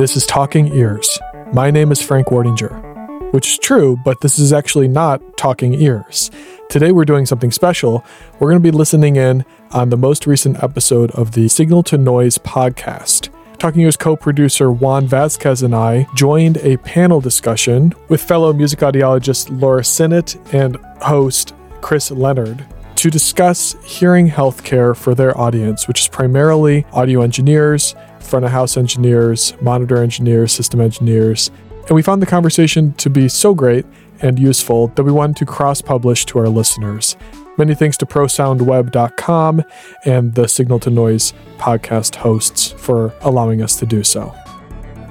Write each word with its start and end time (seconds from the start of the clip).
This 0.00 0.16
is 0.16 0.24
Talking 0.24 0.74
Ears. 0.74 1.18
My 1.52 1.70
name 1.70 1.92
is 1.92 2.00
Frank 2.00 2.28
Wartinger, 2.28 3.34
which 3.34 3.48
is 3.48 3.58
true, 3.58 3.98
but 4.02 4.22
this 4.22 4.38
is 4.38 4.50
actually 4.50 4.88
not 4.88 5.36
Talking 5.36 5.74
Ears. 5.74 6.30
Today 6.70 6.90
we're 6.90 7.04
doing 7.04 7.26
something 7.26 7.50
special. 7.50 8.02
We're 8.38 8.48
going 8.48 8.62
to 8.62 8.72
be 8.72 8.74
listening 8.74 9.16
in 9.16 9.44
on 9.72 9.90
the 9.90 9.98
most 9.98 10.26
recent 10.26 10.62
episode 10.62 11.10
of 11.10 11.32
the 11.32 11.48
Signal 11.48 11.82
to 11.82 11.98
Noise 11.98 12.38
podcast. 12.38 13.28
Talking 13.58 13.82
Ears 13.82 13.98
co 13.98 14.16
producer 14.16 14.72
Juan 14.72 15.06
Vasquez 15.06 15.62
and 15.62 15.74
I 15.74 16.06
joined 16.14 16.56
a 16.62 16.78
panel 16.78 17.20
discussion 17.20 17.92
with 18.08 18.22
fellow 18.22 18.54
music 18.54 18.78
audiologist 18.78 19.60
Laura 19.60 19.84
Sinnott 19.84 20.34
and 20.54 20.76
host 21.02 21.52
Chris 21.82 22.10
Leonard 22.10 22.64
to 22.96 23.10
discuss 23.10 23.76
hearing 23.84 24.30
healthcare 24.30 24.96
for 24.96 25.14
their 25.14 25.36
audience, 25.38 25.86
which 25.86 26.00
is 26.00 26.08
primarily 26.08 26.86
audio 26.92 27.20
engineers, 27.20 27.94
front 28.20 28.44
of 28.44 28.50
house 28.50 28.76
engineers, 28.76 29.54
monitor 29.60 30.02
engineers, 30.02 30.52
system 30.52 30.80
engineers. 30.80 31.50
And 31.82 31.92
we 31.92 32.02
found 32.02 32.22
the 32.22 32.26
conversation 32.26 32.92
to 32.94 33.10
be 33.10 33.28
so 33.28 33.54
great 33.54 33.84
and 34.22 34.38
useful 34.38 34.88
that 34.88 35.04
we 35.04 35.12
wanted 35.12 35.36
to 35.36 35.46
cross 35.46 35.80
publish 35.80 36.26
to 36.26 36.38
our 36.38 36.48
listeners. 36.48 37.16
Many 37.56 37.74
thanks 37.74 37.96
to 37.98 38.06
prosoundweb.com 38.06 39.64
and 40.04 40.34
the 40.34 40.48
Signal 40.48 40.78
to 40.80 40.90
Noise 40.90 41.32
podcast 41.58 42.16
hosts 42.16 42.70
for 42.72 43.12
allowing 43.22 43.62
us 43.62 43.76
to 43.76 43.86
do 43.86 44.02
so. 44.02 44.34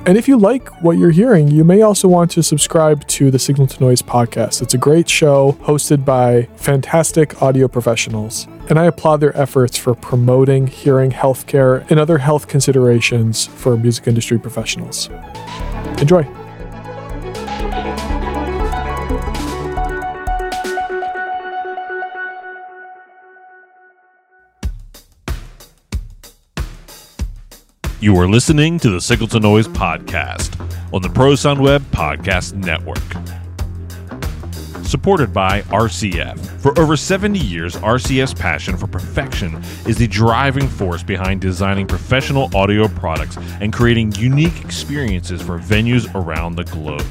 And 0.05 0.17
if 0.17 0.27
you 0.27 0.37
like 0.37 0.67
what 0.81 0.97
you're 0.97 1.11
hearing, 1.11 1.49
you 1.49 1.63
may 1.63 1.81
also 1.81 2.07
want 2.07 2.31
to 2.31 2.41
subscribe 2.41 3.05
to 3.07 3.29
the 3.29 3.37
Signal 3.37 3.67
to 3.67 3.79
Noise 3.81 4.01
podcast. 4.01 4.61
It's 4.61 4.73
a 4.73 4.77
great 4.77 5.09
show 5.09 5.57
hosted 5.61 6.05
by 6.05 6.47
fantastic 6.55 7.41
audio 7.41 7.67
professionals. 7.67 8.47
And 8.69 8.79
I 8.79 8.85
applaud 8.85 9.17
their 9.17 9.35
efforts 9.37 9.77
for 9.77 9.93
promoting 9.93 10.67
hearing 10.67 11.11
healthcare 11.11 11.89
and 11.91 11.99
other 11.99 12.17
health 12.17 12.47
considerations 12.47 13.45
for 13.45 13.75
music 13.77 14.07
industry 14.07 14.39
professionals. 14.39 15.09
Enjoy. 15.99 16.38
You 28.01 28.17
are 28.17 28.29
listening 28.29 28.79
to 28.79 28.89
the 28.89 29.01
Signal 29.01 29.27
to 29.27 29.41
Noise 29.41 29.67
podcast 29.67 30.57
on 30.93 31.01
the 31.01 31.09
Pro 31.09 31.35
Sound 31.35 31.59
Web 31.59 31.81
Podcast 31.91 32.53
Network. 32.53 33.03
Supported 34.85 35.33
by 35.33 35.63
RCF. 35.63 36.39
For 36.61 36.79
over 36.79 36.95
70 36.95 37.37
years, 37.39 37.75
RCF's 37.75 38.33
passion 38.33 38.77
for 38.77 38.87
perfection 38.87 39.53
is 39.85 39.97
the 39.97 40.07
driving 40.07 40.69
force 40.69 41.03
behind 41.03 41.41
designing 41.41 41.87
professional 41.87 42.49
audio 42.55 42.87
products 42.87 43.35
and 43.59 43.73
creating 43.73 44.13
unique 44.13 44.63
experiences 44.63 45.41
for 45.41 45.59
venues 45.59 46.09
around 46.15 46.55
the 46.55 46.63
globe. 46.63 47.05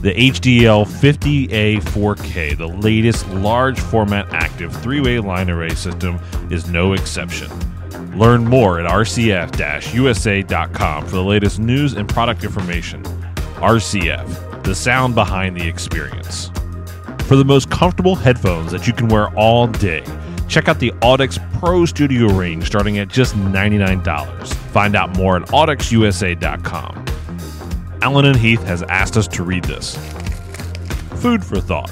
The 0.00 0.14
HDL 0.14 0.86
50A 0.86 1.82
4K, 1.82 2.56
the 2.56 2.68
latest 2.68 3.28
large 3.28 3.78
format 3.78 4.32
active 4.32 4.74
three 4.76 5.02
way 5.02 5.18
line 5.18 5.50
array 5.50 5.74
system, 5.74 6.18
is 6.50 6.68
no 6.68 6.94
exception. 6.94 7.50
Learn 8.14 8.44
more 8.44 8.78
at 8.78 8.90
rcf 8.90 9.94
usa.com 9.94 11.06
for 11.06 11.12
the 11.12 11.24
latest 11.24 11.58
news 11.58 11.94
and 11.94 12.06
product 12.08 12.44
information. 12.44 13.02
RCF, 13.56 14.62
the 14.64 14.74
sound 14.74 15.14
behind 15.14 15.56
the 15.56 15.66
experience. 15.66 16.50
For 17.26 17.36
the 17.36 17.44
most 17.44 17.70
comfortable 17.70 18.14
headphones 18.14 18.70
that 18.72 18.86
you 18.86 18.92
can 18.92 19.08
wear 19.08 19.28
all 19.34 19.66
day, 19.66 20.04
check 20.46 20.68
out 20.68 20.78
the 20.78 20.90
Audix 21.00 21.38
Pro 21.58 21.86
Studio 21.86 22.26
range 22.28 22.66
starting 22.66 22.98
at 22.98 23.08
just 23.08 23.34
$99. 23.34 24.46
Find 24.46 24.94
out 24.94 25.16
more 25.16 25.36
at 25.36 25.48
audixusa.com. 25.48 27.04
Allen 28.02 28.26
and 28.26 28.36
Heath 28.36 28.62
has 28.64 28.82
asked 28.82 29.16
us 29.16 29.26
to 29.28 29.42
read 29.42 29.64
this. 29.64 29.96
Food 31.20 31.42
for 31.42 31.60
thought. 31.60 31.90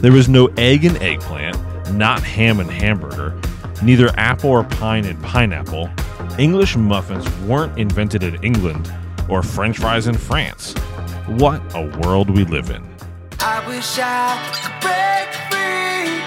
There 0.00 0.16
is 0.16 0.28
no 0.28 0.46
egg 0.56 0.84
and 0.84 1.00
eggplant, 1.00 1.56
not 1.92 2.24
ham 2.24 2.58
and 2.58 2.70
hamburger, 2.70 3.38
neither 3.84 4.10
apple 4.16 4.50
or 4.50 4.64
pine 4.64 5.04
and 5.04 5.22
pineapple. 5.22 5.90
English 6.38 6.76
muffins 6.76 7.28
weren't 7.40 7.78
invented 7.78 8.22
in 8.22 8.42
England 8.42 8.92
or 9.28 9.42
French 9.42 9.78
fries 9.78 10.06
in 10.06 10.16
France. 10.16 10.72
What 11.26 11.60
a 11.74 11.86
world 12.00 12.30
we 12.30 12.44
live 12.44 12.70
in. 12.70 12.82
I 13.40 13.66
wish 13.68 13.98
I 13.98 14.38
could 14.54 14.80
break 14.80 15.30
free 15.50 16.18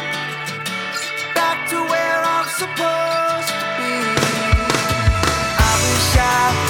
back 1.33 1.67
to 1.69 1.75
where 1.75 2.21
I'm 2.23 2.45
supposed 2.45 3.49
to 3.49 3.67
be. 3.77 3.93
I 5.57 5.73
wish 5.83 6.17
I 6.17 6.66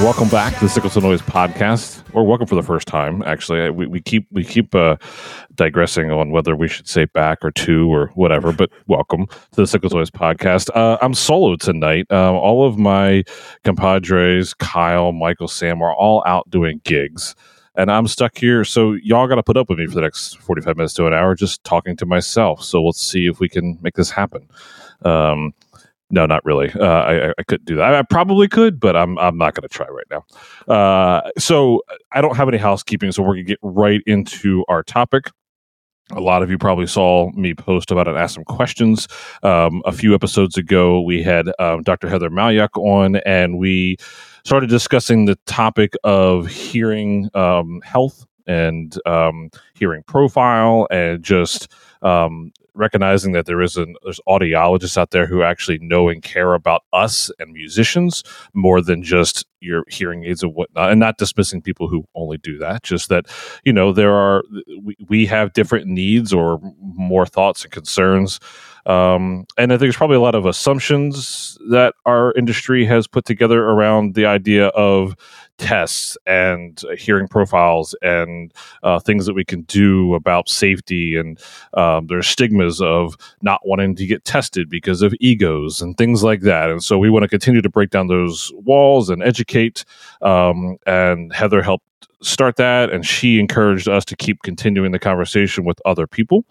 Welcome 0.00 0.28
back 0.28 0.54
to 0.54 0.60
the 0.60 0.68
Signal 0.68 0.90
to 0.90 1.00
Noise 1.00 1.22
podcast, 1.22 2.02
or 2.12 2.26
welcome 2.26 2.46
for 2.46 2.56
the 2.56 2.62
first 2.62 2.86
time. 2.88 3.22
Actually, 3.22 3.70
we, 3.70 3.86
we 3.86 4.00
keep 4.00 4.26
we 4.32 4.44
keep 4.44 4.74
uh, 4.74 4.96
digressing 5.54 6.10
on 6.10 6.30
whether 6.30 6.56
we 6.56 6.68
should 6.68 6.88
say 6.88 7.04
back 7.06 7.38
or 7.42 7.52
two 7.52 7.94
or 7.94 8.08
whatever. 8.08 8.52
But 8.52 8.70
welcome 8.86 9.26
to 9.26 9.56
the 9.56 9.66
Signal 9.66 9.90
to 9.90 9.96
Noise 9.96 10.10
podcast. 10.10 10.68
Uh, 10.74 10.98
I'm 11.00 11.14
solo 11.14 11.56
tonight. 11.56 12.10
Um, 12.10 12.34
all 12.34 12.66
of 12.66 12.76
my 12.76 13.22
compadres, 13.62 14.52
Kyle, 14.52 15.12
Michael, 15.12 15.48
Sam, 15.48 15.80
are 15.80 15.94
all 15.94 16.22
out 16.26 16.50
doing 16.50 16.80
gigs. 16.84 17.34
And 17.76 17.90
I'm 17.90 18.06
stuck 18.08 18.36
here, 18.36 18.64
so 18.64 18.92
y'all 18.92 19.26
got 19.26 19.36
to 19.36 19.42
put 19.42 19.56
up 19.56 19.70
with 19.70 19.78
me 19.78 19.86
for 19.86 19.94
the 19.94 20.02
next 20.02 20.38
45 20.38 20.76
minutes 20.76 20.94
to 20.94 21.06
an 21.06 21.14
hour, 21.14 21.34
just 21.34 21.64
talking 21.64 21.96
to 21.96 22.06
myself. 22.06 22.62
So 22.62 22.84
let's 22.84 23.00
see 23.00 23.26
if 23.26 23.40
we 23.40 23.48
can 23.48 23.78
make 23.80 23.94
this 23.94 24.10
happen. 24.10 24.48
Um, 25.04 25.54
no, 26.10 26.26
not 26.26 26.44
really. 26.44 26.70
Uh, 26.72 26.84
I, 26.84 27.30
I 27.30 27.42
couldn't 27.48 27.64
do 27.64 27.76
that. 27.76 27.94
I, 27.94 28.02
probably 28.02 28.48
could, 28.48 28.78
but 28.78 28.96
I'm 28.96 29.18
I'm 29.18 29.38
not 29.38 29.54
going 29.54 29.62
to 29.62 29.68
try 29.68 29.86
right 29.86 30.06
now. 30.10 30.72
Uh, 30.72 31.30
so 31.38 31.82
I 32.12 32.20
don't 32.20 32.36
have 32.36 32.48
any 32.48 32.58
housekeeping, 32.58 33.10
so 33.12 33.22
we're 33.22 33.34
going 33.34 33.46
to 33.46 33.52
get 33.52 33.58
right 33.62 34.00
into 34.06 34.64
our 34.68 34.82
topic. 34.82 35.30
A 36.12 36.20
lot 36.20 36.42
of 36.42 36.50
you 36.50 36.58
probably 36.58 36.86
saw 36.86 37.30
me 37.32 37.54
post 37.54 37.90
about 37.90 38.06
and 38.06 38.18
ask 38.18 38.34
some 38.34 38.44
questions. 38.44 39.08
Um, 39.42 39.82
a 39.86 39.92
few 39.92 40.14
episodes 40.14 40.58
ago, 40.58 41.00
we 41.00 41.22
had 41.22 41.50
um, 41.58 41.82
Dr. 41.82 42.10
Heather 42.10 42.28
Malyuk 42.28 42.76
on, 42.76 43.16
and 43.24 43.58
we 43.58 43.96
started 44.44 44.68
discussing 44.68 45.24
the 45.24 45.36
topic 45.46 45.94
of 46.04 46.46
hearing 46.46 47.30
um, 47.34 47.80
health 47.82 48.26
and 48.46 48.98
um, 49.06 49.48
hearing 49.74 50.02
profile 50.02 50.86
and 50.90 51.22
just 51.22 51.72
um, 52.02 52.52
recognizing 52.74 53.32
that 53.32 53.46
there 53.46 53.62
is 53.62 53.76
an 53.76 53.94
there's 54.02 54.20
audiologists 54.28 54.96
out 54.96 55.10
there 55.10 55.26
who 55.26 55.42
actually 55.42 55.78
know 55.78 56.08
and 56.08 56.22
care 56.22 56.54
about 56.54 56.82
us 56.92 57.30
and 57.38 57.52
musicians 57.52 58.22
more 58.52 58.80
than 58.80 59.02
just 59.02 59.46
your 59.60 59.84
hearing 59.88 60.24
aids 60.24 60.42
and 60.42 60.54
whatnot 60.54 60.90
and 60.90 61.00
not 61.00 61.18
dismissing 61.18 61.62
people 61.62 61.88
who 61.88 62.04
only 62.14 62.36
do 62.38 62.58
that 62.58 62.82
just 62.82 63.08
that 63.08 63.26
you 63.64 63.72
know 63.72 63.92
there 63.92 64.14
are 64.14 64.42
we, 64.82 64.96
we 65.08 65.26
have 65.26 65.52
different 65.52 65.86
needs 65.86 66.32
or 66.32 66.60
more 66.80 67.26
thoughts 67.26 67.62
and 67.64 67.72
concerns 67.72 68.40
um, 68.86 69.46
and 69.56 69.72
I 69.72 69.74
think 69.74 69.80
there's 69.80 69.96
probably 69.96 70.16
a 70.16 70.20
lot 70.20 70.34
of 70.34 70.46
assumptions 70.46 71.58
that 71.70 71.94
our 72.04 72.32
industry 72.34 72.84
has 72.84 73.06
put 73.06 73.24
together 73.24 73.64
around 73.64 74.14
the 74.14 74.26
idea 74.26 74.68
of 74.68 75.16
tests 75.58 76.18
and 76.26 76.82
hearing 76.98 77.28
profiles 77.28 77.94
and 78.02 78.52
uh, 78.82 78.98
things 78.98 79.24
that 79.26 79.34
we 79.34 79.44
can 79.44 79.62
do 79.62 80.14
about 80.14 80.48
safety. 80.48 81.16
And 81.16 81.38
um, 81.74 82.06
there's 82.08 82.26
stigmas 82.26 82.80
of 82.80 83.16
not 83.40 83.60
wanting 83.64 83.94
to 83.96 84.06
get 84.06 84.24
tested 84.24 84.68
because 84.68 85.00
of 85.00 85.14
egos 85.20 85.80
and 85.80 85.96
things 85.96 86.22
like 86.22 86.40
that. 86.42 86.70
And 86.70 86.82
so 86.82 86.98
we 86.98 87.10
want 87.10 87.22
to 87.22 87.28
continue 87.28 87.62
to 87.62 87.70
break 87.70 87.90
down 87.90 88.08
those 88.08 88.52
walls 88.54 89.08
and 89.10 89.22
educate. 89.22 89.84
Um, 90.22 90.76
and 90.86 91.32
Heather 91.32 91.62
helped 91.62 91.86
start 92.22 92.56
that 92.56 92.90
and 92.90 93.06
she 93.06 93.38
encouraged 93.38 93.88
us 93.88 94.04
to 94.06 94.16
keep 94.16 94.42
continuing 94.42 94.92
the 94.92 94.98
conversation 94.98 95.64
with 95.64 95.78
other 95.84 96.06
people 96.06 96.44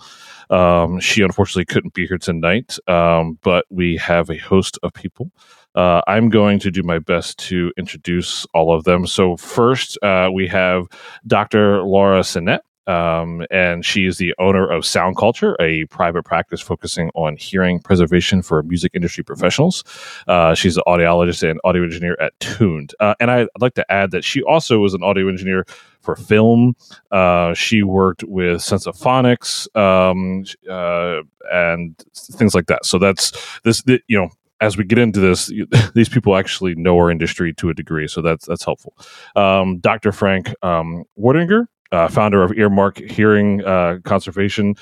um, 0.53 0.99
she 0.99 1.23
unfortunately 1.23 1.65
couldn't 1.65 1.93
be 1.93 2.07
here 2.07 2.17
tonight 2.19 2.77
um, 2.87 3.39
but 3.41 3.65
we 3.69 3.97
have 3.97 4.29
a 4.29 4.37
host 4.37 4.79
of 4.83 4.93
people. 4.93 5.31
Uh, 5.75 6.01
i'm 6.07 6.29
going 6.29 6.59
to 6.59 6.71
do 6.71 6.83
my 6.83 6.99
best 6.99 7.39
to 7.39 7.71
introduce 7.77 8.45
all 8.53 8.73
of 8.75 8.83
them. 8.85 9.07
So 9.07 9.37
first 9.37 9.97
uh, 10.03 10.29
we 10.33 10.47
have 10.47 10.87
dr 11.27 11.83
laura 11.83 12.23
sinnott 12.23 12.61
um, 12.87 13.45
and 13.51 13.85
she 13.85 14.05
is 14.05 14.17
the 14.17 14.33
owner 14.39 14.69
of 14.69 14.85
Sound 14.85 15.17
Culture, 15.17 15.55
a 15.59 15.85
private 15.85 16.23
practice 16.23 16.61
focusing 16.61 17.09
on 17.15 17.37
hearing 17.37 17.79
preservation 17.79 18.41
for 18.41 18.63
music 18.63 18.91
industry 18.93 19.23
professionals. 19.23 19.83
Uh, 20.27 20.53
she's 20.53 20.77
an 20.77 20.83
audiologist 20.87 21.49
and 21.49 21.59
audio 21.63 21.83
engineer 21.83 22.17
at 22.19 22.37
Tuned. 22.39 22.93
Uh, 22.99 23.15
and 23.19 23.31
I'd 23.31 23.47
like 23.59 23.75
to 23.75 23.91
add 23.91 24.11
that 24.11 24.23
she 24.23 24.41
also 24.43 24.79
was 24.79 24.93
an 24.93 25.03
audio 25.03 25.27
engineer 25.27 25.65
for 26.01 26.15
film. 26.15 26.75
Uh, 27.11 27.53
she 27.53 27.83
worked 27.83 28.23
with 28.25 28.57
Sensaphonics 28.57 29.73
um, 29.77 30.43
uh, 30.69 31.21
and 31.51 31.95
things 32.15 32.53
like 32.53 32.67
that. 32.67 32.85
So 32.85 32.99
that's 32.99 33.31
this, 33.63 33.81
the, 33.83 34.01
you 34.07 34.17
know, 34.17 34.29
as 34.61 34.77
we 34.77 34.83
get 34.85 34.97
into 34.97 35.19
this, 35.19 35.51
these 35.93 36.09
people 36.09 36.35
actually 36.35 36.75
know 36.75 36.97
our 36.97 37.11
industry 37.11 37.53
to 37.55 37.69
a 37.69 37.73
degree, 37.73 38.07
so 38.07 38.21
that's 38.21 38.45
that's 38.45 38.63
helpful. 38.63 38.95
Um, 39.35 39.79
Dr. 39.79 40.11
Frank 40.11 40.53
um, 40.63 41.03
Wartinger, 41.19 41.67
uh, 41.93 42.07
founder 42.09 42.43
of 42.43 42.51
Earmark 42.57 42.97
Hearing 42.97 43.63
uh, 43.63 43.99
Conservation, 44.03 44.75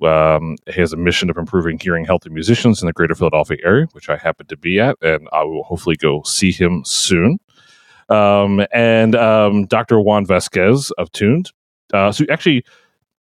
Um, 0.00 0.56
he 0.72 0.80
has 0.80 0.92
a 0.92 0.96
mission 0.96 1.28
of 1.30 1.36
improving 1.36 1.78
hearing 1.80 2.04
healthy 2.04 2.30
musicians 2.30 2.80
in 2.80 2.86
the 2.86 2.92
greater 2.92 3.16
Philadelphia 3.16 3.58
area, 3.64 3.86
which 3.92 4.08
I 4.08 4.16
happen 4.16 4.46
to 4.46 4.56
be 4.56 4.78
at, 4.78 4.96
and 5.02 5.28
I 5.32 5.42
will 5.42 5.64
hopefully 5.64 5.96
go 5.96 6.22
see 6.24 6.52
him 6.52 6.84
soon. 6.84 7.38
Um, 8.08 8.64
and 8.72 9.14
um, 9.16 9.66
Dr. 9.66 9.98
Juan 10.00 10.24
Vasquez 10.24 10.92
of 10.92 11.10
Tuned. 11.10 11.50
Uh, 11.92 12.12
so 12.12 12.24
actually, 12.30 12.64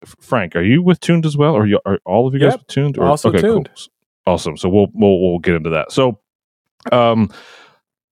Frank, 0.04 0.54
are 0.54 0.62
you 0.62 0.82
with 0.82 1.00
Tuned 1.00 1.24
as 1.26 1.36
well? 1.36 1.54
Or 1.54 1.62
are, 1.62 1.66
you, 1.66 1.80
are 1.86 1.98
all 2.04 2.26
of 2.28 2.34
you 2.34 2.40
guys 2.40 2.52
Yep, 2.52 2.60
with 2.60 2.66
Tuned? 2.68 2.98
also 2.98 3.30
okay, 3.30 3.40
Tuned. 3.40 3.70
Cool. 3.74 4.34
Awesome. 4.34 4.56
So 4.56 4.68
we'll 4.68 4.88
we'll 4.92 5.18
we'll 5.20 5.38
get 5.38 5.54
into 5.54 5.70
that. 5.70 5.92
So, 5.92 6.20
um, 6.92 7.30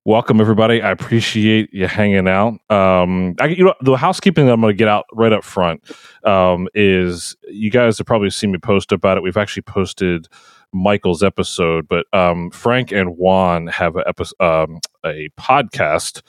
welcome 0.04 0.40
everybody. 0.40 0.82
I 0.82 0.90
appreciate 0.90 1.72
you 1.72 1.86
hanging 1.86 2.28
out. 2.28 2.58
Um, 2.70 3.34
I, 3.40 3.46
you 3.46 3.64
know, 3.64 3.74
the 3.80 3.96
housekeeping 3.96 4.46
that 4.46 4.52
I'm 4.52 4.60
going 4.60 4.74
to 4.74 4.76
get 4.76 4.88
out 4.88 5.06
right 5.12 5.32
up 5.32 5.44
front 5.44 5.82
um, 6.24 6.68
is 6.74 7.36
you 7.48 7.70
guys 7.70 7.98
have 7.98 8.06
probably 8.06 8.30
seen 8.30 8.52
me 8.52 8.58
post 8.58 8.92
about 8.92 9.16
it. 9.16 9.22
We've 9.22 9.36
actually 9.36 9.62
posted 9.62 10.26
Michael's 10.72 11.22
episode, 11.22 11.88
but 11.88 12.06
um, 12.12 12.50
Frank 12.50 12.92
and 12.92 13.16
Juan 13.16 13.66
have 13.68 13.96
a 13.96 14.06
episode, 14.06 14.40
um, 14.40 14.80
a 15.04 15.30
podcast 15.38 16.22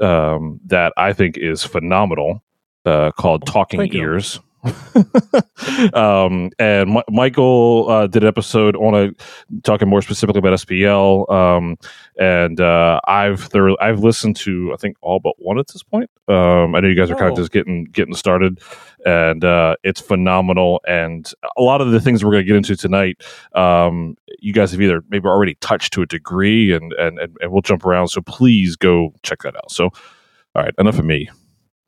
um, 0.00 0.60
that 0.66 0.92
I 0.96 1.12
think 1.12 1.36
is 1.36 1.62
phenomenal 1.62 2.42
uh, 2.84 3.12
called 3.12 3.46
Talking 3.46 3.80
Thank 3.80 3.92
you. 3.92 4.00
Um, 5.94 6.50
and 6.58 6.94
Mi- 6.94 7.02
Michael 7.10 7.86
uh, 7.88 8.06
did 8.06 8.22
an 8.22 8.28
episode 8.28 8.76
on 8.76 8.94
a 8.94 9.10
talking 9.62 9.88
more 9.88 10.02
specifically 10.02 10.38
about 10.38 10.52
SPL. 10.58 11.30
Um, 11.30 11.76
and 12.18 12.60
uh, 12.60 13.00
I've 13.06 13.40
thoroughly, 13.40 13.76
I've 13.80 14.00
listened 14.00 14.36
to 14.36 14.72
I 14.72 14.76
think 14.76 14.96
all 15.00 15.20
but 15.20 15.34
one 15.38 15.58
at 15.58 15.66
this 15.68 15.82
point. 15.82 16.10
Um, 16.28 16.74
I 16.74 16.80
know 16.80 16.88
you 16.88 16.94
guys 16.94 17.10
are 17.10 17.14
kind 17.16 17.30
Oh. 17.30 17.32
of 17.32 17.38
just 17.38 17.52
getting 17.52 17.84
getting 17.84 18.14
started, 18.14 18.60
and 19.04 19.44
uh, 19.44 19.76
it's 19.84 20.00
phenomenal. 20.00 20.80
And 20.86 21.30
a 21.56 21.62
lot 21.62 21.80
of 21.80 21.90
the 21.90 22.00
things 22.00 22.24
we're 22.24 22.32
going 22.32 22.44
to 22.44 22.46
get 22.46 22.56
into 22.56 22.76
tonight, 22.76 23.22
um, 23.54 24.16
you 24.40 24.52
guys 24.52 24.72
have 24.72 24.80
either 24.80 25.02
maybe 25.08 25.26
already 25.26 25.54
touched 25.56 25.92
to 25.94 26.02
a 26.02 26.06
degree, 26.06 26.72
and 26.72 26.92
and 26.94 27.18
and, 27.18 27.36
and 27.40 27.52
we'll 27.52 27.62
jump 27.62 27.84
around. 27.84 28.08
So 28.08 28.20
please 28.22 28.76
go 28.76 29.14
check 29.22 29.42
that 29.42 29.56
out. 29.56 29.70
So, 29.70 29.84
all 30.54 30.62
right, 30.62 30.74
enough 30.78 30.98
of 30.98 31.04
me. 31.04 31.28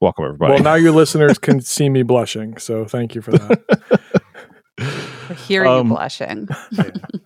Welcome 0.00 0.24
everybody. 0.26 0.52
Well, 0.54 0.62
now 0.62 0.74
your 0.74 0.92
listeners 0.92 1.38
can 1.38 1.60
see 1.62 1.88
me 1.88 2.02
blushing, 2.02 2.58
so 2.58 2.84
thank 2.84 3.14
you 3.14 3.22
for 3.22 3.32
that. 3.32 4.10
I 5.30 5.32
hear 5.34 5.64
Um, 5.66 5.88
you 5.88 5.94
blushing. 5.94 6.48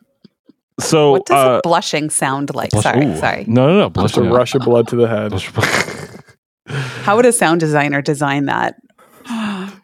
so 0.81 1.13
what 1.13 1.27
does 1.27 1.37
uh, 1.45 1.59
a 1.59 1.61
blushing 1.63 2.11
sound 2.11 2.55
like? 2.55 2.71
blush- 2.71 2.83
sorry, 2.85 3.07
ooh. 3.07 3.17
sorry. 3.17 3.45
No, 3.49 3.67
no, 3.67 3.89
no. 3.89 4.03
Just 4.03 4.17
a 4.17 4.23
rush 4.23 4.55
of 4.55 4.63
blood 4.63 4.87
to 4.89 4.97
the 4.97 5.09
head. 5.09 5.33
How 7.03 7.17
would 7.17 7.27
a 7.27 7.33
sound 7.33 7.59
designer 7.61 8.01
design 8.03 8.45
that? 8.47 8.77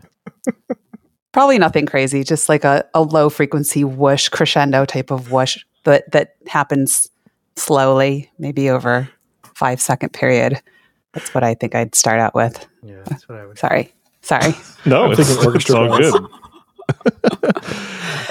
Probably 1.33 1.59
nothing 1.59 1.87
crazy, 1.87 2.23
just 2.23 2.49
like 2.49 2.65
a, 2.65 2.85
a 2.95 3.03
low 3.03 3.29
frequency 3.29 3.83
whoosh 3.85 4.29
crescendo 4.29 4.85
type 4.85 5.11
of 5.11 5.33
whoosh 5.33 5.59
that 5.85 6.11
that 6.13 6.37
happens 6.47 7.11
slowly, 7.57 8.31
maybe 8.39 8.71
over 8.71 9.09
five 9.55 9.81
second 9.81 10.13
period. 10.13 10.63
That's 11.17 11.35
what 11.35 11.43
I 11.43 11.55
think 11.55 11.75
I'd 11.75 11.95
start 11.95 12.21
out 12.21 12.35
with. 12.35 12.67
Yeah, 12.83 13.01
that's 13.07 13.27
what 13.27 13.39
I 13.39 13.47
would. 13.47 13.59
Sorry. 13.59 13.91
Sorry. 14.21 14.55
No, 14.85 15.07
I'm 15.07 15.13
it's, 15.13 15.21
it's 15.21 15.45
orchestra 15.45 15.77
all 15.77 15.99
good. 15.99 16.15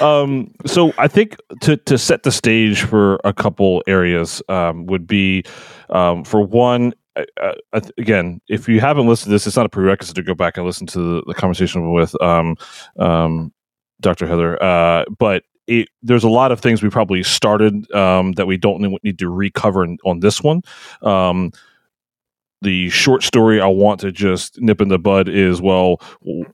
um, 0.00 0.50
so 0.64 0.92
I 0.96 1.08
think 1.08 1.36
to 1.62 1.76
to 1.76 1.98
set 1.98 2.22
the 2.22 2.30
stage 2.32 2.82
for 2.82 3.20
a 3.24 3.32
couple 3.34 3.82
areas 3.86 4.40
um, 4.48 4.86
would 4.86 5.06
be, 5.06 5.42
um, 5.90 6.24
for 6.24 6.40
one, 6.40 6.94
uh, 7.16 7.24
uh, 7.42 7.52
I 7.74 7.80
again, 7.98 8.40
if 8.48 8.68
you 8.68 8.80
haven't 8.80 9.06
listened 9.06 9.26
to 9.26 9.34
this, 9.34 9.46
it's 9.46 9.56
not 9.56 9.66
a 9.66 9.68
prerequisite 9.68 10.14
to 10.14 10.22
go 10.22 10.34
back 10.34 10.56
and 10.56 10.64
listen 10.64 10.86
to 10.86 10.98
the, 10.98 11.22
the 11.26 11.34
conversation 11.34 11.92
with 11.92 12.14
um, 12.22 12.56
um, 12.98 13.52
Dr. 14.00 14.26
Heather, 14.28 14.62
uh, 14.62 15.04
but. 15.18 15.42
It, 15.68 15.88
there's 16.00 16.22
a 16.22 16.28
lot 16.28 16.52
of 16.52 16.60
things 16.60 16.80
we 16.80 16.90
probably 16.90 17.24
started 17.24 17.90
um, 17.92 18.34
that 18.34 18.46
we 18.46 18.56
don't 18.56 18.80
need- 18.80 19.00
need 19.02 19.18
to 19.18 19.28
recover 19.28 19.82
in, 19.82 19.98
on 20.04 20.20
this 20.20 20.40
one. 20.40 20.62
Um, 21.02 21.50
the 22.62 22.88
short 22.88 23.22
story 23.22 23.60
I 23.60 23.66
want 23.66 24.00
to 24.00 24.10
just 24.10 24.60
nip 24.60 24.80
in 24.80 24.88
the 24.88 24.98
bud 24.98 25.28
is 25.28 25.60
well, 25.60 26.00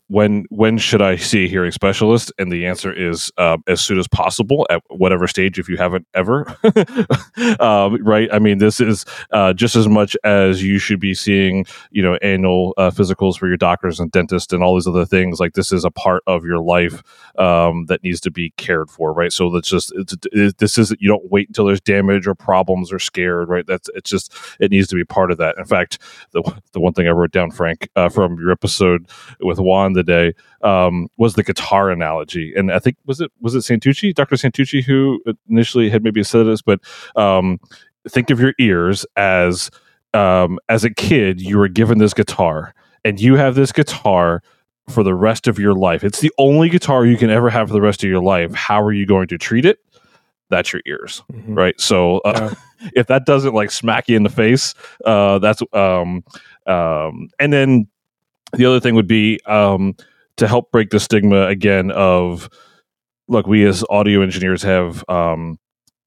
when 0.09 0.45
when 0.51 0.79
should 0.79 1.01
I 1.01 1.17
see 1.17 1.45
a 1.45 1.49
hearing 1.49 1.71
specialist? 1.71 2.33
And 2.39 2.51
the 2.51 2.67
answer 2.67 2.93
is 2.93 3.31
uh, 3.39 3.59
as 3.69 3.81
soon 3.81 3.99
as 3.99 4.09
possible, 4.09 4.67
at 4.69 4.83
whatever 4.91 5.27
stage, 5.27 5.59
if 5.59 5.69
you 5.69 5.77
haven't 5.77 6.07
ever. 6.15 6.57
um, 7.61 8.03
right? 8.05 8.29
I 8.33 8.39
mean, 8.39 8.59
this 8.59 8.81
is 8.81 9.05
uh, 9.31 9.53
just 9.53 9.77
as 9.77 9.89
much 9.89 10.17
as 10.25 10.63
you 10.63 10.79
should 10.79 11.01
be 11.01 11.15
seeing, 11.15 11.67
you 11.91 12.03
know, 12.03 12.17
annual 12.17 12.75
uh, 12.77 12.91
physicals 12.91 13.39
for 13.39 13.47
your 13.47 13.57
doctors 13.57 14.01
and 14.01 14.11
dentists 14.11 14.53
and 14.53 14.63
all 14.63 14.75
these 14.75 14.89
other 14.89 15.07
things. 15.07 15.39
Like 15.39 15.55
this 15.55 15.73
is 15.73 15.85
a 15.85 15.91
part 15.91 16.23
of 16.27 16.45
your 16.45 16.59
life 16.59 17.03
um, 17.39 17.87
that 17.87 18.03
needs 18.03 18.21
to 18.23 18.31
be 18.31 18.51
cared 18.57 18.91
for, 18.91 19.13
right? 19.13 19.33
So 19.33 19.51
that's 19.51 19.69
just 19.69 19.93
it's, 19.95 20.15
it, 20.33 20.59
this 20.59 20.79
is 20.79 20.95
you 20.99 21.09
don't 21.09 21.31
wait 21.31 21.49
until 21.49 21.67
there's 21.67 21.81
damage 21.81 22.27
or 22.27 22.35
problems 22.35 22.93
or 22.93 22.99
scared, 22.99 23.49
right? 23.49 23.67
That's 23.67 23.89
it's 23.95 24.11
just 24.11 24.35
it 24.59 24.71
needs 24.71 24.89
to 24.89 24.97
be 24.97 25.05
part 25.05 25.31
of 25.31 25.39
that. 25.39 25.57
In 25.59 25.65
fact, 25.65 25.92
the 26.33 26.43
the 26.73 26.81
one 26.81 26.93
thing 26.93 27.07
I 27.07 27.11
wrote 27.11 27.31
down, 27.33 27.51
Frank, 27.51 27.89
uh, 27.97 28.09
from 28.09 28.39
your 28.39 28.51
episode 28.51 29.07
with 29.41 29.59
Juan 29.59 29.95
today, 29.95 30.35
um, 30.63 31.09
was 31.17 31.35
the 31.35 31.43
guitar 31.43 31.91
analogy, 31.91 32.53
and 32.57 32.73
I 32.73 32.79
think 32.79 32.97
was 33.07 33.21
it 33.21 33.31
was 33.41 33.55
it 33.55 33.59
Santucci, 33.61 34.15
Doctor 34.15 34.37
Santucci, 34.37 34.83
who 34.83 35.21
initially 35.49 35.91
had 35.91 36.03
maybe 36.05 36.23
said 36.23 36.45
this, 36.47 36.63
but 36.63 36.81
um, 37.17 37.59
think 38.09 38.31
of 38.31 38.41
your 38.41 38.55
ears 38.59 39.05
as 39.17 39.71
um, 40.15 40.59
as 40.69 40.85
a 40.85 40.91
kid, 40.91 41.41
you 41.41 41.59
were 41.59 41.69
given 41.69 41.99
this 41.99 42.15
guitar, 42.15 42.75
and 43.05 43.21
you 43.21 43.37
have 43.37 43.55
this 43.55 43.73
guitar 43.73 44.43
for 44.89 45.03
the 45.05 45.15
rest 45.15 45.47
of 45.47 45.59
your 45.59 45.75
life. 45.75 46.03
It's 46.05 46.21
the 46.21 46.33
only 46.39 46.69
guitar 46.69 47.07
you 47.07 47.17
can 47.17 47.31
ever 47.31 47.49
have 47.51 47.69
for 47.69 47.73
the 47.73 47.81
rest 47.81 48.03
of 48.03 48.11
your 48.11 48.21
life. 48.23 48.53
How 48.53 48.83
are 48.83 48.93
you 48.93 49.07
going 49.07 49.29
to 49.29 49.39
treat 49.39 49.65
it? 49.65 49.79
That's 50.51 50.73
your 50.73 50.83
ears, 50.87 51.23
Mhm. 51.33 51.57
right? 51.57 51.81
So 51.81 52.19
uh, 52.27 52.53
if 52.95 53.07
that 53.07 53.27
doesn't 53.27 53.55
like 53.55 53.71
smack 53.71 54.09
you 54.09 54.17
in 54.17 54.23
the 54.23 54.31
face, 54.31 54.75
uh, 55.05 55.39
that's 55.39 55.63
um, 55.73 56.25
um, 56.67 57.29
and 57.39 57.53
then 57.53 57.89
the 58.53 58.67
other 58.67 58.81
thing 58.81 58.95
would 58.95 59.07
be 59.07 59.41
um, 59.47 59.95
to 60.37 60.47
help 60.47 60.71
break 60.73 60.91
the 60.91 61.01
stigma 61.01 61.47
again 61.47 61.91
of 61.91 62.49
look, 63.29 63.47
we 63.47 63.65
as 63.65 63.85
audio 63.89 64.23
engineers 64.23 64.63
have 64.63 65.05
um, 65.09 65.59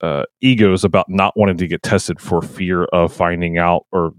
uh, 0.01 0.23
egos 0.41 0.83
about 0.83 1.09
not 1.09 1.35
wanting 1.35 1.57
to 1.57 1.67
get 1.67 1.83
tested 1.83 2.19
for 2.19 2.41
fear 2.41 2.85
of 2.85 3.11
finding 3.11 3.57
out 3.57 3.85
or 3.91 4.13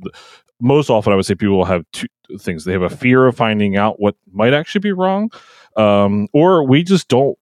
most 0.59 0.89
often 0.89 1.13
i 1.13 1.17
would 1.17 1.27
say 1.27 1.35
people 1.35 1.67
have 1.67 1.85
two 1.93 2.07
things. 2.39 2.65
They 2.65 2.73
have 2.73 2.83
a 2.83 2.89
fear 2.89 3.27
of 3.27 3.37
finding 3.37 3.77
out 3.77 4.01
what 4.01 4.17
might 4.33 4.55
actually 4.55 4.81
be 4.81 4.93
wrong 4.93 5.31
um, 5.77 6.29
or 6.33 6.67
we 6.67 6.83
just 6.83 7.09
don't 7.09 7.39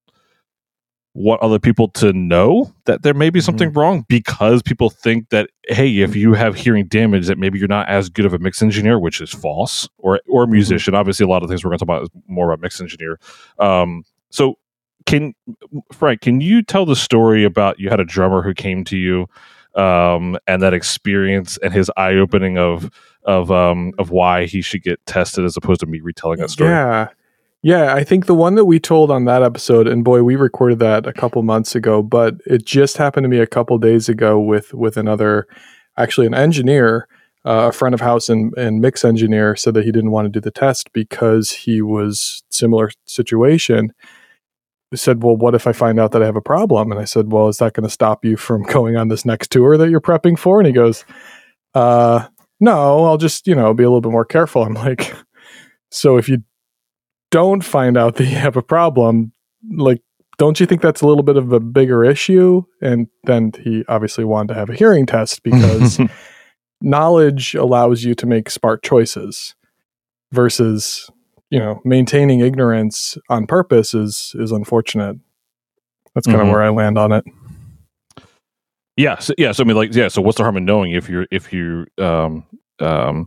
want 1.15 1.41
other 1.43 1.61
people 1.61 1.89
to 1.89 2.13
know 2.13 2.73
that 2.87 3.03
there 3.03 3.15
may 3.15 3.31
be 3.31 3.41
something 3.41 3.73
wrong 3.73 4.05
because 4.09 4.63
people 4.63 4.91
think 4.91 5.31
that 5.31 5.49
hey 5.69 5.99
if 5.99 6.17
you 6.17 6.35
have 6.35 6.57
hearing 6.57 6.87
damage 6.87 7.29
that 7.29 7.39
maybe 7.39 7.57
you're 7.57 7.69
not 7.69 7.89
as 7.89 8.09
good 8.09 8.27
of 8.27 8.35
a 8.35 8.39
mix 8.39 8.61
engineer 8.61 8.99
which 8.99 9.21
is 9.21 9.31
false 9.31 9.89
or 9.99 10.21
or 10.29 10.47
musician. 10.47 10.95
Obviously 10.95 11.25
a 11.25 11.29
lot 11.29 11.43
of 11.45 11.49
things 11.49 11.65
we're 11.65 11.71
going 11.71 11.79
to 11.79 11.85
talk 11.87 11.97
about 11.97 12.03
is 12.03 12.11
more 12.27 12.51
about 12.51 12.61
mix 12.61 12.81
engineer. 12.81 13.21
Um, 13.61 14.03
so 14.31 14.59
can 15.07 15.35
frank 15.93 16.21
can 16.21 16.41
you 16.41 16.63
tell 16.63 16.85
the 16.85 16.97
story 16.97 17.45
about 17.45 17.79
you 17.79 17.91
had 17.91 18.01
a 18.01 18.05
drummer 18.05 18.43
who 18.43 18.53
came 18.53 18.83
to 18.85 18.97
you 18.97 19.27
um, 19.77 20.37
and 20.47 20.63
that 20.63 20.75
experience 20.75 21.59
and 21.59 21.73
his 21.73 21.91
eye 21.97 22.15
opening 22.15 22.59
of 22.59 22.91
of 23.25 23.53
um, 23.53 23.93
of 23.99 24.11
why 24.11 24.47
he 24.47 24.63
should 24.63 24.83
get 24.83 25.05
tested 25.07 25.45
as 25.45 25.57
opposed 25.57 25.81
to 25.81 25.87
me 25.87 26.01
retelling 26.01 26.41
that 26.41 26.51
story? 26.51 26.71
Yeah. 26.71 27.09
Yeah, 27.65 27.95
I 27.95 28.05
think 28.05 28.27
the 28.27 28.35
one 28.35 28.57
that 28.57 28.67
we 28.67 28.79
told 28.79 29.11
on 29.11 29.25
that 29.25 29.43
episode, 29.43 29.89
and 29.89 30.05
boy, 30.05 30.23
we 30.23 30.37
recorded 30.37 30.81
that 30.81 31.07
a 31.07 31.15
couple 31.15 31.43
months 31.43 31.75
ago, 31.75 32.03
but 32.03 32.35
it 32.45 32.67
just 32.67 32.99
happened 32.99 33.25
to 33.25 33.29
me 33.29 33.39
a 33.39 33.47
couple 33.47 33.79
days 33.79 34.07
ago 34.07 34.39
with 34.39 34.75
with 34.75 34.99
another, 34.99 35.47
actually 35.97 36.27
an 36.27 36.35
engineer, 36.35 37.09
uh, 37.47 37.69
a 37.71 37.73
friend 37.73 37.95
of 37.95 38.03
house 38.03 38.29
and, 38.29 38.53
and 38.59 38.83
mix 38.83 39.03
engineer, 39.03 39.57
said 39.57 39.73
that 39.73 39.85
he 39.87 39.93
didn't 39.93 40.11
want 40.11 40.27
to 40.27 40.29
do 40.29 40.43
the 40.43 40.51
test 40.51 40.93
because 40.93 41.53
he 41.53 41.81
was 41.81 42.43
similar 42.51 42.91
situation. 43.07 43.95
He 44.91 44.99
said, 44.99 45.23
"Well, 45.23 45.39
what 45.39 45.55
if 45.55 45.67
I 45.67 45.73
find 45.73 45.99
out 45.99 46.13
that 46.13 46.23
I 46.23 46.27
have 46.27 46.37
a 46.37 46.43
problem?" 46.43 46.93
And 46.93 47.01
I 47.01 47.05
said, 47.07 47.33
"Well, 47.33 47.49
is 47.49 47.57
that 47.59 47.73
going 47.73 47.85
to 47.85 47.91
stop 47.91 48.27
you 48.27 48.37
from 48.37 48.63
going 48.77 48.99
on 48.99 49.09
this 49.09 49.25
next 49.25 49.51
tour 49.51 49.79
that 49.79 49.89
you're 49.89 50.03
prepping 50.03 50.39
for?" 50.39 50.61
And 50.61 50.67
he 50.67 50.75
goes, 50.75 51.07
"Uh, 51.75 52.27
no, 52.61 53.07
I'll 53.07 53.17
just 53.17 53.47
you 53.47 53.55
know 53.55 53.73
be 53.73 53.85
a 53.85 53.89
little 53.89 54.03
bit 54.03 54.13
more 54.13 54.27
careful." 54.27 54.65
I'm 54.65 54.75
like, 54.75 55.15
so 55.91 56.19
if 56.19 56.29
you 56.29 56.43
don't 57.35 57.65
find 57.65 57.97
out 57.99 58.15
that 58.17 58.25
you 58.27 58.37
have 58.37 58.57
a 58.57 58.63
problem, 58.63 59.33
like, 59.77 60.01
don't 60.39 60.61
you 60.61 60.67
think 60.67 60.83
that's 60.83 61.01
a 61.01 61.07
little 61.07 61.25
bit 61.25 61.37
of 61.37 61.53
a 61.53 61.59
bigger 61.61 62.05
issue? 62.05 62.63
And 62.81 63.09
then 63.25 63.53
he 63.63 63.85
obviously 63.89 64.25
wanted 64.25 64.49
to 64.53 64.55
have 64.55 64.71
a 64.71 64.75
hearing 64.75 65.05
test 65.07 65.43
because 65.49 65.99
knowledge 66.81 67.55
allows 67.55 68.05
you 68.05 68.15
to 68.15 68.27
make 68.27 68.51
smart 68.51 68.83
choices 68.83 69.55
versus, 70.33 71.09
you 71.51 71.59
know, 71.59 71.81
maintaining 71.85 72.41
ignorance 72.41 73.17
on 73.29 73.47
purpose 73.47 73.95
is 73.95 74.33
is 74.39 74.51
unfortunate. 74.53 75.17
That's 76.15 76.27
kind 76.27 76.41
of 76.41 76.47
Mhm. 76.47 76.53
where 76.53 76.63
I 76.63 76.69
land 76.71 76.99
on 76.99 77.11
it. 77.13 77.25
Yeah, 78.97 79.19
so, 79.19 79.35
yeah. 79.39 79.51
So 79.53 79.65
I 79.65 79.67
mean, 79.67 79.77
like, 79.77 79.93
yeah. 79.95 80.09
So 80.09 80.23
what's 80.23 80.37
the 80.39 80.45
harm 80.45 80.57
in 80.57 80.65
knowing 80.65 80.93
if 80.93 81.09
you're 81.09 81.27
if 81.33 81.53
you 81.53 81.87
um 81.99 82.45
um 82.81 83.27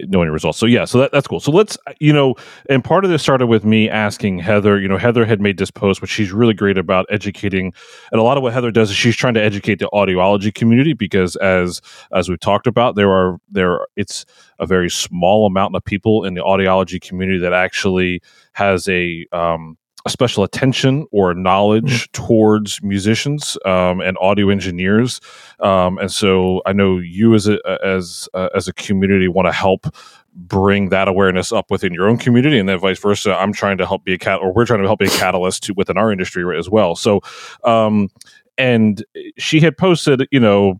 knowing 0.00 0.30
results. 0.30 0.58
So 0.58 0.66
yeah, 0.66 0.84
so 0.84 0.98
that, 0.98 1.12
that's 1.12 1.26
cool. 1.26 1.40
So 1.40 1.50
let's 1.50 1.78
you 2.00 2.12
know, 2.12 2.34
and 2.68 2.82
part 2.84 3.04
of 3.04 3.10
this 3.10 3.22
started 3.22 3.46
with 3.46 3.64
me 3.64 3.88
asking 3.88 4.38
Heather. 4.38 4.78
You 4.78 4.88
know, 4.88 4.98
Heather 4.98 5.24
had 5.24 5.40
made 5.40 5.58
this 5.58 5.70
post, 5.70 6.00
which 6.00 6.10
she's 6.10 6.32
really 6.32 6.54
great 6.54 6.78
about 6.78 7.06
educating. 7.10 7.72
And 8.12 8.20
a 8.20 8.22
lot 8.22 8.36
of 8.36 8.42
what 8.42 8.52
Heather 8.52 8.70
does 8.70 8.90
is 8.90 8.96
she's 8.96 9.16
trying 9.16 9.34
to 9.34 9.42
educate 9.42 9.78
the 9.78 9.88
audiology 9.92 10.54
community 10.54 10.92
because 10.92 11.36
as 11.36 11.80
as 12.12 12.28
we've 12.28 12.40
talked 12.40 12.66
about, 12.66 12.94
there 12.94 13.10
are 13.10 13.38
there 13.50 13.86
it's 13.96 14.24
a 14.58 14.66
very 14.66 14.90
small 14.90 15.46
amount 15.46 15.74
of 15.74 15.84
people 15.84 16.24
in 16.24 16.34
the 16.34 16.42
audiology 16.42 17.00
community 17.00 17.38
that 17.38 17.52
actually 17.52 18.20
has 18.52 18.88
a 18.88 19.26
um, 19.32 19.76
special 20.08 20.44
attention 20.44 21.06
or 21.12 21.34
knowledge 21.34 22.08
mm-hmm. 22.08 22.26
towards 22.26 22.82
musicians 22.82 23.56
um, 23.64 24.00
and 24.00 24.16
audio 24.20 24.48
engineers, 24.48 25.20
um, 25.60 25.98
and 25.98 26.10
so 26.10 26.62
I 26.66 26.72
know 26.72 26.98
you 26.98 27.34
as 27.34 27.48
a 27.48 27.58
as 27.84 28.28
uh, 28.34 28.48
as 28.54 28.68
a 28.68 28.72
community 28.72 29.28
want 29.28 29.46
to 29.46 29.52
help 29.52 29.86
bring 30.34 30.90
that 30.90 31.08
awareness 31.08 31.52
up 31.52 31.70
within 31.70 31.92
your 31.92 32.08
own 32.08 32.16
community, 32.16 32.58
and 32.58 32.68
then 32.68 32.78
vice 32.78 32.98
versa. 32.98 33.34
I'm 33.34 33.52
trying 33.52 33.78
to 33.78 33.86
help 33.86 34.04
be 34.04 34.14
a 34.14 34.18
cat, 34.18 34.40
or 34.40 34.52
we're 34.52 34.66
trying 34.66 34.80
to 34.80 34.86
help 34.86 35.00
be 35.00 35.06
a 35.06 35.10
catalyst 35.10 35.64
to 35.64 35.74
within 35.74 35.98
our 35.98 36.12
industry 36.12 36.58
as 36.58 36.70
well. 36.70 36.94
So, 36.94 37.20
um, 37.64 38.08
and 38.56 39.04
she 39.36 39.60
had 39.60 39.76
posted, 39.76 40.26
you 40.30 40.40
know, 40.40 40.78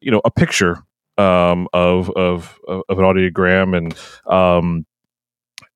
you 0.00 0.10
know, 0.10 0.20
a 0.24 0.30
picture 0.30 0.82
um, 1.18 1.68
of, 1.72 2.10
of 2.10 2.58
of 2.68 2.98
an 2.98 3.04
audiogram 3.04 3.76
and 3.76 3.96
um, 4.32 4.86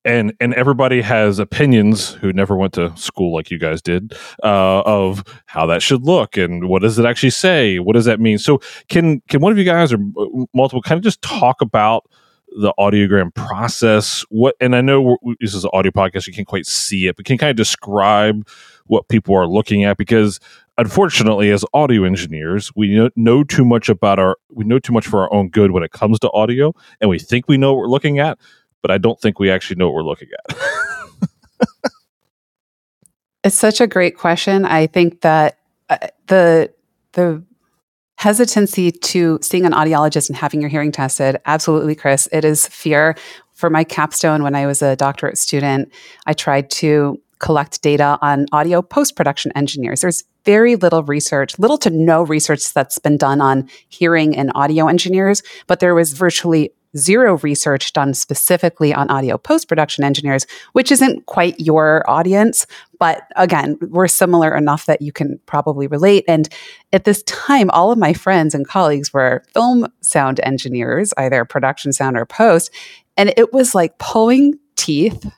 and 0.05 0.33
and 0.41 0.55
everybody 0.55 1.03
has 1.03 1.39
opinions 1.39 2.13
who 2.15 2.33
never 2.33 2.57
went 2.57 2.73
to 2.75 2.97
school 2.97 3.35
like 3.35 3.51
you 3.51 3.59
guys 3.59 3.83
did 3.83 4.15
uh, 4.43 4.83
of 4.83 5.25
how 5.47 5.67
that 5.67 5.83
should 5.83 6.05
look 6.05 6.37
and 6.37 6.69
what 6.69 6.83
does 6.83 6.99
it 6.99 7.05
actually 7.05 7.31
say? 7.31 7.79
What 7.79 7.95
does 7.95 8.07
that 8.07 8.21
mean? 8.21 8.39
So 8.39 8.61
can 8.89 9.21
can 9.29 9.41
one 9.41 9.53
of 9.53 9.59
you 9.59 9.65
guys 9.65 9.93
or 9.93 9.99
multiple 10.55 10.83
kind 10.83 10.99
of 10.99 11.05
just 11.05 11.21
talk 11.23 11.61
about 11.61 12.09
the 12.49 12.73
audiogram 12.79 13.35
process? 13.35 14.25
What 14.31 14.57
and 14.61 14.75
i 14.75 14.81
know 14.81 15.19
this 15.41 15.55
is 15.55 15.65
an 15.65 15.71
audio 15.73 15.93
podcast 15.93 16.27
you 16.27 16.33
can't 16.33 16.49
quite 16.49 16.67
see 16.67 17.07
it 17.07 17.17
but 17.17 17.27
can 17.27 17.39
kind 17.39 17.51
of 17.51 17.57
describe 17.57 18.49
what 18.87 19.09
people 19.09 19.37
are 19.37 19.47
looking 19.47 19.85
at? 19.85 19.99
Because 19.99 20.41
unfortunately 20.79 21.51
as 21.51 21.63
audio 21.75 22.05
engineers 22.05 22.73
we 22.75 23.11
know 23.15 23.45
too 23.45 23.67
much 23.67 23.91
about 23.91 24.19
our 24.19 24.39
we 24.49 24.65
know 24.65 24.79
too 24.79 24.95
much 24.95 25.07
for 25.07 25.21
our 25.21 25.33
own 25.33 25.51
good 25.51 25.73
when 25.73 25.83
it 25.83 25.91
comes 25.91 26.19
to 26.19 26.31
audio 26.33 26.73
and 27.03 27.11
we 27.11 27.19
think 27.19 27.47
we 27.49 27.59
know 27.59 27.75
what 27.75 27.81
we're 27.81 27.87
looking 27.87 28.19
at 28.19 28.39
but 28.83 28.91
I 28.91 28.99
don't 28.99 29.21
think 29.21 29.39
we 29.39 29.51
actually 29.51 29.77
know 29.77 29.87
what 29.87 29.95
we're 29.95 30.03
looking 30.03 30.29
at. 30.49 30.57
it's 33.45 33.57
such 33.57 33.81
a 33.81 33.87
great 33.87 34.17
question. 34.17 34.65
I 34.65 34.87
think 34.87 35.21
that 35.23 35.59
uh, 35.89 35.99
the 36.27 36.73
the 37.13 37.43
hesitancy 38.17 38.93
to 38.93 39.39
seeing 39.41 39.65
an 39.65 39.73
audiologist 39.73 40.29
and 40.29 40.37
having 40.37 40.61
your 40.61 40.69
hearing 40.69 40.93
tested, 40.93 41.39
absolutely, 41.47 41.95
Chris. 41.95 42.29
It 42.33 42.45
is 42.45 42.67
fear. 42.67 43.17
For 43.55 43.71
my 43.71 43.85
capstone, 43.85 44.43
when 44.43 44.55
I 44.55 44.67
was 44.67 44.83
a 44.83 44.97
doctorate 44.97 45.39
student, 45.39 45.91
I 46.27 46.33
tried 46.33 46.71
to 46.71 47.21
collect 47.41 47.83
data 47.83 48.19
on 48.21 48.47
audio 48.53 48.83
post 48.83 49.17
production 49.17 49.51
engineers. 49.57 50.03
There's 50.03 50.23
very 50.45 50.77
little 50.77 51.03
research, 51.03 51.59
little 51.59 51.79
to 51.79 51.91
no 51.91 52.23
research 52.23 52.73
that's 52.73 52.99
been 52.99 53.17
done 53.17 53.41
on 53.41 53.69
hearing 53.89 54.37
and 54.37 54.53
audio 54.55 54.87
engineers, 54.87 55.43
but 55.67 55.81
there 55.81 55.95
was 55.95 56.13
virtually 56.13 56.73
zero 56.97 57.39
research 57.39 57.93
done 57.93 58.15
specifically 58.15 58.93
on 58.93 59.11
audio 59.11 59.39
post 59.39 59.69
production 59.69 60.05
engineers, 60.05 60.47
which 60.73 60.91
isn't 60.91 61.27
quite 61.27 61.59
your 61.61 62.09
audience. 62.09 62.67
But 62.99 63.23
again, 63.37 63.79
we're 63.81 64.09
similar 64.09 64.55
enough 64.55 64.87
that 64.87 65.01
you 65.01 65.13
can 65.13 65.41
probably 65.47 65.87
relate. 65.87 66.25
And 66.29 66.49
at 66.93 67.05
this 67.05 67.23
time, 67.25 67.71
all 67.71 67.93
of 67.93 67.99
my 67.99 68.13
friends 68.13 68.55
and 68.55 68.67
colleagues 68.67 69.13
were 69.13 69.43
film 69.55 69.87
sound 70.01 70.41
engineers, 70.43 71.15
either 71.17 71.45
production 71.45 71.93
sound 71.93 72.17
or 72.17 72.27
post. 72.27 72.71
And 73.17 73.33
it 73.37 73.53
was 73.53 73.75
like 73.75 73.99
pulling 73.99 74.59
teeth. 74.77 75.31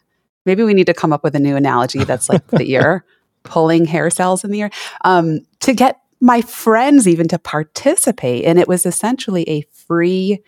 Maybe 0.44 0.64
we 0.64 0.74
need 0.74 0.86
to 0.86 0.94
come 0.94 1.12
up 1.12 1.22
with 1.22 1.34
a 1.34 1.40
new 1.40 1.56
analogy 1.56 2.04
that's 2.04 2.28
like 2.28 2.46
the 2.48 2.70
ear, 2.70 3.04
pulling 3.44 3.84
hair 3.84 4.10
cells 4.10 4.44
in 4.44 4.50
the 4.50 4.60
ear, 4.60 4.70
um, 5.04 5.40
to 5.60 5.74
get 5.74 6.00
my 6.20 6.40
friends 6.40 7.08
even 7.08 7.26
to 7.28 7.38
participate. 7.38 8.44
And 8.44 8.58
it 8.58 8.68
was 8.68 8.86
essentially 8.86 9.48
a 9.48 9.62
free 9.72 10.40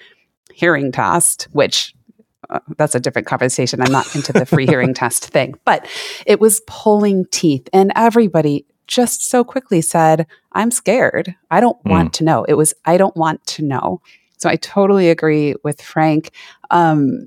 hearing 0.55 0.93
test, 0.93 1.49
which 1.53 1.95
uh, 2.51 2.61
that's 2.77 2.95
a 2.95 3.01
different 3.01 3.27
conversation. 3.27 3.81
I'm 3.81 3.93
not 3.93 4.15
into 4.15 4.33
the 4.33 4.47
free 4.47 4.67
hearing 4.67 4.95
test 5.03 5.27
thing, 5.27 5.55
but 5.65 5.87
it 6.27 6.41
was 6.41 6.63
pulling 6.67 7.27
teeth. 7.27 7.69
And 7.73 7.93
everybody 7.97 8.67
just 8.87 9.29
so 9.29 9.45
quickly 9.45 9.81
said, 9.81 10.27
I'm 10.53 10.71
scared. 10.71 11.35
I 11.51 11.61
don't 11.61 11.83
mm. 11.85 11.91
want 11.91 12.15
to 12.15 12.25
know. 12.25 12.45
It 12.45 12.55
was, 12.55 12.75
I 12.85 12.97
don't 12.97 13.17
want 13.17 13.45
to 13.47 13.63
know. 13.63 14.01
So 14.37 14.49
I 14.49 14.57
totally 14.57 15.11
agree 15.11 15.55
with 15.65 15.81
Frank. 15.81 16.31
Um, 16.71 17.27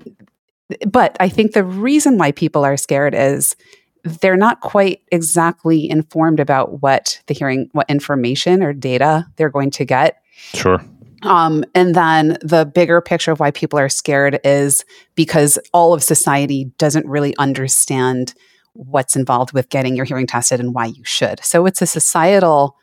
but 0.86 1.16
I 1.18 1.28
think 1.28 1.52
the 1.52 1.64
reason 1.64 2.18
why 2.18 2.32
people 2.32 2.64
are 2.64 2.76
scared 2.76 3.14
is 3.14 3.56
they're 4.04 4.36
not 4.36 4.60
quite 4.60 5.02
exactly 5.10 5.90
informed 5.90 6.40
about 6.40 6.82
what 6.82 7.20
the 7.26 7.34
hearing, 7.34 7.68
what 7.72 7.88
information 7.90 8.62
or 8.62 8.72
data 8.72 9.26
they're 9.36 9.50
going 9.50 9.70
to 9.72 9.84
get. 9.84 10.22
Sure. 10.54 10.82
Um, 11.22 11.64
and 11.74 11.94
then 11.94 12.38
the 12.42 12.64
bigger 12.64 13.00
picture 13.00 13.32
of 13.32 13.40
why 13.40 13.50
people 13.50 13.78
are 13.78 13.88
scared 13.88 14.40
is 14.44 14.84
because 15.14 15.58
all 15.72 15.92
of 15.92 16.02
society 16.02 16.70
doesn't 16.78 17.06
really 17.06 17.36
understand 17.38 18.34
what's 18.74 19.16
involved 19.16 19.52
with 19.52 19.68
getting 19.68 19.96
your 19.96 20.04
hearing 20.04 20.26
tested 20.26 20.60
and 20.60 20.74
why 20.74 20.86
you 20.86 21.04
should. 21.04 21.44
So 21.44 21.66
it's 21.66 21.82
a 21.82 21.86
societal 21.86 22.76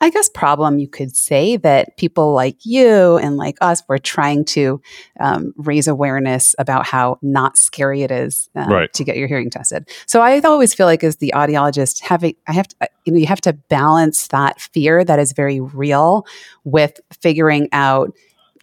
I 0.00 0.10
guess, 0.10 0.28
problem 0.28 0.78
you 0.78 0.86
could 0.86 1.16
say 1.16 1.56
that 1.56 1.96
people 1.96 2.32
like 2.32 2.64
you 2.64 3.16
and 3.16 3.36
like 3.36 3.56
us 3.60 3.82
were 3.88 3.98
trying 3.98 4.44
to 4.46 4.80
um, 5.18 5.52
raise 5.56 5.88
awareness 5.88 6.54
about 6.58 6.86
how 6.86 7.18
not 7.20 7.58
scary 7.58 8.02
it 8.02 8.10
is 8.10 8.48
uh, 8.54 8.66
right. 8.68 8.92
to 8.92 9.04
get 9.04 9.16
your 9.16 9.26
hearing 9.26 9.50
tested. 9.50 9.88
So 10.06 10.20
I 10.20 10.38
always 10.40 10.72
feel 10.72 10.86
like, 10.86 11.02
as 11.02 11.16
the 11.16 11.32
audiologist, 11.34 12.00
having 12.00 12.36
I 12.46 12.52
have 12.52 12.68
to, 12.68 12.88
you 13.04 13.12
know, 13.12 13.18
you 13.18 13.26
have 13.26 13.40
to 13.42 13.52
balance 13.52 14.28
that 14.28 14.60
fear 14.60 15.04
that 15.04 15.18
is 15.18 15.32
very 15.32 15.60
real 15.60 16.26
with 16.64 17.00
figuring 17.12 17.68
out 17.72 18.12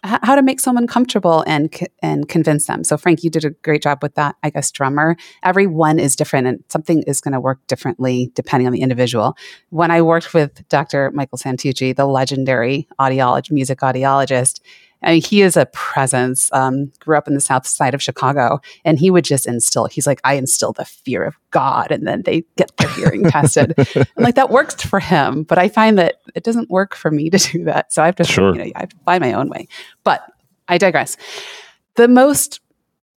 how 0.06 0.34
to 0.34 0.42
make 0.42 0.60
someone 0.60 0.86
comfortable 0.86 1.44
and 1.46 1.74
and 2.00 2.28
convince 2.28 2.66
them. 2.66 2.84
So 2.84 2.96
Frank, 2.96 3.24
you 3.24 3.30
did 3.30 3.44
a 3.44 3.50
great 3.50 3.82
job 3.82 3.98
with 4.02 4.14
that. 4.14 4.36
I 4.42 4.50
guess 4.50 4.70
drummer. 4.70 5.16
Everyone 5.42 5.98
is 5.98 6.16
different, 6.16 6.46
and 6.46 6.64
something 6.68 7.02
is 7.02 7.20
going 7.20 7.32
to 7.32 7.40
work 7.40 7.66
differently 7.66 8.30
depending 8.34 8.66
on 8.66 8.72
the 8.72 8.80
individual. 8.80 9.36
When 9.70 9.90
I 9.90 10.02
worked 10.02 10.34
with 10.34 10.66
Dr. 10.68 11.10
Michael 11.12 11.38
Santucci, 11.38 11.94
the 11.94 12.06
legendary 12.06 12.88
audiologist, 13.00 13.50
music 13.50 13.80
audiologist, 13.80 14.60
I 15.02 15.12
mean, 15.12 15.22
he 15.22 15.42
is 15.42 15.56
a 15.56 15.66
presence. 15.66 16.50
Um, 16.52 16.92
grew 17.00 17.16
up 17.16 17.28
in 17.28 17.34
the 17.34 17.40
south 17.40 17.66
side 17.66 17.94
of 17.94 18.02
Chicago, 18.02 18.60
and 18.84 18.98
he 18.98 19.10
would 19.10 19.24
just 19.24 19.46
instill. 19.46 19.86
He's 19.86 20.06
like, 20.06 20.20
I 20.24 20.34
instill 20.34 20.72
the 20.72 20.84
fear 20.84 21.22
of 21.22 21.36
God, 21.50 21.90
and 21.90 22.06
then 22.06 22.22
they 22.22 22.44
get 22.56 22.76
their 22.76 22.88
hearing 22.90 23.24
tested. 23.30 23.74
And 23.76 24.06
like 24.18 24.34
that 24.36 24.50
works 24.50 24.82
for 24.82 25.00
him, 25.00 25.42
but 25.42 25.58
I 25.58 25.68
find 25.68 25.98
that 25.98 26.16
it 26.34 26.44
doesn't 26.44 26.70
work 26.70 26.94
for 26.94 27.10
me 27.10 27.30
to 27.30 27.38
do 27.52 27.64
that. 27.64 27.92
So 27.92 28.02
I 28.02 28.06
have 28.06 28.16
to, 28.16 28.24
sure. 28.24 28.54
you 28.54 28.64
know, 28.64 28.70
I 28.74 28.80
have 28.80 28.88
to 28.90 28.96
find 29.04 29.22
my 29.22 29.32
own 29.32 29.48
way. 29.48 29.68
But 30.04 30.22
I 30.68 30.78
digress. 30.78 31.16
The 31.94 32.08
most 32.08 32.60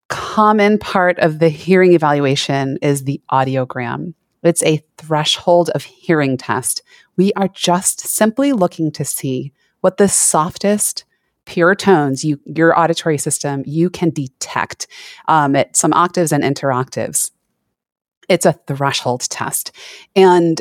common 0.08 0.78
part 0.78 1.18
of 1.18 1.38
the 1.38 1.48
hearing 1.48 1.92
evaluation 1.92 2.78
is 2.82 3.04
the 3.04 3.20
audiogram. 3.30 4.14
It's 4.42 4.62
a 4.62 4.82
threshold 4.96 5.70
of 5.70 5.84
hearing 5.84 6.36
test. 6.36 6.82
We 7.16 7.32
are 7.34 7.48
just 7.48 8.00
simply 8.00 8.52
looking 8.52 8.92
to 8.92 9.04
see 9.04 9.52
what 9.80 9.96
the 9.96 10.08
softest 10.08 11.04
pure 11.48 11.74
tones 11.74 12.24
you 12.24 12.38
your 12.44 12.78
auditory 12.78 13.16
system 13.16 13.62
you 13.66 13.88
can 13.88 14.10
detect 14.10 14.86
um, 15.28 15.56
at 15.56 15.74
some 15.76 15.94
octaves 15.94 16.30
and 16.30 16.44
interoctaves. 16.44 17.30
It's 18.28 18.44
a 18.44 18.52
threshold 18.66 19.22
test. 19.22 19.72
And 20.14 20.60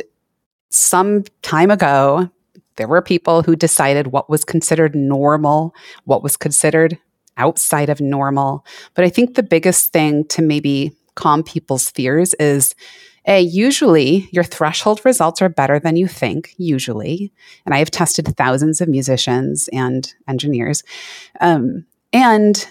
some 0.69 1.25
time 1.41 1.69
ago 1.69 2.29
there 2.77 2.87
were 2.87 3.01
people 3.01 3.43
who 3.43 3.55
decided 3.55 4.07
what 4.07 4.29
was 4.29 4.45
considered 4.45 4.95
normal 4.95 5.75
what 6.05 6.23
was 6.23 6.37
considered 6.37 6.97
outside 7.35 7.89
of 7.89 7.99
normal. 7.99 8.65
But 8.93 9.03
i 9.03 9.09
think 9.09 9.35
the 9.35 9.43
biggest 9.43 9.91
thing 9.91 10.25
to 10.29 10.41
maybe 10.41 10.93
calm 11.15 11.43
people's 11.43 11.89
fears 11.89 12.33
is 12.35 12.75
a, 13.27 13.41
usually 13.41 14.29
your 14.31 14.45
threshold 14.45 15.01
results 15.03 15.41
are 15.41 15.49
better 15.49 15.79
than 15.79 15.97
you 15.97 16.07
think, 16.07 16.55
usually. 16.57 17.31
And 17.65 17.75
I 17.75 17.79
have 17.79 17.91
tested 17.91 18.25
thousands 18.37 18.79
of 18.79 18.87
musicians 18.87 19.67
and 19.73 20.13
engineers. 20.27 20.83
Um, 21.41 21.85
and 22.13 22.67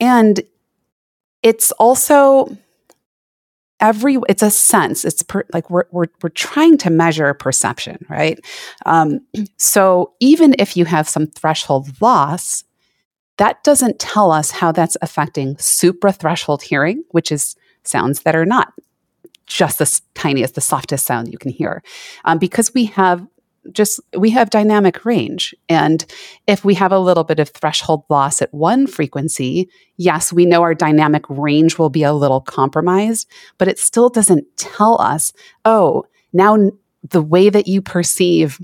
and 0.00 0.40
it's 1.42 1.70
also 1.72 2.56
every 3.80 4.16
it's 4.28 4.42
a 4.42 4.50
sense 4.50 5.04
it's 5.04 5.22
per, 5.22 5.44
like 5.52 5.68
we're, 5.70 5.84
we're 5.90 6.06
we're 6.22 6.28
trying 6.28 6.78
to 6.78 6.90
measure 6.90 7.34
perception 7.34 8.04
right 8.08 8.38
um, 8.86 9.20
so 9.58 10.12
even 10.20 10.54
if 10.58 10.76
you 10.76 10.84
have 10.84 11.08
some 11.08 11.26
threshold 11.26 11.88
loss 12.00 12.64
that 13.38 13.62
doesn't 13.64 13.98
tell 13.98 14.30
us 14.30 14.50
how 14.52 14.70
that's 14.70 14.96
affecting 15.02 15.56
supra 15.58 16.12
threshold 16.12 16.62
hearing 16.62 17.02
which 17.10 17.32
is 17.32 17.56
sounds 17.84 18.22
that 18.22 18.36
are 18.36 18.46
not 18.46 18.72
just 19.52 19.78
the 19.78 20.00
tiniest, 20.14 20.54
the 20.54 20.60
softest 20.60 21.06
sound 21.06 21.30
you 21.30 21.38
can 21.38 21.50
hear. 21.52 21.82
Um, 22.24 22.38
because 22.38 22.72
we 22.74 22.86
have 22.86 23.26
just 23.70 24.00
we 24.18 24.30
have 24.30 24.50
dynamic 24.50 25.04
range 25.04 25.54
and 25.68 26.04
if 26.48 26.64
we 26.64 26.74
have 26.74 26.90
a 26.90 26.98
little 26.98 27.22
bit 27.22 27.38
of 27.38 27.48
threshold 27.50 28.02
loss 28.10 28.42
at 28.42 28.52
one 28.52 28.88
frequency 28.88 29.68
yes 29.98 30.32
we 30.32 30.44
know 30.44 30.62
our 30.62 30.74
dynamic 30.74 31.22
range 31.28 31.78
will 31.78 31.88
be 31.88 32.02
a 32.02 32.12
little 32.12 32.40
compromised 32.40 33.28
but 33.58 33.68
it 33.68 33.78
still 33.78 34.08
doesn't 34.08 34.44
tell 34.56 35.00
us 35.00 35.32
oh 35.64 36.02
now 36.32 36.56
the 37.08 37.22
way 37.22 37.48
that 37.50 37.68
you 37.68 37.80
perceive 37.80 38.58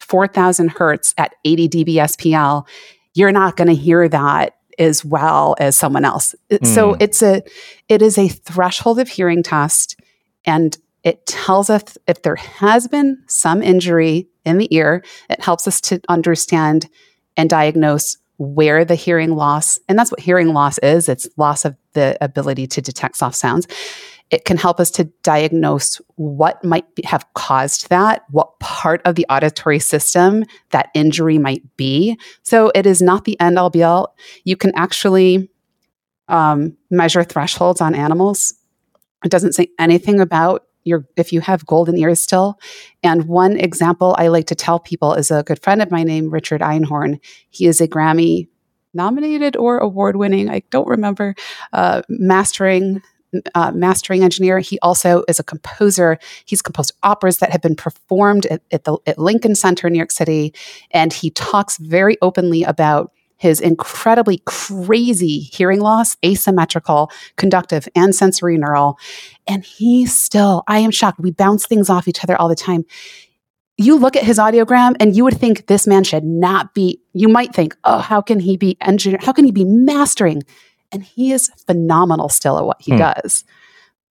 4000 0.00 0.68
hertz 0.72 1.14
at 1.16 1.34
80 1.46 1.68
dB 1.70 1.94
SPL 1.94 2.66
you're 3.14 3.32
not 3.32 3.56
going 3.56 3.68
to 3.68 3.74
hear 3.74 4.08
that 4.08 4.56
as 4.78 5.04
well 5.06 5.56
as 5.58 5.74
someone 5.74 6.04
else 6.04 6.34
It- 6.50 6.66
so 6.66 6.90
Hmm. 6.92 6.96
it's 7.00 7.22
a 7.22 7.42
it 7.88 8.02
is 8.02 8.18
a 8.18 8.28
threshold 8.28 8.98
of 8.98 9.08
hearing 9.08 9.42
test 9.42 9.98
and 10.44 10.76
it 11.02 11.26
tells 11.26 11.68
us 11.68 11.98
if 12.08 12.22
there 12.22 12.36
has 12.36 12.88
been 12.88 13.22
some 13.26 13.62
injury 13.62 14.28
in 14.44 14.58
the 14.58 14.74
ear. 14.74 15.04
It 15.28 15.42
helps 15.42 15.68
us 15.68 15.80
to 15.82 16.00
understand 16.08 16.88
and 17.36 17.50
diagnose 17.50 18.16
where 18.38 18.84
the 18.84 18.94
hearing 18.94 19.36
loss, 19.36 19.78
and 19.88 19.98
that's 19.98 20.10
what 20.10 20.20
hearing 20.20 20.52
loss 20.52 20.78
is 20.78 21.08
it's 21.08 21.28
loss 21.36 21.64
of 21.64 21.76
the 21.92 22.16
ability 22.20 22.66
to 22.66 22.82
detect 22.82 23.16
soft 23.16 23.36
sounds. 23.36 23.66
It 24.30 24.44
can 24.44 24.56
help 24.56 24.80
us 24.80 24.90
to 24.92 25.04
diagnose 25.22 26.00
what 26.16 26.64
might 26.64 26.92
be, 26.94 27.02
have 27.04 27.26
caused 27.34 27.90
that, 27.90 28.24
what 28.30 28.58
part 28.58 29.02
of 29.04 29.14
the 29.14 29.26
auditory 29.28 29.78
system 29.78 30.44
that 30.70 30.88
injury 30.94 31.38
might 31.38 31.62
be. 31.76 32.18
So 32.42 32.72
it 32.74 32.86
is 32.86 33.00
not 33.00 33.24
the 33.24 33.38
end 33.38 33.58
all 33.58 33.70
be 33.70 33.82
all. 33.82 34.16
You 34.44 34.56
can 34.56 34.72
actually 34.74 35.50
um, 36.26 36.76
measure 36.90 37.22
thresholds 37.22 37.80
on 37.80 37.94
animals. 37.94 38.54
It 39.24 39.30
doesn't 39.30 39.54
say 39.54 39.68
anything 39.78 40.20
about 40.20 40.64
your 40.84 41.06
if 41.16 41.32
you 41.32 41.40
have 41.40 41.66
golden 41.66 41.96
ears 41.98 42.20
still. 42.20 42.60
And 43.02 43.24
one 43.24 43.56
example 43.56 44.14
I 44.18 44.28
like 44.28 44.46
to 44.48 44.54
tell 44.54 44.78
people 44.78 45.14
is 45.14 45.30
a 45.30 45.42
good 45.42 45.62
friend 45.62 45.82
of 45.82 45.90
mine 45.90 46.06
named 46.06 46.30
Richard 46.30 46.60
Einhorn. 46.60 47.20
He 47.48 47.66
is 47.66 47.80
a 47.80 47.88
Grammy 47.88 48.48
nominated 48.92 49.56
or 49.56 49.78
award 49.78 50.16
winning, 50.16 50.48
I 50.48 50.62
don't 50.70 50.86
remember, 50.86 51.34
uh, 51.72 52.02
mastering. 52.08 53.02
Uh, 53.56 53.72
mastering 53.72 54.22
engineer. 54.22 54.60
He 54.60 54.78
also 54.78 55.24
is 55.26 55.40
a 55.40 55.42
composer. 55.42 56.20
He's 56.44 56.62
composed 56.62 56.92
operas 57.02 57.38
that 57.38 57.50
have 57.50 57.60
been 57.60 57.74
performed 57.74 58.46
at, 58.46 58.62
at 58.70 58.84
the 58.84 58.96
at 59.08 59.18
Lincoln 59.18 59.56
Center 59.56 59.88
in 59.88 59.92
New 59.92 59.98
York 59.98 60.12
City, 60.12 60.54
and 60.92 61.12
he 61.12 61.30
talks 61.30 61.76
very 61.78 62.16
openly 62.22 62.62
about 62.62 63.10
his 63.44 63.60
incredibly 63.60 64.40
crazy 64.46 65.38
hearing 65.38 65.80
loss, 65.80 66.16
asymmetrical, 66.24 67.10
conductive, 67.36 67.86
and 67.94 68.14
sensorineural. 68.14 68.94
And 69.46 69.62
he 69.62 70.06
still, 70.06 70.62
I 70.66 70.78
am 70.78 70.90
shocked. 70.90 71.20
We 71.20 71.30
bounce 71.30 71.66
things 71.66 71.90
off 71.90 72.08
each 72.08 72.24
other 72.24 72.36
all 72.36 72.48
the 72.48 72.54
time. 72.56 72.86
You 73.76 73.98
look 73.98 74.16
at 74.16 74.22
his 74.22 74.38
audiogram 74.38 74.96
and 74.98 75.14
you 75.14 75.24
would 75.24 75.38
think 75.38 75.66
this 75.66 75.86
man 75.86 76.04
should 76.04 76.24
not 76.24 76.72
be, 76.72 77.02
you 77.12 77.28
might 77.28 77.54
think, 77.54 77.76
oh, 77.84 77.98
how 77.98 78.22
can 78.22 78.40
he 78.40 78.56
be 78.56 78.78
engineer? 78.80 79.18
How 79.20 79.32
can 79.32 79.44
he 79.44 79.52
be 79.52 79.64
mastering? 79.66 80.42
And 80.90 81.02
he 81.02 81.30
is 81.30 81.50
phenomenal 81.66 82.30
still 82.30 82.56
at 82.58 82.64
what 82.64 82.80
he 82.80 82.92
Hmm. 82.92 82.98
does. 82.98 83.44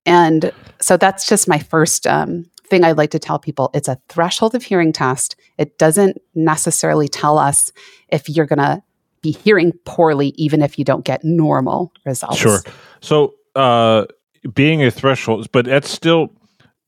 And 0.06 0.52
so 0.80 0.96
that's 0.96 1.28
just 1.28 1.48
my 1.48 1.58
first 1.58 2.06
um, 2.06 2.46
thing 2.68 2.84
I'd 2.84 2.98
like 2.98 3.12
to 3.12 3.20
tell 3.20 3.40
people. 3.40 3.72
It's 3.74 3.88
a 3.88 3.98
threshold 4.10 4.54
of 4.54 4.62
hearing 4.64 4.94
test. 4.94 5.36
It 5.58 5.80
doesn't 5.80 6.20
necessarily 6.36 7.08
tell 7.08 7.40
us 7.40 7.72
if 8.10 8.30
you're 8.30 8.46
going 8.46 8.60
to 8.60 8.84
be 9.24 9.32
hearing 9.32 9.72
poorly, 9.86 10.30
even 10.36 10.62
if 10.62 10.78
you 10.78 10.86
don't 10.86 11.04
get 11.04 11.24
normal 11.24 11.92
results. 12.06 12.38
Sure. 12.38 12.60
So, 13.02 13.34
uh, 13.56 14.06
being 14.54 14.84
a 14.84 14.92
threshold, 14.92 15.48
but 15.52 15.66
that's 15.66 15.90
still 15.90 16.30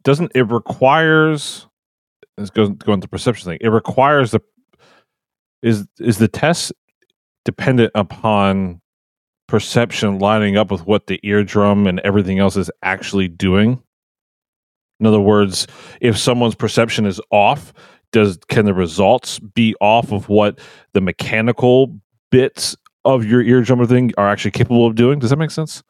doesn't 0.03 0.31
it 0.35 0.43
requires. 0.43 1.67
Let's 2.37 2.51
go 2.51 2.69
going 2.69 3.01
to 3.01 3.07
perception 3.07 3.49
thing. 3.49 3.57
It 3.61 3.69
requires 3.69 4.31
the 4.31 4.41
is 5.63 5.87
is 5.99 6.19
the 6.19 6.27
test 6.27 6.71
dependent 7.43 7.91
upon 7.95 8.81
perception 9.47 10.19
lining 10.19 10.57
up 10.57 10.71
with 10.71 10.85
what 10.85 11.07
the 11.07 11.19
eardrum 11.23 11.87
and 11.87 11.99
everything 12.01 12.39
else 12.39 12.57
is 12.57 12.69
actually 12.83 13.27
doing. 13.27 13.81
In 14.99 15.05
other 15.05 15.19
words, 15.19 15.67
if 16.01 16.17
someone's 16.17 16.55
perception 16.55 17.05
is 17.05 17.21
off, 17.31 17.73
does 18.11 18.39
can 18.47 18.65
the 18.65 18.73
results 18.73 19.39
be 19.39 19.75
off 19.81 20.11
of 20.11 20.29
what 20.29 20.59
the 20.93 21.01
mechanical 21.01 21.99
bits 22.31 22.75
of 23.03 23.25
your 23.25 23.41
eardrum 23.41 23.85
thing 23.87 24.11
are 24.17 24.27
actually 24.29 24.51
capable 24.51 24.85
of 24.87 24.95
doing? 24.95 25.19
Does 25.19 25.29
that 25.29 25.37
make 25.37 25.51
sense? 25.51 25.83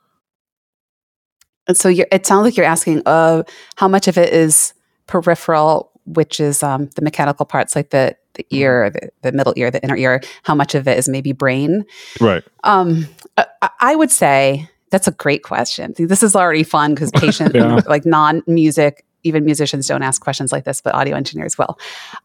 And 1.68 1.76
so 1.78 1.90
you're, 1.90 2.08
it 2.12 2.26
sounds 2.26 2.44
like 2.44 2.58
you're 2.58 2.66
asking 2.66 3.02
uh, 3.06 3.44
how 3.76 3.88
much 3.88 4.08
of 4.08 4.18
it 4.18 4.32
is 4.32 4.74
peripheral, 5.08 5.92
which 6.06 6.40
is 6.40 6.62
um, 6.62 6.90
the 6.96 7.02
mechanical 7.02 7.46
parts 7.46 7.76
like 7.76 7.90
the, 7.90 8.16
the 8.36 8.46
ear, 8.52 8.90
the, 8.92 9.10
the 9.24 9.32
middle 9.32 9.54
ear, 9.56 9.72
the 9.72 9.82
inner 9.84 9.96
ear. 9.96 10.22
How 10.44 10.54
much 10.54 10.76
of 10.76 10.88
it 10.88 10.98
is 10.98 11.10
maybe 11.10 11.32
brain? 11.32 11.86
Right. 12.22 12.44
Um, 12.64 13.08
I, 13.38 13.70
I 13.80 13.96
would 13.96 14.12
say 14.12 14.70
that's 14.92 15.08
a 15.08 15.12
great 15.12 15.42
question. 15.44 15.94
This 15.98 16.22
is 16.22 16.36
already 16.36 16.64
fun 16.64 16.94
because 16.94 17.12
patient, 17.16 17.56
Yeah. 17.56 17.82
like 17.88 18.06
non-music, 18.06 19.04
even 19.24 19.44
musicians 19.44 19.88
don't 19.88 20.04
ask 20.04 20.22
questions 20.22 20.52
like 20.52 20.66
this, 20.66 20.82
but 20.82 20.94
audio 20.94 21.16
engineers 21.16 21.58
will. 21.58 21.80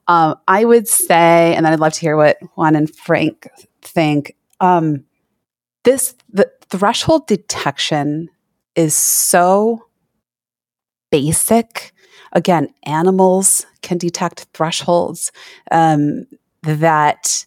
Um, 0.06 0.34
I 0.48 0.66
would 0.66 0.86
say, 0.86 1.54
and 1.54 1.64
then 1.64 1.72
I'd 1.72 1.80
love 1.80 1.94
to 1.94 2.00
hear 2.00 2.16
what 2.16 2.36
Juan 2.56 2.76
and 2.76 2.94
Frank 2.94 3.48
think. 3.82 4.34
Um, 4.60 5.04
this 5.84 6.14
the 6.30 6.50
threshold 6.68 7.26
detection 7.26 8.28
is 8.76 8.94
so 8.94 9.86
basic. 11.10 11.92
Again, 12.32 12.72
animals 12.84 13.66
can 13.82 13.98
detect 13.98 14.46
thresholds 14.54 15.32
um, 15.70 16.26
that 16.62 17.44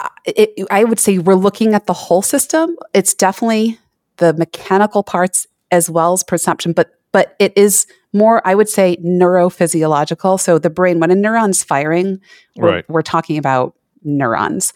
uh, 0.00 0.08
it, 0.24 0.66
I 0.70 0.84
would 0.84 0.98
say 0.98 1.18
we're 1.18 1.34
looking 1.34 1.74
at 1.74 1.86
the 1.86 1.92
whole 1.92 2.22
system. 2.22 2.76
It's 2.94 3.12
definitely 3.14 3.78
the 4.16 4.32
mechanical 4.32 5.02
parts 5.02 5.46
as 5.70 5.90
well 5.90 6.12
as 6.12 6.22
perception, 6.24 6.72
but 6.72 6.94
but 7.12 7.34
it 7.38 7.52
is 7.56 7.86
more, 8.12 8.46
I 8.46 8.54
would 8.54 8.68
say, 8.68 8.96
neurophysiological. 9.04 10.38
So 10.38 10.58
the 10.58 10.70
brain, 10.70 11.00
when 11.00 11.10
a 11.10 11.14
neuron's 11.14 11.62
firing, 11.62 12.20
we're, 12.56 12.68
Right. 12.70 12.88
we're 12.88 13.02
talking 13.02 13.38
about 13.38 13.74
neurons. 14.02 14.72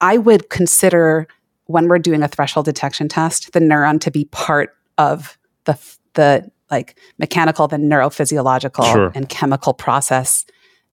I 0.00 0.18
would 0.18 0.50
consider 0.50 1.26
when 1.66 1.88
we're 1.88 1.98
doing 1.98 2.22
a 2.22 2.28
threshold 2.28 2.64
detection 2.66 3.08
test, 3.08 3.52
the 3.52 3.60
neuron 3.60 4.00
to 4.00 4.10
be 4.10 4.24
part 4.26 4.74
of 4.96 5.38
the 5.64 5.78
the 6.14 6.50
like 6.70 6.98
mechanical, 7.18 7.66
the 7.68 7.76
neurophysiological 7.76 8.92
Sure. 8.92 9.12
and 9.14 9.28
chemical 9.28 9.72
process 9.72 10.44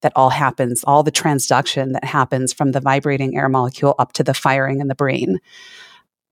that 0.01 0.13
all 0.15 0.29
happens, 0.29 0.83
all 0.83 1.03
the 1.03 1.11
transduction 1.11 1.93
that 1.93 2.03
happens 2.03 2.53
from 2.53 2.71
the 2.71 2.79
vibrating 2.79 3.35
air 3.37 3.49
molecule 3.49 3.95
up 3.99 4.13
to 4.13 4.23
the 4.23 4.33
firing 4.33 4.79
in 4.79 4.87
the 4.87 4.95
brain. 4.95 5.39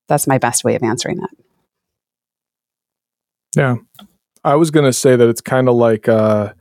That's 0.08 0.28
my 0.28 0.38
best 0.38 0.64
way 0.64 0.76
of 0.76 0.84
answering 0.84 1.18
that. 1.18 1.30
Yeah. 3.56 3.76
I 4.44 4.56
was 4.56 4.72
going 4.72 4.86
to 4.86 4.94
say 4.94 5.16
that 5.16 5.28
it's 5.30 5.42
kind 5.42 5.70
of 5.70 5.76
like 5.76 6.08
uh 6.08 6.54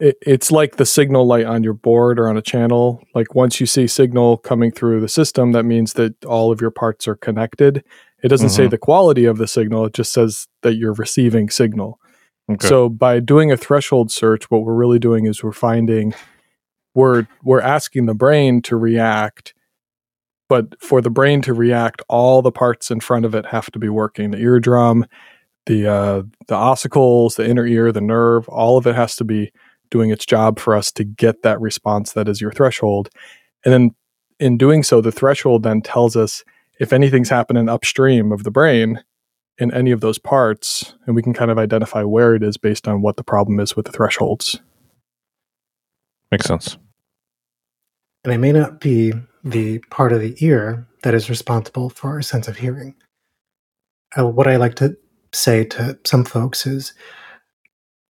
it, 0.00 0.16
it's 0.22 0.50
like 0.50 0.76
the 0.76 0.86
signal 0.86 1.26
light 1.26 1.44
on 1.46 1.62
your 1.62 1.74
board 1.74 2.18
or 2.18 2.28
on 2.28 2.36
a 2.36 2.42
channel. 2.42 3.02
Like 3.14 3.34
once 3.34 3.60
you 3.60 3.66
see 3.66 3.86
signal 3.86 4.38
coming 4.38 4.70
through 4.72 5.00
the 5.00 5.08
system, 5.08 5.52
that 5.52 5.64
means 5.64 5.92
that 5.94 6.24
all 6.24 6.50
of 6.50 6.60
your 6.60 6.70
parts 6.70 7.06
are 7.06 7.16
connected. 7.16 7.84
It 8.22 8.28
doesn't 8.28 8.48
say 8.50 8.66
Mhm. 8.66 8.70
the 8.70 8.78
quality 8.78 9.24
of 9.26 9.38
the 9.38 9.46
signal, 9.46 9.84
it 9.86 9.94
just 9.94 10.12
says 10.12 10.46
that 10.62 10.74
you're 10.76 10.94
receiving 10.94 11.50
signal. 11.50 11.98
Okay. 12.50 12.66
So 12.66 12.88
by 12.88 13.20
doing 13.20 13.52
a 13.52 13.56
threshold 13.56 14.10
search, 14.10 14.50
what 14.50 14.64
we're 14.64 14.74
really 14.74 14.98
doing 14.98 15.26
is 15.26 15.42
we're 15.44 15.52
finding 15.52 16.14
we're 16.94 17.26
we're 17.44 17.60
asking 17.60 18.06
the 18.06 18.14
brain 18.14 18.62
to 18.62 18.76
react, 18.76 19.54
but 20.48 20.80
for 20.82 21.00
the 21.00 21.10
brain 21.10 21.40
to 21.42 21.54
react, 21.54 22.02
all 22.08 22.42
the 22.42 22.50
parts 22.50 22.90
in 22.90 22.98
front 23.00 23.24
of 23.24 23.34
it 23.34 23.46
have 23.46 23.70
to 23.70 23.78
be 23.78 23.88
working. 23.88 24.32
The 24.32 24.38
eardrum, 24.38 25.06
the 25.66 25.86
uh, 25.86 26.22
the 26.48 26.56
ossicles, 26.56 27.36
the 27.36 27.48
inner 27.48 27.66
ear, 27.66 27.92
the 27.92 28.00
nerve, 28.00 28.48
all 28.48 28.76
of 28.76 28.86
it 28.88 28.96
has 28.96 29.14
to 29.16 29.24
be 29.24 29.52
doing 29.90 30.10
its 30.10 30.24
job 30.24 30.58
for 30.58 30.74
us 30.74 30.90
to 30.92 31.04
get 31.04 31.42
that 31.42 31.60
response 31.60 32.12
that 32.12 32.28
is 32.28 32.40
your 32.40 32.52
threshold. 32.52 33.10
And 33.64 33.72
then 33.72 33.94
in 34.38 34.56
doing 34.56 34.82
so, 34.82 35.00
the 35.00 35.12
threshold 35.12 35.62
then 35.62 35.82
tells 35.82 36.16
us 36.16 36.44
if 36.78 36.92
anything's 36.92 37.28
happening 37.28 37.68
upstream 37.68 38.32
of 38.32 38.44
the 38.44 38.50
brain 38.50 39.02
in 39.58 39.72
any 39.74 39.90
of 39.90 40.00
those 40.00 40.18
parts, 40.18 40.94
and 41.06 41.14
we 41.14 41.22
can 41.22 41.34
kind 41.34 41.50
of 41.50 41.58
identify 41.58 42.02
where 42.02 42.34
it 42.34 42.42
is 42.42 42.56
based 42.56 42.88
on 42.88 43.02
what 43.02 43.16
the 43.16 43.22
problem 43.22 43.60
is 43.60 43.76
with 43.76 43.84
the 43.84 43.92
thresholds. 43.92 44.58
Makes 46.30 46.46
sense. 46.46 46.78
And 48.24 48.32
it 48.32 48.38
may 48.38 48.52
not 48.52 48.80
be 48.80 49.12
the 49.44 49.78
part 49.90 50.12
of 50.12 50.20
the 50.20 50.34
ear 50.40 50.86
that 51.02 51.14
is 51.14 51.28
responsible 51.28 51.90
for 51.90 52.10
our 52.10 52.22
sense 52.22 52.48
of 52.48 52.56
hearing. 52.56 52.94
Uh, 54.18 54.26
what 54.26 54.46
I 54.46 54.56
like 54.56 54.74
to 54.76 54.96
say 55.32 55.64
to 55.64 55.98
some 56.04 56.24
folks 56.24 56.66
is, 56.66 56.94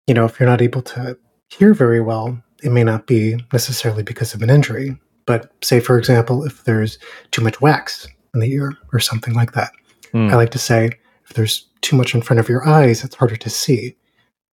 you 0.08 0.14
know, 0.14 0.26
if 0.26 0.40
you're 0.40 0.50
not 0.50 0.62
able 0.62 0.82
to 0.82 1.18
hear 1.58 1.74
very 1.74 2.02
well, 2.02 2.42
it 2.64 2.72
may 2.72 2.84
not 2.84 3.08
be 3.08 3.38
necessarily 3.52 4.04
because 4.04 4.34
of 4.34 4.42
an 4.42 4.50
injury. 4.50 4.98
But 5.26 5.52
say, 5.64 5.80
for 5.80 5.98
example, 5.98 6.44
if 6.44 6.64
there's 6.66 6.98
too 7.32 7.42
much 7.42 7.62
wax 7.62 8.08
in 8.34 8.40
the 8.40 8.52
ear 8.52 8.78
or 8.92 9.00
something 9.00 9.34
like 9.34 9.54
that. 9.54 9.72
Hmm. 10.12 10.30
I 10.30 10.36
like 10.36 10.52
to 10.52 10.60
say 10.60 10.92
if 11.26 11.34
there's 11.34 11.68
too 11.82 11.96
much 11.96 12.14
in 12.14 12.22
front 12.22 12.40
of 12.40 12.50
your 12.50 12.68
eyes, 12.68 13.04
it's 13.04 13.16
harder 13.16 13.36
to 13.38 13.50
see. 13.50 13.96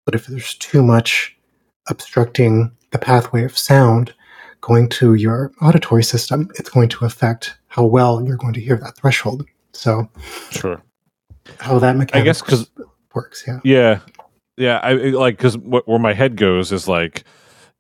But 0.05 0.15
if 0.15 0.27
there's 0.27 0.55
too 0.55 0.83
much 0.83 1.35
obstructing 1.89 2.71
the 2.91 2.97
pathway 2.99 3.43
of 3.43 3.57
sound 3.57 4.13
going 4.61 4.89
to 4.89 5.13
your 5.13 5.51
auditory 5.61 6.03
system, 6.03 6.49
it's 6.55 6.69
going 6.69 6.89
to 6.89 7.05
affect 7.05 7.55
how 7.67 7.85
well 7.85 8.23
you're 8.25 8.37
going 8.37 8.53
to 8.53 8.61
hear 8.61 8.77
that 8.77 8.95
threshold. 8.95 9.45
So, 9.73 10.09
Sure. 10.49 10.81
how 11.59 11.79
that 11.79 11.95
mechanics 11.95 12.13
I 12.21 12.23
guess 12.23 12.41
because 12.41 12.69
works, 13.13 13.43
yeah. 13.47 13.59
Yeah, 13.63 13.99
yeah. 14.57 14.79
I 14.83 14.93
like 14.93 15.37
because 15.37 15.57
where 15.57 15.99
my 15.99 16.13
head 16.13 16.35
goes 16.35 16.71
is 16.71 16.87
like, 16.87 17.23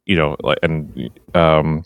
you 0.05 0.15
know, 0.15 0.37
like 0.41 0.59
and 0.63 1.09
um, 1.33 1.83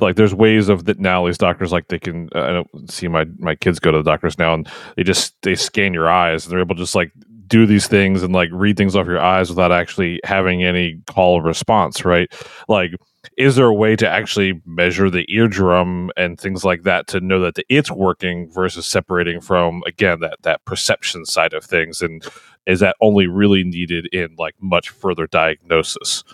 like 0.00 0.16
there's 0.16 0.34
ways 0.34 0.68
of 0.68 0.84
that 0.86 0.98
now. 0.98 1.26
These 1.26 1.38
doctors 1.38 1.72
like 1.72 1.88
they 1.88 1.98
can. 1.98 2.28
Uh, 2.34 2.42
I 2.42 2.52
don't 2.52 2.90
see 2.90 3.08
my 3.08 3.26
my 3.38 3.54
kids 3.54 3.78
go 3.78 3.92
to 3.92 3.98
the 3.98 4.10
doctors 4.10 4.38
now, 4.38 4.54
and 4.54 4.68
they 4.96 5.02
just 5.02 5.34
they 5.42 5.54
scan 5.54 5.94
your 5.94 6.10
eyes, 6.10 6.44
and 6.44 6.52
they're 6.52 6.60
able 6.60 6.74
to 6.74 6.82
just 6.82 6.94
like 6.94 7.12
do 7.46 7.66
these 7.66 7.86
things 7.86 8.22
and 8.22 8.34
like 8.34 8.48
read 8.52 8.76
things 8.76 8.96
off 8.96 9.06
your 9.06 9.20
eyes 9.20 9.50
without 9.50 9.70
actually 9.70 10.18
having 10.24 10.64
any 10.64 11.00
call 11.06 11.40
response, 11.40 12.04
right? 12.04 12.32
Like. 12.68 12.92
Is 13.38 13.56
there 13.56 13.66
a 13.66 13.74
way 13.74 13.96
to 13.96 14.06
actually 14.06 14.60
measure 14.66 15.08
the 15.08 15.24
eardrum 15.34 16.10
and 16.14 16.38
things 16.38 16.62
like 16.62 16.82
that 16.82 17.06
to 17.06 17.20
know 17.20 17.40
that 17.40 17.54
the, 17.54 17.64
it's 17.70 17.90
working 17.90 18.50
versus 18.52 18.86
separating 18.86 19.40
from 19.40 19.82
again 19.86 20.20
that 20.20 20.36
that 20.42 20.62
perception 20.66 21.24
side 21.24 21.54
of 21.54 21.64
things 21.64 22.02
and 22.02 22.22
is 22.66 22.80
that 22.80 22.96
only 23.00 23.26
really 23.26 23.64
needed 23.64 24.06
in 24.12 24.34
like 24.38 24.54
much 24.60 24.88
further 24.90 25.26
diagnosis 25.26 26.24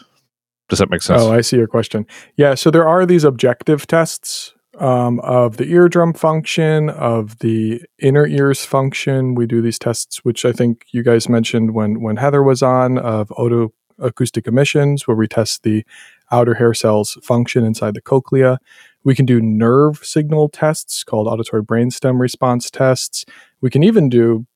does 0.68 0.78
that 0.78 0.88
make 0.88 1.02
sense 1.02 1.20
Oh, 1.22 1.32
I 1.32 1.40
see 1.40 1.56
your 1.56 1.66
question. 1.66 2.06
Yeah, 2.36 2.54
so 2.54 2.70
there 2.70 2.88
are 2.88 3.04
these 3.04 3.24
objective 3.24 3.86
tests 3.86 4.54
um, 4.78 5.20
of 5.20 5.58
the 5.58 5.66
eardrum 5.66 6.14
function, 6.14 6.88
of 6.90 7.38
the 7.40 7.82
inner 7.98 8.26
ears 8.26 8.64
function. 8.64 9.34
We 9.34 9.46
do 9.46 9.60
these 9.60 9.78
tests, 9.78 10.24
which 10.24 10.44
I 10.44 10.52
think 10.52 10.86
you 10.92 11.02
guys 11.02 11.28
mentioned 11.28 11.74
when 11.74 12.00
when 12.00 12.16
Heather 12.16 12.42
was 12.42 12.62
on, 12.62 12.98
of 12.98 13.28
otoacoustic 13.30 14.46
emissions, 14.46 15.06
where 15.06 15.16
we 15.16 15.28
test 15.28 15.64
the 15.64 15.84
outer 16.30 16.54
hair 16.54 16.72
cells 16.72 17.18
function 17.22 17.64
inside 17.64 17.94
the 17.94 18.00
cochlea. 18.00 18.58
We 19.02 19.14
can 19.14 19.26
do 19.26 19.40
nerve 19.40 20.04
signal 20.04 20.48
tests 20.48 21.04
called 21.04 21.26
auditory 21.26 21.62
brainstem 21.62 22.20
response 22.20 22.70
tests. 22.70 23.24
We 23.60 23.70
can 23.70 23.82
even 23.82 24.08
do 24.08 24.46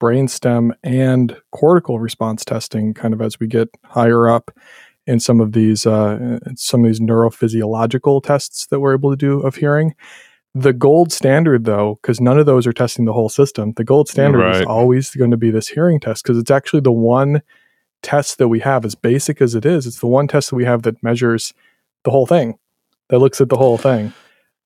brainstem 0.00 0.72
and 0.82 1.36
cortical 1.52 1.98
response 2.00 2.44
testing, 2.44 2.94
kind 2.94 3.12
of 3.14 3.20
as 3.20 3.38
we 3.40 3.46
get 3.46 3.68
higher 3.84 4.28
up 4.28 4.50
in 5.06 5.18
some 5.20 5.40
of 5.40 5.52
these 5.52 5.86
uh, 5.86 6.38
some 6.56 6.84
of 6.84 6.88
these 6.90 7.00
neurophysiological 7.00 8.22
tests 8.22 8.66
that 8.66 8.80
we're 8.80 8.94
able 8.94 9.10
to 9.10 9.16
do 9.16 9.40
of 9.40 9.56
hearing. 9.56 9.94
The 10.54 10.72
gold 10.72 11.12
standard, 11.12 11.64
though, 11.64 11.98
because 12.02 12.20
none 12.20 12.38
of 12.38 12.46
those 12.46 12.66
are 12.66 12.72
testing 12.72 13.04
the 13.04 13.12
whole 13.12 13.28
system, 13.28 13.72
the 13.76 13.84
gold 13.84 14.08
standard 14.08 14.40
is 14.56 14.66
always 14.66 15.10
going 15.14 15.30
to 15.30 15.36
be 15.36 15.50
this 15.50 15.68
hearing 15.68 16.00
test 16.00 16.24
because 16.24 16.38
it's 16.38 16.50
actually 16.50 16.80
the 16.80 16.90
one 16.92 17.42
test 18.02 18.38
that 18.38 18.48
we 18.48 18.60
have, 18.60 18.84
as 18.84 18.94
basic 18.94 19.40
as 19.42 19.54
it 19.54 19.64
is. 19.66 19.86
It's 19.86 20.00
the 20.00 20.06
one 20.06 20.26
test 20.26 20.50
that 20.50 20.56
we 20.56 20.64
have 20.64 20.82
that 20.82 21.00
measures 21.02 21.52
the 22.04 22.10
whole 22.10 22.26
thing, 22.26 22.58
that 23.08 23.18
looks 23.18 23.40
at 23.40 23.50
the 23.50 23.56
whole 23.56 23.76
thing. 23.78 24.12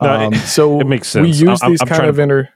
No, 0.01 0.09
Um, 0.27 0.33
it- 0.35 0.39
so 0.47 0.81
it 0.81 0.87
makes 0.87 1.15
We 1.15 1.29
use 1.31 1.61
I'm- 1.63 1.71
these 1.73 1.83
I'm 1.83 1.89
kind 1.89 2.07
of 2.07 2.19
inter. 2.19 2.49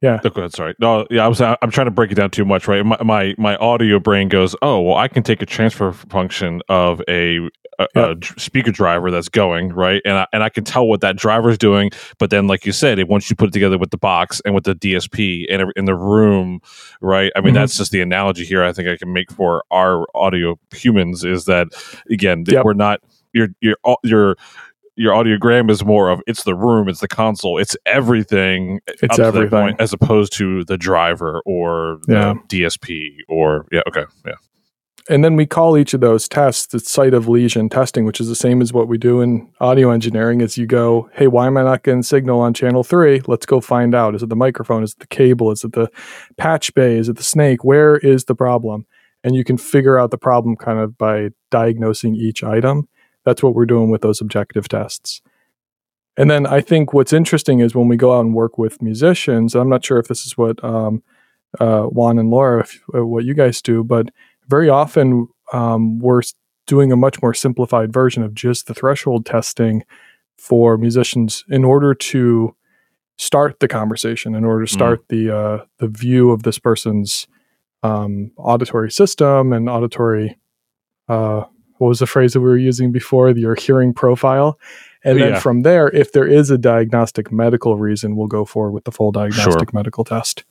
Yeah. 0.00 0.18
Go 0.22 0.28
ahead. 0.36 0.52
Sorry. 0.52 0.74
No, 0.78 1.06
yeah, 1.10 1.24
I 1.24 1.28
was. 1.28 1.40
I'm 1.40 1.70
trying 1.70 1.86
to 1.86 1.90
break 1.90 2.10
it 2.12 2.16
down 2.16 2.30
too 2.30 2.44
much, 2.44 2.68
right? 2.68 2.84
My 2.84 2.98
my, 3.02 3.34
my 3.38 3.56
audio 3.56 3.98
brain 3.98 4.28
goes, 4.28 4.54
oh, 4.60 4.80
well, 4.80 4.96
I 4.96 5.08
can 5.08 5.22
take 5.22 5.40
a 5.40 5.46
transfer 5.46 5.92
function 5.92 6.60
of 6.68 7.00
a, 7.08 7.38
a, 7.78 7.86
Yeah. 7.96 8.12
a 8.12 8.16
speaker 8.38 8.70
driver 8.70 9.10
that's 9.10 9.30
going 9.30 9.70
right, 9.72 10.02
and 10.04 10.14
I, 10.18 10.26
and 10.34 10.42
I 10.42 10.50
can 10.50 10.62
tell 10.64 10.86
what 10.86 11.00
that 11.00 11.16
driver 11.16 11.48
is 11.48 11.56
doing. 11.56 11.90
But 12.18 12.28
then, 12.28 12.46
like 12.46 12.66
you 12.66 12.72
said, 12.72 12.98
it 12.98 13.08
once 13.08 13.30
you 13.30 13.36
put 13.36 13.48
it 13.48 13.52
together 13.52 13.78
with 13.78 13.92
the 13.92 13.96
box 13.98 14.42
and 14.44 14.54
with 14.54 14.64
the 14.64 14.74
DSP 14.74 15.46
and 15.50 15.72
in 15.74 15.86
the 15.86 15.94
room, 15.94 16.60
right? 17.00 17.32
I 17.34 17.40
mean, 17.40 17.52
Mhm. 17.54 17.58
that's 17.58 17.78
just 17.78 17.90
the 17.90 18.02
analogy 18.02 18.44
here. 18.44 18.62
I 18.62 18.72
think 18.74 18.88
I 18.88 18.96
can 18.98 19.12
make 19.12 19.30
for 19.32 19.64
our 19.70 20.06
audio 20.14 20.58
humans 20.74 21.24
is 21.24 21.46
that 21.46 21.68
again, 22.10 22.44
Yep. 22.46 22.64
we're 22.64 22.74
not 22.74 23.00
your 23.32 23.48
your 23.60 23.76
your 24.04 24.36
your 24.96 25.12
audiogram 25.12 25.70
is 25.70 25.84
more 25.84 26.08
of 26.10 26.20
it's 26.26 26.44
the 26.44 26.54
room, 26.54 26.88
it's 26.88 27.00
the 27.00 27.08
console, 27.08 27.58
it's 27.58 27.76
everything. 27.86 28.80
It's 28.86 29.02
up 29.02 29.10
to 29.10 29.16
that 29.22 29.28
everything. 29.28 29.48
point, 29.50 29.80
as 29.80 29.92
opposed 29.92 30.32
to 30.34 30.64
the 30.64 30.76
driver 30.78 31.42
or 31.44 31.98
the 32.06 32.14
Yeah. 32.14 32.34
DSP 32.48 33.16
or 33.28 33.66
yeah, 33.72 33.82
okay, 33.88 34.04
yeah, 34.26 34.34
And 35.10 35.24
then 35.24 35.34
we 35.36 35.46
call 35.46 35.76
each 35.76 35.94
of 35.94 36.00
those 36.00 36.28
tests 36.28 36.66
the 36.68 36.78
site 36.80 37.12
of 37.12 37.28
lesion 37.28 37.68
testing, 37.68 38.04
which 38.04 38.20
is 38.20 38.28
the 38.28 38.34
same 38.34 38.62
as 38.62 38.72
what 38.72 38.88
we 38.88 38.96
do 38.96 39.20
in 39.20 39.50
audio 39.60 39.90
engineering. 39.90 40.40
Is 40.40 40.56
you 40.56 40.66
go, 40.66 41.10
hey, 41.14 41.26
why 41.26 41.46
am 41.46 41.56
I 41.56 41.62
not 41.62 41.82
getting 41.82 42.02
signal 42.02 42.40
on 42.40 42.54
channel 42.54 42.84
three? 42.84 43.20
Let's 43.26 43.46
go 43.46 43.60
find 43.60 43.94
out. 43.94 44.14
Is 44.14 44.22
it 44.22 44.28
the 44.28 44.36
microphone? 44.36 44.82
Is 44.84 44.92
it 44.92 45.00
the 45.00 45.06
cable? 45.08 45.50
Is 45.50 45.64
it 45.64 45.72
the 45.72 45.90
patch 46.38 46.72
bay? 46.74 46.96
Is 46.96 47.08
it 47.08 47.16
the 47.16 47.22
snake? 47.24 47.64
Where 47.64 47.96
is 47.98 48.24
the 48.26 48.34
problem? 48.34 48.86
And 49.24 49.34
you 49.34 49.42
can 49.42 49.56
figure 49.56 49.98
out 49.98 50.10
the 50.10 50.18
problem 50.18 50.54
kind 50.54 50.78
of 50.78 50.96
by 50.98 51.30
diagnosing 51.50 52.14
each 52.14 52.44
item. 52.44 52.88
That's 53.24 53.42
what 53.42 53.54
we're 53.54 53.66
doing 53.66 53.90
with 53.90 54.02
those 54.02 54.20
objective 54.20 54.68
tests. 54.68 55.22
And 56.16 56.30
then 56.30 56.46
I 56.46 56.60
think 56.60 56.92
what's 56.92 57.12
interesting 57.12 57.60
is 57.60 57.74
when 57.74 57.88
we 57.88 57.96
go 57.96 58.16
out 58.16 58.20
and 58.24 58.34
work 58.34 58.56
with 58.58 58.80
musicians. 58.80 59.54
I'm 59.54 59.68
not 59.68 59.84
sure 59.84 59.98
if 59.98 60.06
this 60.08 60.26
is 60.26 60.38
what 60.38 60.62
um, 60.62 61.02
uh, 61.58 61.84
Juan 61.84 62.18
and 62.18 62.30
Laura, 62.30 62.60
if, 62.60 62.80
uh, 62.94 63.04
what 63.04 63.24
you 63.24 63.34
guys 63.34 63.60
do, 63.60 63.82
but 63.82 64.10
very 64.48 64.68
often 64.68 65.26
um, 65.52 65.98
we're 65.98 66.22
doing 66.66 66.92
a 66.92 66.96
much 66.96 67.20
more 67.20 67.34
simplified 67.34 67.92
version 67.92 68.22
of 68.22 68.34
just 68.34 68.66
the 68.66 68.74
threshold 68.74 69.26
testing 69.26 69.84
for 70.38 70.76
musicians 70.78 71.44
in 71.48 71.64
order 71.64 71.94
to 71.94 72.54
start 73.16 73.60
the 73.60 73.68
conversation, 73.68 74.34
in 74.34 74.44
order 74.44 74.64
to 74.66 74.70
Mm. 74.70 74.74
start 74.74 75.04
the 75.08 75.30
uh, 75.30 75.64
the 75.78 75.88
view 75.88 76.30
of 76.30 76.42
this 76.42 76.58
person's 76.58 77.26
um, 77.82 78.30
auditory 78.36 78.90
system 78.90 79.52
and 79.52 79.68
auditory. 79.68 80.36
Uh, 81.08 81.44
what 81.78 81.88
was 81.88 81.98
the 81.98 82.06
phrase 82.06 82.32
that 82.32 82.40
we 82.40 82.48
were 82.48 82.56
using 82.56 82.92
before? 82.92 83.30
Your 83.30 83.54
hearing 83.54 83.92
profile. 83.92 84.58
And 85.04 85.20
then 85.20 85.32
Yeah. 85.32 85.38
from 85.40 85.62
there, 85.62 85.88
if 85.90 86.12
there 86.12 86.26
is 86.26 86.50
a 86.50 86.56
diagnostic 86.56 87.30
medical 87.30 87.76
reason, 87.76 88.16
we'll 88.16 88.26
go 88.26 88.44
forward 88.44 88.72
with 88.72 88.84
the 88.84 88.92
full 88.92 89.12
diagnostic 89.12 89.74
medical 89.74 90.04
test. 90.04 90.44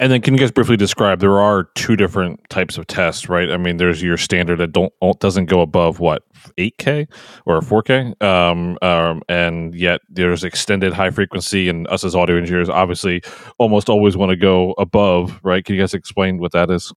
And 0.00 0.12
then, 0.12 0.20
can 0.20 0.32
you 0.32 0.38
guys 0.38 0.52
briefly 0.52 0.76
describe? 0.76 1.18
There 1.18 1.40
are 1.40 1.64
two 1.74 1.96
different 1.96 2.38
types 2.50 2.78
of 2.78 2.86
tests, 2.86 3.28
right? 3.28 3.50
I 3.50 3.56
mean, 3.56 3.78
there's 3.78 4.00
your 4.00 4.16
standard 4.16 4.58
that 4.58 4.70
don't 4.70 4.92
doesn't 5.18 5.46
go 5.46 5.60
above 5.60 5.98
what 5.98 6.22
8K 6.56 7.08
or 7.46 7.60
4K, 7.60 8.14
um, 8.22 8.78
um, 8.80 9.22
and 9.28 9.74
yet 9.74 10.00
there's 10.08 10.44
extended 10.44 10.92
high 10.92 11.10
frequency, 11.10 11.68
and 11.68 11.88
us 11.88 12.04
as 12.04 12.14
audio 12.14 12.36
engineers 12.36 12.68
obviously 12.68 13.22
almost 13.58 13.88
always 13.88 14.16
want 14.16 14.30
to 14.30 14.36
go 14.36 14.72
above, 14.78 15.40
right? 15.42 15.64
Can 15.64 15.74
you 15.74 15.82
guys 15.82 15.94
explain 15.94 16.38
what 16.38 16.52
that 16.52 16.70
is? 16.70 16.92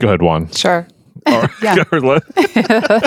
Go 0.00 0.08
ahead, 0.08 0.22
Juan. 0.22 0.50
Sure. 0.52 0.86
All 1.26 1.42
right. 1.42 1.50
Yeah. 1.62 3.00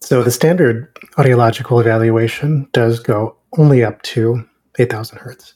So 0.00 0.22
the 0.22 0.30
standard 0.30 0.94
audiological 1.18 1.80
evaluation 1.80 2.68
does 2.72 3.00
go 3.00 3.36
only 3.58 3.82
up 3.82 4.02
to 4.02 4.46
8,000 4.78 5.18
hertz. 5.18 5.54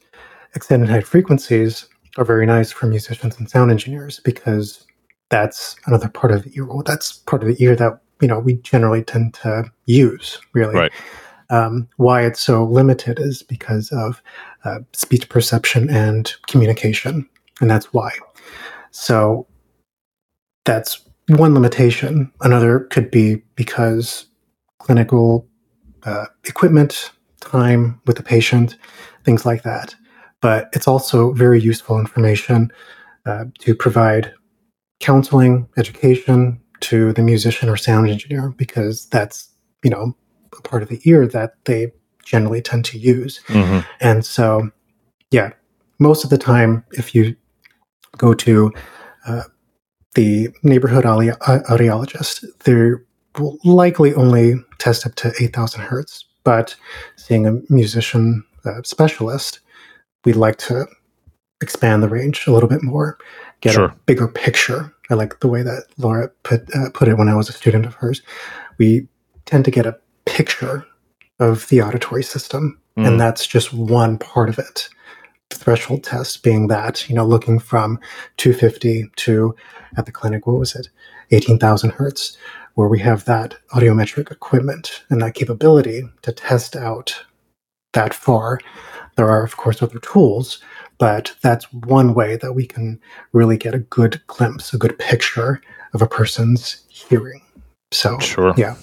Extended 0.54 0.88
high 0.88 1.02
frequencies 1.02 1.88
are 2.18 2.24
very 2.24 2.46
nice 2.46 2.72
for 2.72 2.86
musicians 2.86 3.38
and 3.38 3.48
sound 3.48 3.70
engineers 3.70 4.20
because 4.24 4.84
that's 5.28 5.76
another 5.86 6.08
part 6.08 6.32
of 6.32 6.42
the 6.42 6.50
ear. 6.56 6.64
Well, 6.66 6.82
that's 6.84 7.12
part 7.12 7.42
of 7.42 7.48
the 7.48 7.62
ear 7.62 7.76
that 7.76 8.00
you 8.20 8.26
know 8.26 8.40
we 8.40 8.54
generally 8.54 9.04
tend 9.04 9.34
to 9.34 9.64
use. 9.86 10.40
Really, 10.52 10.74
Right. 10.74 10.92
um, 11.50 11.86
why 11.98 12.22
it's 12.22 12.40
so 12.40 12.64
limited 12.64 13.20
is 13.20 13.44
because 13.44 13.92
of 13.92 14.20
uh, 14.64 14.80
speech 14.92 15.28
perception 15.28 15.88
and 15.88 16.32
communication, 16.48 17.28
and 17.60 17.70
that's 17.70 17.92
why. 17.92 18.10
So 18.90 19.46
that's 20.64 21.00
one 21.28 21.54
limitation. 21.54 22.32
Another 22.40 22.80
could 22.90 23.10
be 23.10 23.36
because 23.54 24.26
clinical 24.78 25.46
uh, 26.04 26.26
equipment, 26.44 27.10
time 27.40 28.00
with 28.06 28.16
the 28.16 28.22
patient, 28.22 28.76
things 29.24 29.46
like 29.46 29.62
that. 29.62 29.94
But 30.40 30.70
it's 30.72 30.88
also 30.88 31.32
very 31.32 31.60
useful 31.60 31.98
information 31.98 32.72
uh, 33.26 33.44
to 33.58 33.74
provide 33.74 34.32
counseling, 35.00 35.68
education 35.76 36.60
to 36.80 37.12
the 37.12 37.22
musician 37.22 37.68
or 37.68 37.76
sound 37.76 38.08
engineer 38.08 38.50
because 38.56 39.06
that's 39.08 39.50
you 39.84 39.90
know 39.90 40.16
a 40.58 40.62
part 40.62 40.82
of 40.82 40.88
the 40.88 41.00
ear 41.04 41.26
that 41.26 41.54
they 41.64 41.92
generally 42.24 42.62
tend 42.62 42.84
to 42.86 42.98
use. 42.98 43.40
Mhm. 43.48 43.84
And 44.00 44.24
so, 44.24 44.70
yeah, 45.30 45.50
most 45.98 46.24
of 46.24 46.30
the 46.30 46.38
time, 46.38 46.84
if 46.92 47.14
you 47.14 47.36
go 48.18 48.34
to 48.34 48.72
uh, 49.26 49.42
the 50.14 50.48
neighborhood 50.62 51.04
uh, 51.06 51.18
audiologist, 51.68 52.44
they 52.64 52.92
will 53.40 53.58
likely 53.64 54.14
only 54.14 54.54
test 54.78 55.06
up 55.06 55.14
to 55.16 55.32
8,000 55.40 55.80
hertz. 55.82 56.24
But 56.44 56.74
seeing 57.16 57.46
a 57.46 57.60
musician 57.68 58.44
uh, 58.64 58.82
specialist, 58.82 59.60
we'd 60.24 60.36
like 60.36 60.56
to 60.58 60.86
expand 61.60 62.02
the 62.02 62.08
range 62.08 62.46
a 62.46 62.52
little 62.52 62.68
bit 62.68 62.82
more, 62.82 63.18
get 63.60 63.74
Sure. 63.74 63.86
a 63.86 63.96
bigger 64.06 64.26
picture. 64.26 64.92
I 65.10 65.14
like 65.14 65.40
the 65.40 65.48
way 65.48 65.62
that 65.62 65.84
Laura 65.98 66.30
put 66.44 66.62
uh, 66.74 66.90
put 66.94 67.08
it 67.08 67.18
when 67.18 67.28
I 67.28 67.34
was 67.34 67.48
a 67.48 67.52
student 67.52 67.84
of 67.84 67.94
hers. 67.94 68.22
We 68.78 69.06
tend 69.44 69.64
to 69.66 69.70
get 69.70 69.84
a 69.86 69.98
picture 70.24 70.86
of 71.38 71.68
the 71.68 71.82
auditory 71.82 72.22
system, 72.22 72.78
Mhm. 72.96 73.06
and 73.06 73.20
that's 73.20 73.46
just 73.46 73.72
one 73.74 74.16
part 74.18 74.48
of 74.48 74.58
it. 74.58 74.88
Threshold 75.50 76.04
test 76.04 76.42
being 76.42 76.68
that, 76.68 77.08
you 77.08 77.14
know, 77.14 77.26
looking 77.26 77.58
from 77.58 77.98
250 78.36 79.10
to 79.16 79.54
at 79.96 80.06
the 80.06 80.12
clinic, 80.12 80.46
what 80.46 80.58
was 80.58 80.74
it? 80.74 80.88
18,000 81.32 81.90
hertz, 81.90 82.36
where 82.74 82.88
we 82.88 82.98
have 83.00 83.24
that 83.24 83.56
audiometric 83.74 84.30
equipment 84.30 85.02
and 85.10 85.20
that 85.22 85.34
capability 85.34 86.02
to 86.22 86.32
test 86.32 86.76
out 86.76 87.24
that 87.92 88.14
far. 88.14 88.60
There 89.16 89.28
are, 89.28 89.42
of 89.44 89.56
course, 89.56 89.82
other 89.82 89.98
tools, 89.98 90.62
but 90.98 91.34
that's 91.42 91.72
one 91.72 92.14
way 92.14 92.36
that 92.36 92.54
we 92.54 92.66
can 92.66 93.00
really 93.32 93.56
get 93.56 93.74
a 93.74 93.80
good 93.80 94.20
glimpse, 94.28 94.72
a 94.72 94.78
good 94.78 94.98
picture 94.98 95.60
of 95.92 96.02
a 96.02 96.06
person's 96.06 96.84
hearing. 96.88 97.42
So, 97.92 98.18
Sure. 98.20 98.54
yeah. 98.56 98.76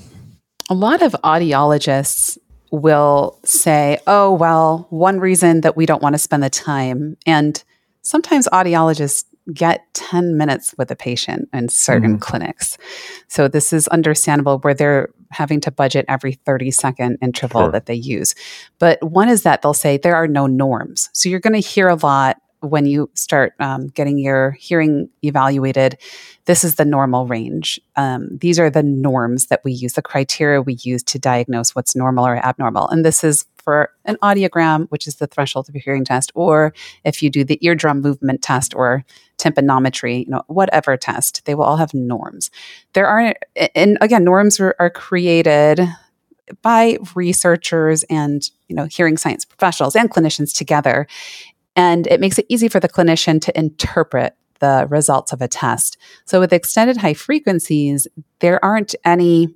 A 0.69 0.73
lot 0.73 1.01
of 1.01 1.15
audiologists 1.23 2.37
will 2.71 3.39
say, 3.43 3.99
oh, 4.07 4.33
well, 4.33 4.87
one 4.89 5.19
reason 5.19 5.61
that 5.61 5.77
we 5.77 5.85
don't 5.85 6.01
want 6.01 6.13
to 6.13 6.19
spend 6.19 6.43
the 6.43 6.49
time. 6.49 7.17
And 7.25 7.63
sometimes 8.01 8.47
audiologists 8.49 9.25
get 9.53 9.85
10 9.93 10.37
minutes 10.37 10.75
with 10.77 10.91
a 10.91 10.95
patient 10.95 11.47
in 11.53 11.69
certain 11.69 12.13
mm-hmm. 12.13 12.21
clinics. 12.21 12.77
So 13.27 13.47
this 13.47 13.71
is 13.71 13.87
understandable 13.87 14.59
where 14.59 14.73
they're 14.73 15.09
having 15.31 15.61
to 15.61 15.71
budget 15.71 16.05
every 16.07 16.33
30 16.33 16.71
second 16.71 17.17
interval 17.21 17.63
Sure. 17.63 17.71
that 17.71 17.85
they 17.85 17.95
use. 17.95 18.35
But 18.79 19.01
one 19.01 19.29
is 19.29 19.43
that 19.43 19.61
they'll 19.61 19.73
say 19.73 19.97
there 19.97 20.15
are 20.15 20.27
no 20.27 20.47
norms. 20.47 21.09
So 21.13 21.29
you're 21.29 21.39
going 21.39 21.53
to 21.53 21.59
hear 21.59 21.87
a 21.87 21.95
lot 21.95 22.41
when 22.67 22.85
you 22.85 23.09
start 23.13 23.53
um, 23.59 23.87
getting 23.87 24.17
your 24.17 24.51
hearing 24.51 25.09
evaluated. 25.23 25.97
This 26.45 26.63
is 26.63 26.75
the 26.75 26.85
normal 26.85 27.27
range. 27.27 27.79
Um, 27.95 28.29
these 28.39 28.59
are 28.59 28.69
the 28.69 28.83
norms 28.83 29.47
that 29.47 29.61
we 29.63 29.73
use, 29.73 29.93
the 29.93 30.01
criteria 30.01 30.61
we 30.61 30.77
use 30.81 31.03
to 31.03 31.19
diagnose 31.19 31.75
what's 31.75 31.95
normal 31.95 32.25
or 32.25 32.37
abnormal. 32.37 32.87
And 32.89 33.03
this 33.03 33.23
is 33.23 33.45
for 33.57 33.91
an 34.05 34.15
audiogram, 34.23 34.87
which 34.91 35.07
is 35.07 35.15
the 35.15 35.27
threshold 35.27 35.67
of 35.67 35.75
a 35.75 35.79
hearing 35.79 36.05
test, 36.05 36.31
or 36.35 36.73
if 37.03 37.21
you 37.21 37.29
do 37.29 37.43
the 37.43 37.59
eardrum 37.65 38.01
movement 38.01 38.41
test 38.41 38.73
or 38.73 39.03
tympanometry, 39.37 40.25
you 40.25 40.31
know, 40.31 40.41
whatever 40.47 40.95
test, 40.95 41.43
they 41.43 41.53
will 41.53 41.65
all 41.65 41.75
have 41.75 41.93
norms. 41.93 42.49
There 42.93 43.05
are, 43.05 43.35
and 43.75 43.97
again, 43.99 44.23
norms 44.23 44.59
are, 44.61 44.73
are 44.79 44.89
created 44.89 45.81
by 46.61 46.97
researchers 47.15 48.03
and 48.03 48.49
you 48.67 48.75
know 48.75 48.85
hearing 48.85 49.17
science 49.17 49.45
professionals 49.45 49.95
and 49.95 50.09
clinicians 50.09 50.55
together 50.55 51.07
and 51.77 52.07
it 52.07 52.19
makes 52.19 52.37
it 52.37 52.45
easy 52.49 52.67
for 52.67 52.81
the 52.81 52.89
clinician 52.89 53.39
to 53.41 53.57
interpret 53.57 54.35
the 54.59 54.87
results 54.89 55.31
of 55.31 55.41
a 55.41 55.47
test. 55.47 55.97
So 56.25 56.41
with 56.41 56.51
extended 56.51 56.97
high 56.97 57.13
frequencies 57.13 58.07
there 58.39 58.63
aren't 58.63 58.95
any 59.05 59.55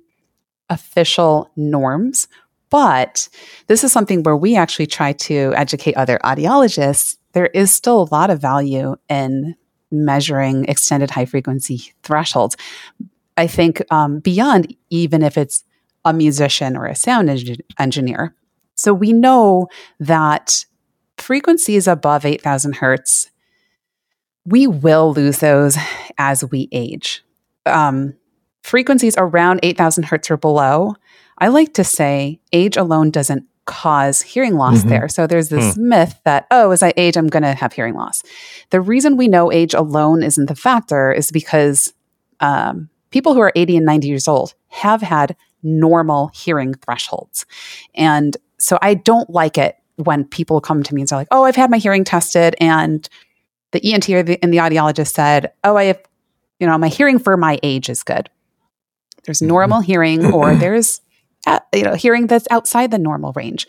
official 0.70 1.50
norms 1.56 2.28
but 2.72 3.28
this 3.66 3.84
is 3.84 3.92
something 3.92 4.22
where 4.22 4.36
we 4.36 4.56
actually 4.56 4.86
try 4.86 5.12
to 5.12 5.52
educate 5.54 5.94
other 5.94 6.18
audiologists. 6.24 7.18
There 7.32 7.48
is 7.48 7.70
still 7.70 8.00
a 8.00 8.14
lot 8.14 8.30
of 8.30 8.40
value 8.40 8.96
in 9.10 9.56
measuring 9.90 10.64
extended 10.64 11.10
high 11.10 11.26
frequency 11.26 11.92
thresholds. 12.02 12.56
I 13.36 13.46
think 13.46 13.82
um, 13.92 14.20
beyond 14.20 14.74
even 14.88 15.22
if 15.22 15.36
it's 15.36 15.64
a 16.06 16.14
musician 16.14 16.74
or 16.74 16.86
a 16.86 16.94
sound 16.94 17.28
engi- 17.28 17.60
engineer. 17.78 18.34
So 18.74 18.94
we 18.94 19.12
know 19.12 19.68
that 20.00 20.64
frequencies 21.22 21.86
above 21.86 22.24
8,000 22.24 22.76
hertz, 22.76 23.30
we 24.44 24.66
will 24.66 25.12
lose 25.12 25.38
those 25.38 25.76
as 26.18 26.44
we 26.44 26.68
age. 26.72 27.24
Um, 27.64 28.14
frequencies 28.62 29.14
around 29.16 29.60
8,000 29.62 30.04
hertz 30.04 30.30
or 30.30 30.36
below, 30.36 30.94
I 31.38 31.48
like 31.48 31.74
to 31.74 31.84
say 31.84 32.40
age 32.52 32.76
alone 32.76 33.10
doesn't 33.10 33.44
cause 33.64 34.20
hearing 34.22 34.56
loss 34.56 34.82
Mhm. 34.82 34.88
there. 34.88 35.08
So 35.08 35.26
there's 35.26 35.48
this 35.48 35.76
myth 35.76 36.18
that, 36.24 36.46
oh, 36.50 36.72
as 36.72 36.82
I 36.82 36.92
age, 36.96 37.16
I'm 37.16 37.28
going 37.28 37.44
to 37.44 37.54
have 37.54 37.72
hearing 37.72 37.94
loss. 37.94 38.22
The 38.70 38.80
reason 38.80 39.16
we 39.16 39.28
know 39.28 39.52
age 39.52 39.72
alone 39.74 40.22
isn't 40.24 40.46
the 40.46 40.56
factor 40.56 41.12
is 41.12 41.30
because 41.30 41.92
um, 42.40 42.88
people 43.10 43.34
who 43.34 43.40
are 43.40 43.52
80 43.54 43.76
and 43.76 43.86
90 43.86 44.08
years 44.08 44.26
old 44.26 44.54
have 44.68 45.00
had 45.00 45.36
normal 45.62 46.32
hearing 46.34 46.74
thresholds. 46.74 47.46
And 47.94 48.36
so 48.58 48.78
I 48.82 48.94
don't 48.94 49.30
like 49.30 49.56
it 49.58 49.76
when 50.02 50.24
people 50.24 50.60
come 50.60 50.82
to 50.82 50.94
me 50.94 51.02
and 51.02 51.08
say 51.08 51.16
like, 51.16 51.28
"Oh, 51.30 51.44
I've 51.44 51.56
had 51.56 51.70
my 51.70 51.78
hearing 51.78 52.04
tested 52.04 52.54
and 52.60 53.08
the 53.72 53.92
ENT 53.92 54.08
or 54.10 54.22
the, 54.22 54.42
and 54.42 54.52
the 54.52 54.58
audiologist 54.58 55.14
said, 55.14 55.52
"Oh, 55.64 55.76
I 55.76 55.84
have 55.84 56.00
you 56.60 56.66
know, 56.66 56.78
my 56.78 56.88
hearing 56.88 57.18
for 57.18 57.36
my 57.36 57.58
age 57.62 57.88
is 57.88 58.02
good." 58.02 58.28
There's 59.24 59.42
normal 59.42 59.80
hearing 59.80 60.32
or 60.32 60.54
there's 60.56 61.00
uh, 61.46 61.60
you 61.74 61.82
know, 61.82 61.94
hearing 61.94 62.26
that's 62.26 62.46
outside 62.50 62.90
the 62.90 62.98
normal 62.98 63.32
range. 63.32 63.66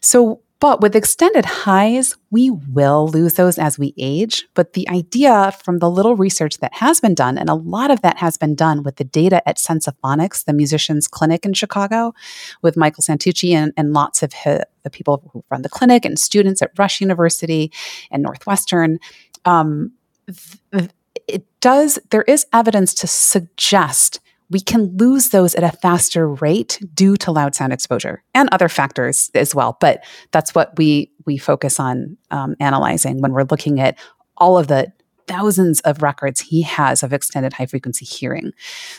So 0.00 0.40
but 0.60 0.80
with 0.80 0.96
extended 0.96 1.44
highs, 1.44 2.16
we 2.30 2.50
will 2.50 3.08
lose 3.08 3.34
those 3.34 3.58
as 3.58 3.78
we 3.78 3.94
age. 3.96 4.48
But 4.54 4.72
the 4.72 4.88
idea 4.88 5.52
from 5.62 5.78
the 5.78 5.88
little 5.88 6.16
research 6.16 6.58
that 6.58 6.74
has 6.74 7.00
been 7.00 7.14
done, 7.14 7.38
and 7.38 7.48
a 7.48 7.54
lot 7.54 7.92
of 7.92 8.02
that 8.02 8.16
has 8.18 8.36
been 8.36 8.56
done 8.56 8.82
with 8.82 8.96
the 8.96 9.04
data 9.04 9.46
at 9.48 9.58
Sensaphonics, 9.58 10.44
the 10.44 10.52
musicians' 10.52 11.06
clinic 11.06 11.44
in 11.44 11.52
Chicago, 11.52 12.12
with 12.60 12.76
Michael 12.76 13.04
Santucci 13.04 13.52
and, 13.52 13.72
and 13.76 13.92
lots 13.92 14.22
of 14.22 14.32
hi- 14.32 14.64
the 14.82 14.90
people 14.90 15.30
who 15.32 15.44
run 15.50 15.62
the 15.62 15.68
clinic 15.68 16.04
and 16.04 16.18
students 16.18 16.60
at 16.60 16.72
Rush 16.76 17.00
University 17.00 17.72
and 18.10 18.22
Northwestern. 18.22 18.98
Um, 19.44 19.92
th- 20.26 20.90
it 21.28 21.44
does, 21.60 21.98
there 22.10 22.22
is 22.22 22.46
evidence 22.52 22.94
to 22.94 23.06
suggest 23.06 24.20
we 24.50 24.60
can 24.60 24.96
lose 24.96 25.28
those 25.28 25.54
at 25.54 25.62
a 25.62 25.76
faster 25.76 26.28
rate 26.28 26.80
due 26.94 27.16
to 27.18 27.30
loud 27.30 27.54
sound 27.54 27.72
exposure 27.72 28.22
and 28.34 28.48
other 28.50 28.68
factors 28.68 29.30
as 29.34 29.54
well. 29.54 29.76
But 29.80 30.04
that's 30.30 30.54
what 30.54 30.76
we 30.78 31.10
we 31.26 31.36
focus 31.36 31.78
on 31.78 32.16
um, 32.30 32.56
analyzing 32.60 33.20
when 33.20 33.32
we're 33.32 33.44
looking 33.50 33.80
at 33.80 33.98
all 34.38 34.56
of 34.56 34.68
the 34.68 34.92
thousands 35.26 35.80
of 35.80 36.02
records 36.02 36.40
he 36.40 36.62
has 36.62 37.02
of 37.02 37.12
extended 37.12 37.52
high 37.52 37.66
frequency 37.66 38.04
hearing. 38.04 38.52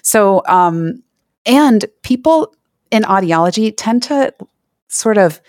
So, 0.04 0.44
um, 0.48 1.02
and 1.46 1.86
people 2.04 2.56
in 2.92 3.04
audiology 3.04 3.74
tend 3.76 4.04
to 4.04 4.34
sort 4.88 5.18
of 5.18 5.42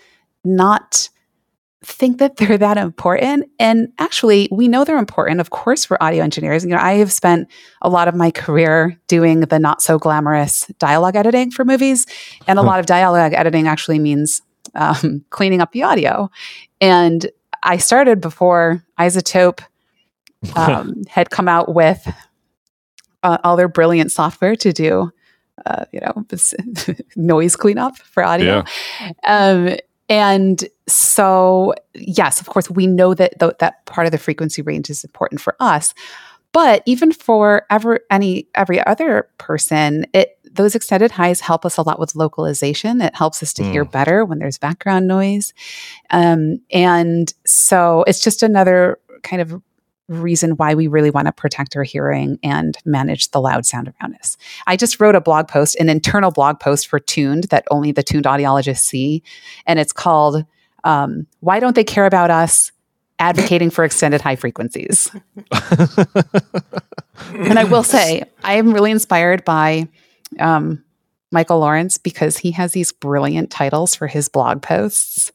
not 0.43 1.09
think 1.83 2.19
that 2.19 2.37
they're 2.37 2.57
that 2.57 2.77
important. 2.77 3.49
And 3.59 3.91
actually, 3.97 4.47
we 4.51 4.67
know 4.67 4.83
they're 4.83 4.97
important, 4.97 5.39
of 5.39 5.49
course, 5.49 5.83
for 5.83 6.01
audio 6.01 6.23
engineers. 6.23 6.63
You 6.63 6.71
know, 6.71 6.77
I 6.77 6.93
have 6.93 7.11
spent 7.11 7.49
a 7.81 7.89
lot 7.89 8.07
of 8.07 8.13
my 8.13 8.29
career 8.29 8.99
doing 9.07 9.41
the 9.41 9.57
not 9.57 9.81
so 9.81 9.97
glamorous 9.97 10.67
dialogue 10.77 11.15
editing 11.15 11.49
for 11.49 11.65
movies. 11.65 12.05
And 12.47 12.59
a 12.59 12.61
lot 12.61 12.79
of 12.79 12.85
dialogue 12.85 13.33
editing 13.33 13.67
actually 13.67 13.97
means 13.97 14.41
um, 14.75 15.25
cleaning 15.31 15.61
up 15.61 15.71
the 15.71 15.83
audio. 15.83 16.29
And 16.79 17.29
I 17.63 17.77
started 17.77 18.21
before 18.21 18.85
iZotope 18.99 19.61
um, 20.55 21.03
had 21.09 21.31
come 21.31 21.47
out 21.47 21.73
with 21.73 22.07
uh, 23.23 23.37
all 23.43 23.55
their 23.55 23.67
brilliant 23.67 24.11
software 24.11 24.55
to 24.55 24.71
do, 24.71 25.11
uh, 25.65 25.85
you 25.91 25.99
know, 25.99 26.25
noise 27.15 27.55
cleanup 27.55 27.97
for 27.97 28.23
audio. 28.23 28.63
Um, 29.23 29.77
and 30.09 30.63
so, 30.91 31.73
yes, 31.93 32.41
of 32.41 32.47
course, 32.47 32.69
we 32.69 32.87
know 32.87 33.13
that 33.13 33.39
th- 33.39 33.57
that 33.59 33.85
part 33.85 34.05
of 34.05 34.11
the 34.11 34.17
frequency 34.17 34.61
range 34.61 34.89
is 34.89 35.03
important 35.03 35.41
for 35.41 35.55
us. 35.59 35.93
But 36.53 36.83
even 36.85 37.13
for 37.13 37.65
ever 37.69 38.01
any 38.09 38.47
every 38.55 38.85
other 38.85 39.29
person, 39.37 40.05
it 40.13 40.37
those 40.51 40.75
extended 40.75 41.11
highs 41.11 41.39
help 41.39 41.65
us 41.65 41.77
a 41.77 41.81
lot 41.81 41.97
with 41.97 42.13
localization. 42.13 42.99
It 42.99 43.15
helps 43.15 43.41
us 43.41 43.53
to 43.53 43.63
hear 43.63 43.85
better 43.85 44.25
when 44.25 44.39
there's 44.39 44.57
background 44.57 45.07
noise, 45.07 45.53
um, 46.09 46.59
and 46.71 47.33
so 47.45 48.03
it's 48.05 48.19
just 48.19 48.43
another 48.43 48.99
kind 49.23 49.41
of 49.41 49.61
reason 50.09 50.51
why 50.51 50.73
we 50.73 50.87
really 50.87 51.09
want 51.09 51.27
to 51.27 51.31
protect 51.31 51.75
our 51.77 51.83
hearing 51.83 52.37
and 52.43 52.77
manage 52.83 53.31
the 53.31 53.39
loud 53.39 53.65
sound 53.65 53.87
around 53.87 54.15
us. 54.15 54.35
I 54.67 54.75
just 54.75 54.99
wrote 54.99 55.15
a 55.15 55.21
blog 55.21 55.47
post, 55.47 55.75
an 55.77 55.87
internal 55.87 56.31
blog 56.31 56.59
post 56.59 56.87
for 56.87 56.99
Tuned 56.99 57.45
that 57.45 57.63
only 57.71 57.93
the 57.93 58.03
tuned 58.03 58.25
audiologists 58.25 58.79
see, 58.79 59.23
and 59.65 59.79
it's 59.79 59.93
called 59.93 60.45
um, 60.83 61.27
"Why 61.39 61.59
Don't 61.59 61.75
They 61.75 61.83
Care 61.83 62.05
About 62.05 62.31
Us?" 62.31 62.71
Advocating 63.19 63.69
for 63.69 63.83
extended 63.83 64.19
high 64.21 64.35
frequencies. 64.35 65.11
And 67.33 67.59
I 67.59 67.65
will 67.65 67.83
say, 67.83 68.23
I 68.43 68.55
am 68.55 68.73
really 68.73 68.91
inspired 68.91 69.45
by 69.45 69.87
um, 70.39 70.83
Michael 71.31 71.59
Lawrence 71.59 71.97
because 71.97 72.37
he 72.37 72.51
has 72.51 72.73
these 72.73 72.91
brilliant 72.91 73.51
titles 73.51 73.95
for 73.95 74.07
his 74.07 74.27
blog 74.27 74.61
posts 74.61 75.31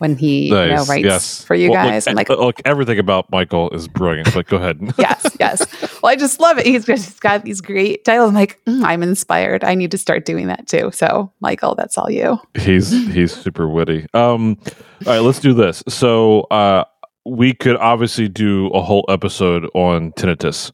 when 0.00 0.16
he 0.16 0.48
you 0.48 0.54
know, 0.54 0.84
writes 0.86 1.04
yes. 1.04 1.44
for 1.44 1.54
you 1.54 1.70
Well, 1.70 1.84
look, 1.84 1.92
guys. 1.92 2.06
I'm 2.06 2.14
e- 2.14 2.16
like, 2.16 2.28
look, 2.30 2.60
everything 2.64 2.98
about 2.98 3.30
Michael 3.30 3.68
is 3.70 3.86
brilliant. 3.86 4.32
But 4.32 4.46
go 4.46 4.56
ahead. 4.56 4.80
yes, 4.98 5.36
yes. 5.38 6.00
Well, 6.02 6.10
I 6.10 6.16
just 6.16 6.40
love 6.40 6.56
it. 6.56 6.64
He's 6.64 6.86
just 6.86 7.20
got 7.20 7.44
these 7.44 7.60
great 7.60 8.04
titles. 8.06 8.30
I'm 8.30 8.34
like, 8.34 8.58
mm, 8.64 8.82
I'm 8.82 9.02
inspired. 9.02 9.62
I 9.62 9.74
need 9.74 9.90
to 9.90 9.98
start 9.98 10.24
doing 10.24 10.46
that 10.46 10.66
too. 10.66 10.90
So, 10.92 11.30
Michael, 11.40 11.74
that's 11.74 11.98
all 11.98 12.10
you. 12.10 12.38
he's 12.58 12.90
he's 12.90 13.32
super 13.32 13.68
witty. 13.68 14.06
Um, 14.14 14.58
all 15.06 15.12
right, 15.12 15.18
let's 15.18 15.38
do 15.38 15.52
this. 15.52 15.82
So, 15.86 16.42
uh, 16.44 16.84
we 17.26 17.52
could 17.52 17.76
obviously 17.76 18.28
do 18.28 18.68
a 18.68 18.80
whole 18.80 19.04
episode 19.10 19.68
on 19.74 20.12
tinnitus. 20.12 20.72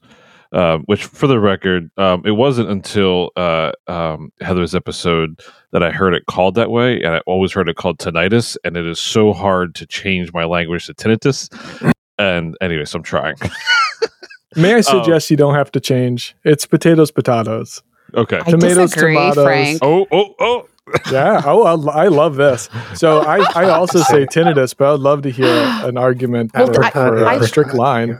Um, 0.53 0.83
which, 0.87 1.05
for 1.05 1.27
the 1.27 1.41
record, 1.41 1.91
um, 1.99 2.23
it 2.25 2.31
wasn't 2.33 2.71
until 2.71 3.31
uh, 3.37 3.73
um, 3.89 4.33
Heather's 4.41 4.75
episode 4.75 5.41
that 5.73 5.83
I 5.83 5.91
heard 5.91 6.15
it 6.15 6.25
called 6.27 6.55
that 6.55 6.71
way, 6.71 7.03
and 7.03 7.15
I 7.15 7.19
always 7.27 7.53
heard 7.53 7.69
it 7.69 7.77
called 7.77 7.99
tinnitus, 7.99 8.57
and 8.65 8.77
it 8.77 8.87
is 8.87 8.99
so 9.01 9.33
hard 9.33 9.75
to 9.75 9.87
change 9.87 10.33
my 10.33 10.45
language 10.45 10.87
to 10.87 10.95
tinnitus. 10.95 11.49
And 12.19 12.57
anyway, 12.61 12.85
so 12.85 12.99
I'm 12.99 13.03
trying. 13.03 13.35
May. 14.57 14.75
I 14.77 14.81
suggest 14.81 15.31
you 15.31 15.37
don't 15.37 15.55
have 15.55 15.71
to 15.73 15.81
change? 15.81 16.35
It's 16.45 16.65
potatoes, 16.65 17.11
potatoes. 17.11 17.83
okay. 18.15 18.39
I 18.39 18.51
Tomatoes, 18.51 18.91
disagree, 18.93 19.15
tomatoes. 19.15 19.45
Frank. 19.45 19.79
Oh, 19.83 20.07
oh, 20.13 20.35
oh. 20.41 20.69
Yeah. 21.11 21.43
Oh, 21.45 21.65
I, 21.89 22.05
I 22.05 22.09
love 22.09 22.37
this. 22.37 22.69
So 22.95 23.19
I, 23.21 23.39
I 23.57 23.71
also 23.71 23.99
say 24.03 24.25
tinnitus, 24.25 24.75
but 24.77 24.95
I'd 24.95 25.01
love 25.01 25.23
to 25.23 25.31
hear 25.31 25.49
an 25.83 25.99
argument 25.99 26.53
Well, 26.55 26.73
for, 26.73 26.85
I- 26.85 26.91
for 26.91 27.27
I- 27.27 27.35
a 27.35 27.43
strict 27.45 27.75
line. 27.75 28.19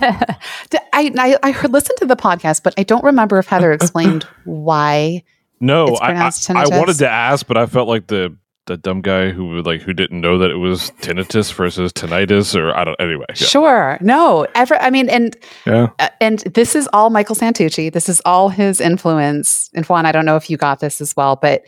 I, 0.92 1.12
I 1.18 1.36
I 1.42 1.50
heard 1.52 1.72
listened 1.72 1.98
to 1.98 2.06
the 2.06 2.16
podcast, 2.16 2.62
but 2.62 2.74
I 2.78 2.82
don't 2.82 3.04
remember 3.04 3.38
if 3.38 3.46
Heather 3.46 3.72
explained 3.72 4.24
why. 4.44 5.22
No, 5.60 5.88
I, 5.96 6.12
I, 6.12 6.30
I 6.54 6.66
wanted 6.68 6.98
to 6.98 7.08
ask, 7.08 7.46
but 7.46 7.56
I 7.58 7.66
felt 7.66 7.86
like 7.88 8.06
the 8.06 8.36
the 8.66 8.76
dumb 8.76 9.00
guy 9.02 9.30
who 9.30 9.60
like 9.62 9.82
who 9.82 9.92
didn't 9.92 10.20
know 10.20 10.38
that 10.38 10.50
it 10.50 10.56
was 10.56 10.90
tinnitus 11.02 11.52
versus 11.52 11.92
tinnitus, 11.92 12.54
or 12.54 12.74
I 12.76 12.84
don't. 12.84 12.98
Anyway, 13.00 13.26
yeah. 13.30 13.34
Sure, 13.34 13.98
no, 14.00 14.46
ever. 14.54 14.76
I 14.76 14.90
mean, 14.90 15.08
and 15.08 15.36
Yeah. 15.66 15.88
uh, 15.98 16.08
and 16.20 16.38
this 16.40 16.74
is 16.76 16.88
all 16.92 17.10
Michael 17.10 17.34
Santucci. 17.36 17.92
This 17.92 18.08
is 18.08 18.22
all 18.24 18.48
his 18.48 18.80
influence. 18.80 19.70
And 19.74 19.84
Juan, 19.84 20.06
I 20.06 20.12
don't 20.12 20.24
know 20.24 20.36
if 20.36 20.48
you 20.48 20.56
got 20.56 20.80
this 20.80 21.00
as 21.00 21.16
well, 21.16 21.36
but 21.36 21.64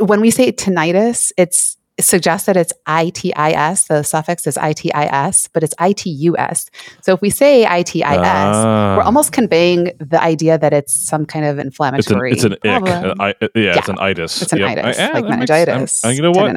when 0.00 0.20
we 0.20 0.30
say 0.30 0.52
tinnitus, 0.52 1.32
it's 1.36 1.75
it 1.98 2.04
suggests 2.04 2.44
that 2.46 2.56
it's 2.58 2.72
itis. 2.86 3.84
The 3.84 4.02
suffix 4.02 4.46
is 4.46 4.58
itis, 4.58 5.48
but 5.48 5.62
it's 5.62 5.74
itus. 5.78 6.70
So 7.00 7.14
if 7.14 7.20
we 7.22 7.30
say 7.30 7.64
itis, 7.64 8.02
Ah. 8.04 8.96
we're 8.98 9.02
almost 9.02 9.32
conveying 9.32 9.92
the 9.98 10.22
idea 10.22 10.58
that 10.58 10.72
it's 10.74 10.92
some 10.94 11.24
kind 11.24 11.44
of 11.46 11.56
It's 11.56 11.60
an 11.62 11.66
inflammatory. 11.68 12.32
it's 12.32 12.44
an 12.44 12.52
ick. 12.52 12.62
An 12.88 13.14
I, 13.20 13.34
yeah, 13.54 13.78
it's 13.78 13.88
an 13.88 13.98
itis. 13.98 14.42
It's 14.42 14.52
an 14.52 14.58
Yep. 14.58 14.68
itis, 14.78 14.98
I- 14.98 15.02
yeah, 15.02 15.06
like 15.12 15.24
makes- 15.24 15.28
meningitis. 15.30 16.04
I'm- 16.04 16.10
uh, 16.10 16.14
you 16.14 16.22
know 16.22 16.30
what? 16.32 16.52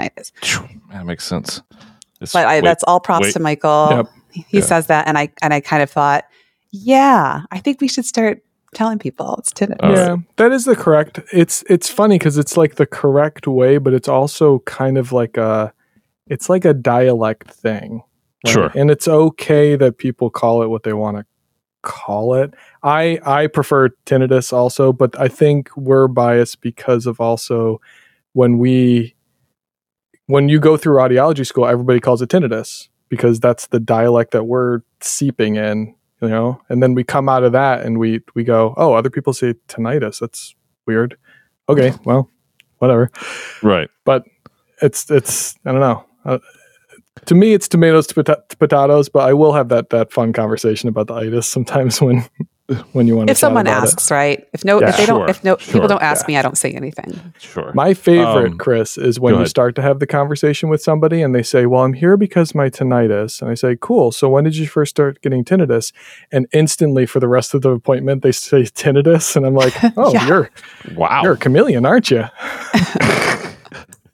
That 0.92 1.06
makes 1.06 1.24
sense. 1.24 1.62
It's- 2.22 2.34
But 2.34 2.46
I, 2.46 2.56
wait, 2.56 2.64
that's 2.66 2.84
all 2.84 3.00
props 3.00 3.28
wait. 3.28 3.34
to 3.34 3.40
Michael. 3.40 3.88
Yep. 3.92 4.08
He 4.32 4.46
he 4.50 4.58
Yeah. 4.60 4.64
says 4.66 4.88
that, 4.88 5.08
and 5.08 5.18
I 5.18 5.30
and 5.42 5.54
I 5.54 5.62
kind 5.62 5.82
of 5.82 5.90
thought, 5.90 6.26
yeah, 6.72 7.42
I 7.52 7.60
think 7.60 7.80
we 7.82 7.88
should 7.88 8.06
start 8.06 8.44
telling 8.74 9.00
people 9.00 9.36
it's 9.38 9.52
tinnitus. 9.52 9.78
All 9.82 9.92
oh, 9.92 9.96
yeah, 9.96 10.16
that 10.38 10.52
is 10.52 10.66
the 10.66 10.76
correct. 10.76 11.20
It's 11.34 11.64
it's 11.70 11.90
funny 11.90 12.18
because 12.18 12.38
it's 12.38 12.58
like 12.58 12.76
the 12.76 12.86
correct 12.86 13.48
way, 13.48 13.78
but 13.78 13.94
it's 13.94 14.08
also 14.08 14.60
kind 14.60 14.98
of 14.98 15.12
like 15.12 15.38
a, 15.38 15.74
it's 16.28 16.50
like 16.50 16.66
a 16.66 16.74
dialect 16.74 17.52
thing. 17.52 18.04
Sure. 18.46 18.72
and 18.74 18.90
it's 18.90 19.06
okay 19.06 19.76
that 19.76 19.98
people 19.98 20.30
call 20.30 20.64
it 20.64 20.68
what 20.68 20.84
they 20.84 20.94
want 20.94 21.18
to 21.18 21.26
call 21.82 22.34
it. 22.36 22.54
I 22.84 23.20
I 23.26 23.48
prefer 23.48 23.90
tinnitus 24.06 24.54
also, 24.54 24.94
but 24.94 25.20
I 25.20 25.28
think 25.28 25.70
we're 25.76 26.08
biased 26.08 26.62
because 26.62 27.06
of 27.06 27.20
also 27.20 27.82
when 28.34 28.58
we 28.58 29.16
when 30.28 30.48
you 30.48 30.60
go 30.60 30.78
through 30.78 30.98
audiology 30.98 31.46
school, 31.46 31.66
everybody 31.66 32.00
calls 32.00 32.22
it 32.22 32.30
tinnitus 32.30 32.88
because 33.10 33.40
that's 33.40 33.68
the 33.68 33.80
dialect 33.80 34.32
that 34.32 34.44
we're 34.44 34.82
seeping 35.02 35.56
in, 35.56 35.96
you 36.22 36.28
know. 36.28 36.62
And 36.70 36.82
then 36.82 36.94
we 36.94 37.04
come 37.04 37.30
out 37.30 37.44
of 37.44 37.52
that 37.54 37.86
and 37.86 37.98
we 37.98 38.22
we 38.36 38.44
go, 38.44 38.74
oh, 38.78 38.94
other 38.94 39.10
people 39.10 39.34
say 39.34 39.54
tinnitus. 39.68 40.20
That's 40.20 40.56
weird. 40.86 41.18
Okay, 41.68 41.94
well, 42.04 42.30
whatever. 42.80 43.12
right. 43.62 43.90
But 44.06 44.24
it's 44.82 45.10
it's 45.12 45.56
I 45.66 45.72
don't 45.72 45.82
know. 45.82 46.06
Uh, 46.26 46.40
to 47.26 47.36
me, 47.36 47.54
it's 47.54 47.68
tomatoes 47.68 48.08
to, 48.08 48.16
pota- 48.16 48.48
to 48.48 48.58
potatoes, 48.58 49.10
but 49.10 49.28
I 49.28 49.34
will 49.34 49.54
have 49.54 49.70
that 49.70 49.90
that 49.90 50.12
fun 50.12 50.34
conversation 50.34 50.90
about 50.90 51.08
the 51.08 51.14
itis 51.16 51.48
sometimes 51.48 52.02
when 52.02 52.26
when 52.94 53.08
you 53.08 53.16
want 53.16 53.28
to. 53.28 53.32
If 53.32 53.38
someone 53.38 53.68
asks, 53.68 54.12
right? 54.12 54.48
If 54.54 54.64
no, 54.66 54.80
Yeah. 54.80 54.90
if 54.90 54.98
they 54.98 55.06
Sure, 55.06 55.20
don't, 55.20 55.30
if 55.30 55.44
no 55.44 55.58
sure, 55.58 55.74
people 55.74 55.88
don't 55.88 56.02
ask 56.02 56.28
yeah. 56.28 56.34
me, 56.34 56.38
I 56.38 56.42
don't 56.42 56.58
say 56.58 56.72
anything. 56.72 57.20
Sure. 57.40 57.72
My 57.74 57.94
favorite, 57.94 58.52
Um, 58.52 58.58
Chris, 58.58 58.98
is 58.98 59.20
when 59.20 59.34
you 59.34 59.40
ahead. 59.40 59.50
start 59.50 59.76
to 59.76 59.82
have 59.82 60.00
the 60.00 60.08
conversation 60.08 60.70
with 60.70 60.82
somebody 60.82 61.22
and 61.22 61.34
they 61.34 61.44
say, 61.44 61.66
Well, 61.66 61.84
I'm 61.84 61.94
here 61.94 62.18
because 62.18 62.54
my 62.56 62.70
tinnitus. 62.70 63.42
And 63.42 63.50
I 63.50 63.54
say, 63.56 63.78
Cool. 63.80 64.12
So 64.12 64.30
when 64.30 64.44
did 64.44 64.56
you 64.58 64.68
first 64.68 64.90
start 64.92 65.22
getting 65.22 65.44
tinnitus? 65.44 65.92
And 66.32 66.48
instantly 66.54 67.06
for 67.06 67.20
the 67.20 67.28
rest 67.28 67.54
of 67.54 67.62
the 67.62 67.72
appointment, 67.72 68.22
they 68.24 68.32
say 68.32 68.64
tinnitus. 68.64 69.36
And 69.36 69.46
I'm 69.46 69.56
like, 69.56 69.74
Oh, 69.98 70.14
Yeah. 70.14 70.28
you're 70.28 70.50
wow. 70.96 71.22
you're 71.24 71.34
a 71.34 71.38
chameleon, 71.38 71.86
aren't 71.86 72.12
you? 72.12 72.24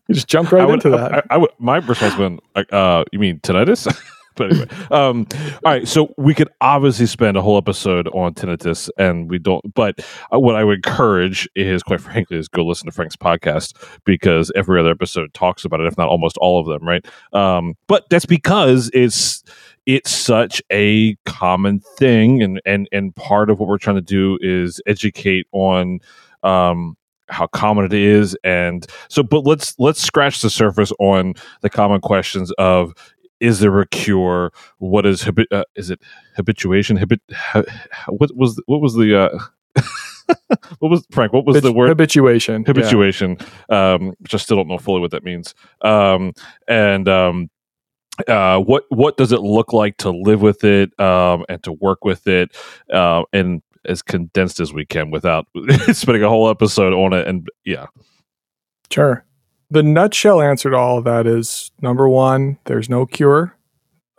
you 0.07 0.15
just 0.15 0.27
jumped 0.27 0.51
right 0.51 0.61
I 0.61 0.65
would, 0.65 0.75
into 0.75 0.89
that. 0.91 1.13
I, 1.13 1.21
I 1.31 1.37
would, 1.37 1.49
my 1.59 1.77
response 1.77 2.15
would 2.17 2.29
been 2.29 2.39
like, 2.55 2.71
uh, 2.71 3.03
you 3.11 3.19
mean 3.19 3.39
tinnitus? 3.39 3.87
but 4.35 4.51
anyway, 4.51 4.67
um, 4.91 5.27
all 5.33 5.71
right. 5.71 5.87
So 5.87 6.13
we 6.17 6.33
could 6.33 6.49
obviously 6.61 7.05
spend 7.05 7.37
a 7.37 7.41
whole 7.41 7.57
episode 7.57 8.07
on 8.09 8.33
tinnitus, 8.33 8.89
and 8.97 9.29
we 9.29 9.39
don't. 9.39 9.73
But 9.73 9.99
uh, 10.33 10.39
what 10.39 10.55
I 10.55 10.63
would 10.63 10.77
encourage 10.77 11.47
is, 11.55 11.83
quite 11.83 12.01
frankly, 12.01 12.37
is 12.37 12.47
go 12.47 12.65
listen 12.65 12.85
to 12.85 12.91
Frank's 12.91 13.15
podcast 13.15 13.75
because 14.03 14.51
every 14.55 14.79
other 14.79 14.91
episode 14.91 15.33
talks 15.33 15.65
about 15.65 15.79
it, 15.79 15.87
if 15.87 15.97
not 15.97 16.09
almost 16.09 16.37
all 16.37 16.59
of 16.59 16.67
them, 16.67 16.87
right? 16.87 17.05
Um, 17.33 17.75
but 17.87 18.05
that's 18.09 18.25
because 18.25 18.89
it's 18.93 19.43
it's 19.85 20.11
such 20.11 20.61
a 20.71 21.15
common 21.25 21.79
thing, 21.97 22.41
and 22.41 22.61
and 22.65 22.87
and 22.91 23.15
part 23.15 23.49
of 23.49 23.59
what 23.59 23.69
we're 23.69 23.77
trying 23.77 23.97
to 23.97 24.01
do 24.01 24.37
is 24.41 24.81
educate 24.85 25.47
on. 25.51 25.99
Um, 26.43 26.97
how 27.27 27.47
common 27.47 27.85
it 27.85 27.93
is 27.93 28.37
and 28.43 28.85
so 29.09 29.23
but 29.23 29.47
let's 29.47 29.73
let's 29.79 29.99
scratch 29.99 30.41
the 30.41 30.49
surface 30.49 30.91
on 30.99 31.33
the 31.61 31.69
common 31.71 31.99
questions 31.99 32.51
of 32.59 32.93
is 33.39 33.59
there 33.59 33.79
a 33.79 33.87
cure 33.87 34.51
what 34.77 35.05
is 35.05 35.23
habi- 35.23 35.45
uh, 35.51 35.63
is 35.75 35.89
it 35.89 35.99
habituation 36.35 36.97
habit 36.97 37.21
ha, 37.33 37.63
what 38.09 38.35
was 38.35 38.61
what 38.67 38.81
was 38.81 38.95
the 38.95 39.15
uh 39.17 39.39
what 40.79 40.89
was 40.89 41.05
frank 41.11 41.33
what 41.33 41.45
was 41.45 41.61
the 41.61 41.71
word 41.71 41.89
habituation. 41.89 42.61
yeah. 42.61 42.67
habituation 42.67 43.37
um 43.69 44.13
which 44.19 44.33
i 44.33 44.37
still 44.37 44.57
don't 44.57 44.67
know 44.67 44.77
fully 44.77 45.01
what 45.01 45.11
that 45.11 45.23
means 45.23 45.53
um 45.81 46.31
and 46.67 47.07
um 47.09 47.49
uh 48.27 48.57
what 48.59 48.83
what 48.89 49.17
does 49.17 49.31
it 49.31 49.41
look 49.41 49.73
like 49.73 49.97
to 49.97 50.09
live 50.09 50.41
with 50.41 50.63
it 50.63 50.97
um 50.99 51.43
and 51.49 51.61
to 51.63 51.73
work 51.73 52.05
with 52.05 52.27
it 52.27 52.55
uh, 52.93 53.23
and 53.33 53.61
as 53.83 54.01
condensed 54.01 54.59
as 54.59 54.73
we 54.73 54.85
can 54.85 55.11
without 55.11 55.45
spending 55.91 56.23
a 56.23 56.29
whole 56.29 56.49
episode 56.49 56.93
on 56.93 57.11
it 57.13 57.27
and 57.27 57.47
yeah 57.65 57.85
Sure. 58.91 59.25
The 59.69 59.83
nutshell 59.83 60.41
answer 60.41 60.69
to 60.69 60.77
all 60.77 60.99
of 60.99 61.05
that 61.05 61.25
is 61.25 61.71
number 61.81 62.07
one, 62.07 62.59
there's 62.65 62.89
no 62.89 63.05
cure 63.05 63.57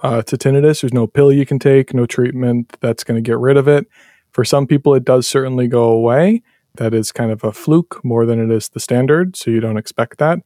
uh, 0.00 0.22
to 0.22 0.36
tinnitus. 0.36 0.82
There's 0.82 0.92
no 0.92 1.06
pill 1.06 1.32
you 1.32 1.46
can 1.46 1.58
take, 1.58 1.94
no 1.94 2.06
treatment 2.06 2.76
that's 2.80 3.04
going 3.04 3.22
to 3.22 3.26
get 3.26 3.38
rid 3.38 3.56
of 3.56 3.68
it. 3.68 3.86
For 4.32 4.44
some 4.44 4.66
people, 4.66 4.94
it 4.94 5.04
does 5.04 5.26
certainly 5.26 5.68
go 5.68 5.84
away. 5.84 6.42
That 6.74 6.92
is 6.92 7.12
kind 7.12 7.30
of 7.30 7.42
a 7.42 7.52
fluke 7.52 8.04
more 8.04 8.26
than 8.26 8.38
it 8.38 8.54
is 8.54 8.68
the 8.68 8.80
standard, 8.80 9.36
so 9.36 9.50
you 9.50 9.60
don't 9.60 9.78
expect 9.78 10.18
that. 10.18 10.40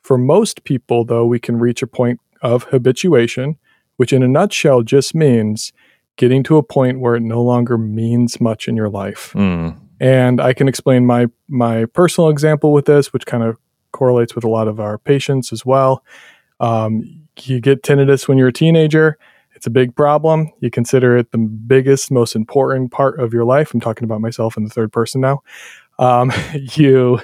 For 0.00 0.16
most 0.16 0.64
people, 0.64 1.04
though, 1.04 1.26
we 1.26 1.38
can 1.38 1.58
reach 1.58 1.82
a 1.82 1.86
point 1.86 2.20
of 2.40 2.64
habituation, 2.64 3.58
which 3.96 4.12
in 4.12 4.22
a 4.22 4.28
nutshell 4.28 4.82
just 4.82 5.14
means 5.14 5.72
getting 6.16 6.42
to 6.44 6.56
a 6.56 6.62
point 6.62 7.00
where 7.00 7.16
it 7.16 7.22
no 7.22 7.42
longer 7.42 7.76
means 7.76 8.40
much 8.40 8.68
in 8.68 8.76
your 8.76 8.88
life. 8.88 9.32
Mm. 9.34 9.78
And 10.00 10.40
I 10.40 10.52
can 10.52 10.68
explain 10.68 11.06
my 11.06 11.26
my 11.48 11.84
personal 11.86 12.30
example 12.30 12.72
with 12.72 12.86
this, 12.86 13.12
which 13.12 13.26
kind 13.26 13.42
of 13.42 13.56
correlates 13.94 14.34
with 14.34 14.44
a 14.44 14.48
lot 14.48 14.68
of 14.68 14.78
our 14.78 14.98
patients 14.98 15.52
as 15.52 15.64
well. 15.64 16.04
Um, 16.60 17.22
you 17.42 17.60
get 17.60 17.82
tinnitus 17.82 18.28
when 18.28 18.36
you're 18.36 18.48
a 18.48 18.52
teenager. 18.52 19.18
It's 19.54 19.66
a 19.66 19.70
big 19.70 19.94
problem. 19.94 20.52
You 20.60 20.70
consider 20.70 21.16
it 21.16 21.32
the 21.32 21.38
biggest, 21.38 22.10
most 22.10 22.36
important 22.36 22.90
part 22.90 23.18
of 23.18 23.32
your 23.32 23.44
life. 23.44 23.72
I'm 23.72 23.80
talking 23.80 24.04
about 24.04 24.20
myself 24.20 24.56
in 24.56 24.64
the 24.64 24.70
third 24.70 24.92
person 24.92 25.20
now. 25.20 25.42
Um, 25.98 26.32
you 26.54 27.20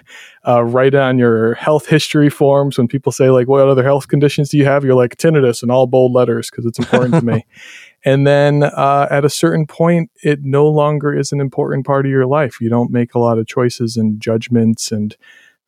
uh, 0.47 0.63
write 0.63 0.95
on 0.95 1.19
your 1.19 1.55
health 1.55 1.87
history 1.87 2.31
forms 2.31 2.79
when 2.79 2.89
people 2.89 3.13
say 3.13 3.31
like, 3.31 3.49
"What 3.49 3.69
other 3.69 3.85
health 3.85 4.09
conditions 4.09 4.49
do 4.49 4.59
you 4.59 4.65
have?" 4.65 4.85
You're 4.85 4.95
like 4.95 5.17
tinnitus 5.17 5.63
in 5.63 5.71
all 5.71 5.87
bold 5.87 6.13
letters 6.13 6.51
because 6.51 6.67
it's 6.67 6.79
important 6.79 7.15
to 7.15 7.25
me. 7.25 7.47
And 8.03 8.27
then 8.27 8.63
uh, 8.63 9.09
at 9.11 9.27
a 9.27 9.29
certain 9.29 9.67
point, 9.67 10.11
it 10.23 10.43
no 10.43 10.67
longer 10.67 11.15
is 11.15 11.33
an 11.33 11.41
important 11.41 11.85
part 11.85 12.07
of 12.07 12.11
your 12.11 12.27
life. 12.27 12.59
You 12.59 12.71
don't 12.71 12.91
make 12.91 13.15
a 13.15 13.19
lot 13.19 13.39
of 13.39 13.47
choices 13.47 13.99
and 13.99 14.19
judgments 14.19 14.91
and 14.91 15.15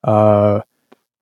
uh, 0.03 0.63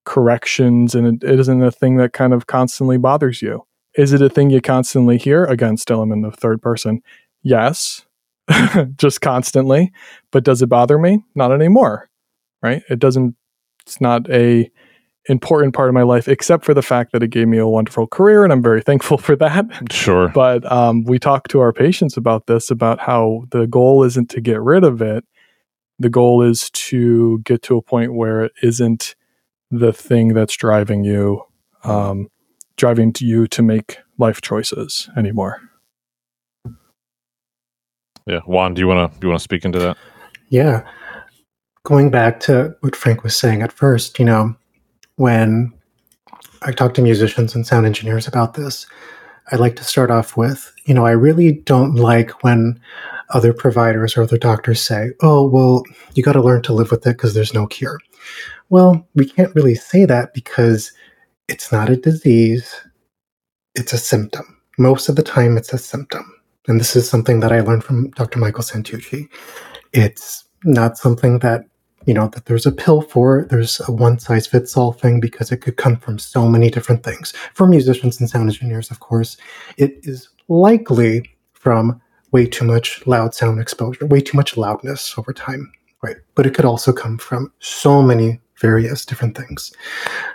corrections, 0.05 0.95
and 0.95 1.23
it, 1.23 1.39
isn't 1.39 1.63
a 1.63 1.71
thing 1.71 1.97
that 1.97 2.13
kind 2.13 2.33
of 2.33 2.47
constantly 2.47 2.97
bothers 2.97 3.41
you. 3.41 3.65
Is 3.95 4.13
it 4.13 4.21
a 4.21 4.29
thing 4.29 4.49
you 4.49 4.61
constantly 4.61 5.17
hear? 5.17 5.45
Again, 5.45 5.77
still 5.77 6.01
I'm 6.01 6.11
in 6.11 6.21
the 6.21 6.31
third 6.31 6.61
person. 6.61 7.01
Yes, 7.43 8.05
just 8.95 9.21
constantly. 9.21 9.91
But 10.31 10.43
does 10.43 10.61
it 10.61 10.67
bother 10.67 10.97
me? 10.97 11.23
Not 11.35 11.51
anymore. 11.51 12.09
Right? 12.61 12.83
It 12.89 12.99
doesn't. 12.99 13.35
It's 13.85 13.99
not 13.99 14.29
a 14.29 14.69
important 15.27 15.73
part 15.75 15.87
of 15.87 15.93
my 15.93 16.01
life, 16.01 16.27
except 16.27 16.65
for 16.65 16.73
the 16.73 16.81
fact 16.81 17.11
that 17.11 17.21
it 17.21 17.27
gave 17.27 17.47
me 17.47 17.57
a 17.57 17.67
wonderful 17.67 18.07
career, 18.07 18.43
and 18.43 18.51
I'm 18.51 18.61
very 18.61 18.81
thankful 18.91 19.17
for 19.17 19.35
that 19.35 19.65
sure 19.91 20.29
but 20.29 20.69
um, 20.71 21.03
we 21.03 21.19
talk 21.19 21.47
to 21.49 21.59
our 21.59 21.71
patients 21.71 22.17
about 22.17 22.47
this 22.47 22.71
about 22.71 22.99
how 22.99 23.43
the 23.51 23.67
goal 23.67 24.03
isn't 24.03 24.29
to 24.31 24.41
get 24.41 24.59
rid 24.61 24.83
of 24.83 25.01
it 25.01 25.23
the 25.99 26.09
goal 26.09 26.41
is 26.41 26.69
to 26.71 27.39
get 27.39 27.61
to 27.63 27.77
a 27.77 27.81
point 27.81 28.13
where 28.13 28.45
it 28.45 28.51
isn't 28.63 29.15
the 29.71 29.93
thing 29.93 30.33
that's 30.33 30.55
driving 30.55 31.03
you 31.03 31.43
um, 31.83 32.27
driving 32.77 33.11
to 33.13 33.25
you 33.25 33.47
to 33.47 33.61
make 33.61 33.99
life 34.17 34.41
choices 34.41 35.09
anymore 35.17 35.61
Yeah, 38.25 38.39
Juan, 38.45 38.73
do 38.73 38.81
you 38.81 38.87
want 38.87 39.11
to 39.11 39.19
do 39.19 39.27
you 39.27 39.29
want 39.29 39.39
to 39.39 39.43
speak 39.43 39.65
into 39.65 39.79
that? 39.79 39.97
Yeah. 40.49 40.83
Going 41.83 42.11
back 42.11 42.39
to 42.41 42.75
what 42.81 42.95
Frank 42.95 43.23
was 43.23 43.35
saying 43.35 43.63
at 43.63 43.71
first, 43.71 44.19
you 44.19 44.25
know, 44.25 44.55
when 45.15 45.73
I 46.61 46.71
talk 46.71 46.93
to 46.93 47.01
musicians 47.01 47.55
and 47.55 47.65
sound 47.65 47.85
engineers 47.87 48.27
about 48.27 48.53
this, 48.53 48.85
I 49.51 49.55
like 49.55 49.75
to 49.77 49.83
start 49.83 50.11
off 50.11 50.37
with, 50.37 50.71
you 50.85 50.93
know, 50.93 51.05
I 51.05 51.11
really 51.11 51.53
don't 51.53 51.95
like 51.95 52.43
when 52.43 52.79
other 53.31 53.53
providers 53.53 54.15
or 54.15 54.23
other 54.23 54.37
doctors 54.37 54.81
say, 54.81 55.11
oh, 55.21 55.47
well, 55.47 55.83
you 56.13 56.21
got 56.21 56.33
to 56.33 56.41
learn 56.41 56.61
to 56.63 56.73
live 56.73 56.91
with 56.91 57.07
it 57.07 57.17
because 57.17 57.33
there's 57.33 57.53
no 57.53 57.65
cure. 57.65 57.99
Well, 58.69 59.07
we 59.15 59.25
can't 59.25 59.53
really 59.55 59.75
say 59.75 60.05
that 60.05 60.33
because 60.33 60.91
it's 61.47 61.71
not 61.71 61.89
a 61.89 61.95
disease, 61.97 62.73
it's 63.75 63.93
a 63.93 63.97
symptom. 63.97 64.57
Most 64.77 65.09
of 65.09 65.15
the 65.15 65.23
time, 65.23 65.57
it's 65.57 65.73
a 65.73 65.77
symptom. 65.77 66.25
And 66.67 66.79
this 66.79 66.95
is 66.95 67.09
something 67.09 67.39
that 67.41 67.51
I 67.51 67.61
learned 67.61 67.83
from 67.83 68.09
Dr. 68.11 68.39
Michael 68.39 68.63
Santucci. 68.63 69.27
It's 69.93 70.45
not 70.63 70.97
something 70.97 71.39
that 71.39 71.65
you 72.05 72.13
know 72.13 72.27
that 72.29 72.45
there's 72.45 72.65
a 72.65 72.71
pill 72.71 73.01
for 73.01 73.39
it 73.39 73.49
there's 73.49 73.79
a 73.87 73.91
one 73.91 74.17
size 74.17 74.47
fits 74.47 74.75
all 74.75 74.91
thing 74.91 75.19
because 75.19 75.51
it 75.51 75.57
could 75.57 75.77
come 75.77 75.97
from 75.97 76.17
so 76.17 76.47
many 76.47 76.69
different 76.69 77.03
things 77.03 77.31
for 77.53 77.67
musicians 77.67 78.19
and 78.19 78.29
sound 78.29 78.49
engineers 78.49 78.89
of 78.89 78.99
course 78.99 79.37
it 79.77 79.99
is 80.03 80.29
likely 80.47 81.29
from 81.53 82.01
way 82.31 82.45
too 82.45 82.65
much 82.65 83.05
loud 83.05 83.33
sound 83.33 83.59
exposure 83.59 84.05
way 84.07 84.19
too 84.19 84.35
much 84.35 84.57
loudness 84.57 85.13
over 85.17 85.33
time 85.33 85.71
right 86.01 86.17
but 86.35 86.45
it 86.45 86.53
could 86.53 86.65
also 86.65 86.91
come 86.91 87.17
from 87.17 87.51
so 87.59 88.01
many 88.01 88.39
various 88.59 89.05
different 89.05 89.35
things 89.37 89.71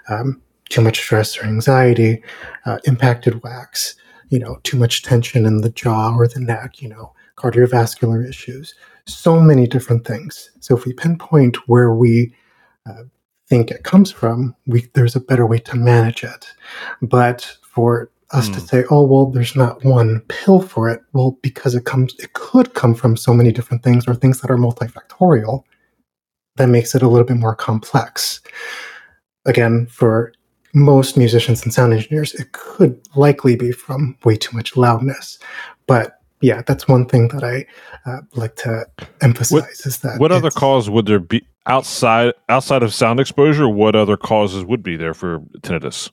um, 0.08 0.40
too 0.68 0.80
much 0.80 0.98
stress 0.98 1.38
or 1.38 1.44
anxiety 1.44 2.22
uh, 2.64 2.78
impacted 2.84 3.42
wax 3.42 3.94
you 4.30 4.38
know 4.38 4.58
too 4.62 4.76
much 4.76 5.02
tension 5.02 5.46
in 5.46 5.60
the 5.60 5.70
jaw 5.70 6.14
or 6.16 6.26
the 6.26 6.40
neck 6.40 6.82
you 6.82 6.88
know 6.88 7.12
cardiovascular 7.36 8.26
issues 8.28 8.74
so 9.06 9.40
many 9.40 9.66
different 9.66 10.06
things. 10.06 10.50
So 10.60 10.76
if 10.76 10.84
we 10.84 10.92
pinpoint 10.92 11.56
where 11.68 11.94
we 11.94 12.34
uh, 12.86 13.04
think 13.48 13.70
it 13.70 13.84
comes 13.84 14.10
from, 14.10 14.54
we, 14.66 14.88
there's 14.94 15.16
a 15.16 15.20
better 15.20 15.46
way 15.46 15.58
to 15.60 15.76
manage 15.76 16.24
it. 16.24 16.46
But 17.00 17.56
for 17.62 18.10
us 18.32 18.48
mm. 18.48 18.54
to 18.54 18.60
say, 18.60 18.84
oh 18.90 19.04
well, 19.04 19.26
there's 19.26 19.56
not 19.56 19.84
one 19.84 20.20
pill 20.28 20.60
for 20.60 20.88
it, 20.88 21.02
well, 21.12 21.38
because 21.42 21.74
it 21.74 21.84
comes, 21.84 22.14
it 22.18 22.32
could 22.32 22.74
come 22.74 22.94
from 22.94 23.16
so 23.16 23.32
many 23.32 23.52
different 23.52 23.82
things 23.82 24.06
or 24.06 24.14
things 24.14 24.40
that 24.40 24.50
are 24.50 24.56
multifactorial. 24.56 25.62
That 26.56 26.68
makes 26.68 26.94
it 26.94 27.02
a 27.02 27.08
little 27.08 27.26
bit 27.26 27.36
more 27.36 27.54
complex. 27.54 28.40
Again, 29.44 29.86
for 29.86 30.32
most 30.74 31.16
musicians 31.16 31.62
and 31.62 31.72
sound 31.72 31.92
engineers, 31.92 32.34
it 32.34 32.52
could 32.52 33.00
likely 33.14 33.56
be 33.56 33.72
from 33.72 34.16
way 34.24 34.36
too 34.36 34.56
much 34.56 34.76
loudness. 34.76 35.38
But 35.86 36.18
yeah, 36.40 36.62
that's 36.66 36.86
one 36.86 37.06
thing 37.06 37.28
that 37.28 37.44
I 37.44 37.66
uh, 38.08 38.20
like 38.34 38.56
to 38.56 38.86
emphasize 39.22 39.52
what, 39.52 39.70
is 39.84 39.98
that 39.98 40.20
what 40.20 40.32
other 40.32 40.50
cause 40.50 40.90
would 40.90 41.06
there 41.06 41.18
be 41.18 41.46
outside 41.66 42.34
outside 42.48 42.82
of 42.82 42.92
sound 42.92 43.20
exposure? 43.20 43.68
What 43.68 43.96
other 43.96 44.16
causes 44.16 44.64
would 44.64 44.82
be 44.82 44.96
there 44.96 45.14
for 45.14 45.40
tinnitus? 45.62 46.10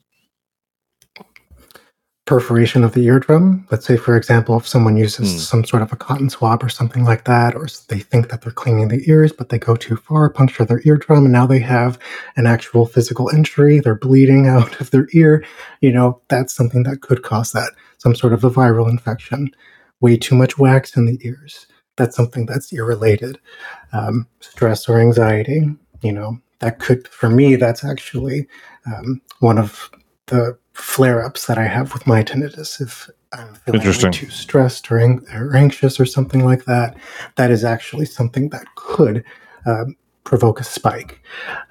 Perforation 2.26 2.84
of 2.84 2.94
the 2.94 3.04
eardrum. 3.04 3.66
Let's 3.70 3.84
say, 3.84 3.98
for 3.98 4.16
example, 4.16 4.56
if 4.56 4.66
someone 4.66 4.96
uses 4.96 5.30
hmm. 5.30 5.38
some 5.38 5.64
sort 5.64 5.82
of 5.82 5.92
a 5.92 5.96
cotton 5.96 6.30
swab 6.30 6.64
or 6.64 6.70
something 6.70 7.04
like 7.04 7.24
that, 7.24 7.54
or 7.54 7.66
they 7.88 7.98
think 7.98 8.30
that 8.30 8.40
they're 8.40 8.52
cleaning 8.52 8.88
the 8.88 9.02
ears, 9.10 9.30
but 9.30 9.50
they 9.50 9.58
go 9.58 9.76
too 9.76 9.96
far, 9.96 10.30
puncture 10.30 10.64
their 10.64 10.80
eardrum, 10.86 11.24
and 11.24 11.32
now 11.32 11.46
they 11.46 11.58
have 11.58 11.98
an 12.36 12.46
actual 12.46 12.86
physical 12.86 13.28
injury. 13.28 13.78
They're 13.78 13.94
bleeding 13.94 14.46
out 14.48 14.80
of 14.80 14.90
their 14.90 15.06
ear. 15.12 15.44
You 15.82 15.92
know, 15.92 16.22
that's 16.28 16.54
something 16.54 16.84
that 16.84 17.02
could 17.02 17.22
cause 17.22 17.52
that. 17.52 17.72
Some 17.98 18.14
sort 18.14 18.32
of 18.32 18.42
a 18.42 18.50
viral 18.50 18.88
infection 18.88 19.50
way 20.00 20.16
too 20.16 20.34
much 20.34 20.58
wax 20.58 20.96
in 20.96 21.06
the 21.06 21.18
ears. 21.22 21.66
That's 21.96 22.16
something 22.16 22.46
that's 22.46 22.72
ear 22.72 22.84
related. 22.84 23.38
Um, 23.92 24.26
stress 24.40 24.88
or 24.88 24.98
anxiety, 24.98 25.64
you 26.02 26.12
know, 26.12 26.38
that 26.60 26.78
could, 26.78 27.06
for 27.08 27.30
me, 27.30 27.56
that's 27.56 27.84
actually 27.84 28.46
um, 28.86 29.20
one 29.40 29.58
of 29.58 29.90
the 30.26 30.58
flare 30.74 31.24
ups 31.24 31.46
that 31.46 31.56
I 31.56 31.64
have 31.64 31.92
with 31.92 32.06
my 32.06 32.22
tinnitus. 32.22 32.80
If 32.80 33.08
I'm 33.32 33.54
feeling 33.54 34.12
too 34.12 34.28
stressed 34.28 34.90
or, 34.90 34.98
ang- 34.98 35.24
or, 35.32 35.56
anxious 35.56 35.98
or 35.98 36.04
something 36.04 36.44
like 36.44 36.64
that, 36.66 36.96
that 37.36 37.50
is 37.50 37.64
actually 37.64 38.06
something 38.06 38.50
that 38.50 38.66
could 38.74 39.24
um, 39.66 39.96
provoke 40.24 40.60
a 40.60 40.64
spike. 40.64 41.22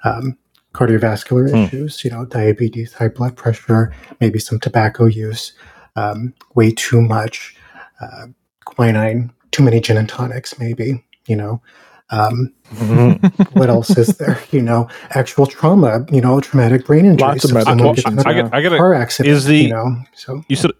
Um, 0.04 0.36
cardiovascular 0.74 1.48
hmm. 1.48 1.56
issues, 1.56 2.02
you 2.04 2.10
know, 2.10 2.24
diabetes, 2.24 2.92
high 2.92 3.08
blood 3.08 3.36
pressure, 3.36 3.92
maybe 4.20 4.38
some 4.38 4.58
tobacco 4.58 5.04
use, 5.04 5.52
um, 5.96 6.34
way 6.54 6.72
too 6.72 7.00
much 7.00 7.56
uh, 8.00 8.26
quinine, 8.64 9.32
too 9.52 9.62
many 9.62 9.80
gin 9.80 9.96
and 9.96 10.08
tonics, 10.08 10.58
maybe, 10.58 11.04
you 11.26 11.36
know. 11.36 11.62
Um, 12.10 12.52
what 13.54 13.68
else 13.68 13.96
is 13.96 14.16
there? 14.18 14.38
You 14.50 14.62
know, 14.62 14.88
actual 15.10 15.46
trauma, 15.46 16.06
you 16.12 16.20
know, 16.20 16.40
traumatic 16.40 16.86
brain 16.86 17.06
injury. 17.06 17.26
Lots 17.28 17.44
of 17.44 17.54
medical. 17.54 17.94
I, 18.06 18.30
I, 18.30 18.40
I, 18.40 18.58
I 18.58 18.62
got 18.62 18.76
car 18.76 18.94
accident. 18.94 19.34
Is 19.34 19.46
the 19.46 19.56
you 19.56 19.68
know? 19.70 19.96
So 20.14 20.42
you 20.48 20.56
said, 20.56 20.72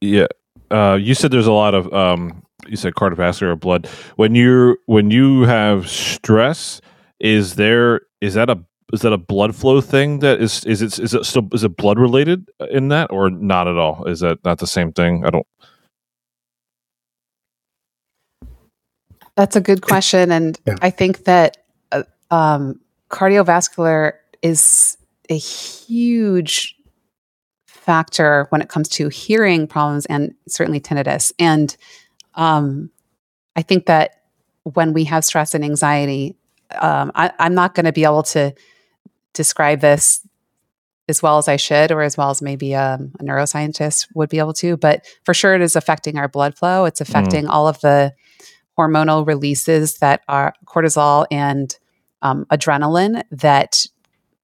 yeah, 0.00 0.26
uh, 0.70 0.98
you 1.00 1.14
said 1.14 1.30
there's 1.30 1.46
a 1.46 1.52
lot 1.52 1.74
of 1.74 1.92
um, 1.92 2.42
you 2.66 2.76
said 2.76 2.94
cardiovascular 2.94 3.58
blood 3.58 3.86
when 4.16 4.34
you 4.34 4.76
when 4.86 5.10
you 5.10 5.42
have 5.42 5.88
stress. 5.88 6.80
Is 7.20 7.54
there 7.54 8.00
is 8.20 8.34
that 8.34 8.50
a 8.50 8.58
is 8.92 9.00
that 9.02 9.12
a 9.12 9.18
blood 9.18 9.54
flow 9.54 9.80
thing 9.80 10.18
that 10.18 10.40
is 10.40 10.64
is 10.64 10.82
it 10.82 10.98
is 10.98 11.14
it 11.14 11.24
still 11.24 11.48
is 11.52 11.64
it 11.64 11.76
blood 11.76 11.98
related 11.98 12.48
in 12.70 12.88
that 12.88 13.10
or 13.10 13.30
not 13.30 13.68
at 13.68 13.76
all? 13.76 14.04
Is 14.04 14.20
that 14.20 14.44
not 14.44 14.58
the 14.58 14.66
same 14.66 14.92
thing? 14.92 15.24
I 15.24 15.30
don't. 15.30 15.46
That's 19.36 19.56
a 19.56 19.60
good 19.60 19.82
question. 19.82 20.30
And 20.30 20.58
yeah. 20.66 20.76
I 20.82 20.90
think 20.90 21.24
that 21.24 21.58
uh, 21.90 22.02
um, 22.30 22.80
cardiovascular 23.10 24.12
is 24.42 24.96
a 25.28 25.36
huge 25.36 26.76
factor 27.66 28.46
when 28.50 28.60
it 28.60 28.68
comes 28.68 28.88
to 28.88 29.08
hearing 29.08 29.66
problems 29.66 30.06
and 30.06 30.34
certainly 30.48 30.80
tinnitus. 30.80 31.32
And 31.38 31.74
um, 32.34 32.90
I 33.56 33.62
think 33.62 33.86
that 33.86 34.22
when 34.64 34.92
we 34.92 35.04
have 35.04 35.24
stress 35.24 35.54
and 35.54 35.64
anxiety, 35.64 36.36
um, 36.80 37.10
I, 37.14 37.32
I'm 37.38 37.54
not 37.54 37.74
going 37.74 37.86
to 37.86 37.92
be 37.92 38.04
able 38.04 38.22
to 38.24 38.54
describe 39.32 39.80
this 39.80 40.26
as 41.08 41.22
well 41.22 41.38
as 41.38 41.48
I 41.48 41.56
should, 41.56 41.90
or 41.90 42.02
as 42.02 42.16
well 42.16 42.30
as 42.30 42.40
maybe 42.40 42.74
um, 42.74 43.12
a 43.18 43.24
neuroscientist 43.24 44.06
would 44.14 44.30
be 44.30 44.38
able 44.38 44.54
to. 44.54 44.76
But 44.76 45.04
for 45.24 45.34
sure, 45.34 45.54
it 45.54 45.60
is 45.60 45.74
affecting 45.74 46.16
our 46.16 46.28
blood 46.28 46.56
flow. 46.56 46.84
It's 46.84 47.00
mm. 47.00 47.08
affecting 47.08 47.46
mm. 47.46 47.50
all 47.50 47.66
of 47.66 47.80
the 47.80 48.14
hormonal 48.78 49.26
releases 49.26 49.98
that 49.98 50.22
are 50.28 50.54
cortisol 50.66 51.26
and 51.30 51.78
um, 52.22 52.46
adrenaline 52.46 53.22
that 53.30 53.86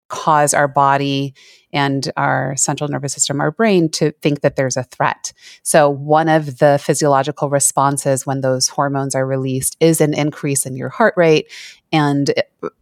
cause 0.08 0.54
our 0.54 0.68
body 0.68 1.34
and 1.72 2.10
our 2.16 2.56
central 2.56 2.88
nervous 2.88 3.12
system, 3.12 3.40
our 3.40 3.50
brain, 3.50 3.90
to 3.90 4.10
think 4.22 4.40
that 4.40 4.56
there's 4.56 4.76
a 4.76 4.84
threat. 4.84 5.32
So, 5.62 5.88
one 5.90 6.28
of 6.28 6.58
the 6.58 6.80
physiological 6.82 7.50
responses 7.50 8.26
when 8.26 8.40
those 8.40 8.68
hormones 8.68 9.14
are 9.14 9.26
released 9.26 9.76
is 9.80 10.00
an 10.00 10.14
increase 10.14 10.64
in 10.64 10.76
your 10.76 10.88
heart 10.88 11.14
rate 11.16 11.50
and 11.92 12.32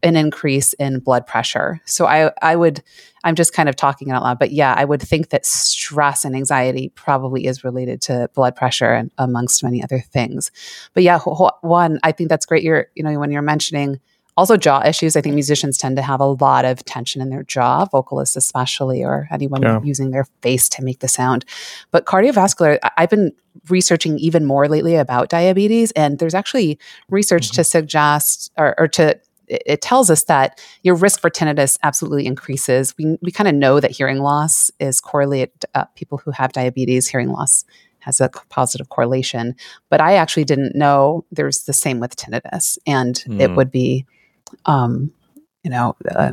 an 0.03 0.17
increase 0.17 0.73
in 0.75 1.01
blood 1.01 1.27
pressure. 1.27 1.81
So, 1.85 2.07
I, 2.07 2.33
I 2.43 2.57
would, 2.57 2.83
I'm 3.25 3.35
just 3.35 3.53
kind 3.53 3.69
of 3.69 3.77
talking 3.77 4.11
out 4.11 4.23
loud, 4.23 4.39
but 4.39 4.53
yeah, 4.53 4.75
I 4.77 4.85
would 4.85 5.03
think 5.03 5.31
that 5.31 5.45
stress 5.45 6.25
and 6.25 6.35
anxiety 6.35 6.91
probably 6.95 7.47
is 7.47 7.65
related 7.65 8.01
to 8.03 8.31
blood 8.35 8.57
pressure 8.57 8.93
and 8.93 9.11
amongst 9.19 9.63
many 9.63 9.83
other 9.83 10.01
things. 10.01 10.51
But 10.95 11.03
yeah, 11.03 11.19
one, 11.19 11.99
I 12.03 12.13
think 12.13 12.29
that's 12.29 12.47
great. 12.47 12.63
You're, 12.63 12.87
you 12.95 13.03
know, 13.03 13.19
when 13.19 13.31
you're 13.31 13.43
mentioning, 13.43 14.01
also, 14.37 14.57
jaw 14.57 14.83
issues. 14.85 15.17
I 15.17 15.23
think 15.23 15.35
musicians 15.35 15.79
tend 15.79 15.97
to 15.97 16.03
have 16.03 16.21
a 16.21 16.27
lot 16.27 16.65
of 16.65 16.85
tension 16.85 17.23
in 17.23 17.31
their 17.31 17.43
jaw, 17.43 17.87
vocalists 17.87 18.37
especially, 18.37 19.03
or 19.03 19.29
anyone 19.31 19.63
yeah. 19.63 19.81
using 19.83 20.11
their 20.11 20.27
face 20.43 20.69
to 20.71 20.85
make 20.85 21.01
the 21.01 21.09
sound. 21.09 21.45
But 21.91 22.05
cardiovascular, 22.05 22.79
I've 22.99 23.11
been 23.11 23.33
researching 23.71 24.19
even 24.19 24.45
more 24.45 24.69
lately 24.69 24.97
about 24.97 25.31
diabetes, 25.31 25.91
and 25.93 26.19
there's 26.19 26.35
actually 26.35 26.79
research 27.09 27.47
mm-hmm. 27.47 27.57
to 27.57 27.65
suggest 27.65 28.53
or, 28.59 28.79
or 28.79 28.89
to 28.89 29.19
it 29.49 29.81
tells 29.81 30.11
us 30.11 30.25
that 30.25 30.61
your 30.83 30.97
risk 30.97 31.21
for 31.21 31.31
tinnitus 31.31 31.79
absolutely 31.85 32.27
increases. 32.27 32.95
We, 32.99 33.17
we 33.23 33.31
kind 33.31 33.47
of 33.47 33.55
know 33.55 33.79
that 33.79 33.93
hearing 33.93 34.19
loss 34.19 34.73
is 34.81 35.01
correlated. 35.01 35.53
Uh, 35.73 35.85
people 35.95 36.19
who 36.19 36.33
have 36.33 36.53
diabetes, 36.53 37.07
hearing 37.07 37.29
loss 37.29 37.65
has 38.01 38.21
a 38.21 38.29
positive 38.49 38.89
correlation. 38.89 39.55
But 39.89 40.01
I 40.01 40.15
actually 40.15 40.45
didn't 40.45 40.75
know 40.75 41.25
there's 41.31 41.63
the 41.63 41.73
same 41.73 42.01
with 42.01 42.17
tinnitus, 42.17 42.77
and 42.87 43.15
mm. 43.27 43.41
it 43.41 43.55
would 43.55 43.71
be 43.71 44.05
um, 44.67 45.13
you 45.63 45.71
know, 45.71 45.97
uh, 46.15 46.33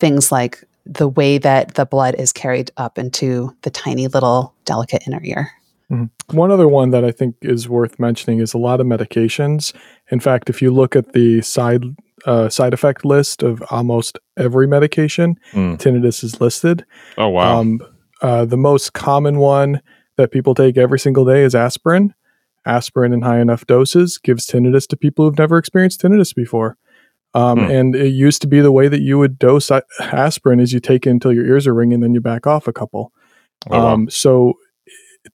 things 0.00 0.32
like 0.32 0.64
the 0.84 1.08
way 1.08 1.38
that 1.38 1.74
the 1.74 1.84
blood 1.84 2.14
is 2.16 2.32
carried 2.32 2.70
up 2.76 2.98
into 2.98 3.54
the 3.62 3.70
tiny 3.70 4.08
little 4.08 4.54
delicate 4.64 5.02
inner 5.06 5.20
ear. 5.22 5.50
Mm-hmm. 5.90 6.36
One 6.36 6.50
other 6.50 6.68
one 6.68 6.90
that 6.90 7.04
I 7.04 7.10
think 7.10 7.36
is 7.40 7.68
worth 7.68 7.98
mentioning 7.98 8.40
is 8.40 8.52
a 8.52 8.58
lot 8.58 8.80
of 8.80 8.86
medications. 8.86 9.74
In 10.10 10.20
fact, 10.20 10.50
if 10.50 10.60
you 10.60 10.70
look 10.70 10.96
at 10.96 11.12
the 11.12 11.40
side 11.42 11.84
uh, 12.26 12.48
side 12.48 12.74
effect 12.74 13.04
list 13.04 13.42
of 13.42 13.62
almost 13.70 14.18
every 14.36 14.66
medication, 14.66 15.38
mm. 15.52 15.78
tinnitus 15.78 16.24
is 16.24 16.40
listed. 16.40 16.84
Oh 17.16 17.28
wow! 17.28 17.60
Um, 17.60 17.80
uh, 18.20 18.44
the 18.44 18.56
most 18.56 18.92
common 18.92 19.38
one 19.38 19.80
that 20.16 20.32
people 20.32 20.54
take 20.54 20.76
every 20.76 20.98
single 20.98 21.24
day 21.24 21.42
is 21.42 21.54
aspirin. 21.54 22.12
Aspirin 22.66 23.12
in 23.12 23.22
high 23.22 23.40
enough 23.40 23.66
doses 23.66 24.18
gives 24.18 24.46
tinnitus 24.46 24.86
to 24.88 24.96
people 24.96 25.24
who've 25.24 25.38
never 25.38 25.58
experienced 25.58 26.02
tinnitus 26.02 26.34
before. 26.34 26.76
Um, 27.34 27.58
Hmm. 27.58 27.70
And 27.70 27.96
it 27.96 28.08
used 28.08 28.40
to 28.42 28.48
be 28.48 28.60
the 28.60 28.72
way 28.72 28.88
that 28.88 29.02
you 29.02 29.18
would 29.18 29.38
dose 29.38 29.70
aspirin 30.00 30.60
is 30.60 30.72
you 30.72 30.80
take 30.80 31.06
it 31.06 31.10
until 31.10 31.32
your 31.32 31.46
ears 31.46 31.66
are 31.66 31.74
ringing, 31.74 32.00
then 32.00 32.14
you 32.14 32.20
back 32.20 32.46
off 32.46 32.66
a 32.66 32.72
couple. 32.72 33.12
Oh, 33.70 33.78
wow. 33.78 33.94
Um, 33.94 34.10
so 34.10 34.54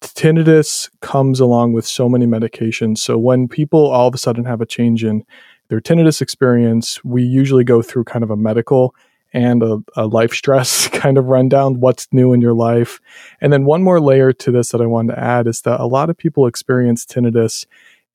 tinnitus 0.00 0.90
comes 1.00 1.40
along 1.40 1.72
with 1.72 1.86
so 1.86 2.08
many 2.08 2.26
medications. 2.26 2.98
So 2.98 3.16
when 3.18 3.48
people 3.48 3.86
all 3.86 4.08
of 4.08 4.14
a 4.14 4.18
sudden 4.18 4.44
have 4.44 4.60
a 4.60 4.66
change 4.66 5.04
in 5.04 5.24
their 5.68 5.80
tinnitus 5.80 6.20
experience, 6.20 7.02
we 7.04 7.22
usually 7.22 7.64
go 7.64 7.80
through 7.80 8.04
kind 8.04 8.22
of 8.22 8.30
a 8.30 8.36
medical 8.36 8.94
and 9.34 9.62
a, 9.62 9.78
a 9.96 10.06
life 10.06 10.32
stress 10.32 10.88
kind 10.92 11.18
of 11.18 11.26
rundown. 11.26 11.80
What's 11.80 12.08
new 12.12 12.32
in 12.32 12.40
your 12.40 12.54
life? 12.54 13.00
And 13.42 13.52
then 13.52 13.66
one 13.66 13.82
more 13.82 14.00
layer 14.00 14.32
to 14.32 14.50
this 14.50 14.70
that 14.70 14.80
I 14.80 14.86
wanted 14.86 15.14
to 15.14 15.20
add 15.20 15.46
is 15.46 15.60
that 15.62 15.80
a 15.80 15.86
lot 15.86 16.08
of 16.08 16.16
people 16.16 16.46
experience 16.46 17.04
tinnitus 17.04 17.66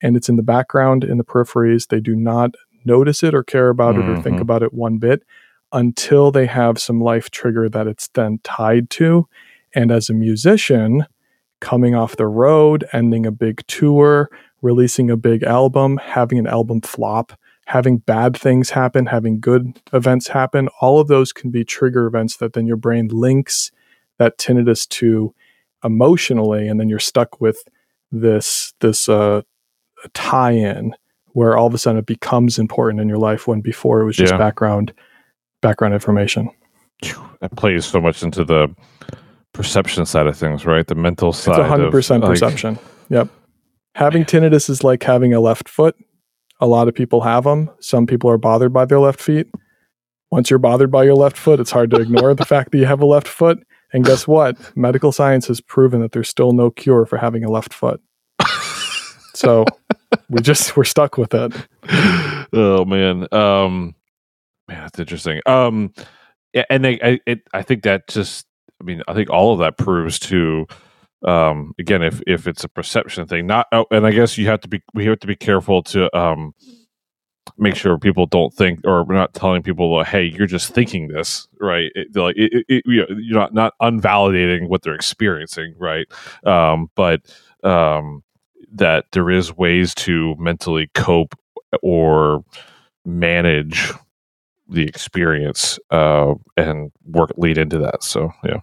and 0.02 0.16
it's 0.16 0.28
in 0.28 0.36
the 0.36 0.42
background, 0.42 1.04
in 1.04 1.18
the 1.18 1.24
peripheries. 1.24 1.86
They 1.88 2.00
do 2.00 2.16
not 2.16 2.54
notice 2.86 3.22
it 3.22 3.34
or 3.34 3.42
care 3.44 3.68
about 3.68 3.96
it 3.96 4.08
or 4.08 4.20
think 4.22 4.38
Mhm. 4.38 4.40
about 4.42 4.62
it 4.62 4.72
one 4.72 4.96
bit 4.96 5.22
until 5.72 6.30
they 6.32 6.46
have 6.46 6.80
some 6.80 7.00
life 7.00 7.30
trigger 7.30 7.68
that 7.68 7.86
it's 7.86 8.08
then 8.08 8.40
tied 8.42 8.88
to. 8.90 9.28
And 9.74 9.92
as 9.92 10.08
a 10.08 10.14
musician, 10.14 11.04
coming 11.60 11.94
off 11.94 12.16
the 12.16 12.26
road, 12.26 12.86
ending 12.94 13.26
a 13.26 13.30
big 13.30 13.62
tour, 13.66 14.30
releasing 14.62 15.10
a 15.10 15.16
big 15.16 15.42
album, 15.42 15.98
having 15.98 16.38
an 16.38 16.46
album 16.46 16.80
flop, 16.80 17.34
having 17.70 17.98
bad 17.98 18.36
things 18.36 18.70
happen, 18.70 19.06
having 19.06 19.38
good 19.38 19.80
events 19.92 20.26
happen, 20.26 20.68
all 20.80 20.98
of 20.98 21.06
those 21.06 21.32
can 21.32 21.50
be 21.50 21.64
trigger 21.64 22.06
events 22.06 22.36
that 22.38 22.52
then 22.52 22.66
your 22.66 22.76
brain 22.76 23.06
links 23.12 23.70
that 24.18 24.36
tinnitus 24.38 24.88
to 24.88 25.32
emotionally, 25.84 26.66
and 26.66 26.80
then 26.80 26.88
you're 26.88 26.98
stuck 26.98 27.40
with 27.40 27.62
this 28.10 28.74
this 28.80 29.08
uh, 29.08 29.40
tie-in 30.14 30.94
where 31.32 31.56
all 31.56 31.68
of 31.68 31.74
a 31.74 31.78
sudden 31.78 31.98
it 32.00 32.06
becomes 32.06 32.58
important 32.58 33.00
in 33.00 33.08
your 33.08 33.18
life 33.18 33.46
when 33.46 33.60
before 33.60 34.00
it 34.00 34.04
was 34.04 34.16
just 34.16 34.32
Yeah. 34.32 34.38
background 34.38 34.92
background 35.62 35.94
information. 35.94 36.50
that 37.40 37.54
plays 37.56 37.86
so 37.86 38.00
much 38.00 38.22
into 38.22 38.44
the 38.44 38.68
perception 39.52 40.04
side 40.06 40.26
of 40.26 40.36
things, 40.36 40.66
right? 40.66 40.86
The 40.86 40.94
mental 40.96 41.32
side. 41.32 41.58
It's 41.60 41.68
hundred 41.68 41.92
percent 41.92 42.24
of, 42.24 42.30
like, 42.30 42.40
perception. 42.40 42.78
Yep. 43.10 43.28
Having 43.94 44.24
tinnitus 44.24 44.68
is 44.68 44.82
like 44.82 45.02
having 45.04 45.32
a 45.32 45.40
left 45.40 45.68
foot. 45.68 45.96
A 46.60 46.66
lot 46.66 46.88
of 46.88 46.94
people 46.94 47.22
have 47.22 47.44
them. 47.44 47.70
Some 47.80 48.06
people 48.06 48.30
are 48.30 48.38
bothered 48.38 48.72
by 48.72 48.84
their 48.84 49.00
left 49.00 49.20
feet. 49.20 49.48
Once 50.30 50.50
you're 50.50 50.58
bothered 50.58 50.90
by 50.90 51.04
your 51.04 51.14
left 51.14 51.36
foot, 51.36 51.58
it's 51.58 51.72
hard 51.72 51.90
to 51.90 52.00
ignore 52.00 52.34
the 52.34 52.44
fact 52.44 52.70
that 52.70 52.78
you 52.78 52.86
have 52.86 53.00
a 53.00 53.06
left 53.06 53.26
foot. 53.26 53.66
And 53.92 54.04
guess 54.04 54.28
what? 54.28 54.56
Medical 54.76 55.10
science 55.10 55.48
has 55.48 55.60
proven 55.60 56.00
that 56.00 56.12
there's 56.12 56.28
still 56.28 56.52
no 56.52 56.70
cure 56.70 57.04
for 57.06 57.16
having 57.16 57.44
a 57.44 57.50
left 57.50 57.74
foot. 57.74 58.00
So 59.32 59.64
we 60.28 60.42
just 60.42 60.76
we're 60.76 60.84
stuck 60.84 61.16
with 61.16 61.32
it. 61.32 61.52
oh 62.52 62.84
man, 62.84 63.26
um, 63.32 63.94
man, 64.68 64.82
that's 64.82 64.98
interesting. 64.98 65.40
Um, 65.46 65.94
and 66.68 66.84
they, 66.84 67.00
I, 67.00 67.20
it, 67.26 67.42
I 67.52 67.62
think 67.62 67.84
that 67.84 68.08
just, 68.08 68.46
I 68.80 68.84
mean, 68.84 69.02
I 69.08 69.14
think 69.14 69.30
all 69.30 69.52
of 69.52 69.60
that 69.60 69.78
proves 69.78 70.18
to, 70.20 70.66
um, 71.24 71.74
again, 71.78 72.02
if 72.02 72.20
if 72.26 72.46
it's 72.46 72.64
a 72.64 72.68
perception 72.68 73.26
thing, 73.26 73.46
not, 73.46 73.66
oh, 73.72 73.86
and 73.90 74.06
I 74.06 74.10
guess 74.10 74.38
you 74.38 74.46
have 74.46 74.60
to 74.60 74.68
be, 74.68 74.82
we 74.94 75.06
have 75.06 75.20
to 75.20 75.26
be 75.26 75.36
careful 75.36 75.82
to, 75.84 76.14
um, 76.16 76.54
make 77.58 77.74
sure 77.74 77.98
people 77.98 78.26
don't 78.26 78.54
think, 78.54 78.80
or 78.84 79.04
we're 79.04 79.14
not 79.14 79.34
telling 79.34 79.62
people, 79.62 79.92
well, 79.92 80.04
hey, 80.04 80.24
you're 80.24 80.46
just 80.46 80.72
thinking 80.72 81.08
this, 81.08 81.48
right? 81.60 81.90
It, 81.94 82.14
like, 82.16 82.36
it, 82.36 82.64
it, 82.68 82.84
you 82.86 83.04
you're 83.18 83.38
not 83.38 83.54
not 83.54 83.74
unvalidating 83.82 84.68
what 84.68 84.82
they're 84.82 84.94
experiencing, 84.94 85.74
right? 85.78 86.06
Um, 86.44 86.90
but 86.94 87.20
um, 87.64 88.22
that 88.72 89.06
there 89.12 89.30
is 89.30 89.56
ways 89.56 89.94
to 89.96 90.34
mentally 90.38 90.90
cope 90.94 91.34
or 91.82 92.44
manage 93.04 93.92
the 94.68 94.84
experience 94.84 95.78
uh, 95.90 96.34
and 96.56 96.92
work 97.04 97.32
lead 97.36 97.58
into 97.58 97.78
that. 97.78 98.02
So 98.04 98.32
yeah, 98.44 98.60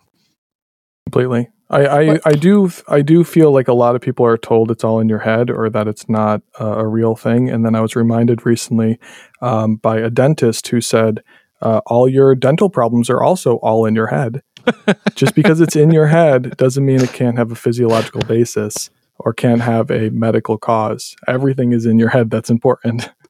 completely. 1.05 1.49
I, 1.69 1.85
I, 2.13 2.19
I 2.25 2.31
do 2.31 2.71
I 2.87 3.01
do 3.01 3.23
feel 3.25 3.51
like 3.51 3.67
a 3.67 3.73
lot 3.73 3.95
of 3.95 4.01
people 4.01 4.25
are 4.25 4.37
told 4.37 4.71
it's 4.71 4.83
all 4.85 4.99
in 5.01 5.09
your 5.09 5.19
head 5.19 5.49
or 5.49 5.69
that 5.69 5.87
it's 5.87 6.07
not 6.07 6.41
a, 6.59 6.65
a 6.65 6.87
real 6.87 7.15
thing. 7.15 7.49
And 7.49 7.65
then 7.65 7.75
I 7.75 7.81
was 7.81 7.95
reminded 7.95 8.45
recently 8.45 8.99
um, 9.41 9.75
by 9.75 9.97
a 9.99 10.09
dentist 10.09 10.67
who 10.69 10.79
said 10.79 11.21
uh, 11.61 11.81
all 11.87 12.07
your 12.07 12.35
dental 12.35 12.69
problems 12.69 13.09
are 13.09 13.21
also 13.21 13.55
all 13.57 13.85
in 13.85 13.95
your 13.95 14.07
head. 14.07 14.41
Just 15.15 15.35
because 15.35 15.59
it's 15.59 15.75
in 15.75 15.91
your 15.91 16.07
head 16.07 16.55
doesn't 16.57 16.85
mean 16.85 17.01
it 17.01 17.11
can't 17.13 17.37
have 17.37 17.51
a 17.51 17.55
physiological 17.55 18.21
basis 18.21 18.89
or 19.19 19.33
can't 19.33 19.61
have 19.61 19.89
a 19.91 20.09
medical 20.11 20.57
cause. 20.57 21.15
Everything 21.27 21.73
is 21.73 21.85
in 21.85 21.99
your 21.99 22.09
head. 22.09 22.29
That's 22.29 22.49
important. 22.49 23.09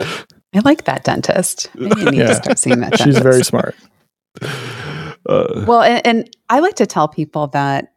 I 0.00 0.58
like 0.64 0.84
that 0.84 1.04
dentist. 1.04 1.68
I 1.80 2.10
need 2.10 2.14
Yeah. 2.18 2.26
to 2.28 2.34
start 2.34 2.58
seeing 2.58 2.80
that. 2.80 2.98
She's 2.98 3.18
very 3.18 3.44
smart. 3.44 3.74
uh, 5.30 5.64
Well, 5.66 5.82
and, 5.82 6.06
and 6.06 6.36
I 6.48 6.60
like 6.60 6.76
to 6.76 6.86
tell 6.86 7.08
people 7.08 7.48
that 7.48 7.92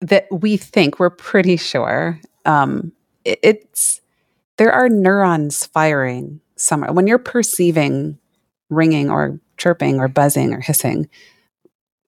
that 0.00 0.26
we 0.30 0.56
think 0.58 0.98
we're 1.00 1.10
pretty 1.10 1.56
sure 1.56 2.20
um, 2.44 2.92
it- 3.24 3.38
it's 3.42 4.00
there 4.58 4.72
are 4.72 4.88
neurons 4.88 5.66
firing 5.66 6.40
somewhere 6.56 6.92
when 6.92 7.06
you're 7.06 7.18
perceiving 7.18 8.18
ringing 8.70 9.10
or 9.10 9.40
chirping 9.56 10.00
or 10.00 10.08
buzzing 10.08 10.52
or 10.54 10.60
hissing. 10.60 11.08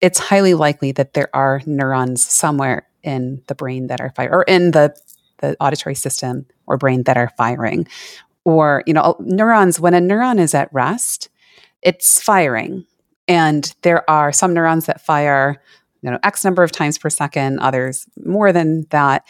It's 0.00 0.18
highly 0.18 0.54
likely 0.54 0.92
that 0.92 1.14
there 1.14 1.30
are 1.34 1.62
neurons 1.66 2.24
somewhere 2.24 2.86
in 3.02 3.42
the 3.46 3.54
brain 3.54 3.86
that 3.88 4.00
are 4.00 4.12
firing, 4.16 4.34
or 4.34 4.42
in 4.42 4.72
the 4.72 4.94
the 5.38 5.56
auditory 5.60 5.94
system 5.94 6.46
or 6.66 6.76
brain 6.76 7.04
that 7.04 7.16
are 7.16 7.30
firing. 7.36 7.86
Or 8.44 8.82
you 8.86 8.94
know, 8.94 9.16
neurons. 9.20 9.80
When 9.80 9.94
a 9.94 10.00
neuron 10.00 10.38
is 10.38 10.54
at 10.54 10.72
rest, 10.72 11.28
it's 11.82 12.20
firing 12.22 12.84
and 13.28 13.74
there 13.82 14.08
are 14.08 14.32
some 14.32 14.54
neurons 14.54 14.86
that 14.86 15.00
fire 15.00 15.60
you 16.02 16.10
know 16.10 16.18
x 16.22 16.44
number 16.44 16.62
of 16.62 16.72
times 16.72 16.98
per 16.98 17.10
second 17.10 17.58
others 17.60 18.06
more 18.24 18.52
than 18.52 18.86
that. 18.90 19.24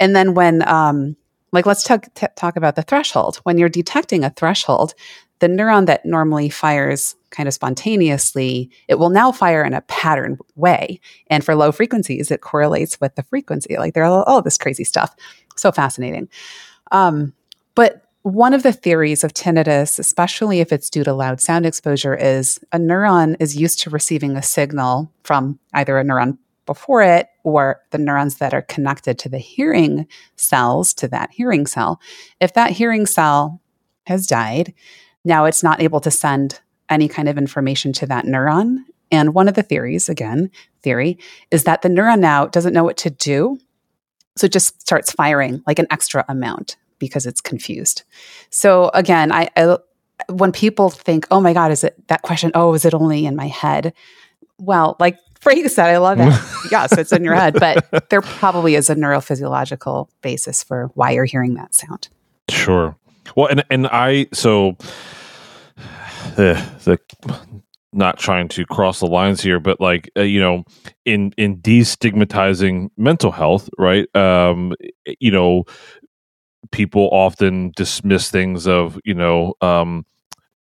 And 0.00 0.14
then 0.14 0.34
when 0.34 0.66
um, 0.68 1.16
like 1.52 1.66
let's 1.66 1.84
talk, 1.84 2.12
t- 2.14 2.26
talk 2.36 2.56
about 2.56 2.74
the 2.76 2.82
threshold. 2.82 3.36
When 3.44 3.58
you're 3.58 3.68
detecting 3.68 4.24
a 4.24 4.30
threshold 4.30 4.94
the 5.40 5.48
neuron 5.48 5.86
that 5.86 6.06
normally 6.06 6.48
fires 6.48 7.16
kind 7.30 7.48
of 7.48 7.54
spontaneously 7.54 8.70
it 8.88 8.94
will 8.94 9.10
now 9.10 9.32
fire 9.32 9.64
in 9.64 9.74
a 9.74 9.80
patterned 9.82 10.38
way. 10.54 11.00
And 11.28 11.44
for 11.44 11.54
low 11.54 11.72
frequencies 11.72 12.30
it 12.30 12.40
correlates 12.40 13.00
with 13.00 13.14
the 13.16 13.22
frequency. 13.24 13.76
Like 13.76 13.94
there 13.94 14.04
are 14.04 14.24
all 14.24 14.42
this 14.42 14.58
crazy 14.58 14.84
stuff. 14.84 15.14
So 15.56 15.70
fascinating. 15.72 16.28
Um, 16.92 17.34
but 17.74 18.03
one 18.24 18.54
of 18.54 18.62
the 18.62 18.72
theories 18.72 19.22
of 19.22 19.34
tinnitus, 19.34 19.98
especially 19.98 20.60
if 20.60 20.72
it's 20.72 20.88
due 20.88 21.04
to 21.04 21.12
loud 21.12 21.42
sound 21.42 21.66
exposure, 21.66 22.16
is 22.16 22.58
a 22.72 22.78
neuron 22.78 23.36
is 23.38 23.54
used 23.54 23.80
to 23.80 23.90
receiving 23.90 24.34
a 24.34 24.42
signal 24.42 25.12
from 25.24 25.58
either 25.74 25.98
a 25.98 26.02
neuron 26.02 26.38
before 26.64 27.02
it 27.02 27.28
or 27.42 27.82
the 27.90 27.98
neurons 27.98 28.36
that 28.36 28.54
are 28.54 28.62
connected 28.62 29.18
to 29.18 29.28
the 29.28 29.36
hearing 29.36 30.06
cells 30.36 30.94
to 30.94 31.06
that 31.06 31.30
hearing 31.32 31.66
cell. 31.66 32.00
If 32.40 32.54
that 32.54 32.70
hearing 32.70 33.04
cell 33.04 33.60
has 34.06 34.26
died, 34.26 34.72
now 35.26 35.44
it's 35.44 35.62
not 35.62 35.82
able 35.82 36.00
to 36.00 36.10
send 36.10 36.60
any 36.88 37.08
kind 37.08 37.28
of 37.28 37.36
information 37.36 37.92
to 37.92 38.06
that 38.06 38.24
neuron. 38.24 38.84
And 39.10 39.34
one 39.34 39.48
of 39.48 39.54
the 39.54 39.62
theories, 39.62 40.08
again, 40.08 40.50
theory, 40.82 41.18
is 41.50 41.64
that 41.64 41.82
the 41.82 41.90
neuron 41.90 42.20
now 42.20 42.46
doesn't 42.46 42.72
know 42.72 42.84
what 42.84 42.96
to 42.98 43.10
do. 43.10 43.58
So 44.38 44.46
it 44.46 44.52
just 44.52 44.80
starts 44.80 45.12
firing 45.12 45.62
like 45.66 45.78
an 45.78 45.88
extra 45.90 46.24
amount 46.26 46.76
because 46.98 47.26
it's 47.26 47.40
confused. 47.40 48.02
So 48.50 48.90
again, 48.94 49.32
I, 49.32 49.48
I 49.56 49.78
when 50.28 50.52
people 50.52 50.90
think, 50.90 51.26
"Oh 51.30 51.40
my 51.40 51.52
God, 51.52 51.70
is 51.70 51.84
it 51.84 52.06
that 52.08 52.22
question? 52.22 52.50
Oh, 52.54 52.74
is 52.74 52.84
it 52.84 52.94
only 52.94 53.26
in 53.26 53.36
my 53.36 53.48
head?" 53.48 53.92
Well, 54.58 54.96
like 55.00 55.18
Frank 55.40 55.68
said, 55.68 55.88
I 55.88 55.98
love 55.98 56.18
that. 56.18 56.66
yes, 56.70 56.96
it's 56.96 57.12
in 57.12 57.24
your 57.24 57.34
head, 57.34 57.54
but 57.54 58.08
there 58.08 58.22
probably 58.22 58.76
is 58.76 58.88
a 58.88 58.94
neurophysiological 58.94 60.08
basis 60.22 60.62
for 60.62 60.90
why 60.94 61.10
you're 61.10 61.26
hearing 61.26 61.54
that 61.54 61.74
sound. 61.74 62.08
Sure. 62.48 62.96
Well, 63.36 63.48
and 63.48 63.64
and 63.70 63.86
I 63.86 64.26
so 64.32 64.76
the 66.36 66.64
the 66.84 66.98
not 67.92 68.18
trying 68.18 68.48
to 68.48 68.66
cross 68.66 69.00
the 69.00 69.06
lines 69.06 69.40
here, 69.40 69.60
but 69.60 69.80
like 69.80 70.10
uh, 70.16 70.22
you 70.22 70.40
know, 70.40 70.64
in 71.04 71.32
in 71.36 71.58
destigmatizing 71.58 72.88
mental 72.96 73.30
health, 73.30 73.68
right? 73.78 74.14
Um, 74.16 74.74
you 75.20 75.30
know, 75.30 75.64
people 76.70 77.08
often 77.12 77.72
dismiss 77.76 78.30
things 78.30 78.66
of 78.66 78.98
you 79.04 79.14
know, 79.14 79.54
um, 79.60 80.04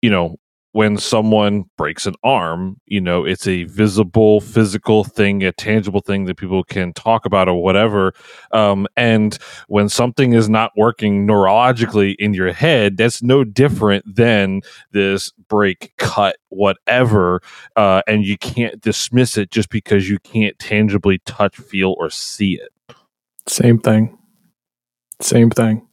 you 0.02 0.10
know, 0.10 0.38
when 0.72 0.98
someone 0.98 1.66
breaks 1.78 2.06
an 2.06 2.14
arm, 2.24 2.80
you 2.86 3.02
know, 3.02 3.26
it's 3.26 3.48
a 3.48 3.64
visible 3.64 4.40
physical 4.40 5.04
thing, 5.04 5.44
a 5.44 5.52
tangible 5.52 6.00
thing 6.00 6.26
that 6.26 6.38
people 6.38 6.64
can 6.64 6.94
talk 6.94 7.26
about 7.26 7.50
or 7.50 7.62
whatever. 7.62 8.14
Um, 8.52 8.88
and 8.96 9.38
when 9.68 9.90
something 9.90 10.34
is 10.34 10.48
not 10.48 10.72
working 10.78 11.26
neurologically 11.26 12.16
in 12.20 12.36
your 12.36 12.54
head, 12.54 12.98
that's 12.98 13.24
no 13.24 13.44
different 13.44 14.06
than 14.16 14.62
this 14.92 15.32
break, 15.50 15.94
cut, 15.98 16.38
whatever. 16.50 17.42
Uh, 17.76 18.04
and 18.08 18.24
you 18.24 18.38
can't 18.38 18.80
dismiss 18.80 19.38
it 19.38 19.50
just 19.50 19.70
because 19.70 20.08
you 20.08 20.20
can't 20.20 20.58
tangibly 20.60 21.18
touch, 21.26 21.58
feel, 21.58 21.96
or 21.98 22.12
see 22.12 22.54
it. 22.54 22.96
Same 23.48 23.80
thing. 23.80 24.18
Same 25.20 25.50
thing. 25.50 25.89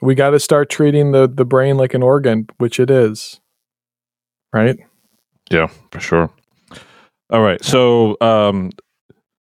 We 0.00 0.14
got 0.14 0.30
to 0.30 0.40
start 0.40 0.70
treating 0.70 1.12
the 1.12 1.28
the 1.28 1.44
brain 1.44 1.76
like 1.76 1.94
an 1.94 2.02
organ, 2.02 2.48
which 2.58 2.78
it 2.78 2.90
is. 2.90 3.40
Right? 4.52 4.78
Yeah, 5.50 5.68
for 5.90 6.00
sure. 6.00 6.30
All 7.30 7.42
right. 7.42 7.62
So 7.64 8.16
um, 8.20 8.70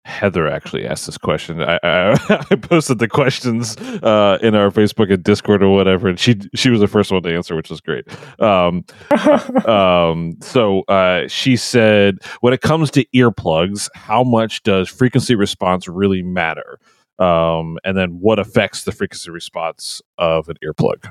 Heather 0.05 0.47
actually 0.47 0.85
asked 0.85 1.05
this 1.05 1.17
question. 1.17 1.61
I, 1.61 1.79
I, 1.81 2.45
I 2.51 2.55
posted 2.55 2.99
the 2.99 3.07
questions 3.07 3.77
uh, 3.77 4.37
in 4.41 4.53
our 4.53 4.69
Facebook 4.69 5.11
and 5.11 5.23
Discord 5.23 5.63
or 5.63 5.73
whatever, 5.73 6.09
and 6.09 6.19
she 6.19 6.35
she 6.53 6.69
was 6.69 6.81
the 6.81 6.87
first 6.87 7.11
one 7.11 7.23
to 7.23 7.33
answer, 7.33 7.55
which 7.55 7.69
was 7.69 7.79
great. 7.79 8.05
Um, 8.39 8.85
um, 9.65 10.37
so 10.41 10.81
uh, 10.83 11.27
she 11.27 11.55
said, 11.55 12.19
when 12.41 12.53
it 12.53 12.61
comes 12.61 12.91
to 12.91 13.05
earplugs, 13.15 13.89
how 13.95 14.23
much 14.23 14.63
does 14.63 14.89
frequency 14.89 15.35
response 15.35 15.87
really 15.87 16.21
matter? 16.21 16.79
Um, 17.19 17.77
and 17.83 17.95
then 17.97 18.19
what 18.19 18.39
affects 18.39 18.83
the 18.83 18.91
frequency 18.91 19.29
response 19.31 20.01
of 20.17 20.49
an 20.49 20.57
earplug? 20.63 21.05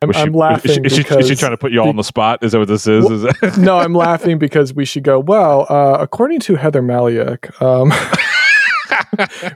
I'm, 0.00 0.12
she- 0.12 0.18
I'm 0.20 0.32
laughing 0.32 0.70
Is 0.70 0.74
she, 0.74 0.80
is 0.84 0.92
she- 0.94 1.02
because 1.02 1.18
is 1.24 1.28
she 1.28 1.36
trying 1.36 1.52
to 1.52 1.56
put 1.56 1.72
you 1.72 1.80
all 1.80 1.88
on 1.88 1.96
the 1.96 2.02
spot? 2.04 2.42
Is 2.42 2.52
that 2.52 2.58
what 2.58 2.68
this 2.68 2.86
is? 2.86 3.04
Well, 3.04 3.12
is 3.14 3.22
that- 3.40 3.58
no, 3.58 3.78
I'm 3.78 3.94
laughing 3.94 4.38
because 4.38 4.74
we 4.74 4.84
should 4.84 5.04
go. 5.04 5.18
Well, 5.20 5.66
uh, 5.68 5.98
according 6.00 6.40
to 6.40 6.56
Heather 6.56 6.82
Malyuk, 6.82 7.60
um, 7.62 7.92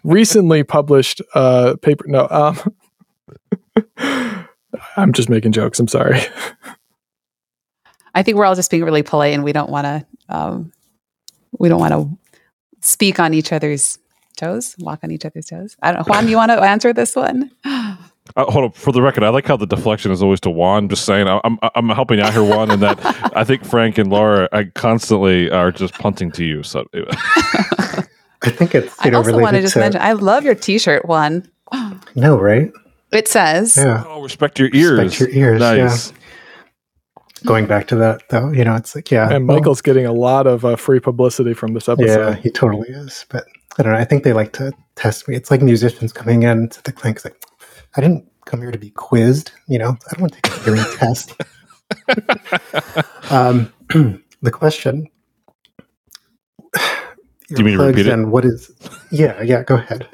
recently 0.05 0.63
published 0.63 1.21
uh, 1.35 1.75
paper. 1.83 2.05
No, 2.07 2.29
um, 2.31 2.59
I'm 4.97 5.13
just 5.13 5.29
making 5.29 5.53
jokes. 5.53 5.81
I'm 5.81 5.89
sorry. 5.89 6.21
I 8.15 8.23
think 8.23 8.39
we're 8.39 8.45
all 8.47 8.55
just 8.55 8.71
being 8.71 8.85
really 8.85 9.03
polite, 9.03 9.35
and 9.35 9.43
we 9.45 9.53
don't 9.53 9.71
want 9.71 9.85
to. 9.87 10.07
Um, 10.29 10.73
we 11.59 11.69
don't 11.69 11.81
want 11.81 11.93
to 11.93 12.09
speak 12.87 13.19
on 13.21 13.35
each 13.35 13.53
other's 13.53 13.99
toes, 14.37 14.75
walk 14.79 15.01
on 15.03 15.11
each 15.11 15.25
other's 15.25 15.47
toes. 15.47 15.77
I 15.83 15.93
don't. 15.93 16.07
know. 16.07 16.13
Juan, 16.15 16.29
you 16.29 16.37
want 16.37 16.51
to 16.51 16.61
answer 16.61 16.93
this 16.93 17.17
one? 17.17 17.51
Uh, 17.65 18.45
hold 18.51 18.65
on. 18.65 18.71
For 18.73 18.93
the 18.93 19.01
record, 19.01 19.23
I 19.23 19.29
like 19.29 19.47
how 19.47 19.57
the 19.57 19.67
deflection 19.67 20.11
is 20.11 20.21
always 20.23 20.41
to 20.41 20.51
Juan. 20.51 20.89
Just 20.89 21.05
saying, 21.05 21.29
I- 21.29 21.41
I'm 21.45 21.59
I'm 21.75 21.89
helping 21.91 22.21
out 22.21 22.33
here, 22.33 22.43
Juan, 22.43 22.71
and 22.71 22.83
that 22.83 22.99
I 23.37 23.45
think 23.45 23.65
Frank 23.65 23.99
and 23.99 24.11
Laura 24.11 24.49
I 24.53 24.65
constantly 24.65 25.51
are 25.51 25.71
just 25.71 25.95
punting 25.95 26.33
to 26.33 26.45
you. 26.45 26.63
So 26.65 26.85
I 28.43 28.51
think 28.51 28.75
it's 28.75 28.95
I 29.01 29.07
you 29.07 29.11
know 29.13 29.19
also 29.19 29.39
want 29.39 29.55
to 29.57 29.63
just 29.63 29.75
to 29.75 29.79
mention. 29.81 30.01
I 30.01 30.13
love 30.13 30.45
your 30.45 30.55
T-shirt, 30.55 31.07
Juan. 31.07 31.49
no 32.15 32.39
right. 32.39 32.71
It 33.13 33.29
says, 33.29 33.77
Yeah, 33.77 34.03
oh, 34.07 34.23
respect 34.23 34.59
your 34.59 34.69
ears. 34.75 34.99
Respect 34.99 35.21
your 35.21 35.31
ears, 35.31 35.61
Nice. 35.61 36.13
Going 37.45 37.67
back 37.67 37.87
to 37.89 37.97
that 37.97 38.23
though, 38.31 38.51
you 38.51 38.65
know, 38.65 38.75
it's 38.75 38.95
like 38.95 39.11
yeah, 39.11 39.31
And 39.31 39.47
well, 39.47 39.59
Michael's 39.59 39.83
getting 39.83 40.07
a 40.07 40.13
lot 40.13 40.47
of 40.47 40.65
uh, 40.65 40.77
free 40.77 41.01
publicity 41.01 41.55
from 41.55 41.75
this 41.75 41.89
episode. 41.89 42.31
Yeah, 42.31 42.35
he 42.37 42.51
totally 42.51 42.89
is. 42.89 43.27
But 43.29 43.47
I 43.79 43.83
don't 43.83 43.93
know. 43.93 43.99
I 43.99 44.05
think 44.05 44.25
they 44.25 44.33
like 44.33 44.53
to 44.55 44.73
test 44.95 45.29
me. 45.29 45.37
It's 45.37 45.51
like 45.51 45.63
musicians 45.63 46.13
coming 46.13 46.43
in 46.43 46.69
to 46.71 46.83
the 46.83 46.93
clinic. 46.93 47.25
Like, 47.25 47.37
I 47.97 48.01
didn't 48.01 48.31
come 48.47 48.61
here 48.61 48.71
to 48.71 48.79
be 48.79 48.91
quizzed. 48.91 49.53
You 49.69 49.79
know, 49.79 49.91
I 49.91 50.15
don't 50.15 50.21
want 50.21 50.33
to 50.35 50.41
take 50.43 50.57
a 50.57 50.65
hearing 50.65 50.85
test. 50.97 51.33
um, 53.31 53.73
the 54.43 54.51
question. 54.51 55.09
Do 57.49 57.59
you 57.59 57.65
mean 57.65 57.79
to 57.79 57.85
repeat 57.85 58.07
it? 58.09 58.13
And 58.13 58.33
what 58.33 58.45
is? 58.45 58.73
Yeah, 59.13 59.41
yeah. 59.41 59.63
Go 59.63 59.77
ahead. 59.77 60.09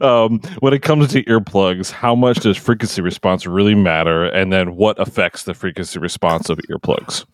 Um, 0.00 0.40
when 0.60 0.72
it 0.72 0.82
comes 0.82 1.08
to 1.12 1.22
earplugs, 1.24 1.90
how 1.90 2.14
much 2.14 2.38
does 2.40 2.56
frequency 2.56 3.02
response 3.02 3.46
really 3.46 3.74
matter, 3.74 4.26
and 4.26 4.52
then 4.52 4.76
what 4.76 4.98
affects 5.00 5.44
the 5.44 5.54
frequency 5.54 5.98
response 5.98 6.48
of 6.48 6.58
earplugs? 6.70 7.24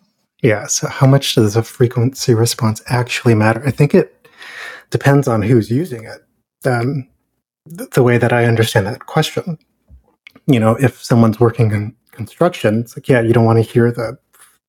Yeah. 0.43 0.67
So, 0.67 0.89
how 0.89 1.07
much 1.07 1.35
does 1.35 1.57
a 1.57 1.63
frequency 1.63 2.35
response 2.35 2.83
actually 2.87 3.35
matter? 3.35 3.63
I 3.67 3.71
think 3.71 3.95
it 3.95 4.29
depends 4.91 5.29
on 5.29 5.43
who's 5.43 5.71
using 5.71 6.05
it. 6.05 6.25
Um, 6.69 7.09
th- 7.77 7.91
the 7.91 8.03
way 8.03 8.19
that 8.19 8.33
I 8.33 8.45
understand 8.45 8.87
that 8.87 9.07
question, 9.07 9.59
you 10.47 10.61
know, 10.61 10.77
if 10.77 11.03
someone's 11.03 11.41
working 11.41 11.73
in 11.73 11.95
construction, 12.11 12.81
it's 12.81 12.97
like, 12.97 13.09
yeah, 13.09 13.21
you 13.21 13.33
don't 13.33 13.45
want 13.45 13.57
to 13.65 13.71
hear 13.71 13.91
the 13.91 14.19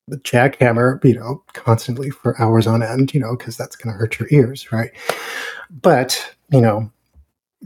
the 0.08 0.18
jackhammer, 0.18 1.04
you 1.04 1.14
know, 1.14 1.42
constantly 1.52 2.10
for 2.10 2.40
hours 2.40 2.66
on 2.66 2.82
end, 2.82 3.12
you 3.12 3.18
know, 3.20 3.36
because 3.36 3.56
that's 3.56 3.74
going 3.74 3.92
to 3.92 3.98
hurt 3.98 4.20
your 4.20 4.28
ears, 4.30 4.70
right? 4.70 4.90
But 5.70 6.36
you 6.50 6.60
know, 6.60 6.90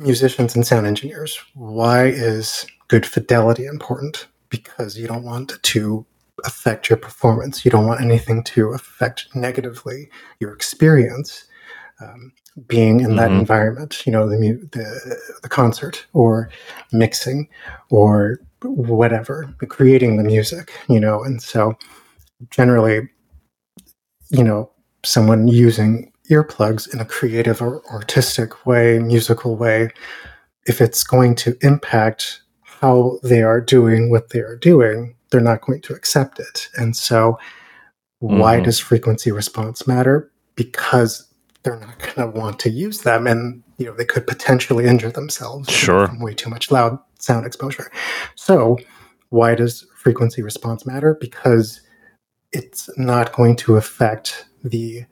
musicians 0.00 0.56
and 0.56 0.66
sound 0.66 0.86
engineers, 0.86 1.38
why 1.54 2.06
is 2.06 2.66
good 2.88 3.06
fidelity 3.06 3.66
important? 3.66 4.26
Because 4.48 4.98
you 4.98 5.06
don't 5.06 5.24
want 5.24 5.52
to 5.62 6.06
affect 6.44 6.90
your 6.90 6.96
performance. 6.96 7.64
You 7.64 7.70
don't 7.70 7.86
want 7.86 8.00
anything 8.00 8.42
to 8.44 8.70
affect 8.70 9.28
negatively 9.34 10.10
your 10.40 10.52
experience 10.52 11.44
um, 12.00 12.32
being 12.66 13.00
in 13.00 13.16
that 13.16 13.30
Mhm. 13.30 13.40
environment. 13.40 14.06
You 14.06 14.12
know, 14.12 14.28
the, 14.28 14.36
the 14.72 15.18
the 15.42 15.48
concert 15.48 16.06
or 16.14 16.50
mixing 16.92 17.48
or 17.90 18.40
whatever, 18.62 19.54
creating 19.68 20.16
the 20.16 20.24
music. 20.24 20.72
You 20.88 21.00
know, 21.00 21.22
and 21.22 21.42
so 21.42 21.74
generally, 22.50 23.08
you 24.30 24.44
know, 24.44 24.70
someone 25.04 25.48
using 25.48 26.09
earplugs 26.30 26.92
in 26.92 27.00
a 27.00 27.04
creative 27.04 27.60
or 27.60 27.82
artistic 27.92 28.66
way, 28.66 28.98
musical 28.98 29.56
way, 29.56 29.90
if 30.66 30.80
it's 30.80 31.02
going 31.04 31.34
to 31.36 31.56
impact 31.62 32.40
how 32.62 33.18
they 33.22 33.42
are 33.42 33.60
doing 33.60 34.10
what 34.10 34.30
they 34.30 34.40
are 34.40 34.56
doing, 34.56 35.14
they're 35.30 35.40
not 35.40 35.60
going 35.62 35.80
to 35.82 35.94
accept 35.94 36.38
it. 36.38 36.68
And 36.76 36.96
so, 36.96 37.38
why 38.20 38.58
Mhm. 38.60 38.64
does 38.64 38.78
frequency 38.78 39.32
response 39.32 39.86
matter? 39.86 40.30
Because 40.54 41.26
they're 41.62 41.78
not 41.80 41.98
going 41.98 42.32
to 42.32 42.38
want 42.38 42.58
to 42.60 42.70
use 42.70 43.00
them, 43.02 43.26
and 43.26 43.62
you 43.78 43.86
know 43.86 43.94
they 43.94 44.04
could 44.04 44.26
potentially 44.26 44.86
injure 44.86 45.10
themselves 45.10 45.70
Sure. 45.70 46.06
from 46.06 46.20
way 46.20 46.34
too 46.34 46.50
much 46.50 46.70
loud 46.70 46.98
sound 47.18 47.46
exposure. 47.46 47.90
So, 48.34 48.78
why 49.30 49.54
does 49.54 49.86
frequency 49.96 50.42
response 50.42 50.86
matter? 50.86 51.16
Because 51.20 51.80
it's 52.52 52.88
not 52.98 53.32
going 53.32 53.56
to 53.56 53.76
affect 53.76 54.46
the 54.64 55.04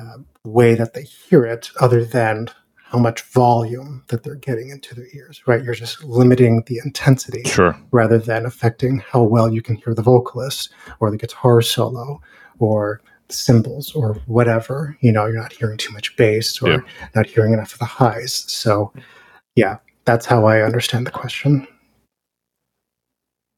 uh, 0.00 0.18
way 0.44 0.74
that 0.74 0.94
they 0.94 1.02
hear 1.02 1.44
it, 1.44 1.70
other 1.80 2.04
than 2.04 2.48
how 2.84 2.98
much 2.98 3.22
volume 3.22 4.02
that 4.08 4.24
they're 4.24 4.34
getting 4.34 4.70
into 4.70 4.94
their 4.96 5.06
ears, 5.14 5.42
right? 5.46 5.62
You're 5.62 5.74
just 5.74 6.02
limiting 6.02 6.64
the 6.66 6.80
intensity 6.84 7.42
Sure. 7.44 7.76
rather 7.92 8.18
than 8.18 8.44
affecting 8.46 8.98
how 8.98 9.22
well 9.22 9.52
you 9.52 9.62
can 9.62 9.76
hear 9.76 9.94
the 9.94 10.02
vocalist 10.02 10.70
or 10.98 11.10
the 11.10 11.16
guitar 11.16 11.62
solo 11.62 12.20
or 12.58 13.00
cymbals 13.28 13.92
or 13.94 14.14
whatever. 14.26 14.96
You 15.00 15.12
know, 15.12 15.26
you're 15.26 15.40
not 15.40 15.52
hearing 15.52 15.78
too 15.78 15.92
much 15.92 16.16
bass 16.16 16.60
or 16.60 16.70
Yeah. 16.70 16.80
not 17.14 17.26
hearing 17.26 17.52
enough 17.52 17.74
of 17.74 17.78
the 17.78 17.84
highs. 17.84 18.44
So, 18.48 18.92
yeah, 19.54 19.76
that's 20.04 20.26
how 20.26 20.46
I 20.46 20.62
understand 20.62 21.06
the 21.06 21.12
question. 21.12 21.68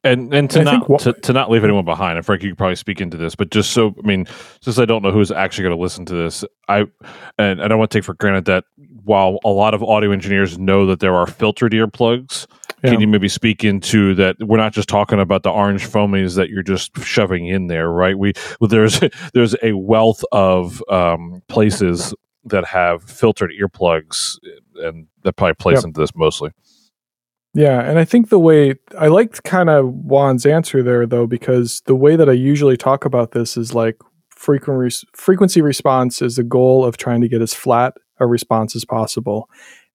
And 0.04 0.34
and 0.34 0.50
to 0.50 0.60
I 0.60 0.64
not 0.64 0.88
what- 0.90 1.00
to, 1.02 1.12
to 1.12 1.32
not 1.32 1.48
leave 1.50 1.62
anyone 1.62 1.84
behind, 1.84 2.16
and 2.16 2.26
Frank, 2.26 2.42
you 2.42 2.50
could 2.50 2.58
probably 2.58 2.74
speak 2.76 3.00
into 3.00 3.16
this, 3.16 3.36
but 3.36 3.50
just 3.50 3.70
so 3.70 3.94
I 4.02 4.06
mean, 4.06 4.26
since 4.60 4.78
I 4.78 4.84
don't 4.84 5.02
know 5.02 5.12
who's 5.12 5.30
actually 5.30 5.62
going 5.64 5.76
to 5.76 5.80
listen 5.82 6.04
to 6.06 6.14
this, 6.14 6.44
I 6.68 6.86
and 7.38 7.62
I 7.62 7.68
don't 7.68 7.78
want 7.78 7.90
to 7.92 7.98
take 7.98 8.04
for 8.04 8.14
granted 8.14 8.46
that 8.46 8.64
while 9.04 9.38
a 9.44 9.48
lot 9.50 9.74
of 9.74 9.82
audio 9.84 10.10
engineers 10.10 10.58
know 10.58 10.86
that 10.86 10.98
there 11.00 11.14
are 11.14 11.26
filtered 11.28 11.72
earplugs, 11.72 12.46
Yeah. 12.82 12.90
can 12.90 13.00
you 13.00 13.06
maybe 13.06 13.28
speak 13.28 13.62
into 13.64 14.14
that? 14.16 14.36
We're 14.40 14.56
not 14.56 14.72
just 14.72 14.88
talking 14.88 15.20
about 15.20 15.44
the 15.44 15.50
orange 15.50 15.86
foamies 15.86 16.34
that 16.34 16.50
you're 16.50 16.62
just 16.64 16.96
shoving 16.98 17.46
in 17.46 17.68
there, 17.68 17.88
right? 17.88 18.18
We 18.18 18.32
well, 18.60 18.66
there's 18.68 18.98
there's 19.34 19.54
a 19.62 19.72
wealth 19.74 20.24
of 20.32 20.82
um, 20.90 21.42
places 21.46 22.12
that 22.46 22.64
have 22.64 23.04
filtered 23.04 23.52
earplugs, 23.60 24.36
and 24.76 25.06
that 25.22 25.34
probably 25.34 25.54
plays 25.54 25.76
Yep. 25.78 25.84
into 25.84 26.00
this 26.00 26.14
mostly. 26.16 26.50
Yeah, 27.54 27.80
and 27.80 27.98
I 27.98 28.04
think 28.04 28.30
the 28.30 28.38
way 28.38 28.74
I 28.98 29.08
liked 29.08 29.44
kind 29.44 29.68
of 29.68 29.92
Juan's 29.92 30.46
answer 30.46 30.82
there 30.82 31.06
though, 31.06 31.26
because 31.26 31.82
the 31.86 31.94
way 31.94 32.16
that 32.16 32.28
I 32.28 32.32
usually 32.32 32.76
talk 32.76 33.04
about 33.04 33.32
this 33.32 33.56
is 33.56 33.74
like 33.74 33.98
frequent 34.30 34.78
res- 34.78 35.04
frequency 35.14 35.60
response 35.60 36.22
is 36.22 36.36
the 36.36 36.44
goal 36.44 36.84
of 36.84 36.96
trying 36.96 37.20
to 37.20 37.28
get 37.28 37.42
as 37.42 37.52
flat 37.52 37.94
a 38.20 38.26
response 38.26 38.74
as 38.74 38.84
possible. 38.84 39.48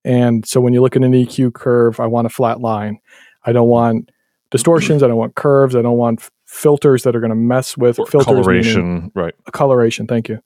And 0.05 0.45
so 0.47 0.61
when 0.61 0.73
you 0.73 0.81
look 0.81 0.95
at 0.95 1.03
an 1.03 1.11
EQ 1.11 1.53
curve, 1.53 1.99
I 1.99 2.05
want 2.05 2.27
a 2.27 2.29
flat 2.29 2.61
line. 2.61 2.99
I 3.45 3.51
don't 3.53 3.67
want 3.67 4.11
distortions. 4.51 5.01
I 5.01 5.07
don't 5.07 5.17
want 5.17 5.35
curves. 5.35 5.75
I 5.75 5.81
don't 5.81 5.97
want 5.97 6.21
f- 6.21 6.31
filters 6.45 7.03
that 7.03 7.15
are 7.15 7.19
going 7.19 7.31
to 7.31 7.35
mess 7.35 7.75
with 7.75 7.97
Or 7.99 8.05
filters 8.05 8.25
coloration, 8.25 9.11
right? 9.15 9.33
coloration. 9.51 10.05
Thank 10.07 10.29
you. 10.29 10.39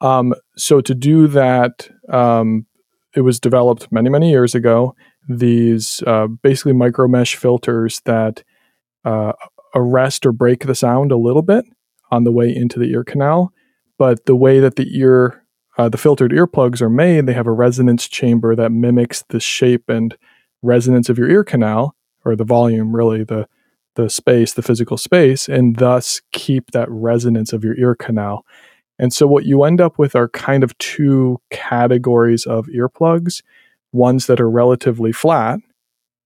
Um, 0.00 0.34
so 0.56 0.80
to 0.80 0.94
do 0.94 1.28
that, 1.28 1.88
um, 2.08 2.66
it 3.14 3.20
was 3.20 3.38
developed 3.38 3.92
many 3.92 4.10
many 4.10 4.30
years 4.30 4.54
ago. 4.54 4.96
These 5.28 6.02
uh, 6.06 6.26
basically 6.26 6.72
micro 6.72 7.08
mesh 7.08 7.36
filters 7.36 8.00
that 8.04 8.42
uh, 9.04 9.32
arrest 9.74 10.26
or 10.26 10.32
break 10.32 10.66
the 10.66 10.74
sound 10.74 11.12
a 11.12 11.16
little 11.16 11.42
bit 11.42 11.64
on 12.10 12.24
the 12.24 12.32
way 12.32 12.54
into 12.54 12.78
the 12.78 12.90
ear 12.90 13.04
canal, 13.04 13.52
but 13.98 14.26
the 14.26 14.36
way 14.36 14.60
that 14.60 14.76
the 14.76 14.98
ear 14.98 15.42
uh, 15.76 15.88
the 15.88 15.98
filtered 15.98 16.30
earplugs 16.30 16.80
are 16.80 16.90
made, 16.90 17.26
they 17.26 17.32
have 17.32 17.48
a 17.48 17.52
resonance 17.52 18.06
chamber 18.06 18.54
that 18.54 18.70
mimics 18.70 19.24
the 19.30 19.40
shape 19.40 19.88
and 19.88 20.16
resonance 20.62 21.08
of 21.08 21.18
your 21.18 21.28
ear 21.28 21.42
canal, 21.42 21.96
or 22.24 22.36
the 22.36 22.44
volume, 22.44 22.94
really 22.94 23.24
the 23.24 23.48
the 23.96 24.10
space, 24.10 24.52
the 24.52 24.62
physical 24.62 24.96
space, 24.96 25.48
and 25.48 25.76
thus 25.76 26.20
keep 26.32 26.72
that 26.72 26.90
resonance 26.90 27.52
of 27.52 27.64
your 27.64 27.76
ear 27.76 27.94
canal. 27.94 28.44
And 28.98 29.12
so 29.12 29.26
what 29.26 29.44
you 29.44 29.64
end 29.64 29.80
up 29.80 29.98
with 29.98 30.14
are 30.14 30.28
kind 30.28 30.62
of 30.62 30.76
two 30.78 31.40
categories 31.50 32.44
of 32.44 32.66
earplugs 32.66 33.42
ones 33.94 34.26
that 34.26 34.40
are 34.40 34.50
relatively 34.50 35.12
flat 35.12 35.60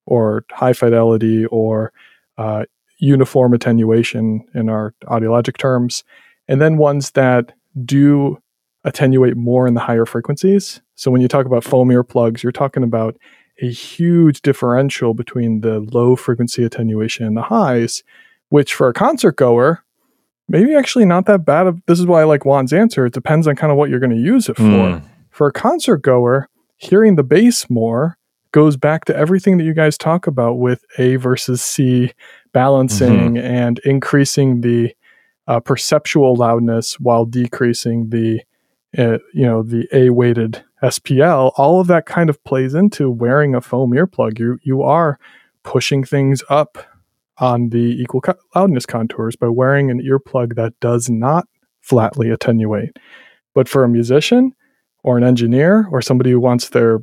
or 0.06 0.44
high 0.50 0.72
fidelity 0.72 1.44
or 1.46 1.92
uh, 2.38 2.64
uniform 2.98 3.52
attenuation 3.52 4.44
in 4.54 4.68
our 4.68 4.94
audiologic 5.04 5.58
terms, 5.58 6.02
and 6.48 6.60
then 6.60 6.78
ones 6.78 7.10
that 7.12 7.52
do 7.84 8.38
attenuate 8.84 9.36
more 9.36 9.66
in 9.68 9.74
the 9.74 9.80
higher 9.80 10.06
frequencies. 10.06 10.80
So 10.94 11.10
when 11.10 11.20
you 11.20 11.28
talk 11.28 11.46
about 11.46 11.62
foam 11.62 11.88
earplugs, 11.90 12.42
you're 12.42 12.52
talking 12.52 12.82
about 12.82 13.16
a 13.60 13.70
huge 13.70 14.40
differential 14.40 15.14
between 15.14 15.60
the 15.60 15.80
low 15.80 16.16
frequency 16.16 16.64
attenuation 16.64 17.26
and 17.26 17.36
the 17.36 17.42
highs, 17.42 18.02
which 18.48 18.72
for 18.72 18.88
a 18.88 18.94
concert 18.94 19.36
goer, 19.36 19.84
maybe 20.48 20.74
actually 20.74 21.04
not 21.04 21.26
that 21.26 21.44
bad. 21.44 21.66
Of, 21.66 21.82
this 21.86 22.00
is 22.00 22.06
why 22.06 22.22
I 22.22 22.24
like 22.24 22.44
Juan's 22.44 22.72
answer. 22.72 23.04
It 23.04 23.12
depends 23.12 23.46
on 23.46 23.56
kind 23.56 23.70
of 23.70 23.76
what 23.76 23.90
you're 23.90 24.00
going 24.00 24.16
to 24.16 24.16
use 24.16 24.48
it 24.48 24.56
for. 24.56 24.62
Mm. 24.62 25.02
For 25.30 25.48
a 25.48 25.52
concert 25.52 25.98
goer, 25.98 26.48
hearing 26.78 27.16
the 27.16 27.22
bass 27.22 27.68
more 27.68 28.16
goes 28.52 28.76
back 28.76 29.04
to 29.04 29.16
everything 29.16 29.58
that 29.58 29.64
you 29.64 29.74
guys 29.74 29.98
talk 29.98 30.26
about 30.26 30.54
with 30.54 30.84
A 30.96 31.16
versus 31.16 31.60
C 31.60 32.12
balancing 32.52 33.36
and 33.36 33.78
increasing 33.80 34.62
the 34.62 34.94
uh, 35.46 35.60
perceptual 35.60 36.34
loudness 36.36 36.98
while 37.00 37.24
decreasing 37.24 38.10
the 38.10 38.40
uh, 38.96 39.18
you 39.34 39.44
know 39.44 39.62
the 39.62 39.86
A 39.92 40.10
weighted 40.10 40.64
SPL. 40.82 41.52
All 41.56 41.80
of 41.80 41.88
that 41.88 42.06
kind 42.06 42.30
of 42.30 42.42
plays 42.44 42.74
into 42.74 43.10
wearing 43.10 43.54
a 43.54 43.60
foam 43.60 43.90
earplug. 43.92 44.38
You 44.38 44.58
you 44.62 44.82
are 44.82 45.18
pushing 45.62 46.04
things 46.04 46.42
up 46.48 46.78
on 47.38 47.68
the 47.70 48.00
equal 48.00 48.20
co- 48.20 48.34
loudness 48.54 48.86
contours 48.86 49.36
by 49.36 49.48
wearing 49.48 49.90
an 49.90 50.00
earplug 50.00 50.54
that 50.56 50.78
does 50.80 51.10
not 51.10 51.46
flatly 51.80 52.30
attenuate. 52.30 52.96
But 53.54 53.68
for 53.68 53.84
a 53.84 53.88
musician 53.88 54.54
or 55.02 55.16
an 55.16 55.24
engineer 55.24 55.86
or 55.90 56.02
somebody 56.02 56.30
who 56.30 56.40
wants 56.40 56.70
their 56.70 57.00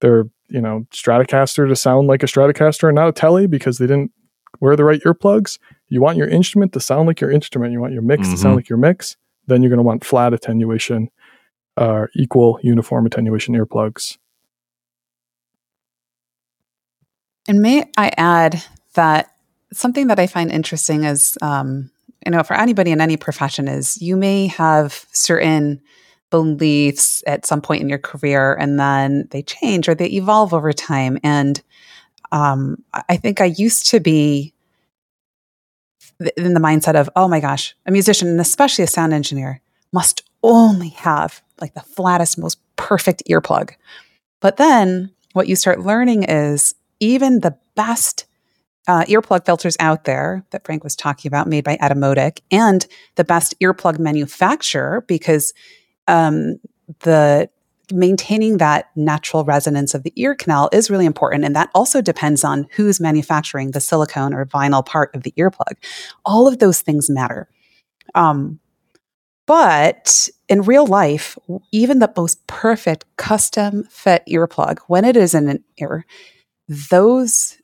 their 0.00 0.24
you 0.48 0.60
know 0.60 0.86
Stratocaster 0.92 1.68
to 1.68 1.76
sound 1.76 2.08
like 2.08 2.22
a 2.22 2.26
Stratocaster 2.26 2.88
and 2.88 2.94
not 2.94 3.08
a 3.08 3.12
Tele 3.12 3.46
because 3.46 3.78
they 3.78 3.86
didn't 3.86 4.12
wear 4.60 4.76
the 4.76 4.84
right 4.84 5.00
earplugs, 5.02 5.58
you 5.88 6.00
want 6.00 6.16
your 6.16 6.28
instrument 6.28 6.72
to 6.72 6.80
sound 6.80 7.06
like 7.06 7.20
your 7.20 7.30
instrument. 7.30 7.72
You 7.72 7.80
want 7.80 7.92
your 7.92 8.02
mix 8.02 8.30
to 8.30 8.36
sound 8.38 8.52
Mhm. 8.52 8.56
like 8.56 8.68
your 8.68 8.78
mix. 8.78 9.16
Then 9.46 9.62
you're 9.62 9.70
going 9.70 9.78
to 9.78 9.82
want 9.82 10.04
flat 10.04 10.32
attenuation, 10.32 11.08
uh, 11.76 12.06
equal 12.14 12.58
uniform 12.62 13.04
attenuation 13.06 13.54
earplugs. 13.54 14.16
And 17.46 17.60
may 17.60 17.90
I 17.96 18.10
add 18.16 18.62
that 18.94 19.34
something 19.72 20.06
that 20.06 20.18
I 20.18 20.26
find 20.26 20.50
interesting 20.50 21.04
is, 21.04 21.36
um, 21.42 21.90
you 22.24 22.32
know, 22.32 22.42
for 22.42 22.54
anybody 22.54 22.90
in 22.90 23.00
any 23.00 23.16
profession, 23.16 23.68
is 23.68 24.00
you 24.00 24.16
may 24.16 24.46
have 24.46 25.04
certain 25.12 25.82
beliefs 26.42 27.22
at 27.26 27.46
some 27.46 27.60
point 27.60 27.82
in 27.82 27.88
your 27.88 27.98
career, 27.98 28.54
and 28.54 28.78
then 28.78 29.28
they 29.30 29.42
change 29.42 29.88
or 29.88 29.94
they 29.94 30.06
evolve 30.06 30.52
over 30.52 30.72
time. 30.72 31.18
And 31.22 31.62
um, 32.32 32.82
I 33.08 33.16
think 33.16 33.40
I 33.40 33.54
used 33.56 33.88
to 33.90 34.00
be 34.00 34.52
in 36.36 36.54
the 36.54 36.60
mindset 36.60 36.94
of, 36.94 37.08
oh 37.16 37.28
my 37.28 37.40
gosh, 37.40 37.76
a 37.86 37.92
musician 37.92 38.28
and 38.28 38.40
especially 38.40 38.84
a 38.84 38.88
sound 38.88 39.12
engineer 39.12 39.60
must 39.92 40.22
only 40.42 40.90
have 40.90 41.42
like 41.60 41.74
the 41.74 41.80
flattest, 41.80 42.38
most 42.38 42.58
perfect 42.76 43.22
earplug. 43.30 43.72
But 44.40 44.56
then 44.56 45.12
what 45.32 45.48
you 45.48 45.56
start 45.56 45.80
learning 45.80 46.24
is 46.24 46.74
even 47.00 47.40
the 47.40 47.56
best 47.74 48.26
uh, 48.86 49.04
earplug 49.04 49.46
filters 49.46 49.76
out 49.80 50.04
there 50.04 50.44
that 50.50 50.64
Frank 50.64 50.84
was 50.84 50.94
talking 50.94 51.28
about, 51.28 51.48
made 51.48 51.64
by 51.64 51.76
Etymotic, 51.78 52.40
and 52.50 52.86
the 53.14 53.24
best 53.24 53.58
earplug 53.60 53.98
manufacturer, 53.98 55.04
because 55.08 55.54
um, 56.08 56.56
the 57.00 57.48
maintaining 57.92 58.58
that 58.58 58.90
natural 58.96 59.44
resonance 59.44 59.94
of 59.94 60.02
the 60.02 60.12
ear 60.16 60.34
canal 60.34 60.68
is 60.72 60.90
really 60.90 61.06
important, 61.06 61.44
and 61.44 61.54
that 61.54 61.70
also 61.74 62.00
depends 62.00 62.44
on 62.44 62.66
who's 62.72 63.00
manufacturing 63.00 63.72
the 63.72 63.80
silicone 63.80 64.32
or 64.32 64.46
vinyl 64.46 64.84
part 64.84 65.14
of 65.14 65.22
the 65.22 65.34
earplug. 65.38 65.76
All 66.24 66.48
of 66.48 66.58
those 66.58 66.80
things 66.80 67.10
matter. 67.10 67.48
Um, 68.14 68.60
but 69.46 70.28
in 70.48 70.62
real 70.62 70.86
life, 70.86 71.36
even 71.72 71.98
the 71.98 72.12
most 72.16 72.46
perfect 72.46 73.04
custom 73.16 73.84
fit 73.90 74.22
earplug, 74.28 74.78
when 74.86 75.04
it 75.04 75.16
is 75.16 75.34
in 75.34 75.48
an 75.48 75.62
ear, 75.78 76.06
those 76.68 77.58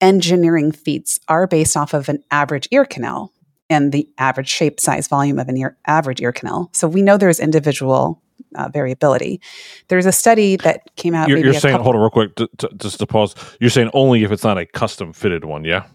engineering 0.00 0.70
feats 0.70 1.18
are 1.26 1.48
based 1.48 1.76
off 1.76 1.92
of 1.92 2.08
an 2.08 2.22
average 2.30 2.68
ear 2.70 2.84
canal 2.84 3.32
and 3.70 3.92
the 3.92 4.08
average 4.18 4.48
shape, 4.48 4.80
size, 4.80 5.08
volume 5.08 5.38
of 5.38 5.48
an 5.48 5.56
ear, 5.56 5.76
average 5.86 6.20
ear 6.20 6.32
canal. 6.32 6.70
So 6.72 6.88
we 6.88 7.02
know 7.02 7.16
there's 7.16 7.40
individual 7.40 8.22
uh, 8.54 8.68
variability. 8.72 9.40
There's 9.88 10.06
a 10.06 10.12
study 10.12 10.56
that 10.56 10.94
came 10.96 11.14
out. 11.14 11.28
You're, 11.28 11.36
maybe 11.38 11.48
you're 11.48 11.56
a 11.56 11.60
saying, 11.60 11.74
couple- 11.74 11.84
hold 11.84 11.96
on 11.96 12.00
real 12.02 12.10
quick, 12.10 12.34
t- 12.36 12.48
t- 12.56 12.68
just 12.76 12.98
to 13.00 13.06
pause. 13.06 13.34
You're 13.60 13.70
saying 13.70 13.90
only 13.92 14.24
if 14.24 14.32
it's 14.32 14.44
not 14.44 14.56
a 14.58 14.64
custom 14.66 15.12
fitted 15.12 15.44
one, 15.44 15.64
yeah? 15.64 15.86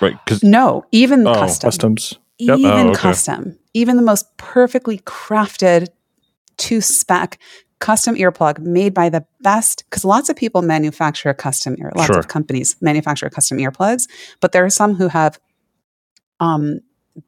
Right. 0.00 0.16
Because 0.24 0.42
no, 0.42 0.84
even 0.92 1.26
Oh, 1.26 1.34
custom. 1.34 1.68
Customs. 1.68 2.18
Yep. 2.38 2.58
even 2.58 2.70
Oh, 2.72 2.90
okay. 2.90 2.98
custom, 3.00 3.58
even 3.74 3.96
the 3.96 4.02
most 4.02 4.36
perfectly 4.36 4.98
crafted 5.00 5.88
to 6.58 6.80
spec 6.80 7.38
custom 7.78 8.16
earplug 8.16 8.58
made 8.58 8.92
by 8.94 9.08
the 9.08 9.24
best, 9.40 9.84
because 9.88 10.04
lots 10.04 10.28
of 10.28 10.36
people 10.36 10.62
manufacture 10.62 11.32
custom 11.34 11.76
ear, 11.78 11.92
lots 11.96 12.06
Sure. 12.06 12.18
of 12.18 12.28
companies 12.28 12.76
manufacture 12.80 13.28
custom 13.30 13.58
earplugs, 13.58 14.08
but 14.40 14.52
there 14.52 14.64
are 14.64 14.70
some 14.70 14.94
who 14.94 15.08
have 15.08 15.38
um, 16.44 16.80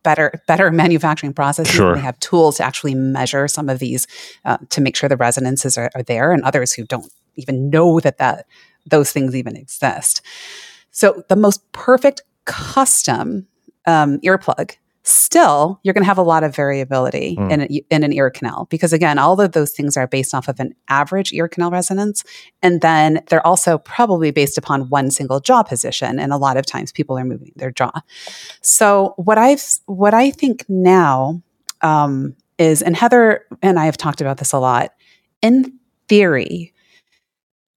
better 0.02 0.32
better 0.46 0.70
manufacturing 0.84 1.32
processes. 1.32 1.74
Sure. 1.74 1.94
They 1.94 2.00
have 2.00 2.18
tools 2.20 2.56
to 2.56 2.64
actually 2.64 2.94
measure 2.94 3.48
some 3.48 3.68
of 3.68 3.78
these 3.78 4.06
uh, 4.44 4.58
to 4.70 4.80
make 4.80 4.96
sure 4.96 5.08
the 5.08 5.16
resonances 5.16 5.78
are, 5.78 5.90
are 5.94 6.02
there, 6.02 6.32
and 6.32 6.42
others 6.42 6.72
who 6.72 6.84
don't 6.84 7.12
even 7.36 7.70
know 7.70 8.00
that 8.00 8.18
that 8.18 8.46
those 8.86 9.12
things 9.12 9.34
even 9.34 9.56
exist. 9.56 10.22
So 10.90 11.24
the 11.28 11.36
most 11.36 11.60
perfect 11.72 12.22
custom 12.44 13.48
um, 13.86 14.18
earplug 14.20 14.76
still 15.08 15.80
you're 15.82 15.94
going 15.94 16.02
to 16.02 16.06
have 16.08 16.18
a 16.18 16.22
lot 16.22 16.42
of 16.44 16.54
variability 16.54 17.36
Mm. 17.38 17.52
in, 17.52 17.60
a, 17.60 17.64
in 17.90 18.02
an 18.04 18.12
ear 18.12 18.28
canal 18.30 18.66
because 18.70 18.92
again 18.92 19.18
all 19.18 19.40
of 19.40 19.52
those 19.52 19.72
things 19.72 19.96
are 19.96 20.06
based 20.06 20.34
off 20.34 20.48
of 20.48 20.58
an 20.60 20.74
average 20.88 21.32
ear 21.32 21.48
canal 21.48 21.70
resonance. 21.70 22.24
And 22.62 22.80
then 22.80 23.22
they're 23.28 23.46
also 23.46 23.78
probably 23.78 24.30
based 24.32 24.58
upon 24.58 24.88
one 24.88 25.10
single 25.10 25.38
jaw 25.40 25.62
position 25.62 26.18
and 26.18 26.32
a 26.32 26.36
lot 26.36 26.56
of 26.56 26.66
times 26.66 26.92
people 26.92 27.16
are 27.18 27.24
moving 27.24 27.52
their 27.56 27.70
jaw. 27.70 27.92
So 28.62 29.14
what 29.16 29.38
i've 29.38 29.62
what 29.86 30.14
i 30.14 30.30
think 30.30 30.64
now 30.68 31.40
um, 31.82 32.34
is 32.58 32.82
and 32.82 32.96
heather 32.96 33.44
and 33.62 33.78
i 33.78 33.84
have 33.86 33.96
talked 33.96 34.20
about 34.20 34.38
this 34.38 34.52
a 34.52 34.58
lot 34.58 34.92
in 35.42 35.72
theory 36.08 36.72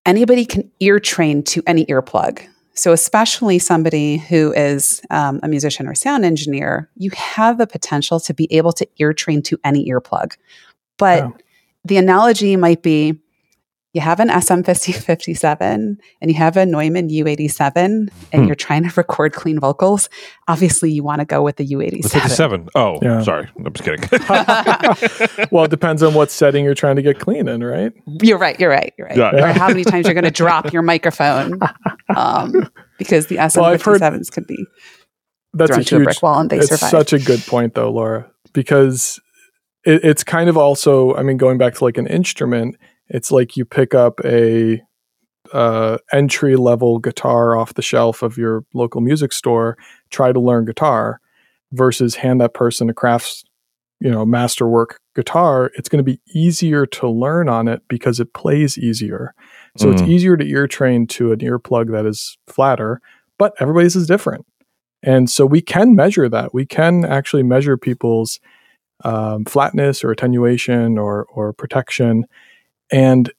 anybody 0.06 0.46
can 0.46 0.72
ear 0.80 1.00
train 1.00 1.44
to 1.44 1.62
any 1.68 1.86
earplug 1.86 2.42
so, 2.80 2.94
especially 2.94 3.60
somebody 3.60 4.18
who 4.18 4.54
is 4.54 5.02
um, 5.10 5.40
a 5.44 5.48
musician 5.48 5.86
or 5.88 5.94
sound 5.94 6.24
engineer, 6.24 6.90
you 6.96 7.12
have 7.12 7.58
the 7.58 7.68
potential 7.68 8.20
to 8.22 8.34
be 8.34 8.48
able 8.52 8.72
to 8.74 8.88
ear 8.98 9.14
train 9.14 9.42
to 9.44 9.60
any 9.64 9.86
earplug. 9.90 10.34
But 10.98 11.24
Yeah. 11.24 11.30
the 11.84 11.98
analogy 11.98 12.56
might 12.56 12.82
be 12.82 13.20
you 13.94 14.02
have 14.02 14.20
an 14.20 14.30
SM5057 14.30 15.60
and 16.22 16.32
you 16.32 16.34
have 16.36 16.58
a 16.58 16.66
Neumann 16.66 17.10
U87 17.10 17.76
and 17.78 18.10
Hmm. 18.32 18.44
you're 18.46 18.56
trying 18.56 18.84
to 18.88 18.94
record 18.96 19.34
clean 19.34 19.60
vocals. 19.60 20.10
Obviously, 20.48 20.92
you 20.92 21.04
want 21.04 21.20
to 21.22 21.26
go 21.26 21.42
with 21.42 21.56
the 21.56 21.66
the 21.70 21.76
U87. 21.76 22.10
57. 22.12 22.70
Oh, 22.76 22.98
Yeah. 23.02 23.22
sorry. 23.22 23.50
I'm 23.58 23.74
just 23.74 23.84
kidding. 23.84 25.48
well, 25.52 25.66
it 25.66 25.72
depends 25.72 26.02
on 26.04 26.14
what 26.14 26.32
setting 26.32 26.64
you're 26.64 26.74
trying 26.74 26.96
to 26.96 27.02
get 27.02 27.20
clean 27.20 27.48
in, 27.48 27.64
right? 27.64 27.92
You're 28.22 28.38
right. 28.38 28.58
You're 28.60 28.70
right. 28.70 28.94
You're 28.98 29.08
right. 29.08 29.18
Yeah. 29.18 29.36
Or 29.50 29.54
how 29.54 29.68
many 29.68 29.84
times 29.84 30.06
you're 30.06 30.14
going 30.14 30.24
to 30.24 30.32
drop 30.32 30.72
your 30.72 30.82
microphone 30.84 31.60
um, 32.16 32.70
because 32.98 33.28
the 33.28 33.36
SM57s 33.36 33.58
Well, 33.58 33.78
heard- 34.12 34.32
could 34.32 34.48
be 34.48 34.66
That's 35.54 35.70
thrown 35.72 35.82
a 35.82 35.84
to 35.84 35.98
a 35.98 36.04
brick 36.04 36.22
wall 36.24 36.40
and 36.40 36.50
they 36.50 36.58
it's 36.60 36.70
survive. 36.70 36.90
such 36.92 37.12
a 37.14 37.20
good 37.20 37.42
point, 37.46 37.76
though, 37.76 37.92
Laura, 37.92 38.32
because 38.54 39.20
it, 39.86 40.04
it's 40.04 40.24
kind 40.24 40.50
of 40.50 40.58
also. 40.58 41.14
I 41.16 41.24
mean, 41.24 41.38
going 41.38 41.58
back 41.58 41.74
to 41.76 41.84
like 41.84 41.98
an 41.98 42.08
instrument, 42.08 42.76
it's 43.10 43.32
like 43.32 43.58
you 43.58 43.66
pick 43.66 43.94
up 43.94 44.20
a 44.24 44.82
uh, 45.54 45.98
entry 46.12 46.56
level 46.56 47.00
guitar 47.00 47.56
off 47.58 47.74
the 47.74 47.82
shelf 47.82 48.22
of 48.22 48.38
your 48.38 48.64
local 48.74 49.02
music 49.02 49.34
store, 49.34 49.78
try 50.12 50.32
to 50.32 50.40
learn 50.40 50.66
guitar, 50.66 51.20
versus 51.72 52.16
hand 52.16 52.42
that 52.42 52.54
person 52.54 52.90
a 52.90 52.94
crafts, 52.94 53.44
you 54.00 54.10
know, 54.10 54.26
masterwork 54.26 55.00
guitar. 55.16 55.72
It's 55.76 55.90
going 55.90 56.04
to 56.04 56.12
be 56.12 56.20
easier 56.34 56.86
to 56.88 57.10
learn 57.10 57.50
on 57.50 57.68
it 57.68 57.82
because 57.88 58.20
it 58.20 58.34
plays 58.34 58.78
easier. 58.78 59.34
So 59.78 59.90
it's 59.90 60.02
Mhm. 60.02 60.08
easier 60.08 60.38
to 60.38 60.46
ear 60.46 60.68
train 60.68 61.08
to 61.08 61.32
an 61.32 61.40
earplug 61.40 61.92
that 61.92 62.06
is 62.06 62.38
flatter, 62.48 63.02
but 63.38 63.54
everybody's 63.60 63.96
is 63.96 64.08
different. 64.08 64.46
And 65.04 65.30
so 65.30 65.46
we 65.46 65.62
can 65.62 65.96
measure 65.96 66.28
that. 66.30 66.54
We 66.54 66.66
can 66.66 67.06
actually 67.06 67.44
measure 67.44 67.78
people's 67.78 68.40
um, 69.06 69.46
flatness 69.46 70.04
or 70.04 70.12
attenuation 70.12 70.98
or 70.98 71.26
or 71.34 71.54
protection. 71.54 72.26
And 72.92 73.32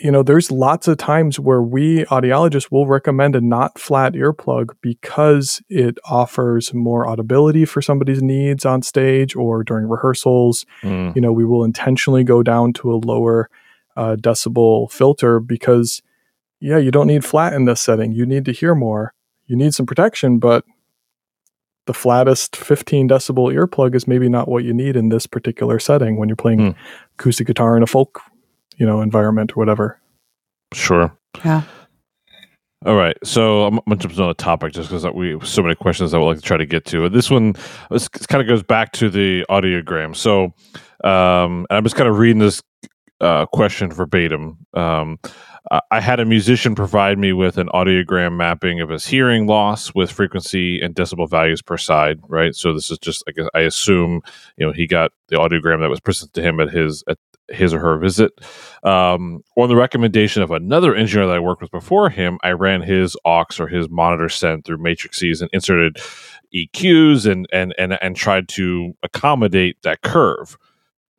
you 0.00 0.10
know, 0.10 0.22
there's 0.22 0.50
lots 0.50 0.86
of 0.86 0.98
times 0.98 1.40
where 1.40 1.62
we 1.62 2.04
audiologists 2.06 2.70
will 2.70 2.86
recommend 2.86 3.34
a 3.34 3.40
not 3.40 3.78
flat 3.78 4.12
earplug 4.12 4.70
because 4.82 5.62
it 5.68 5.98
offers 6.04 6.74
more 6.74 7.08
audibility 7.08 7.64
for 7.64 7.80
somebody's 7.80 8.22
needs 8.22 8.66
on 8.66 8.82
stage 8.82 9.34
or 9.34 9.64
during 9.64 9.88
rehearsals. 9.88 10.66
Mm. 10.82 11.14
You 11.16 11.22
know, 11.22 11.32
we 11.32 11.44
will 11.44 11.64
intentionally 11.64 12.22
go 12.22 12.42
down 12.42 12.72
to 12.74 12.92
a 12.92 12.96
lower 12.96 13.48
uh, 13.96 14.16
decibel 14.16 14.90
filter 14.90 15.40
because, 15.40 16.02
yeah, 16.60 16.76
you 16.78 16.90
don't 16.90 17.06
need 17.06 17.24
flat 17.24 17.54
in 17.54 17.64
this 17.64 17.80
setting. 17.80 18.12
You 18.12 18.26
need 18.26 18.44
to 18.44 18.52
hear 18.52 18.74
more. 18.74 19.14
You 19.46 19.56
need 19.56 19.74
some 19.74 19.86
protection, 19.86 20.38
but 20.38 20.64
the 21.86 21.94
flattest 21.94 22.54
15 22.54 23.08
decibel 23.08 23.52
earplug 23.54 23.94
is 23.94 24.06
maybe 24.06 24.28
not 24.28 24.46
what 24.48 24.62
you 24.62 24.74
need 24.74 24.94
in 24.94 25.08
this 25.08 25.26
particular 25.26 25.78
setting 25.78 26.18
when 26.18 26.28
you're 26.28 26.36
playing 26.36 26.58
Hmm. 26.58 26.70
acoustic 27.18 27.46
guitar 27.46 27.76
in 27.76 27.82
a 27.82 27.86
folk, 27.86 28.20
you 28.78 28.86
know, 28.86 29.00
environment 29.00 29.52
or 29.52 29.54
whatever. 29.56 30.00
Sure. 30.74 31.12
Yeah. 31.44 31.62
All 32.86 32.94
right, 32.94 33.16
so 33.24 33.64
I'm 33.64 33.80
going 33.88 33.98
to 33.98 34.06
jump 34.06 34.20
on 34.20 34.30
a 34.30 34.34
topic 34.34 34.72
just 34.72 34.88
because 34.88 35.04
we 35.12 35.30
have 35.30 35.48
so 35.48 35.62
many 35.62 35.74
questions 35.74 36.14
I 36.14 36.18
would 36.18 36.26
like 36.26 36.36
to 36.36 36.42
try 36.42 36.56
to 36.56 36.64
get 36.66 36.84
to. 36.86 37.08
This 37.08 37.28
one 37.28 37.54
this 37.90 38.06
kind 38.08 38.40
of 38.40 38.46
goes 38.46 38.62
back 38.62 38.92
to 38.92 39.10
the 39.10 39.44
audiogram. 39.50 40.14
So 40.14 40.54
um, 41.02 41.66
I'm 41.70 41.82
just 41.82 41.96
kind 41.96 42.08
of 42.08 42.18
reading 42.18 42.38
this 42.38 42.62
uh, 43.20 43.46
question 43.46 43.90
verbatim. 43.90 44.58
Um, 44.74 45.18
I- 45.72 45.80
I 45.90 46.00
had 46.00 46.20
a 46.20 46.24
musician 46.24 46.74
provide 46.76 47.18
me 47.18 47.32
with 47.32 47.58
an 47.58 47.68
audiogram 47.74 48.36
mapping 48.36 48.80
of 48.80 48.88
his 48.90 49.06
hearing 49.06 49.46
loss 49.48 49.92
with 49.92 50.10
frequency 50.12 50.80
and 50.80 50.94
decibel 50.94 51.28
values 51.28 51.60
per 51.60 51.76
side. 51.76 52.20
Right, 52.28 52.54
so 52.54 52.72
this 52.72 52.92
is 52.92 52.98
just 52.98 53.24
I 53.28 53.32
guess 53.32 53.48
I 53.54 53.60
assume 53.62 54.22
you 54.56 54.64
know 54.66 54.72
he 54.72 54.86
got 54.86 55.10
the 55.26 55.36
audiogram 55.36 55.80
that 55.80 55.90
was 55.90 55.98
presented 56.00 56.32
to 56.34 56.42
him 56.42 56.60
at 56.60 56.70
his 56.70 57.02
at 57.08 57.18
his 57.50 57.74
or 57.74 57.80
her 57.80 57.98
visit. 57.98 58.32
Um, 58.82 59.42
on 59.56 59.68
the 59.68 59.76
recommendation 59.76 60.42
of 60.42 60.50
another 60.50 60.94
engineer 60.94 61.26
that 61.26 61.36
I 61.36 61.40
worked 61.40 61.62
with 61.62 61.70
before 61.70 62.10
him, 62.10 62.38
I 62.42 62.50
ran 62.52 62.82
his 62.82 63.16
aux 63.24 63.46
or 63.58 63.68
his 63.68 63.88
monitor 63.88 64.28
send 64.28 64.64
through 64.64 64.78
matrices 64.78 65.40
and 65.42 65.50
inserted 65.52 65.98
EQs 66.54 67.30
and 67.30 67.46
and 67.52 67.74
and 67.78 67.98
and 68.00 68.16
tried 68.16 68.48
to 68.48 68.94
accommodate 69.02 69.76
that 69.82 70.02
curve. 70.02 70.56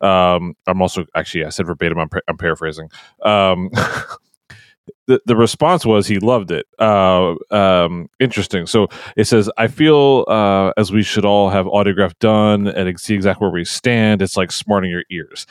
Um, 0.00 0.56
I'm 0.66 0.80
also 0.80 1.06
actually 1.14 1.44
I 1.44 1.50
said 1.50 1.66
verbatim. 1.66 1.98
I'm, 1.98 2.08
par- 2.08 2.22
I'm 2.28 2.38
paraphrasing. 2.38 2.88
Um, 3.22 3.70
the 5.06 5.20
the 5.26 5.36
response 5.36 5.84
was 5.84 6.06
he 6.06 6.18
loved 6.18 6.50
it. 6.50 6.66
Uh, 6.78 7.34
um, 7.50 8.08
interesting. 8.18 8.66
So 8.66 8.88
it 9.16 9.24
says 9.24 9.50
I 9.56 9.68
feel 9.68 10.24
uh, 10.28 10.72
as 10.76 10.92
we 10.92 11.02
should 11.02 11.24
all 11.24 11.50
have 11.50 11.66
audiogram 11.66 12.18
done 12.18 12.66
and 12.66 12.98
see 12.98 13.14
exactly 13.14 13.44
where 13.44 13.52
we 13.52 13.64
stand. 13.64 14.22
It's 14.22 14.36
like 14.36 14.52
smarting 14.52 14.90
your 14.90 15.04
ears. 15.10 15.46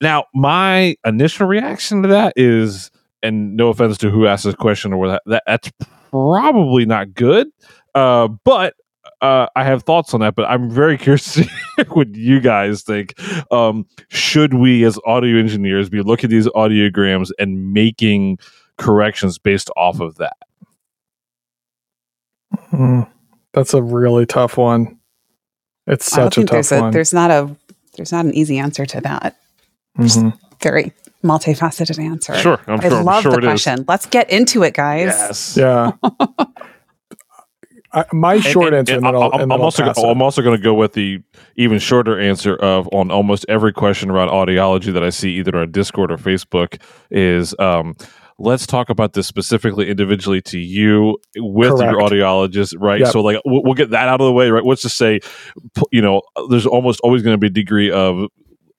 Now, 0.00 0.26
my 0.34 0.96
initial 1.04 1.46
reaction 1.46 2.02
to 2.02 2.08
that 2.08 2.34
is, 2.36 2.90
and 3.22 3.56
no 3.56 3.68
offense 3.68 3.98
to 3.98 4.10
who 4.10 4.26
asked 4.26 4.44
this 4.44 4.54
question 4.54 4.92
or 4.92 4.98
what 4.98 5.22
that, 5.26 5.42
that's 5.46 5.70
probably 6.10 6.86
not 6.86 7.14
good. 7.14 7.48
Uh, 7.94 8.28
but 8.28 8.74
uh, 9.20 9.46
I 9.56 9.64
have 9.64 9.82
thoughts 9.82 10.14
on 10.14 10.20
that. 10.20 10.34
But 10.34 10.48
I'm 10.48 10.70
very 10.70 10.96
curious 10.98 11.34
to 11.34 11.42
hear 11.42 11.86
what 11.90 12.14
you 12.14 12.40
guys 12.40 12.82
think. 12.82 13.14
Um, 13.52 13.86
should 14.08 14.54
we, 14.54 14.84
as 14.84 14.98
audio 15.06 15.38
engineers, 15.38 15.88
be 15.88 16.02
looking 16.02 16.28
at 16.28 16.30
these 16.30 16.46
audiograms 16.48 17.30
and 17.38 17.72
making 17.72 18.38
corrections 18.76 19.38
based 19.38 19.70
off 19.76 20.00
of 20.00 20.16
that? 20.16 20.36
Hmm. 22.70 23.02
That's 23.52 23.74
a 23.74 23.82
really 23.82 24.26
tough 24.26 24.56
one. 24.56 24.98
It's 25.86 26.12
I 26.12 26.20
don't 26.20 26.34
such 26.34 26.38
a 26.38 26.46
tough 26.46 26.50
there's 26.52 26.72
a 26.72 26.80
one. 26.80 26.92
there's 26.92 27.12
not 27.12 27.30
a 27.30 27.56
there's 27.96 28.12
not 28.12 28.26
an 28.26 28.34
easy 28.34 28.58
answer 28.58 28.84
to 28.86 29.00
that. 29.00 29.36
Mhm. 29.98 30.38
Very 30.62 30.92
multifaceted 31.24 31.98
answer. 32.02 32.34
Sure, 32.36 32.60
I'm 32.66 32.80
I 32.80 32.88
sure. 32.88 32.98
I'm 32.98 33.04
love 33.04 33.22
sure 33.22 33.32
the 33.32 33.38
it 33.38 33.44
is. 33.44 33.48
question. 33.48 33.84
Let's 33.88 34.06
get 34.06 34.30
into 34.30 34.62
it, 34.62 34.74
guys. 34.74 35.06
Yes. 35.06 35.56
Yeah. 35.56 35.92
I, 37.92 38.04
my 38.12 38.38
short 38.38 38.68
and- 38.68 38.76
answer, 38.76 38.94
and 38.96 39.06
and, 39.06 39.14
then 39.14 39.22
I'll, 39.22 39.32
I'm, 39.32 39.40
and 39.40 39.50
then 39.50 39.58
I'm 39.58 39.62
also 39.62 39.82
pass 39.82 39.96
gonna. 39.96 40.08
I'm 40.08 40.20
also 40.20 40.42
going 40.42 40.56
to 40.56 40.62
go 40.62 40.74
with 40.74 40.92
the 40.92 41.20
even 41.56 41.78
shorter 41.78 42.20
answer 42.20 42.54
of 42.56 42.86
on 42.92 43.10
almost 43.10 43.46
every 43.48 43.72
question 43.72 44.10
around 44.10 44.28
audiology 44.28 44.92
that 44.92 45.02
I 45.02 45.08
see 45.10 45.30
either 45.36 45.56
on 45.56 45.70
Discord 45.70 46.12
or 46.12 46.18
Facebook 46.18 46.80
is 47.10 47.54
um, 47.58 47.94
let's 48.38 48.66
talk 48.66 48.90
about 48.90 49.14
this 49.14 49.26
specifically 49.26 49.88
individually 49.88 50.42
to 50.42 50.58
you 50.58 51.16
with 51.36 51.80
your 51.80 51.94
audiologist, 51.94 52.74
right? 52.78 53.00
Yep. 53.00 53.08
So 53.10 53.20
like 53.22 53.40
we'll, 53.46 53.62
we'll 53.64 53.74
get 53.74 53.90
that 53.90 54.06
out 54.08 54.20
of 54.20 54.26
the 54.26 54.32
way, 54.34 54.50
right? 54.50 54.64
Let's 54.64 54.82
just 54.82 54.98
say, 54.98 55.20
you 55.90 56.02
know, 56.02 56.20
there's 56.50 56.66
almost 56.66 57.00
always 57.00 57.22
going 57.22 57.34
to 57.34 57.38
be 57.38 57.46
a 57.46 57.50
degree 57.50 57.90
of 57.90 58.28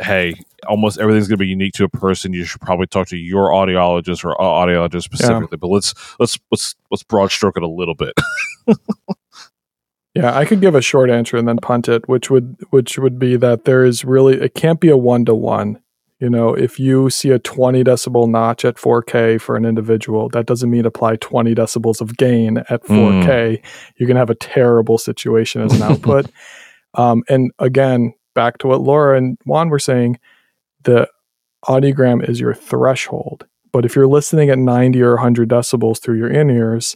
hey, 0.01 0.35
almost 0.67 0.99
everything's 0.99 1.27
going 1.27 1.37
to 1.37 1.43
be 1.43 1.47
unique 1.47 1.73
to 1.73 1.83
a 1.83 1.89
person. 1.89 2.33
You 2.33 2.45
should 2.45 2.61
probably 2.61 2.87
talk 2.87 3.07
to 3.09 3.17
your 3.17 3.49
audiologist 3.49 4.23
or 4.23 4.35
audiologist 4.35 5.03
specifically. 5.03 5.57
But 5.57 5.67
let's 5.67 5.93
let's 6.19 6.39
let's 6.51 6.75
let's 6.91 7.03
broad 7.03 7.31
stroke 7.31 7.57
it 7.57 7.63
a 7.63 7.67
little 7.67 7.95
bit. 7.95 8.13
Yeah, 10.15 10.35
I 10.35 10.43
could 10.45 10.59
give 10.59 10.75
a 10.75 10.81
short 10.81 11.09
answer 11.09 11.37
and 11.37 11.47
then 11.47 11.57
punt 11.57 11.87
it, 11.87 12.09
which 12.09 12.29
would 12.29 12.57
which 12.71 12.97
would 12.97 13.19
be 13.19 13.37
that 13.37 13.65
there 13.65 13.85
is 13.85 14.03
really 14.03 14.41
it 14.41 14.55
can't 14.55 14.79
be 14.79 14.89
a 14.89 14.97
one 14.97 15.23
to 15.25 15.35
one. 15.35 15.79
You 16.19 16.29
know, 16.29 16.53
if 16.53 16.77
you 16.77 17.09
see 17.09 17.29
a 17.29 17.39
20 17.39 17.85
decibel 17.85 18.29
notch 18.29 18.65
at 18.65 18.75
4K 18.75 19.39
for 19.39 19.55
an 19.55 19.63
individual, 19.63 20.27
that 20.29 20.47
doesn't 20.47 20.69
mean 20.69 20.85
apply 20.85 21.15
20 21.15 21.55
decibels 21.55 22.01
of 22.01 22.17
gain 22.17 22.57
at 22.69 22.83
4K. 22.83 23.63
You're 23.95 24.07
going 24.07 24.15
to 24.15 24.19
have 24.19 24.29
a 24.29 24.35
terrible 24.35 24.97
situation 24.97 25.61
as 25.61 25.73
an 25.73 25.83
output. 25.83 26.25
um, 26.95 27.23
and 27.29 27.51
again, 27.59 28.13
back 28.33 28.57
to 28.59 28.67
what 28.67 28.81
Laura 28.81 29.17
and 29.17 29.37
Juan 29.45 29.69
were 29.69 29.79
saying, 29.79 30.19
the 30.83 31.07
audiogram 31.65 32.27
is 32.27 32.39
your 32.39 32.53
threshold. 32.53 33.45
But 33.71 33.85
if 33.85 33.95
you're 33.95 34.07
listening 34.07 34.49
at 34.49 34.57
90 34.57 35.01
or 35.01 35.15
100 35.15 35.49
decibels 35.49 36.01
through 36.01 36.17
your 36.17 36.29
in 36.29 36.49
ears 36.49 36.95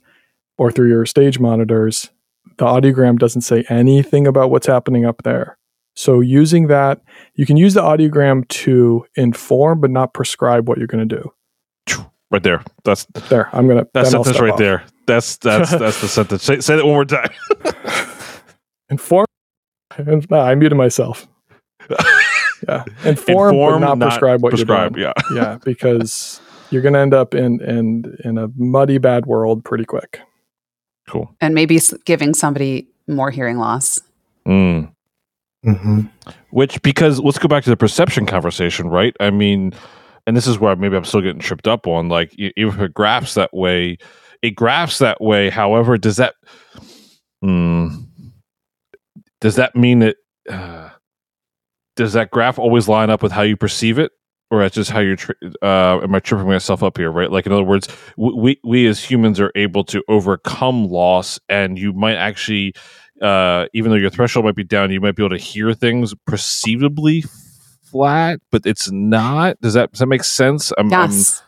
or 0.57 0.71
through 0.71 0.89
your 0.89 1.05
stage 1.05 1.39
monitors, 1.39 2.09
the 2.57 2.65
audiogram 2.65 3.17
doesn't 3.17 3.41
say 3.41 3.63
anything 3.69 4.27
about 4.27 4.49
what's 4.49 4.67
happening 4.67 5.05
up 5.05 5.23
there. 5.23 5.57
So 5.95 6.21
using 6.21 6.67
that, 6.67 7.01
you 7.35 7.45
can 7.45 7.57
use 7.57 7.75
the 7.75 7.81
audiogram 7.81 8.47
to 8.47 9.05
inform 9.15 9.81
but 9.81 9.91
not 9.91 10.13
prescribe 10.13 10.67
what 10.67 10.77
you're 10.77 10.87
going 10.87 11.07
to 11.07 11.15
do. 11.15 12.05
right 12.31 12.41
there. 12.41 12.63
That's 12.83 13.05
There, 13.29 13.49
I'm 13.55 13.67
going 13.67 13.79
to 13.79 13.89
that 13.93 14.07
sentence 14.07 14.39
right 14.39 14.57
there. 14.57 14.83
That's 15.05 15.37
that's 15.37 15.71
that's 15.71 16.01
the 16.01 16.07
sentence. 16.07 16.43
Say, 16.43 16.59
say 16.61 16.75
that 16.75 16.85
one 16.85 16.95
more 16.95 17.05
time. 17.05 17.29
Inform. 18.89 19.25
And, 19.97 20.29
no, 20.29 20.39
I 20.39 20.55
muted 20.55 20.77
myself. 20.77 21.27
yeah, 22.67 22.83
inform, 23.03 23.57
but 23.57 23.79
not, 23.79 23.99
prescribe 23.99 24.41
what 24.41 24.51
prescribe. 24.51 24.97
you're 24.97 25.13
doing. 25.13 25.35
Yeah. 25.35 25.41
Yeah, 25.41 25.57
because 25.63 26.41
you're 26.69 26.81
going 26.81 26.93
to 26.93 26.99
end 26.99 27.13
up 27.13 27.35
in 27.35 27.61
in 27.61 28.17
in 28.23 28.37
a 28.37 28.49
muddy 28.55 28.97
bad 28.97 29.25
world 29.25 29.63
pretty 29.63 29.85
quick. 29.85 30.19
Cool. 31.07 31.33
And 31.41 31.53
maybe 31.53 31.79
giving 32.05 32.33
somebody 32.33 32.87
more 33.07 33.31
hearing 33.31 33.57
loss. 33.57 33.99
Mm. 34.47 34.91
hmm 35.63 36.01
Which 36.51 36.81
because 36.81 37.19
let's 37.19 37.39
go 37.39 37.47
back 37.47 37.63
to 37.65 37.69
the 37.69 37.77
perception 37.77 38.25
conversation, 38.25 38.87
right? 38.87 39.15
I 39.19 39.29
mean, 39.29 39.73
and 40.25 40.37
this 40.37 40.47
is 40.47 40.59
where 40.59 40.75
maybe 40.75 40.95
I'm 40.95 41.03
still 41.03 41.21
getting 41.21 41.41
tripped 41.41 41.67
up 41.67 41.87
on. 41.87 42.09
Like, 42.09 42.33
even 42.37 42.73
if 42.73 42.79
it 42.79 42.93
graphs 42.93 43.33
that 43.33 43.53
way, 43.53 43.97
it 44.41 44.51
graphs 44.51 44.99
that 44.99 45.21
way. 45.21 45.49
However, 45.49 45.97
does 45.97 46.17
that 46.17 46.35
mm, 47.43 48.05
does 49.43 49.55
that 49.57 49.75
mean 49.75 49.99
that 49.99 50.15
uh, 50.49 50.89
does 51.97 52.13
that 52.13 52.31
graph 52.31 52.57
always 52.57 52.87
line 52.87 53.09
up 53.09 53.21
with 53.21 53.33
how 53.33 53.41
you 53.41 53.57
perceive 53.57 53.99
it, 53.99 54.13
or 54.49 54.61
that's 54.61 54.73
just 54.75 54.89
how 54.89 54.99
you're? 54.99 55.17
Tri- 55.17 55.35
uh, 55.61 55.99
am 56.01 56.15
I 56.15 56.19
tripping 56.21 56.47
myself 56.47 56.81
up 56.81 56.97
here? 56.97 57.11
Right? 57.11 57.29
Like, 57.29 57.45
in 57.45 57.51
other 57.51 57.63
words, 57.63 57.89
we 58.15 58.57
we 58.63 58.87
as 58.87 59.03
humans 59.03 59.41
are 59.41 59.51
able 59.55 59.83
to 59.83 60.01
overcome 60.07 60.85
loss, 60.85 61.41
and 61.49 61.77
you 61.77 61.91
might 61.91 62.15
actually 62.15 62.73
uh, 63.21 63.65
even 63.73 63.91
though 63.91 63.97
your 63.97 64.09
threshold 64.09 64.45
might 64.45 64.55
be 64.55 64.63
down, 64.63 64.91
you 64.91 65.01
might 65.01 65.15
be 65.17 65.23
able 65.23 65.35
to 65.35 65.43
hear 65.43 65.73
things 65.73 66.13
perceivably 66.25 67.23
flat, 67.83 68.39
but 68.49 68.65
it's 68.65 68.89
not. 68.91 69.59
Does 69.59 69.73
that 69.73 69.91
does 69.91 69.99
that 69.99 70.07
make 70.07 70.23
sense? 70.23 70.71
I'm, 70.77 70.91
I'm- 70.93 71.11
Yes. 71.11 71.43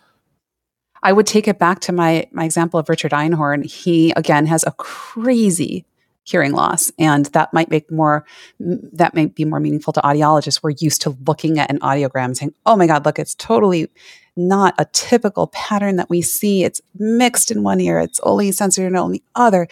I 1.01 1.13
would 1.13 1.27
take 1.27 1.47
it 1.47 1.59
back 1.59 1.79
to 1.81 1.91
my 1.93 2.27
my 2.31 2.43
example 2.43 2.79
of 2.79 2.89
Richard 2.89 3.11
Einhorn. 3.11 3.63
He 3.63 4.11
again 4.17 4.47
has 4.47 4.63
a 4.65 4.71
crazy 4.71 5.85
hearing 6.25 6.51
loss, 6.51 6.91
and 6.99 7.27
that 7.27 7.53
might 7.53 7.69
make 7.69 7.89
more 7.91 8.25
that 8.59 9.15
might 9.15 9.35
be 9.35 9.45
more 9.45 9.59
meaningful 9.59 9.93
to 9.93 10.01
audiologists. 10.01 10.61
We're 10.61 10.71
used 10.71 11.01
to 11.03 11.15
looking 11.25 11.59
at 11.59 11.69
an 11.69 11.79
audiogram 11.79 12.25
and 12.25 12.37
saying, 12.37 12.53
"Oh 12.65 12.75
my 12.75 12.87
God, 12.87 13.05
look, 13.05 13.19
it's 13.19 13.35
totally 13.35 13.89
not 14.35 14.73
a 14.77 14.85
typical 14.91 15.47
pattern 15.47 15.95
that 15.95 16.09
we 16.09 16.21
see. 16.21 16.63
It's 16.63 16.81
mixed 16.97 17.51
in 17.51 17.63
one 17.63 17.79
ear, 17.79 17.99
it's 17.99 18.19
only 18.21 18.51
sensory 18.51 18.85
in 18.85 18.93
the 18.93 19.23
other." 19.35 19.67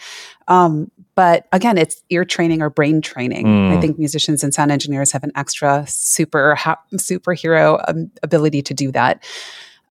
Um, 0.48 0.90
but 1.16 1.46
again, 1.52 1.76
it's 1.76 2.02
ear 2.10 2.24
training 2.24 2.62
or 2.62 2.70
brain 2.70 3.00
training. 3.00 3.46
Mm. 3.46 3.76
I 3.76 3.80
think 3.80 3.98
musicians 3.98 4.42
and 4.42 4.54
sound 4.54 4.70
engineers 4.70 5.12
have 5.12 5.24
an 5.24 5.32
extra 5.34 5.84
super 5.88 6.54
ha- 6.54 6.80
superhero 6.94 7.82
um, 7.88 8.10
ability 8.22 8.62
to 8.62 8.74
do 8.74 8.90
that. 8.92 9.22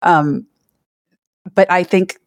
Um, 0.02 0.48
but 1.56 1.70
I 1.72 1.84
think 1.84 2.20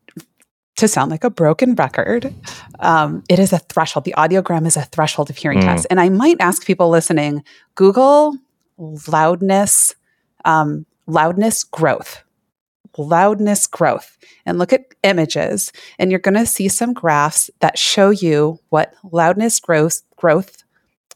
to 0.77 0.87
sound 0.89 1.11
like 1.11 1.25
a 1.25 1.31
broken 1.31 1.75
record, 1.75 2.35
um, 2.81 3.23
it 3.29 3.39
is 3.39 3.53
a 3.53 3.59
threshold. 3.59 4.05
The 4.05 4.15
audiogram 4.17 4.67
is 4.67 4.77
a 4.77 4.83
threshold 4.83 5.31
of 5.31 5.37
hearing 5.37 5.59
Mm. 5.61 5.65
test. 5.65 5.87
And 5.91 6.01
I 6.01 6.09
might 6.11 6.37
ask 6.41 6.65
people 6.67 6.89
listening 6.91 7.43
Google 7.75 8.37
loudness, 9.09 9.95
um, 10.45 10.87
loudness 11.07 11.65
growth. 11.65 12.23
loudness 12.99 13.67
growth 13.67 14.17
and 14.47 14.57
look 14.59 14.73
at 14.73 14.87
images, 15.03 15.71
and 15.99 16.11
you're 16.11 16.19
going 16.19 16.33
to 16.35 16.47
see 16.47 16.67
some 16.67 16.95
graphs 16.95 17.51
that 17.61 17.77
show 17.77 18.09
you 18.09 18.59
what 18.71 18.95
loudness 19.13 19.61
growth 19.61 20.01
growth 20.17 20.63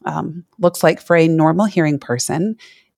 um, 0.04 0.44
looks 0.58 0.82
like 0.82 1.00
for 1.00 1.16
a 1.16 1.26
normal 1.26 1.64
hearing 1.64 1.98
person. 1.98 2.54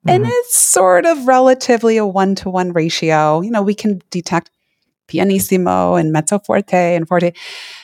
And 0.09 0.25
Mhm. 0.25 0.31
it's 0.33 0.57
sort 0.57 1.07
of 1.07 1.29
relatively 1.29 1.97
a 1.97 2.05
one 2.05 2.35
to 2.37 2.51
one 2.51 2.73
ratio. 2.73 3.41
You 3.41 3.53
know, 3.53 3.63
we 3.63 3.75
can 3.77 4.03
detect 4.11 4.51
pianissimo 5.13 5.95
and 5.95 6.11
mezzo 6.11 6.39
forte 6.39 6.97
and 6.97 7.07
forte. 7.07 7.33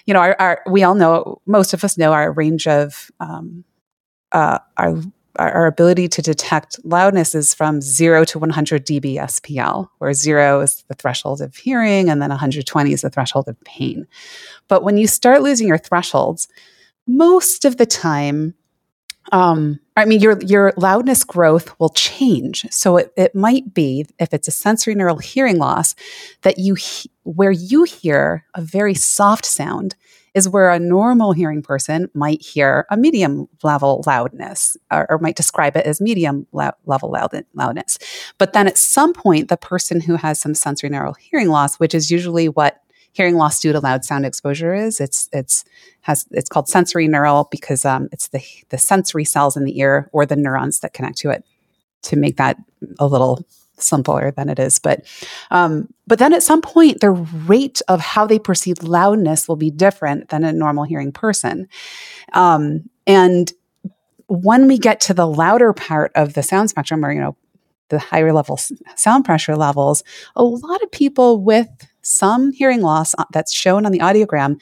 You 0.07 0.15
know, 0.15 0.21
our, 0.21 0.37
our 0.41 0.63
we 0.67 0.83
all 0.83 0.95
know, 0.95 1.41
most 1.47 1.75
of 1.75 1.85
us 1.85 1.99
know 1.99 2.13
our 2.13 2.33
range 2.33 2.67
of 2.67 3.11
um, 3.21 3.65
uh, 4.33 4.59
our 4.79 4.97
our 5.39 5.67
ability 5.67 6.09
to 6.09 6.21
detect 6.21 6.81
loudness 6.85 7.33
is 7.33 7.55
from 7.55 7.81
0 7.81 8.25
to 8.25 8.41
100 8.41 8.85
dB 8.85 9.15
SPL, 9.15 9.89
where 9.99 10.13
0 10.13 10.61
is 10.63 10.83
the 10.89 10.95
threshold 10.95 11.41
of 11.41 11.55
hearing 11.55 12.11
and 12.11 12.21
then 12.21 12.31
120 12.31 12.93
is 12.93 13.03
the 13.03 13.11
threshold 13.11 13.47
of 13.47 13.61
pain. 13.63 14.09
But 14.67 14.83
when 14.83 14.99
you 14.99 15.07
start 15.07 15.43
losing 15.43 15.69
your 15.69 15.79
thresholds, 15.79 16.49
most 17.07 17.65
of 17.65 17.77
the 17.77 17.87
time, 17.87 18.55
um, 19.33 19.81
I 19.97 20.05
mean, 20.05 20.21
your 20.21 20.41
your 20.43 20.73
loudness 20.77 21.25
growth 21.25 21.79
will 21.79 21.91
change. 21.91 22.67
So 22.71 22.97
it, 22.97 23.13
it 23.17 23.35
might 23.35 23.75
be 23.75 24.07
if 24.19 24.33
it's 24.33 24.49
a 24.49 24.53
sensorineural 24.53 25.23
hearing 25.23 25.59
loss 25.59 25.95
that 26.43 26.59
you 26.59 26.75
he- 26.75 27.11
where 27.25 27.51
you 27.51 27.85
hear 27.85 28.45
a 28.55 28.63
very 28.63 28.95
soft 28.95 29.45
sound 29.45 29.97
is 30.35 30.49
where 30.49 30.71
a 30.71 30.79
normal 30.79 31.33
hearing 31.33 31.63
person 31.63 32.09
might 32.15 32.41
hear 32.43 32.87
a 32.91 32.97
medium 32.97 33.49
level 33.63 34.05
loudness 34.07 34.77
or, 34.93 35.11
or 35.11 35.19
might 35.19 35.37
describe 35.37 35.77
it 35.77 35.85
as 35.85 36.01
medium 36.01 36.47
level 36.53 37.11
loud- 37.11 37.45
loudness. 37.55 37.99
But 38.39 38.53
then 38.53 38.67
at 38.69 38.79
some 38.79 39.13
point, 39.13 39.49
the 39.49 39.57
person 39.57 40.01
who 40.01 40.17
has 40.17 40.39
some 40.39 40.53
sensorineural 40.53 41.17
hearing 41.19 41.49
loss, 41.49 41.77
which 41.77 41.95
is 41.95 42.11
usually 42.11 42.49
what 42.49 42.81
hearing 43.19 43.35
loss 43.35 43.59
due 43.59 43.73
to 43.73 43.81
loud 43.81 44.05
sound 44.05 44.25
exposure 44.25 44.73
is, 44.73 45.01
it's 45.01 45.29
it's 45.33 45.65
has 46.03 46.25
it's 46.31 46.49
called 46.49 46.67
sensorineural 46.67 47.51
because 47.51 47.85
um, 47.85 48.09
it's 48.13 48.29
the 48.29 48.41
the 48.69 48.79
sensory 48.79 49.25
cells 49.25 49.57
in 49.57 49.65
the 49.65 49.79
ear 49.81 50.09
or 50.13 50.25
the 50.25 50.37
neurons 50.37 50.79
that 50.81 50.95
connect 50.95 51.19
to 51.19 51.31
it 51.31 51.45
to 52.03 52.17
make 52.17 52.37
that 52.37 52.57
a 53.01 53.07
little 53.07 53.45
simpler 53.77 54.31
than 54.31 54.49
it 54.49 54.61
is. 54.61 54.79
But 54.79 55.05
um, 55.51 55.93
but 56.07 56.21
then 56.21 56.33
at 56.33 56.45
some 56.45 56.63
point, 56.63 57.01
the 57.01 57.11
rate 57.11 57.83
of 57.89 58.01
how 58.01 58.25
they 58.25 58.39
perceive 58.39 58.83
loudness 58.85 59.49
will 59.49 59.57
be 59.57 59.71
different 59.71 60.29
than 60.29 60.45
a 60.45 60.53
normal 60.53 60.85
hearing 60.85 61.11
person. 61.11 61.69
Um, 62.35 62.89
and 63.05 63.53
when 64.29 64.69
we 64.69 64.79
get 64.79 65.01
to 65.01 65.15
the 65.15 65.27
louder 65.27 65.73
part 65.73 66.13
of 66.15 66.35
the 66.35 66.43
sound 66.45 66.71
spectrum, 66.71 67.05
or 67.05 67.13
you 67.13 67.21
know, 67.21 67.37
the 67.89 67.99
higher 67.99 68.33
level 68.33 68.61
sound 68.95 69.25
pressure 69.25 69.57
levels, 69.57 70.05
a 70.37 70.45
lot 70.45 70.83
of 70.83 70.93
people 70.93 71.43
with 71.43 71.69
some 72.03 72.53
hearing 72.53 72.81
loss 72.81 73.15
uh, 73.19 73.25
that's 73.33 73.53
shown 73.53 73.87
on 73.87 73.93
the 73.93 73.99
audiogram 73.99 74.61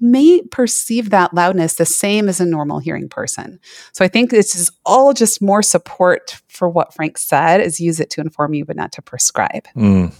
may 0.00 0.42
perceive 0.50 1.10
that 1.10 1.32
loudness 1.32 1.74
the 1.74 1.86
same 1.86 2.28
as 2.28 2.40
a 2.40 2.46
normal 2.46 2.78
hearing 2.78 3.08
person. 3.08 3.58
So 3.92 4.04
I 4.04 4.08
think 4.08 4.30
this 4.30 4.54
is 4.54 4.70
all 4.84 5.12
just 5.12 5.40
more 5.40 5.62
support 5.62 6.40
for 6.48 6.68
what 6.68 6.94
Frank 6.94 7.16
said 7.16 7.60
is 7.60 7.80
use 7.80 7.98
it 7.98 8.10
to 8.10 8.20
inform 8.20 8.54
you 8.54 8.64
but 8.64 8.76
not 8.76 8.92
to 8.92 9.02
prescribe. 9.02 9.66
Mm. 9.74 10.12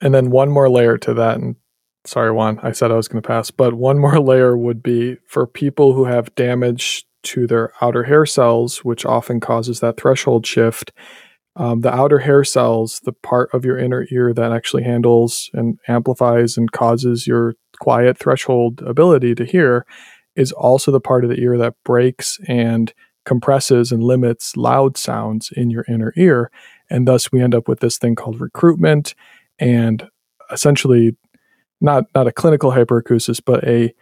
And 0.00 0.14
then 0.14 0.30
one 0.30 0.50
more 0.50 0.68
layer 0.68 0.98
to 0.98 1.14
that, 1.14 1.36
and 1.36 1.56
sorry, 2.04 2.32
Juan, 2.32 2.58
I 2.62 2.72
said 2.72 2.90
I 2.90 2.96
was 2.96 3.08
going 3.08 3.22
to 3.22 3.26
pass, 3.26 3.50
but 3.50 3.74
one 3.74 3.98
more 3.98 4.18
layer 4.20 4.56
would 4.56 4.82
be 4.82 5.16
for 5.26 5.46
people 5.46 5.92
who 5.92 6.04
have 6.04 6.34
damage 6.34 7.06
to 7.22 7.46
their 7.46 7.72
outer 7.82 8.04
hair 8.04 8.24
cells, 8.24 8.84
which 8.84 9.04
often 9.04 9.40
causes 9.40 9.80
that 9.80 9.98
threshold 9.98 10.46
shift. 10.46 10.92
Um, 11.56 11.80
the 11.80 11.92
outer 11.92 12.20
hair 12.20 12.44
cells, 12.44 13.00
the 13.04 13.12
part 13.12 13.50
of 13.52 13.64
your 13.64 13.78
inner 13.78 14.06
ear 14.10 14.32
that 14.32 14.52
actually 14.52 14.84
handles 14.84 15.50
and 15.52 15.78
amplifies 15.88 16.56
and 16.56 16.70
causes 16.70 17.26
your 17.26 17.54
quiet 17.80 18.18
threshold 18.18 18.82
ability 18.82 19.34
to 19.34 19.44
hear, 19.44 19.84
is 20.36 20.52
also 20.52 20.90
the 20.90 21.00
part 21.00 21.24
of 21.24 21.30
the 21.30 21.40
ear 21.40 21.58
that 21.58 21.74
breaks 21.84 22.38
and 22.46 22.94
compresses 23.24 23.92
and 23.92 24.02
limits 24.02 24.56
loud 24.56 24.96
sounds 24.96 25.50
in 25.56 25.70
your 25.70 25.84
inner 25.88 26.12
ear. 26.16 26.50
And 26.88 27.06
thus, 27.06 27.30
we 27.30 27.42
end 27.42 27.54
up 27.54 27.68
with 27.68 27.80
this 27.80 27.98
thing 27.98 28.14
called 28.14 28.40
recruitment 28.40 29.14
and 29.58 30.08
essentially 30.50 31.16
not 31.80 32.04
not 32.14 32.26
a 32.26 32.32
clinical 32.32 32.72
hyperacusis, 32.72 33.40
but 33.44 33.64
a 33.64 33.92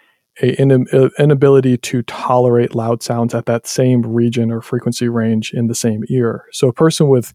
a 0.42 0.60
in, 0.60 0.86
inability 1.18 1.76
to 1.78 2.02
tolerate 2.02 2.74
loud 2.74 3.02
sounds 3.02 3.34
at 3.34 3.46
that 3.46 3.66
same 3.66 4.02
region 4.02 4.50
or 4.50 4.60
frequency 4.60 5.08
range 5.08 5.52
in 5.52 5.66
the 5.66 5.74
same 5.74 6.04
ear. 6.08 6.44
So 6.52 6.68
a 6.68 6.72
person 6.72 7.08
with 7.08 7.32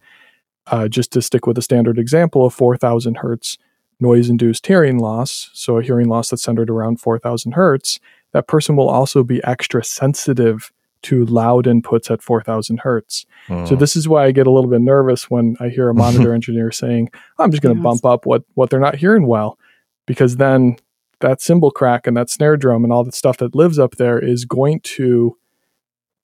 uh, 0.68 0.88
just 0.88 1.12
to 1.12 1.22
stick 1.22 1.46
with 1.46 1.58
a 1.58 1.62
standard 1.62 2.00
example 2.00 2.46
of 2.46 2.54
4,000 2.54 3.18
hertz 3.18 3.58
noise-induced 4.00 4.66
hearing 4.66 4.98
loss, 5.00 5.50
so 5.54 5.78
a 5.78 5.84
hearing 5.84 6.08
loss 6.08 6.30
that's 6.30 6.44
centered 6.44 6.70
around 6.70 7.00
4,000 7.02 7.54
hertz, 7.54 8.00
that 8.32 8.48
person 8.48 8.76
will 8.76 8.90
also 8.90 9.24
be 9.24 9.44
extra 9.44 9.84
sensitive 9.84 10.72
to 11.04 11.26
loud 11.26 11.66
inputs 11.66 12.10
at 12.10 12.22
4,000 12.22 12.80
hertz. 12.80 13.26
Mm. 13.48 13.68
So 13.68 13.76
this 13.76 13.96
is 13.96 14.08
why 14.08 14.24
I 14.26 14.32
get 14.32 14.48
a 14.48 14.52
little 14.52 14.70
bit 14.70 14.82
nervous 14.82 15.30
when 15.30 15.58
I 15.60 15.68
hear 15.70 15.90
a 15.90 15.94
monitor 15.94 16.34
engineer 16.40 16.72
saying, 16.72 17.10
"I'm 17.38 17.52
just 17.52 17.62
going 17.62 17.76
to 17.76 17.80
Yes. 17.82 17.84
bump 17.84 18.06
up 18.06 18.26
what 18.26 18.44
what 18.54 18.70
they're 18.70 18.80
not 18.80 18.96
hearing 18.96 19.28
well," 19.28 19.60
because 20.06 20.38
then 20.38 20.78
that 21.24 21.42
cymbal 21.42 21.72
crack 21.72 22.06
and 22.06 22.16
that 22.16 22.30
snare 22.30 22.56
drum 22.56 22.84
and 22.84 22.94
all 22.94 23.04
the 23.04 23.12
stuff 23.12 23.38
that 23.38 23.56
lives 23.56 23.80
up 23.80 23.96
there 23.96 24.20
is 24.20 24.46
going 24.46 24.80
to 24.82 25.36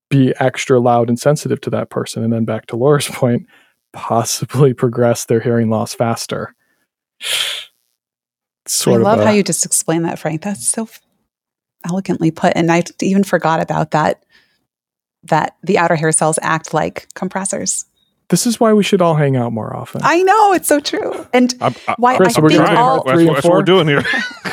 be 0.10 0.34
extra 0.40 0.80
loud 0.80 1.10
and 1.10 1.20
sensitive 1.20 1.62
to 1.62 1.70
that 1.72 1.90
person, 1.90 2.24
and 2.24 2.32
then 2.32 2.46
back 2.46 2.68
to 2.68 2.76
Laura's 2.76 3.08
point, 3.12 3.48
possibly 3.94 4.74
progress 4.74 5.26
their 5.26 5.40
hearing 5.40 5.70
loss 5.70 5.94
faster. 5.94 6.56
Sort 8.68 9.02
I 9.02 9.04
love 9.04 9.20
a- 9.20 9.26
how 9.26 9.32
you 9.32 9.44
just 9.44 9.66
explained 9.66 10.06
that, 10.06 10.20
Frank. 10.20 10.44
That's 10.44 10.68
so 10.68 10.84
f- 10.84 11.02
elegantly 11.88 12.30
put. 12.32 12.54
And 12.56 12.72
I 12.72 12.84
even 13.02 13.24
forgot 13.24 13.62
about 13.62 13.92
that. 13.92 14.24
That 15.24 15.58
the 15.64 15.78
outer 15.78 15.96
hair 15.98 16.14
cells 16.14 16.40
act 16.42 16.74
like 16.74 17.08
compressors. 17.14 17.86
This 18.30 18.46
is 18.46 18.60
why 18.60 18.74
we 18.74 18.84
should 18.84 19.02
all 19.02 19.16
hang 19.16 19.36
out 19.36 19.52
more 19.52 19.76
often. 19.76 20.02
I 20.04 20.22
know 20.22 20.54
it's 20.54 20.68
so 20.68 20.80
true. 20.80 21.28
And 21.34 21.54
I'm, 21.60 21.76
I, 21.88 21.96
why 21.98 22.16
Chris, 22.16 22.38
I 22.38 22.42
we're 22.42 22.50
think 22.50 22.64
doing 22.64 22.78
all 22.78 23.04
that's, 23.04 23.16
three 23.16 23.26
what, 23.26 23.34
that's 23.34 23.46
what 23.46 23.54
we're 23.54 23.64
doing 23.64 23.88
here. 23.88 24.04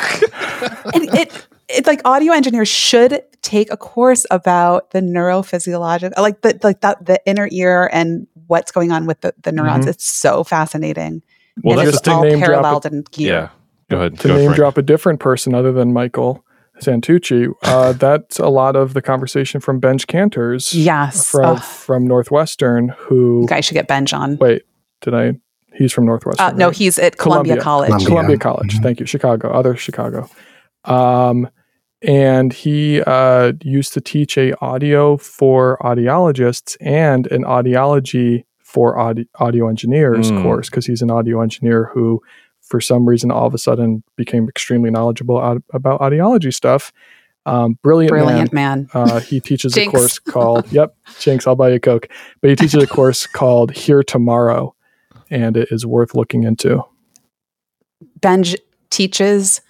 it, 0.61 1.13
it 1.13 1.47
it's 1.69 1.87
like 1.87 2.01
audio 2.05 2.33
engineers 2.33 2.67
should 2.69 3.21
take 3.41 3.71
a 3.71 3.77
course 3.77 4.25
about 4.31 4.91
the 4.91 4.99
neurophysiological 5.01 6.17
like 6.17 6.41
the 6.41 6.59
like 6.63 6.81
that 6.81 7.05
the 7.05 7.19
inner 7.25 7.47
ear 7.51 7.89
and 7.93 8.27
what's 8.47 8.71
going 8.71 8.91
on 8.91 9.05
with 9.05 9.19
the, 9.21 9.33
the 9.43 9.51
neurons. 9.51 9.85
Mhm. 9.85 9.89
It's 9.89 10.05
so 10.07 10.43
fascinating. 10.43 11.21
well, 11.63 11.77
and 11.79 11.87
that's 11.87 11.97
it's 11.97 12.05
the 12.05 12.11
to 12.11 12.15
all 12.15 12.23
name 12.23 12.39
drop 12.39 12.47
paralleled 12.49 12.85
and 12.85 13.11
geared. 13.11 13.29
Yeah. 13.31 13.49
Go 13.89 13.97
ahead. 13.97 14.19
to 14.19 14.27
Go, 14.27 14.35
name 14.37 14.51
drop 14.53 14.77
a 14.77 14.81
different 14.81 15.19
person 15.19 15.53
other 15.53 15.71
than 15.71 15.93
Michael 15.93 16.43
Santucci, 16.81 17.51
uh, 17.63 17.91
that's 17.93 18.37
a 18.39 18.47
lot 18.49 18.75
of 18.75 18.93
the 18.93 19.01
conversation 19.01 19.59
from 19.61 19.79
Benj 19.79 20.07
Kanters 20.07 20.71
Yes. 20.73 21.29
from 21.29 21.57
Ugh. 21.57 21.63
from 21.63 22.05
Northwestern. 22.05 22.89
Who 22.97 23.41
you 23.41 23.47
guys 23.47 23.65
should 23.65 23.73
get 23.75 23.87
Benj 23.87 24.13
on. 24.13 24.37
wait? 24.37 24.63
Did 25.01 25.13
I? 25.13 25.33
He's 25.73 25.91
from 25.93 26.05
Northwestern. 26.05 26.45
Uh, 26.45 26.51
no, 26.51 26.67
right? 26.67 26.75
he's 26.75 26.97
at 26.97 27.17
Columbia, 27.17 27.57
Columbia. 27.57 27.63
College. 27.63 27.87
Columbia. 27.89 28.07
Columbia 28.09 28.37
College. 28.37 28.73
Mhm. 28.75 28.83
Thank 28.83 28.99
you, 28.99 29.05
Chicago. 29.05 29.49
Other 29.51 29.75
Chicago. 29.75 30.29
Um, 30.87 31.49
and 32.01 32.53
he 32.53 33.01
uh, 33.01 33.53
used 33.61 33.93
to 33.93 34.01
teach 34.01 34.37
a 34.37 34.53
audio 34.63 35.17
for 35.17 35.77
audiologists 35.81 36.77
and 36.79 37.25
an 37.27 37.43
audiology 37.43 38.43
for 38.63 38.97
audi- 38.99 39.27
audio 39.35 39.67
engineers 39.67 40.29
Mm. 40.31 40.43
course 40.43 40.69
because 40.69 40.85
he's 40.85 41.01
an 41.01 41.09
audio 41.09 41.41
engineer 41.41 41.89
who, 41.93 42.21
for 42.61 42.79
some 42.79 43.07
reason, 43.07 43.31
all 43.31 43.47
of 43.47 43.53
a 43.53 43.57
sudden 43.57 44.03
became 44.15 44.47
extremely 44.47 44.91
knowledgeable 44.91 45.39
out- 45.39 45.63
about 45.73 45.99
audiology 46.01 46.53
stuff. 46.53 46.91
Um, 47.47 47.79
brilliant, 47.81 48.13
man. 48.13 48.25
Brilliant 48.25 48.53
man. 48.53 48.87
Uh, 48.93 49.19
he 49.21 49.39
teaches 49.39 49.75
a 49.77 49.85
course 49.89 50.19
called 50.19 50.69
Yep, 50.71 50.95
Jinx. 51.19 51.47
I'll 51.47 51.55
buy 51.55 51.69
you 51.69 51.75
a 51.75 51.79
coke. 51.79 52.09
But 52.41 52.49
he 52.51 52.55
teaches 52.57 52.83
a 52.83 52.87
course 52.87 53.25
called 53.39 53.71
Hear 53.71 54.03
Tomorrow, 54.03 54.75
and 55.31 55.55
it 55.57 55.69
is 55.71 55.85
worth 55.85 56.13
looking 56.13 56.43
into. 56.43 56.83
Benj 58.21 58.55
teaches 58.89 59.61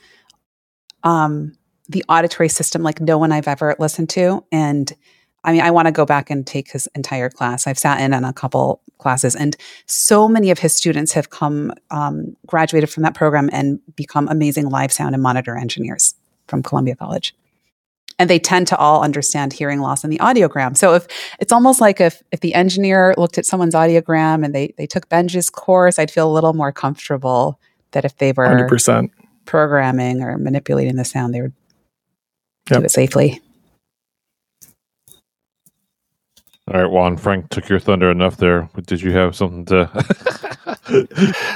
um, 1.08 1.54
the 1.88 2.04
auditory 2.10 2.50
system 2.50 2.84
like 2.84 3.00
no 3.00 3.18
one 3.18 3.32
I've 3.32 3.48
ever 3.48 3.76
listened 3.80 4.10
to. 4.10 4.44
And 4.52 4.92
I 5.46 5.54
mean, 5.54 5.62
I 5.62 5.72
want 5.72 5.86
to 5.86 5.94
go 5.94 6.06
back 6.06 6.30
and 6.30 6.46
take 6.46 6.70
his 6.70 6.90
entire 6.96 7.30
class. 7.30 7.66
I've 7.66 7.80
sat 7.80 8.02
in 8.02 8.14
on 8.14 8.26
a 8.26 8.34
couple 8.34 8.82
classes, 8.98 9.36
and 9.36 9.56
so 9.86 10.28
many 10.28 10.52
of 10.52 10.60
his 10.60 10.76
students 10.76 11.14
have 11.14 11.30
come, 11.30 11.72
um, 11.92 12.36
graduated 12.46 12.90
from 12.90 13.04
that 13.04 13.14
program 13.14 13.50
and 13.54 13.80
become 13.96 14.28
amazing 14.28 14.70
live 14.70 14.92
sound 14.92 15.16
and 15.16 15.24
monitor 15.24 15.56
engineers 15.56 16.16
from 16.48 16.62
Columbia 16.62 16.96
College. 16.98 17.34
And 18.20 18.30
they 18.30 18.40
tend 18.40 18.68
to 18.68 18.78
all 18.78 19.04
understand 19.04 19.54
hearing 19.54 19.80
loss 19.80 20.04
in 20.04 20.10
the 20.10 20.18
audiogram. 20.18 20.76
So 20.76 20.96
if 20.96 21.08
it's 21.40 21.54
almost 21.54 21.80
like 21.80 22.02
if 22.02 22.22
if 22.34 22.42
the 22.42 22.54
engineer 22.54 23.14
looked 23.18 23.38
at 23.38 23.46
someone's 23.46 23.76
audiogram 23.76 24.44
and 24.44 24.54
they 24.54 24.74
they 24.78 24.88
took 24.88 25.08
Benj's 25.08 25.50
course, 25.50 26.00
I'd 26.00 26.12
feel 26.12 26.30
a 26.30 26.34
little 26.34 26.54
more 26.54 26.74
comfortable 26.74 27.60
that 27.92 28.04
if 28.04 28.18
they 28.18 28.34
were 28.34 28.48
Hundred 28.48 28.68
percent. 28.68 29.12
Programming 29.48 30.22
or 30.22 30.38
manipulating 30.38 30.96
the 30.98 31.06
sound, 31.06 31.34
they 31.34 31.42
would 31.42 31.54
Yep. 32.70 32.80
do 32.80 32.86
it 32.86 32.92
safely. 32.92 33.42
All 36.70 36.82
right, 36.82 36.92
Juan. 36.92 37.16
Frank 37.16 37.50
took 37.50 37.70
your 37.70 37.80
thunder 37.80 38.12
enough 38.12 38.36
there. 38.38 38.70
Did 38.86 39.02
you 39.02 39.14
have 39.14 39.36
something 39.38 39.64
to? 39.68 39.86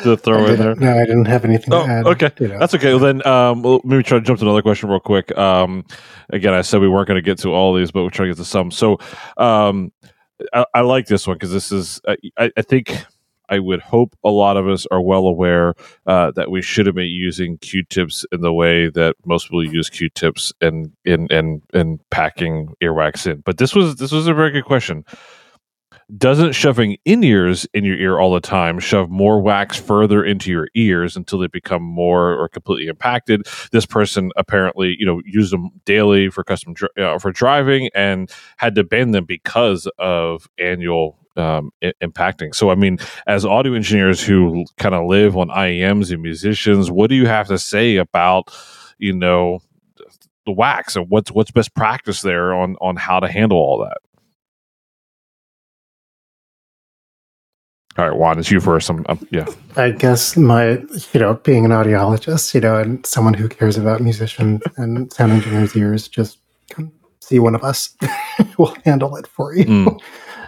to 0.03 0.15
throw 0.17 0.45
I 0.45 0.51
in 0.53 0.59
there. 0.59 0.75
No, 0.75 0.97
I 0.97 1.05
didn't 1.05 1.25
have 1.25 1.43
anything 1.43 1.73
Oh, 1.73 1.85
to 1.85 1.91
add. 1.91 2.07
okay. 2.07 2.31
you 2.39 2.47
know. 2.47 2.59
That's 2.59 2.73
okay. 2.75 2.91
Well, 2.93 2.99
then 2.99 3.27
um, 3.27 3.61
we'll 3.61 3.81
maybe 3.83 4.03
try 4.03 4.19
to 4.19 4.23
jump 4.25 4.39
to 4.39 4.45
another 4.45 4.61
question 4.61 4.89
real 4.89 5.01
quick. 5.01 5.37
Um, 5.37 5.83
again, 6.29 6.53
I 6.53 6.61
said 6.61 6.79
we 6.79 6.87
weren't 6.87 7.09
going 7.09 7.17
to 7.17 7.21
get 7.21 7.37
to 7.39 7.49
all 7.49 7.73
these, 7.75 7.91
but 7.91 8.01
we'll 8.01 8.09
try 8.09 8.25
to 8.25 8.31
get 8.31 8.37
to 8.37 8.45
some. 8.45 8.71
So 8.71 8.99
um, 9.35 9.91
I, 10.53 10.65
I 10.75 10.81
like 10.81 11.07
this 11.07 11.27
one 11.27 11.35
because 11.35 11.51
this 11.51 11.73
is, 11.73 11.99
I, 12.07 12.15
I 12.37 12.51
I 12.55 12.61
think 12.61 13.05
I 13.51 13.59
would 13.59 13.81
hope 13.81 14.15
a 14.23 14.29
lot 14.29 14.57
of 14.57 14.67
us 14.67 14.87
are 14.89 15.01
well 15.01 15.27
aware 15.27 15.75
uh, 16.07 16.31
that 16.31 16.49
we 16.49 16.61
shouldn't 16.61 16.95
be 16.95 17.05
using 17.05 17.57
Q-tips 17.57 18.25
in 18.31 18.41
the 18.41 18.53
way 18.53 18.89
that 18.89 19.15
most 19.25 19.47
people 19.47 19.63
use 19.63 19.89
Q-tips 19.89 20.53
and 20.61 20.91
in 21.05 21.27
and 21.29 21.61
and 21.73 21.99
packing 22.09 22.73
earwax 22.81 23.27
in. 23.27 23.41
But 23.41 23.57
this 23.57 23.75
was 23.75 23.97
this 23.97 24.11
was 24.11 24.27
a 24.27 24.33
very 24.33 24.51
good 24.51 24.65
question. 24.65 25.05
Doesn't 26.17 26.53
shoving 26.53 26.97
in 27.05 27.23
ears 27.23 27.65
in 27.73 27.85
your 27.85 27.95
ear 27.95 28.19
all 28.19 28.33
the 28.33 28.41
time 28.41 28.79
shove 28.79 29.09
more 29.09 29.41
wax 29.41 29.79
further 29.79 30.25
into 30.25 30.51
your 30.51 30.67
ears 30.75 31.15
until 31.15 31.39
they 31.39 31.47
become 31.47 31.83
more 31.83 32.33
or 32.33 32.49
completely 32.49 32.87
impacted? 32.87 33.47
This 33.71 33.85
person 33.85 34.31
apparently, 34.35 34.95
you 34.99 35.05
know, 35.05 35.21
used 35.25 35.53
them 35.53 35.69
daily 35.85 36.29
for 36.29 36.43
custom 36.43 36.73
uh, 36.99 37.17
for 37.17 37.31
driving 37.31 37.89
and 37.95 38.29
had 38.57 38.75
to 38.75 38.83
ban 38.83 39.11
them 39.11 39.23
because 39.23 39.89
of 39.99 40.49
annual 40.59 41.17
um, 41.41 41.71
I- 41.83 41.93
impacting. 42.01 42.53
So, 42.55 42.69
I 42.69 42.75
mean, 42.75 42.99
as 43.27 43.45
audio 43.45 43.73
engineers 43.73 44.21
who 44.21 44.65
kind 44.77 44.95
of 44.95 45.05
live 45.07 45.35
on 45.35 45.49
IEMs 45.49 46.11
and 46.11 46.21
musicians, 46.21 46.91
what 46.91 47.09
do 47.09 47.15
you 47.15 47.25
have 47.25 47.47
to 47.47 47.57
say 47.57 47.97
about, 47.97 48.53
you 48.97 49.13
know, 49.13 49.59
the 50.45 50.51
wax 50.51 50.95
and 50.95 51.07
what's 51.09 51.31
what's 51.31 51.51
best 51.51 51.75
practice 51.75 52.21
there 52.21 52.53
on 52.53 52.75
on 52.81 52.95
how 52.95 53.19
to 53.19 53.27
handle 53.27 53.57
all 53.57 53.79
that? 53.79 53.97
All 57.97 58.07
right, 58.09 58.17
Juan, 58.17 58.39
it's 58.39 58.49
you 58.49 58.61
first. 58.61 58.89
I'm, 58.89 59.05
I'm, 59.09 59.27
yeah, 59.31 59.45
I 59.75 59.91
guess 59.91 60.37
my, 60.37 60.77
you 61.13 61.19
know, 61.19 61.33
being 61.35 61.65
an 61.65 61.71
audiologist, 61.71 62.53
you 62.53 62.61
know, 62.61 62.77
and 62.77 63.05
someone 63.05 63.33
who 63.33 63.49
cares 63.49 63.77
about 63.77 63.99
musicians 63.99 64.61
and 64.77 65.11
sound 65.11 65.33
engineers' 65.33 65.75
ears, 65.75 66.07
just 66.07 66.39
come 66.69 66.93
see 67.19 67.39
one 67.39 67.53
of 67.53 67.63
us. 67.63 67.95
we'll 68.57 68.73
handle 68.85 69.15
it 69.17 69.27
for 69.27 69.53
you. 69.53 69.65
Mm. 69.65 70.01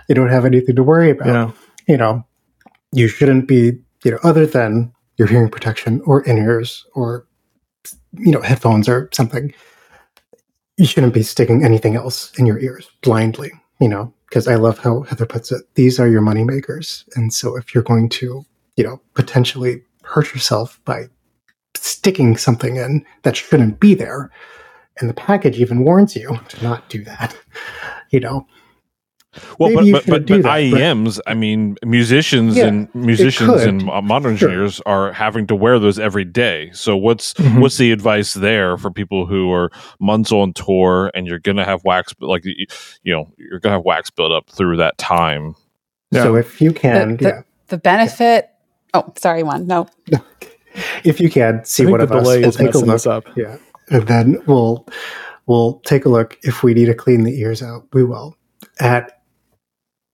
You 0.08 0.16
don't 0.16 0.30
have 0.30 0.46
anything 0.46 0.76
to 0.76 0.84
worry 0.84 1.10
about. 1.10 1.28
Yeah. 1.28 1.52
You 1.88 1.98
know, 1.98 2.26
you 2.92 3.08
shouldn't 3.08 3.48
be, 3.48 3.80
you 4.04 4.12
know, 4.12 4.20
other 4.24 4.46
than 4.46 4.94
your 5.18 5.28
hearing 5.28 5.50
protection 5.50 6.02
or 6.06 6.22
in 6.24 6.38
ears 6.38 6.86
or, 6.94 7.26
you 8.14 8.32
know, 8.32 8.42
headphones 8.42 8.88
or 8.88 9.10
something. 9.14 9.54
You 10.78 10.86
shouldn't 10.86 11.14
be 11.14 11.24
sticking 11.24 11.64
anything 11.64 11.96
else 11.96 12.32
in 12.38 12.46
your 12.46 12.60
ears 12.60 12.90
blindly. 13.02 13.52
You 13.80 13.90
know, 13.90 14.14
because 14.30 14.48
I 14.48 14.56
love 14.56 14.80
how 14.80 15.02
Heather 15.02 15.26
puts 15.26 15.52
it. 15.52 15.64
These 15.76 16.00
are 16.00 16.08
your 16.08 16.22
money 16.22 16.44
makers, 16.44 17.04
and 17.16 17.34
so 17.34 17.58
if 17.58 17.74
you're 17.74 17.84
going 17.84 18.08
to 18.10 18.46
you 18.76 18.84
know, 18.84 19.02
potentially 19.14 19.84
hurt 20.04 20.34
yourself 20.34 20.80
by 20.86 21.08
sticking 21.76 22.38
something 22.38 22.76
in 22.76 23.06
that 23.24 23.36
shouldn't 23.36 23.80
be 23.80 23.94
there. 23.94 24.32
And 25.00 25.10
the 25.10 25.14
package 25.14 25.60
even 25.60 25.84
warns 25.84 26.16
you 26.16 26.40
to 26.50 26.64
not 26.64 26.90
do 26.90 27.04
that. 27.06 27.38
You 28.10 28.20
know, 28.20 28.46
well, 29.58 29.70
Maybe 29.70 29.76
but 29.76 29.86
you 29.86 29.94
but, 29.94 30.06
but, 30.08 30.26
do 30.26 30.34
but 30.36 30.44
that, 30.44 30.72
but- 30.72 30.80
IEMs, 30.80 31.20
I 31.28 31.34
mean, 31.34 31.78
musicians 31.86 32.56
Yeah, 32.58 32.68
and 32.68 32.96
musicians 32.96 33.62
and 33.64 33.84
modern 33.84 34.36
Sure. 34.38 34.50
engineers 34.50 34.82
are 34.86 35.12
having 35.14 35.48
to 35.48 35.56
wear 35.56 35.80
those 35.80 35.98
every 36.00 36.26
day. 36.26 36.70
So 36.74 36.96
what's 36.98 37.34
Mhm. 37.36 37.60
what's 37.62 37.78
the 37.78 37.92
advice 37.92 38.34
there 38.34 38.78
for 38.78 38.92
people 38.92 39.26
who 39.26 39.52
are 39.52 39.72
months 40.00 40.32
on 40.32 40.54
tour 40.54 41.12
and 41.14 41.26
you're 41.28 41.40
gonna 41.40 41.66
have 41.66 41.84
wax, 41.84 42.14
like 42.20 42.46
you 42.46 42.66
you 43.04 43.14
know, 43.14 43.28
you're 43.38 43.60
gonna 43.60 43.76
have 43.76 43.86
wax 43.86 44.10
build 44.10 44.32
up 44.32 44.50
through 44.50 44.78
that 44.78 44.98
time. 44.98 45.56
Yeah. 46.12 46.24
so 46.24 46.36
if 46.36 46.62
you 46.62 46.72
can, 46.72 47.18
the, 47.18 47.24
yeah, 47.26 47.42
the 47.70 47.78
benefit. 47.78 48.50
Oh, 48.94 49.12
sorry, 49.18 49.42
Juan. 49.42 49.66
No, 49.66 49.88
if 51.04 51.20
you 51.20 51.30
can 51.30 51.66
see 51.66 51.84
I 51.84 51.86
think 51.86 51.92
one 51.92 52.00
the 52.00 52.04
of 52.06 52.12
us, 52.12 52.24
delay 52.24 52.40
we'll 52.42 52.50
is 52.50 52.56
take 52.56 52.76
a 52.76 52.86
messing 52.86 53.12
look. 53.12 53.28
up. 53.28 53.38
Yeah, 53.38 53.58
and 53.90 54.08
then 54.08 54.38
we'll 54.46 54.88
we'll 55.48 55.80
take 55.86 56.06
a 56.06 56.10
look. 56.10 56.38
If 56.44 56.62
we 56.64 56.74
need 56.76 56.86
to 56.86 56.94
clean 56.94 57.24
the 57.24 57.40
ears 57.40 57.64
out, 57.64 57.88
we 57.94 58.04
will. 58.04 58.36
At 58.80 59.22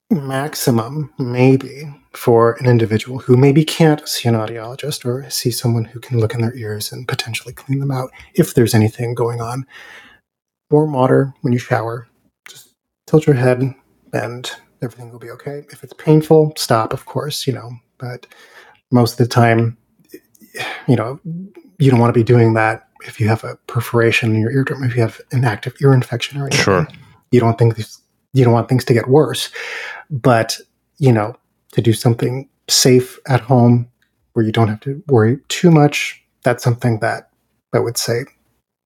maximum, 0.10 1.14
maybe 1.20 1.84
for 2.14 2.53
an 2.60 2.66
individual 2.66 3.20
who 3.20 3.38
maybe 3.38 3.64
can't 3.64 4.07
see 4.07 4.28
an 4.28 4.36
audiologist 4.36 5.05
or 5.05 5.30
see 5.30 5.51
someone 5.51 5.86
who 5.86 5.99
can 5.99 6.20
look 6.20 6.34
in 6.34 6.41
their 6.41 6.55
ears 6.55 6.91
and 6.91 7.07
potentially 7.07 7.53
clean 7.53 7.80
them 7.80 7.91
out 7.91 8.10
if 8.34 8.53
there's 8.53 8.74
anything 8.74 9.14
going 9.14 9.41
on. 9.41 9.66
Warm 10.72 10.93
water 10.93 11.34
when 11.41 11.53
you 11.53 11.60
shower. 11.60 12.07
Just 12.47 12.74
tilt 13.07 13.28
your 13.28 13.36
head 13.36 13.62
and 14.14 14.51
everything 14.82 15.12
will 15.12 15.20
be 15.20 15.30
okay. 15.32 15.66
If 15.72 15.84
it's 15.84 15.93
painful, 15.93 16.53
stop, 16.57 16.93
of 16.93 17.05
course, 17.05 17.45
you 17.45 17.53
know, 17.53 17.72
but 17.97 18.26
most 18.91 19.14
of 19.14 19.18
the 19.20 19.28
time, 19.28 19.78
you 20.88 20.95
know, 20.95 21.20
you 21.78 21.91
don't 21.91 21.99
want 21.99 22.14
to 22.14 22.20
be 22.20 22.24
doing 22.24 22.55
that 22.55 22.88
if 23.05 23.20
you 23.20 23.28
have 23.28 23.43
a 23.43 23.55
perforation 23.68 24.36
in 24.36 24.41
your 24.41 24.51
eardrum, 24.51 24.84
if 24.84 24.95
you 24.95 25.01
have 25.01 25.22
an 25.32 25.45
active 25.45 25.76
ear 25.82 25.93
infection 25.93 26.39
or 26.39 26.47
anything. 26.47 26.64
Sure. 26.64 26.88
You 27.32 27.39
don't 27.39 27.57
think 27.57 27.76
this, 27.76 28.01
you 28.34 28.43
don't 28.43 28.53
want 28.53 28.69
things 28.69 28.86
to 28.86 28.93
get 28.93 29.07
worse. 29.07 29.49
But, 30.09 30.59
you 30.97 31.11
know, 31.11 31.36
to 31.73 31.82
do 31.82 31.93
something 31.93 32.49
safe 32.67 33.19
at 33.27 33.41
home 33.41 33.89
where 34.34 34.45
you 34.45 34.51
don't 34.51 34.67
have 34.67 34.80
to 34.82 35.03
worry 35.07 35.39
too 35.47 35.71
much, 35.71 36.21
that's 36.43 36.63
something 36.63 36.99
that 36.99 37.30
I 37.73 37.80
would 37.80 37.97
say, 37.97 38.25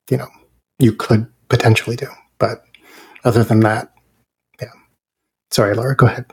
you 0.09 0.17
know, 0.17 0.27
you 0.79 0.93
could 0.93 1.27
potentially 1.49 1.95
do. 1.95 2.07
But 2.39 2.63
other 3.23 3.43
than 3.43 3.61
that, 3.61 3.93
yeah. 4.61 4.71
Sorry, 5.51 5.75
Laura, 5.75 5.95
go 5.95 6.07
ahead. 6.07 6.25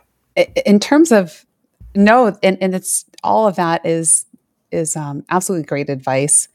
In 0.64 0.80
terms 0.80 1.12
of 1.12 1.44
no, 1.94 2.38
and, 2.42 2.56
and 2.60 2.74
it's 2.74 3.04
all 3.22 3.46
of 3.46 3.56
that 3.56 3.84
is 3.84 4.24
is 4.70 4.96
um, 4.96 5.24
absolutely 5.28 5.66
great 5.66 5.90
advice. 5.90 6.48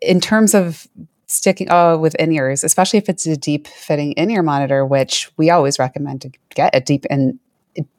In 0.00 0.20
terms 0.20 0.54
of 0.54 0.86
sticking 1.34 1.68
oh 1.70 1.98
with 1.98 2.14
in 2.16 2.32
ears, 2.32 2.64
especially 2.64 2.98
if 2.98 3.08
it's 3.08 3.26
a 3.26 3.36
deep 3.36 3.66
fitting 3.66 4.12
in 4.12 4.30
ear 4.30 4.42
monitor, 4.42 4.84
which 4.86 5.30
we 5.36 5.50
always 5.50 5.78
recommend 5.78 6.22
to 6.22 6.30
get 6.54 6.74
a 6.74 6.80
deep 6.80 7.04
and 7.10 7.38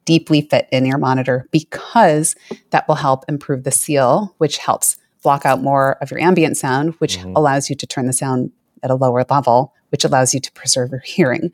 deeply 0.06 0.42
fit 0.42 0.68
in 0.72 0.86
ear 0.86 0.98
monitor 0.98 1.48
because 1.52 2.36
that 2.70 2.88
will 2.88 2.96
help 2.96 3.26
improve 3.28 3.64
the 3.64 3.72
seal, 3.72 4.34
which 4.38 4.58
helps 4.58 4.98
block 5.22 5.46
out 5.46 5.62
more 5.62 5.94
of 6.02 6.12
your 6.12 6.20
ambient 6.22 6.56
sound, 6.56 6.94
which 7.00 7.18
Mhm. 7.18 7.34
allows 7.36 7.70
you 7.70 7.76
to 7.76 7.86
turn 7.88 8.06
the 8.06 8.14
sound 8.14 8.52
at 8.84 8.92
a 8.92 8.96
lower 8.96 9.26
level, 9.30 9.74
which 9.90 10.06
allows 10.06 10.34
you 10.34 10.40
to 10.40 10.52
preserve 10.54 10.92
your 10.92 11.02
hearing. 11.04 11.52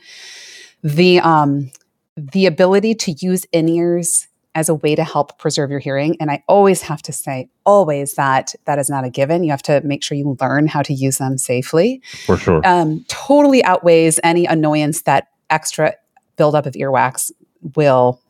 The 0.84 1.20
um, 1.22 1.72
the 2.18 2.46
ability 2.46 2.94
to 2.96 3.12
use 3.20 3.46
in 3.52 3.70
ears 3.70 4.28
as 4.54 4.70
a 4.70 4.76
way 4.76 4.96
to 4.96 5.04
help 5.04 5.38
preserve 5.38 5.72
your 5.72 5.80
hearing. 5.80 6.18
And 6.20 6.30
i 6.30 6.44
always 6.48 6.82
have 6.82 7.02
to 7.04 7.14
say 7.14 7.50
always 7.66 8.14
that 8.16 8.54
that 8.66 8.80
is 8.80 8.90
not 8.90 9.06
a 9.06 9.10
given. 9.10 9.44
You 9.44 9.52
have 9.52 9.64
to 9.64 9.82
make 9.82 10.04
sure 10.04 10.18
you 10.18 10.38
learn 10.42 10.68
how 10.68 10.82
to 10.82 10.94
use 10.94 11.18
them 11.18 11.38
safely. 11.38 12.02
For 12.26 12.38
sure. 12.38 12.62
um, 12.66 13.06
totally 13.08 13.64
outweighs 13.64 14.20
any 14.24 14.46
annoyance 14.46 15.04
that 15.04 15.30
extra 15.50 15.94
buildup 16.36 16.66
of 16.66 16.74
earwax 16.74 17.32
will 17.76 18.22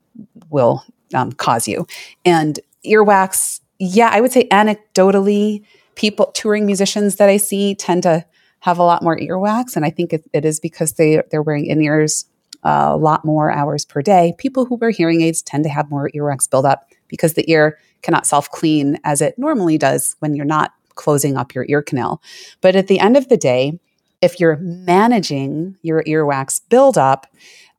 will 0.49 0.83
um, 1.13 1.31
cause 1.31 1.67
you. 1.67 1.87
And 2.25 2.59
earwax 2.85 3.61
yeah 3.77 4.09
i 4.11 4.19
would 4.19 4.31
say 4.31 4.47
anecdotally 4.49 5.63
people 5.95 6.31
touring 6.33 6.65
musicians 6.65 7.17
that 7.17 7.29
i 7.29 7.37
see 7.37 7.75
tend 7.75 8.01
to 8.03 8.25
have 8.59 8.77
a 8.79 8.83
lot 8.83 9.03
more 9.03 9.17
earwax. 9.17 9.75
And 9.75 9.85
i 9.85 9.89
think 9.89 10.13
it, 10.13 10.23
it 10.33 10.45
is 10.45 10.59
because 10.59 10.93
they 10.93 11.21
they're 11.31 11.43
wearing 11.43 11.65
in-ears 11.65 12.25
a 12.63 12.95
lot 12.97 13.25
more 13.25 13.51
hours 13.51 13.85
per 13.85 14.01
day. 14.01 14.33
People 14.37 14.65
who 14.65 14.75
wear 14.75 14.89
hearing 14.89 15.21
aids 15.21 15.41
tend 15.41 15.63
to 15.63 15.69
have 15.69 15.89
more 15.89 16.09
earwax 16.15 16.49
buildup 16.49 16.89
because 17.07 17.33
the 17.33 17.49
ear 17.51 17.77
cannot 18.01 18.25
self 18.25 18.49
clean 18.49 18.99
as 19.03 19.21
it 19.21 19.37
normally 19.37 19.77
does 19.77 20.15
when 20.19 20.35
you're 20.35 20.45
not 20.45 20.71
closing 20.95 21.37
up 21.37 21.55
your 21.55 21.65
ear 21.69 21.81
canal. 21.81 22.21
But 22.61 22.75
at 22.75 22.87
the 22.87 22.99
end 22.99 23.17
of 23.17 23.29
the 23.29 23.37
day, 23.37 23.79
if 24.21 24.39
you're 24.39 24.57
managing 24.57 25.77
your 25.81 26.03
earwax 26.03 26.61
buildup, 26.69 27.27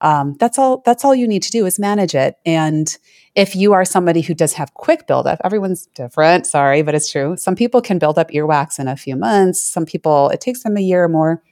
um, 0.00 0.36
that's 0.40 0.58
all. 0.58 0.82
That's 0.84 1.04
all 1.04 1.14
you 1.14 1.28
need 1.28 1.44
to 1.44 1.50
do 1.50 1.64
is 1.64 1.78
manage 1.78 2.14
it. 2.14 2.36
And 2.44 2.96
if 3.36 3.54
you 3.54 3.72
are 3.72 3.84
somebody 3.84 4.20
who 4.20 4.34
does 4.34 4.54
have 4.54 4.74
quick 4.74 5.06
buildup, 5.06 5.40
everyone's 5.44 5.86
different. 5.94 6.46
Sorry, 6.46 6.82
but 6.82 6.94
it's 6.94 7.10
true. 7.10 7.36
Some 7.36 7.54
people 7.54 7.80
can 7.80 7.98
build 7.98 8.18
up 8.18 8.30
earwax 8.30 8.80
in 8.80 8.88
a 8.88 8.96
few 8.96 9.14
months. 9.14 9.62
Some 9.62 9.86
people 9.86 10.28
it 10.30 10.40
takes 10.40 10.64
them 10.64 10.76
a 10.76 10.80
year 10.80 11.04
or 11.04 11.08
more 11.08 11.42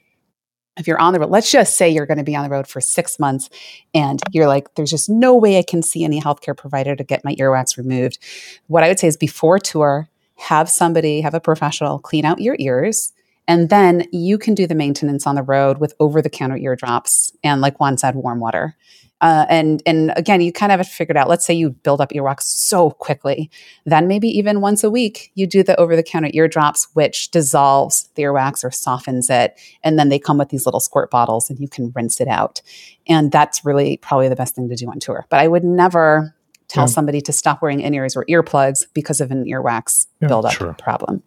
if 0.77 0.87
you're 0.87 0.99
on 0.99 1.13
the 1.13 1.19
road, 1.19 1.29
let's 1.29 1.51
just 1.51 1.77
say 1.77 1.89
you're 1.89 2.05
going 2.05 2.17
to 2.17 2.23
be 2.23 2.35
on 2.35 2.43
the 2.43 2.49
road 2.49 2.67
for 2.67 2.79
six 2.79 3.19
months 3.19 3.49
and 3.93 4.21
you're 4.31 4.47
like, 4.47 4.73
there's 4.75 4.89
just 4.89 5.09
no 5.09 5.35
way 5.35 5.57
I 5.57 5.63
can 5.63 5.81
see 5.81 6.03
any 6.03 6.21
healthcare 6.21 6.55
provider 6.55 6.95
to 6.95 7.03
get 7.03 7.25
my 7.25 7.35
earwax 7.35 7.77
removed. 7.77 8.19
What 8.67 8.83
I 8.83 8.87
would 8.87 8.99
say 8.99 9.07
is 9.07 9.17
before 9.17 9.59
tour, 9.59 10.09
have 10.37 10.69
somebody, 10.69 11.21
have 11.21 11.33
a 11.33 11.39
professional 11.39 11.99
clean 11.99 12.25
out 12.25 12.41
your 12.41 12.55
ears. 12.57 13.13
And 13.47 13.69
then 13.69 14.07
you 14.11 14.37
can 14.37 14.55
do 14.55 14.65
the 14.65 14.75
maintenance 14.75 15.27
on 15.27 15.35
the 15.35 15.43
road 15.43 15.79
with 15.79 15.93
over 15.99 16.21
the 16.21 16.29
counter 16.29 16.57
ear 16.57 16.75
drops 16.75 17.33
and, 17.43 17.59
like 17.59 17.79
Juan 17.79 17.97
said, 17.97 18.15
warm 18.15 18.39
water. 18.39 18.75
Uh, 19.21 19.45
and 19.49 19.81
and 19.85 20.11
again, 20.17 20.41
you 20.41 20.51
kind 20.51 20.71
of 20.71 20.79
have 20.79 20.87
it 20.87 20.89
figured 20.91 21.15
out. 21.15 21.29
Let's 21.29 21.45
say 21.45 21.53
you 21.53 21.69
build 21.69 22.01
up 22.01 22.09
earwax 22.11 22.41
so 22.41 22.91
quickly, 22.91 23.49
then 23.85 24.07
maybe 24.07 24.27
even 24.27 24.59
once 24.61 24.83
a 24.83 24.89
week 24.89 25.31
you 25.35 25.47
do 25.47 25.63
the 25.63 25.79
over 25.79 25.95
the 25.95 26.03
counter 26.03 26.29
ear 26.33 26.47
drops, 26.47 26.87
which 26.93 27.31
dissolves 27.31 28.09
the 28.15 28.23
earwax 28.23 28.63
or 28.63 28.71
softens 28.71 29.29
it 29.29 29.59
and 29.83 29.97
then 29.99 30.09
they 30.09 30.19
come 30.19 30.37
with 30.37 30.49
these 30.49 30.65
little 30.65 30.79
squirt 30.79 31.09
bottles 31.11 31.49
and 31.49 31.59
you 31.59 31.67
can 31.69 31.91
rinse 31.95 32.19
it 32.19 32.27
out 32.27 32.61
and 33.07 33.31
that's 33.31 33.63
really 33.63 33.97
probably 33.97 34.27
the 34.27 34.35
best 34.35 34.55
thing 34.55 34.67
to 34.69 34.75
do 34.75 34.87
on 34.89 34.99
tour 34.99 35.25
but 35.29 35.39
i 35.39 35.47
would 35.47 35.63
never 35.63 36.35
tell 36.67 36.83
Yeah. 36.83 36.87
somebody 36.87 37.21
to 37.21 37.31
stop 37.33 37.61
wearing 37.61 37.79
in 37.81 37.93
ears 37.93 38.15
or 38.15 38.25
earplugs 38.25 38.83
because 38.93 39.21
of 39.21 39.31
an 39.31 39.45
earwax 39.45 40.07
Yeah, 40.19 40.27
buildup 40.29 40.53
sure. 40.53 40.73
problem. 40.79 41.21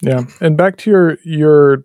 Yeah. 0.00 0.24
And 0.40 0.56
back 0.56 0.76
to 0.78 0.90
your 0.90 1.18
your 1.24 1.84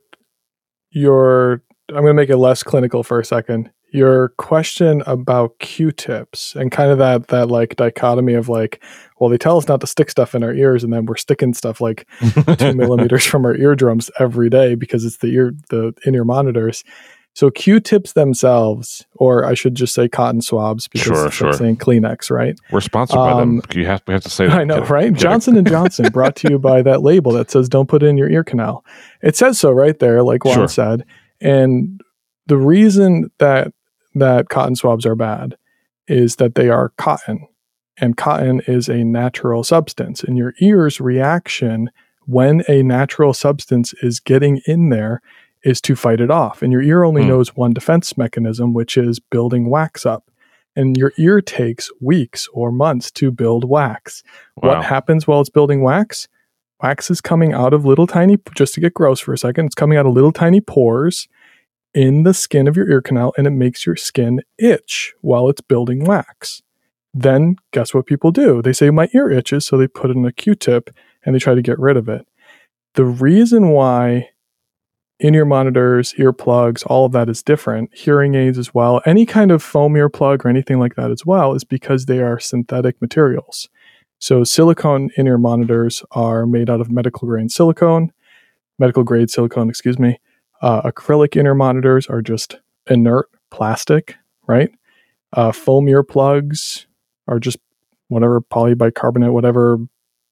your 0.92 1.62
I'm 1.90 1.96
going 1.96 2.08
to 2.08 2.14
make 2.14 2.30
it 2.30 2.38
less 2.38 2.64
clinical 2.64 3.02
for 3.04 3.20
a 3.20 3.26
second. 3.26 3.72
Your 3.92 4.30
question 4.38 5.02
about 5.08 5.58
Q-tips 5.60 6.56
and 6.56 6.72
kind 6.72 6.92
of 6.92 6.98
that 6.98 7.28
that 7.30 7.48
like 7.50 7.76
dichotomy 7.78 8.34
of 8.34 8.50
like, 8.50 8.84
well, 9.20 9.30
they 9.30 9.38
tell 9.38 9.58
us 9.58 9.68
not 9.68 9.80
to 9.82 9.88
stick 9.88 10.10
stuff 10.10 10.36
in 10.36 10.44
our 10.44 10.54
ears, 10.54 10.84
and 10.84 10.92
then 10.92 11.06
we're 11.06 11.16
sticking 11.16 11.54
stuff 11.54 11.80
like 11.80 12.06
two 12.58 12.74
millimeters 12.76 13.26
from 13.26 13.46
our 13.46 13.56
eardrums 13.56 14.12
every 14.20 14.50
day 14.50 14.76
because 14.76 15.06
it's 15.06 15.18
the 15.18 15.28
ear 15.28 15.54
the 15.70 15.94
in-ear 16.06 16.26
monitors. 16.26 16.84
So 17.34 17.52
Q-tips 17.52 18.14
themselves, 18.14 19.06
or 19.16 19.46
I 19.46 19.54
should 19.54 19.76
just 19.76 19.94
say 19.94 20.10
cotton 20.10 20.42
swabs 20.42 20.88
because 20.88 21.06
Sure, 21.08 21.32
sure. 21.32 21.50
like 21.52 21.58
saying 21.60 21.78
Kleenex, 21.78 22.32
right? 22.32 22.60
We're 22.72 22.82
sponsored 22.82 23.18
by 23.18 23.32
Um, 23.34 23.58
them. 23.58 23.62
You 23.76 23.86
have 23.86 24.02
we 24.08 24.14
have 24.16 24.24
to 24.24 24.30
say 24.30 24.48
that. 24.48 24.58
I 24.58 24.64
know, 24.64 24.80
right? 24.86 25.04
Kidding. 25.04 25.16
Johnson 25.16 25.56
and 25.56 25.68
Johnson 25.68 26.10
brought 26.12 26.36
to 26.38 26.50
you 26.50 26.58
by 26.60 26.82
that 26.82 27.04
label 27.04 27.32
that 27.34 27.52
says 27.52 27.70
"Don't 27.70 27.88
put 27.88 28.02
it 28.04 28.08
in 28.08 28.18
your 28.18 28.30
ear 28.30 28.44
canal." 28.44 28.84
It 29.22 29.36
says 29.38 29.60
so 29.60 29.72
right 29.72 29.98
there, 30.00 30.24
like 30.24 30.44
Juan 30.46 30.56
Sure. 30.56 30.68
said. 30.68 31.06
And 31.40 32.02
the 32.48 32.58
reason 32.58 33.30
that 33.40 33.72
that 34.20 34.50
cotton 34.50 34.76
swabs 34.76 35.06
are 35.06 35.16
bad 35.16 35.58
is 36.08 36.38
that 36.38 36.56
they 36.56 36.70
are 36.70 36.90
cotton, 36.98 37.48
and 38.00 38.16
cotton 38.18 38.62
is 38.68 38.88
a 38.88 39.04
natural 39.04 39.64
substance. 39.64 40.24
And 40.24 40.38
your 40.38 40.54
ear's 40.60 41.02
reaction 41.02 41.90
when 42.26 42.64
a 42.70 42.84
natural 42.84 43.34
substance 43.34 43.94
is 44.02 44.20
getting 44.20 44.62
in 44.66 44.90
there 44.90 45.22
is 45.64 45.82
to 45.82 45.96
fight 45.96 46.22
it 46.22 46.30
off. 46.32 46.62
And 46.62 46.72
your 46.72 46.82
ear 46.82 47.04
only 47.04 47.24
Hmm. 47.24 47.30
knows 47.30 47.56
one 47.56 47.74
defense 47.74 48.18
mechanism, 48.18 48.74
which 48.74 48.98
is 48.98 49.20
building 49.20 49.70
wax 49.70 50.06
up. 50.06 50.30
And 50.76 50.96
your 50.96 51.12
ear 51.18 51.42
takes 51.42 51.90
weeks 52.00 52.48
or 52.54 52.72
months 52.72 53.10
to 53.12 53.32
build 53.32 53.68
wax. 53.68 54.24
Wow. 54.62 54.76
What 54.76 54.86
happens 54.86 55.26
while 55.26 55.42
it's 55.42 55.50
building 55.50 55.82
wax? 55.82 56.28
Wax 56.84 57.10
is 57.10 57.22
coming 57.22 57.54
out 57.54 57.74
of 57.74 57.86
little 57.86 58.06
tiny, 58.06 58.38
just 58.56 58.76
to 58.76 58.80
get 58.80 58.94
gross 58.94 59.20
for 59.20 59.34
a 59.34 59.38
second, 59.38 59.66
it's 59.66 59.76
coming 59.76 59.98
out 59.98 60.06
of 60.06 60.14
little 60.14 60.32
tiny 60.32 60.62
pores 60.62 61.28
in 61.98 62.22
the 62.22 62.34
skin 62.34 62.68
of 62.68 62.78
your 62.78 62.88
ear 62.88 63.02
canal 63.02 63.34
and 63.38 63.48
it 63.48 63.52
makes 63.52 63.84
your 63.84 63.96
skin 63.96 64.40
itch 64.60 65.16
while 65.22 65.50
it's 65.50 65.62
building 65.62 66.06
wax. 66.06 66.62
Then 67.12 67.56
guess 67.72 67.92
what 67.92 68.06
people 68.06 68.30
do? 68.30 68.62
They 68.62 68.72
say, 68.72 68.92
My 68.92 69.10
ear 69.16 69.32
itches, 69.32 69.66
so 69.66 69.78
they 69.78 69.88
put 69.88 70.12
in 70.12 70.24
a 70.24 70.32
Q 70.32 70.54
tip 70.54 70.92
and 71.26 71.34
they 71.34 71.40
try 71.40 71.56
to 71.56 71.62
get 71.64 71.80
rid 71.80 71.98
of 71.98 72.08
it. 72.08 72.28
The 72.94 73.04
reason 73.04 73.70
why 73.70 74.30
in 75.20 75.34
ear 75.34 75.46
monitors, 75.46 76.14
earplugs, 76.20 76.86
all 76.86 77.08
of 77.08 77.14
that 77.14 77.30
is 77.30 77.42
different, 77.42 77.92
hearing 77.96 78.36
aids 78.36 78.60
as 78.60 78.76
well, 78.76 79.02
any 79.08 79.26
kind 79.26 79.50
of 79.50 79.64
foam 79.64 79.94
earplug 79.94 80.46
or 80.46 80.50
anything 80.50 80.80
like 80.80 80.94
that 80.98 81.10
as 81.10 81.26
well, 81.26 81.56
is 81.56 81.64
because 81.64 82.06
they 82.06 82.20
are 82.20 82.40
synthetic 82.40 83.02
materials. 83.02 83.70
So 84.20 84.44
silicone 84.44 85.10
in-ear 85.18 85.40
monitors 85.40 86.04
are 86.12 86.46
made 86.46 86.70
out 86.70 86.82
of 86.82 86.92
medical 86.92 87.28
grade 87.28 87.50
silicone, 87.50 88.12
medical 88.78 89.04
grade 89.04 89.32
silicone, 89.32 89.68
excuse 89.68 89.98
me. 89.98 90.20
Uh, 90.62 90.82
acrylic 90.90 91.36
in-ear 91.36 91.54
monitors 91.56 92.08
are 92.08 92.22
just 92.22 92.58
inert 92.90 93.30
plastic, 93.52 94.16
right? 94.48 94.70
Uh, 95.34 95.52
foam 95.52 95.86
earplugs 95.86 96.86
are 97.28 97.40
just 97.40 97.58
whatever 98.08 98.42
polybicarbonate, 98.42 99.34
whatever 99.34 99.78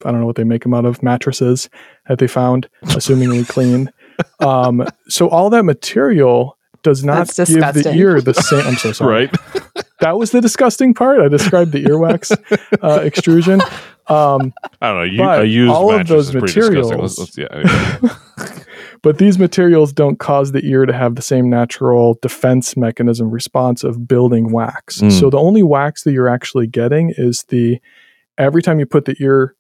I 0.04 0.12
don't 0.12 0.20
know 0.22 0.26
what 0.28 0.36
they 0.36 0.44
make 0.44 0.64
them 0.64 0.74
out 0.74 0.86
of 0.86 1.02
mattresses 1.04 1.70
that 2.08 2.20
they 2.20 2.28
found, 2.28 2.70
assumingly 2.84 3.48
clean. 3.48 3.92
Um, 4.40 4.88
so 5.10 5.28
all 5.28 5.50
that 5.50 5.64
material 5.66 6.58
does 6.84 7.04
not 7.04 7.28
That's 7.28 7.50
give 7.52 7.74
the 7.74 7.92
ear 7.94 8.22
the 8.22 8.34
same. 8.34 8.66
I'm 8.66 8.76
so 8.76 8.94
sorry 8.94 9.26
right? 9.26 9.38
that 10.00 10.18
was 10.18 10.32
the 10.32 10.40
disgusting 10.40 10.94
part. 10.94 11.20
I 11.20 11.28
described 11.28 11.74
the 11.74 11.84
earwax 11.84 12.32
uh, 12.82 13.02
extrusion. 13.02 13.60
Um, 14.08 14.54
I 14.80 14.88
don't 14.88 14.98
know. 14.98 15.04
You, 15.04 15.22
I 15.22 15.42
use 15.44 15.70
all 15.70 15.92
of 15.92 16.08
those 16.08 16.28
is 16.30 16.32
pretty 16.32 16.46
disgusting. 16.54 16.98
materials- 16.98 17.20
Let's- 17.20 17.38
let's- 17.38 17.38
yeah, 17.38 18.64
but 19.06 19.20
these 19.20 19.38
materials 19.38 19.94
don't 19.94 20.18
cause 20.18 20.52
the 20.52 20.66
ear 20.66 20.88
to 20.88 20.92
have 20.92 21.14
the 21.14 21.22
same 21.22 21.48
natural 21.48 22.18
defense 22.24 22.76
mechanism 22.76 23.30
response 23.30 23.84
of 23.84 24.08
building 24.08 24.52
wax. 24.52 25.00
Mm. 25.00 25.12
So 25.12 25.30
the 25.30 25.38
only 25.38 25.62
wax 25.62 26.02
that 26.06 26.12
you're 26.12 26.28
actually 26.28 26.66
getting 26.66 27.14
is 27.16 27.44
the 27.50 27.80
every 28.40 28.64
time 28.64 28.80
you 28.80 28.88
put 28.88 29.06
the 29.06 29.16
ear 29.20 29.56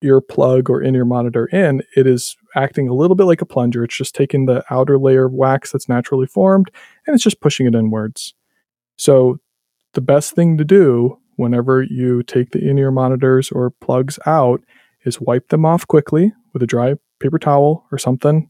ear 0.00 0.20
plug 0.20 0.70
or 0.70 0.80
in 0.80 0.94
ear 0.94 1.04
monitor 1.04 1.46
in, 1.46 1.82
it 1.96 2.06
is 2.06 2.36
acting 2.54 2.86
a 2.86 2.94
little 2.94 3.16
bit 3.16 3.24
like 3.24 3.40
a 3.40 3.46
plunger. 3.46 3.82
It's 3.82 3.96
just 3.96 4.14
taking 4.14 4.46
the 4.46 4.62
outer 4.70 4.96
layer 4.96 5.26
of 5.26 5.32
wax 5.32 5.72
that's 5.72 5.88
naturally 5.88 6.28
formed 6.28 6.70
and 7.04 7.14
it's 7.14 7.24
just 7.24 7.40
pushing 7.40 7.66
it 7.66 7.74
inwards. 7.74 8.32
So 8.94 9.40
the 9.94 10.00
best 10.00 10.36
thing 10.36 10.56
to 10.56 10.64
do 10.64 11.18
whenever 11.34 11.82
you 11.82 12.22
take 12.22 12.52
the 12.52 12.64
in-ear 12.64 12.92
monitors 12.92 13.50
or 13.50 13.70
plugs 13.70 14.20
out 14.24 14.62
is 15.04 15.20
wipe 15.20 15.48
them 15.48 15.66
off 15.66 15.84
quickly 15.88 16.32
with 16.52 16.62
a 16.62 16.66
dry 16.66 16.94
paper 17.18 17.40
towel 17.40 17.84
or 17.90 17.98
something. 17.98 18.48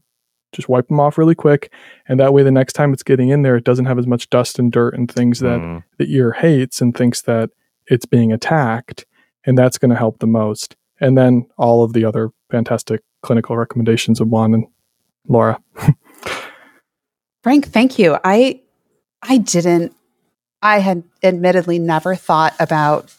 Just 0.51 0.69
wipe 0.69 0.87
them 0.87 0.99
off 0.99 1.17
really 1.17 1.35
quick. 1.35 1.71
And 2.07 2.19
that 2.19 2.33
way, 2.33 2.43
the 2.43 2.51
next 2.51 2.73
time 2.73 2.91
it's 2.93 3.03
getting 3.03 3.29
in 3.29 3.43
there, 3.43 3.55
it 3.55 3.63
doesn't 3.63 3.85
have 3.85 3.99
as 3.99 4.07
much 4.07 4.29
dust 4.29 4.57
and 4.59 4.71
dirt 4.71 4.93
and 4.95 5.09
things 5.11 5.39
that 5.39 5.59
Mm. 5.59 5.83
the 5.97 6.13
ear 6.15 6.31
hates 6.33 6.81
and 6.81 6.95
thinks 6.95 7.21
that 7.23 7.49
it's 7.87 8.05
being 8.05 8.31
attacked. 8.33 9.05
And 9.45 9.57
that's 9.57 9.77
going 9.77 9.89
to 9.91 9.95
help 9.97 10.19
the 10.19 10.27
most. 10.27 10.75
And 10.99 11.17
then 11.17 11.47
all 11.57 11.83
of 11.83 11.93
the 11.93 12.03
other 12.05 12.31
fantastic 12.51 13.01
clinical 13.21 13.55
recommendations 13.57 14.19
of 14.19 14.27
Juan 14.27 14.53
and 14.53 14.65
Laura. 15.27 15.61
Frank, 17.43 17.67
thank 17.67 17.97
you. 17.99 18.17
I 18.23 18.61
I 19.21 19.37
didn't 19.37 19.95
I 20.61 20.79
had 20.79 21.03
admittedly 21.23 21.79
never 21.79 22.15
thought 22.15 22.53
about 22.59 23.13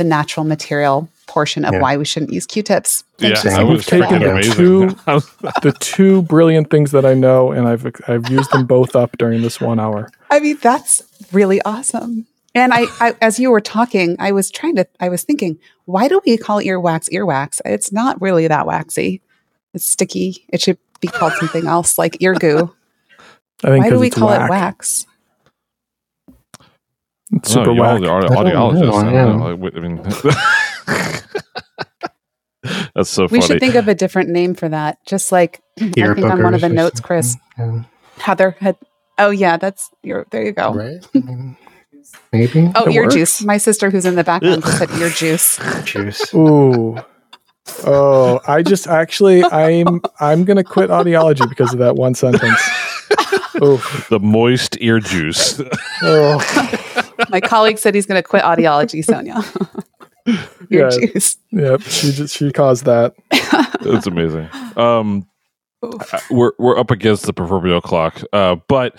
the 0.00 0.04
natural 0.04 0.44
material 0.46 1.06
portion 1.26 1.62
of 1.66 1.74
Yeah. 1.74 1.80
why 1.82 1.96
we 1.98 2.06
shouldn't 2.06 2.32
use 2.32 2.46
Q-tips. 2.46 3.04
yeah, 3.18 3.28
Thank 3.34 3.38
Thanks. 3.42 3.56
that 3.58 3.62
was 3.66 3.76
We've 3.78 3.86
taken 3.86 4.22
the 4.22 4.30
amazing. 4.30 4.54
two- 4.54 4.96
the 5.62 5.76
two 5.78 6.22
brilliant 6.22 6.70
things 6.70 6.90
that 6.92 7.04
I 7.04 7.12
know, 7.12 7.52
and 7.52 7.68
I've 7.68 7.84
I've 8.08 8.28
used 8.30 8.50
them 8.50 8.64
both 8.64 8.96
up 8.96 9.18
during 9.18 9.42
this 9.42 9.60
one 9.60 9.78
hour. 9.78 10.10
I 10.30 10.40
mean, 10.40 10.56
that's 10.62 11.02
really 11.32 11.60
awesome. 11.66 12.26
And 12.54 12.72
I, 12.72 12.86
I, 12.98 13.14
as 13.20 13.38
you 13.38 13.50
were 13.50 13.60
talking, 13.60 14.16
I 14.18 14.32
was 14.32 14.50
trying 14.50 14.74
to, 14.76 14.86
I 14.98 15.08
was 15.10 15.22
thinking, 15.22 15.58
why 15.84 16.08
do 16.08 16.20
we 16.26 16.36
call 16.38 16.60
earwax 16.60 17.08
earwax? 17.10 17.60
It's 17.64 17.92
not 17.92 18.20
really 18.20 18.48
that 18.48 18.66
waxy. 18.66 19.20
It's 19.74 19.84
sticky. 19.84 20.46
It 20.48 20.60
should 20.62 20.78
be 21.00 21.06
called 21.08 21.34
something 21.34 21.66
else, 21.66 21.96
like 21.98 22.16
ear 22.20 22.34
goo. 22.34 22.72
I 23.62 23.68
think 23.68 23.84
Why 23.84 23.90
do 23.90 23.98
we 24.00 24.08
call 24.10 24.28
whack. 24.28 24.48
it 24.48 24.50
wax? 24.50 25.06
It's 27.32 27.54
No, 27.54 27.64
super 27.64 27.72
you 27.76 27.82
all 27.84 27.98
whack. 28.00 28.10
are 28.10 28.22
audiologists. 28.22 28.80
know, 28.80 28.92
I 28.94 29.12
don't 29.12 29.38
know. 29.38 29.70
I 29.76 29.80
mean, 29.80 30.02
that's 32.94 33.08
so 33.08 33.26
We 33.30 33.40
should 33.40 33.60
think 33.60 33.74
of 33.76 33.88
a 33.88 33.94
different 33.94 34.28
name 34.30 34.54
for 34.54 34.68
that. 34.68 34.98
Just 35.06 35.32
like 35.32 35.60
Ear 35.96 36.12
I 36.12 36.14
think 36.14 36.26
on 36.30 36.42
one 36.42 36.54
of 36.54 36.60
the 36.60 36.68
notes. 36.68 37.00
Chris, 37.00 37.36
Yeah. 37.58 37.82
Heather 38.18 38.56
had. 38.60 38.76
Oh 39.18 39.30
yeah, 39.30 39.56
that's 39.56 39.90
your. 40.02 40.26
There 40.30 40.44
you 40.44 40.52
go. 40.52 40.72
Right? 40.74 41.06
I 41.14 41.18
mean, 41.18 41.56
maybe. 42.32 42.70
Oh, 42.74 42.86
It 42.86 42.94
ear 42.94 43.02
works. 43.04 43.14
juice. 43.14 43.42
My 43.42 43.56
sister, 43.58 43.90
who's 43.90 44.04
in 44.06 44.14
the 44.14 44.24
background, 44.24 44.62
just 44.62 44.78
said 44.78 44.90
ear 44.98 45.08
juice. 45.14 45.58
Juice. 45.84 46.34
Ooh. 46.34 46.96
Oh, 47.86 48.40
I 48.48 48.62
just 48.62 48.88
actually 48.88 49.44
I'm 49.52 50.00
I'm 50.18 50.44
gonna 50.44 50.64
quit 50.64 50.90
audiology 50.90 51.48
because 51.48 51.72
of 51.72 51.78
that 51.78 51.96
one 51.96 52.14
sentence. 52.14 52.60
Oof. 53.62 54.06
the 54.10 54.18
moist 54.20 54.76
ear 54.80 55.00
juice. 55.00 55.60
Oh, 56.02 56.38
My 57.28 57.40
colleague 57.40 57.78
said 57.78 57.94
he's 57.94 58.06
going 58.06 58.20
to 58.20 58.26
quit 58.26 58.42
audiology, 58.42 59.04
Sonia. 59.04 59.42
yeah, 60.70 60.90
ear 60.90 60.90
juice. 60.90 61.36
yep. 61.50 61.82
She 61.82 62.12
just 62.12 62.36
she 62.36 62.52
caused 62.52 62.84
that. 62.84 63.14
That's 63.80 64.06
amazing. 64.06 64.48
Um, 64.76 65.26
Oof. 65.84 66.30
we're 66.30 66.52
we're 66.58 66.78
up 66.78 66.90
against 66.90 67.26
the 67.26 67.32
proverbial 67.32 67.80
clock, 67.80 68.22
uh, 68.32 68.56
but 68.68 68.96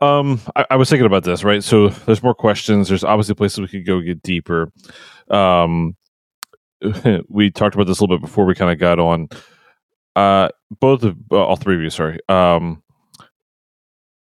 um, 0.00 0.40
I, 0.56 0.66
I 0.70 0.76
was 0.76 0.90
thinking 0.90 1.06
about 1.06 1.24
this. 1.24 1.44
Right, 1.44 1.62
so 1.62 1.88
there's 1.88 2.22
more 2.22 2.34
questions. 2.34 2.88
There's 2.88 3.04
obviously 3.04 3.34
places 3.34 3.60
we 3.60 3.68
could 3.68 3.86
go 3.86 4.00
get 4.00 4.22
deeper. 4.22 4.72
Um, 5.30 5.96
we 7.28 7.50
talked 7.50 7.74
about 7.74 7.86
this 7.86 8.00
a 8.00 8.02
little 8.02 8.16
bit 8.16 8.22
before 8.22 8.44
we 8.44 8.54
kind 8.54 8.72
of 8.72 8.78
got 8.78 8.98
on. 8.98 9.28
Uh, 10.16 10.48
both 10.80 11.04
of 11.04 11.16
uh, 11.30 11.44
all 11.44 11.56
three 11.56 11.76
of 11.76 11.82
you, 11.82 11.90
sorry. 11.90 12.18
Um, 12.28 12.82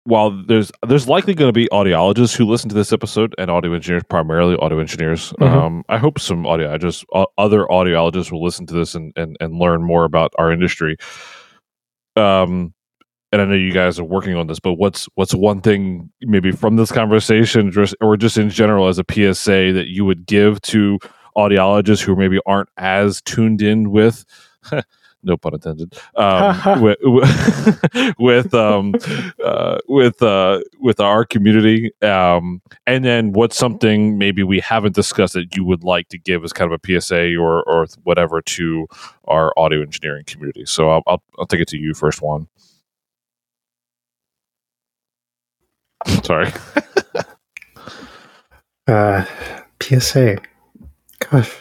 while 0.06 0.32
there's 0.48 0.72
there's 0.88 1.08
likely 1.08 1.34
going 1.34 1.48
to 1.50 1.54
be 1.54 1.68
audiologists 1.72 2.36
who 2.36 2.46
listen 2.46 2.68
to 2.70 2.76
this 2.76 2.92
episode 2.92 3.34
and 3.38 3.50
audio 3.50 3.74
engineers, 3.74 4.04
primarily 4.10 4.56
audio 4.58 4.80
engineers. 4.80 5.32
Mhm. 5.40 5.48
Um, 5.50 5.84
I 5.90 5.98
hope 5.98 6.20
some 6.20 6.44
audiologists, 6.44 7.06
o- 7.14 7.28
other 7.38 7.66
audiologists, 7.66 8.32
will 8.32 8.44
listen 8.44 8.66
to 8.68 8.74
this 8.74 8.96
and, 8.96 9.14
and 9.16 9.38
and 9.40 9.54
learn 9.56 9.82
more 9.84 10.04
about 10.04 10.34
our 10.38 10.52
industry. 10.52 10.98
Um, 12.16 12.74
and 13.32 13.42
I 13.42 13.46
know 13.46 13.56
you 13.56 13.72
guys 13.72 14.00
are 14.00 14.04
working 14.04 14.36
on 14.36 14.48
this, 14.48 14.60
but 14.60 14.74
what's 14.74 15.08
what's 15.16 15.34
one 15.34 15.62
thing 15.62 16.12
maybe 16.22 16.52
from 16.52 16.76
this 16.76 16.92
conversation, 16.92 17.72
just 17.72 17.96
or 18.02 18.16
just 18.18 18.38
in 18.38 18.50
general 18.50 18.88
as 18.88 19.00
a 19.00 19.04
PSA 19.10 19.72
that 19.74 19.88
you 19.88 20.06
would 20.06 20.26
give 20.26 20.62
to 20.62 21.00
audiologists 21.36 22.04
who 22.04 22.16
maybe 22.16 22.40
aren't 22.46 22.70
as 22.78 23.22
tuned 23.24 23.62
in 23.62 23.90
with 23.90 24.24
no 25.24 25.38
pun 25.38 25.54
intended, 25.56 25.96
um, 26.16 26.82
with 26.82 26.98
with 28.20 28.54
um, 28.54 28.94
uh, 29.44 29.78
with 29.88 30.22
uh, 30.24 30.62
with 30.80 31.00
our 31.00 31.26
community, 31.26 31.92
um, 32.02 32.62
and 32.88 33.06
then 33.06 33.34
what's 33.34 33.58
something 33.58 34.18
maybe 34.18 34.44
we 34.44 34.60
haven't 34.60 34.96
discussed 34.96 35.34
that 35.34 35.56
you 35.56 35.66
would 35.66 35.84
like 35.84 36.10
to 36.10 36.18
give 36.18 36.44
as 36.44 36.54
kind 36.54 36.72
of 36.72 36.80
a 36.84 37.00
PSA 37.02 37.36
or 37.38 37.64
or 37.64 37.88
whatever 38.04 38.42
to 38.42 38.88
our 39.26 39.54
audio 39.58 39.82
engineering 39.82 40.24
community. 40.26 40.66
So 40.66 40.90
I'll 40.90 41.04
I'll, 41.08 41.24
I'll 41.40 41.48
take 41.48 41.62
it 41.62 41.68
to 41.70 41.78
you 41.78 41.94
first 41.94 42.22
Juan. 42.22 42.48
Sorry. 46.24 46.52
Uh, 48.88 49.26
PSA. 49.82 50.38
Gosh. 51.20 51.56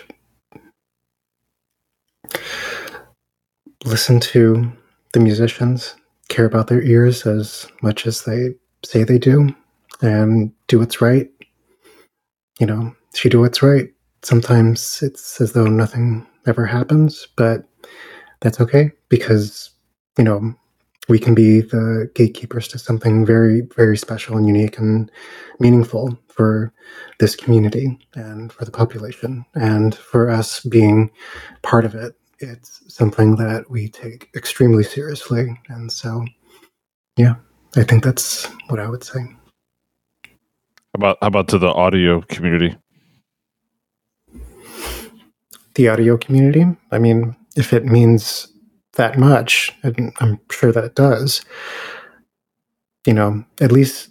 Listen 3.85 4.21
to 4.21 4.71
the 5.13 5.21
musicians, 5.21 5.97
care 6.29 6.45
about 6.45 6.69
their 6.69 6.83
ears 6.83 7.27
as 7.27 7.67
much 7.83 8.07
as 8.07 8.23
they 8.23 8.55
say 8.85 9.03
they 9.03 9.19
do, 9.19 9.55
and 10.01 10.53
do 10.69 10.79
what's 10.79 11.01
right. 11.01 11.29
You 12.61 12.67
know, 12.67 12.95
you 13.23 13.31
do 13.31 13.41
what's 13.41 13.63
right, 13.63 13.93
sometimes 14.23 15.03
it's 15.03 15.41
as 15.41 15.53
though 15.53 15.67
nothing 15.67 16.27
ever 16.47 16.65
happens, 16.65 17.27
but 17.37 17.65
that's 18.41 18.61
okay 18.61 18.91
because, 19.09 19.71
you 20.17 20.25
know, 20.25 20.55
we 21.09 21.19
can 21.19 21.35
be 21.35 21.61
the 21.61 22.11
gatekeepers 22.15 22.69
to 22.69 22.79
something 22.79 23.27
very, 23.27 23.63
very 23.77 23.97
special 23.97 24.37
and 24.37 24.47
unique 24.47 24.79
and 24.79 25.11
meaningful 25.59 26.17
for 26.29 26.73
this 27.19 27.35
community 27.35 27.99
and 28.15 28.53
for 28.53 28.65
the 28.65 28.71
population. 28.71 29.45
And 29.55 29.95
for 29.95 30.31
us 30.31 30.61
being 30.61 31.11
part 31.63 31.85
of 31.85 31.95
it, 31.95 32.15
it's 32.43 32.83
something 32.93 33.37
that 33.37 33.71
we 33.71 33.89
take 33.89 34.29
extremely 34.35 34.83
seriously. 34.83 35.59
And 35.69 35.91
so, 35.91 36.25
yeah, 37.17 37.37
I 37.77 37.85
think 37.85 38.05
that's 38.05 38.47
what 38.69 38.81
I 38.81 38.89
would 38.89 39.05
say. 39.05 39.21
How 40.25 40.97
about 40.97 41.19
how 41.21 41.29
about 41.29 41.49
to 41.49 41.59
the 41.59 41.69
audio 41.69 42.21
community? 42.23 42.77
The 45.75 45.89
audio 45.89 46.19
community, 46.19 46.67
I 46.91 46.99
mean, 46.99 47.35
if 47.57 47.73
it 47.73 47.87
means 47.87 48.53
that 48.95 49.19
much, 49.19 49.73
and 49.83 50.13
I'm 50.21 50.39
sure 50.51 50.71
that 50.71 50.85
it 50.85 50.95
does, 50.95 51.43
you 53.07 53.15
know, 53.15 53.43
at 53.61 53.73
least 53.73 54.11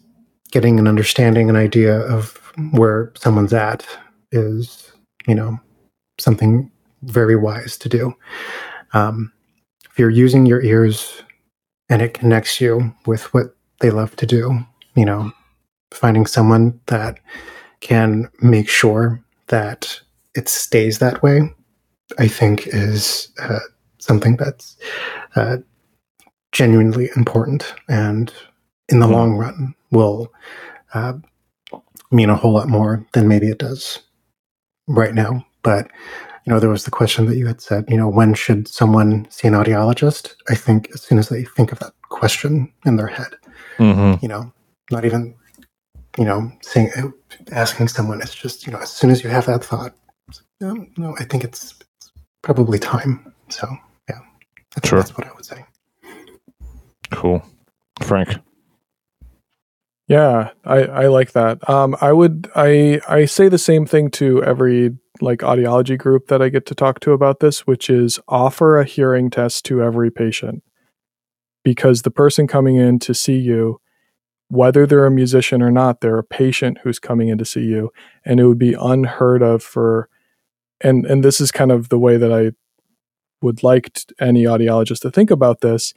getting 0.52 0.80
an 0.80 0.88
understanding, 0.88 1.50
an 1.50 1.56
idea 1.56 2.00
of 2.00 2.38
where 2.72 3.12
someone's 3.16 3.54
at 3.54 3.86
is, 4.32 4.92
you 5.28 5.36
know, 5.36 5.60
something 6.20 6.72
very 7.04 7.36
wise 7.36 7.78
to 7.78 7.90
do. 7.90 8.14
Um, 8.94 9.32
if 9.90 9.98
you're 10.00 10.10
using 10.10 10.46
your 10.46 10.62
ears 10.62 11.24
and 11.90 12.02
it 12.02 12.14
connects 12.14 12.62
you 12.62 12.94
with 13.06 13.34
what 13.34 13.56
they 13.80 13.90
love 13.92 14.16
to 14.18 14.26
do, 14.26 14.60
you 14.96 15.06
know, 15.06 15.32
finding 15.92 16.26
someone 16.26 16.80
that 16.88 17.20
can 17.82 18.30
make 18.42 18.70
sure 18.70 19.22
that 19.48 20.00
it 20.36 20.48
stays 20.48 21.00
that 21.00 21.22
way, 21.24 21.42
I 22.20 22.28
think 22.28 22.68
is 22.68 23.30
uh, 23.42 23.60
something 24.00 24.38
that's 24.38 24.78
uh, 25.36 25.58
genuinely 26.52 27.10
important 27.16 27.74
and 27.90 28.34
in 28.90 29.00
the 29.00 29.08
Mhm. 29.08 29.12
long 29.12 29.38
run 29.38 29.76
will 29.92 30.32
uh, 30.94 31.14
mean 32.12 32.30
a 32.30 32.36
whole 32.36 32.54
lot 32.54 32.68
more 32.68 33.06
than 33.14 33.28
maybe 33.28 33.48
it 33.48 33.58
does 33.60 34.00
right 34.88 35.14
now. 35.14 35.46
But 35.64 35.90
you 36.46 36.52
know, 36.54 36.60
there 36.60 36.70
was 36.70 36.86
the 36.86 36.92
question 36.92 37.26
that 37.28 37.38
you 37.38 37.48
had 37.48 37.62
said, 37.62 37.86
you 37.88 37.98
know, 37.98 38.08
when 38.10 38.34
should 38.34 38.68
someone 38.68 39.28
see 39.30 39.48
an 39.48 39.54
audiologist? 39.54 40.34
I 40.50 40.56
think 40.56 40.90
as 40.94 41.02
soon 41.02 41.18
as 41.20 41.30
they 41.30 41.44
think 41.44 41.72
of 41.72 41.80
that 41.80 41.94
question 42.10 42.72
in 42.86 42.96
their 42.98 43.08
head, 43.08 43.34
Mm-hmm. 43.78 44.24
you 44.24 44.28
know, 44.28 44.52
not 44.92 45.06
even, 45.06 45.34
you 46.18 46.26
know, 46.26 46.52
saying 46.62 46.92
asking 47.52 47.88
someone. 47.88 48.22
It's 48.22 48.36
just 48.36 48.68
you 48.68 48.74
know, 48.74 48.80
as 48.80 48.92
soon 48.92 49.10
as 49.10 49.24
you 49.24 49.30
have 49.30 49.46
that 49.48 49.64
thought, 49.64 49.94
no, 50.60 50.86
no, 50.98 51.16
I 51.20 51.24
think 51.24 51.44
it's, 51.44 51.74
it's 51.98 52.12
probably 52.44 52.78
time. 52.78 53.34
So 53.50 53.68
yeah, 54.10 54.20
I 54.20 54.80
think 54.80 54.86
Sure. 54.86 55.00
that's 55.00 55.18
what 55.18 55.26
I 55.26 55.32
would 55.34 55.46
say. 55.46 55.66
Cool, 57.12 57.44
Frank. 58.04 58.36
Yeah, 60.08 60.50
I, 60.66 60.84
I 60.84 61.08
like 61.08 61.32
that. 61.32 61.68
Um, 61.70 61.96
I 62.02 62.12
would 62.12 62.50
I 62.56 63.00
I 63.08 63.26
say 63.26 63.48
the 63.48 63.58
same 63.58 63.86
thing 63.86 64.12
to 64.12 64.44
every 64.44 64.98
like 65.22 65.40
audiology 65.40 65.98
group 65.98 66.28
that 66.28 66.42
I 66.42 66.50
get 66.50 66.66
to 66.68 66.76
talk 66.76 67.00
to 67.02 67.12
about 67.12 67.40
this, 67.40 67.68
which 67.68 67.90
is 67.90 68.20
offer 68.28 68.80
a 68.80 68.86
hearing 68.86 69.30
test 69.30 69.66
to 69.66 69.82
every 69.82 70.12
patient. 70.12 70.64
Because 71.64 72.02
the 72.02 72.12
person 72.12 72.48
coming 72.48 72.76
in 72.76 72.98
to 73.00 73.14
see 73.14 73.38
you, 73.38 73.80
whether 74.48 74.86
they're 74.86 75.06
a 75.06 75.12
musician 75.12 75.62
or 75.62 75.72
not, 75.72 76.02
they're 76.02 76.18
a 76.18 76.24
patient 76.24 76.80
who's 76.84 77.00
coming 77.00 77.30
in 77.30 77.38
to 77.38 77.46
see 77.46 77.64
you. 77.64 77.92
And 78.26 78.40
it 78.40 78.46
would 78.46 78.58
be 78.58 78.74
unheard 78.74 79.42
of 79.42 79.64
for 79.64 80.10
and 80.84 81.06
and 81.06 81.24
this 81.24 81.40
is 81.40 81.52
kind 81.52 81.72
of 81.72 81.90
the 81.90 82.00
way 82.00 82.18
that 82.18 82.34
I 82.34 82.52
would 83.42 83.64
like 83.64 83.94
t- 83.94 84.14
any 84.20 84.44
audiologist 84.44 85.02
to 85.02 85.12
think 85.12 85.32
about 85.32 85.62
this. 85.62 85.94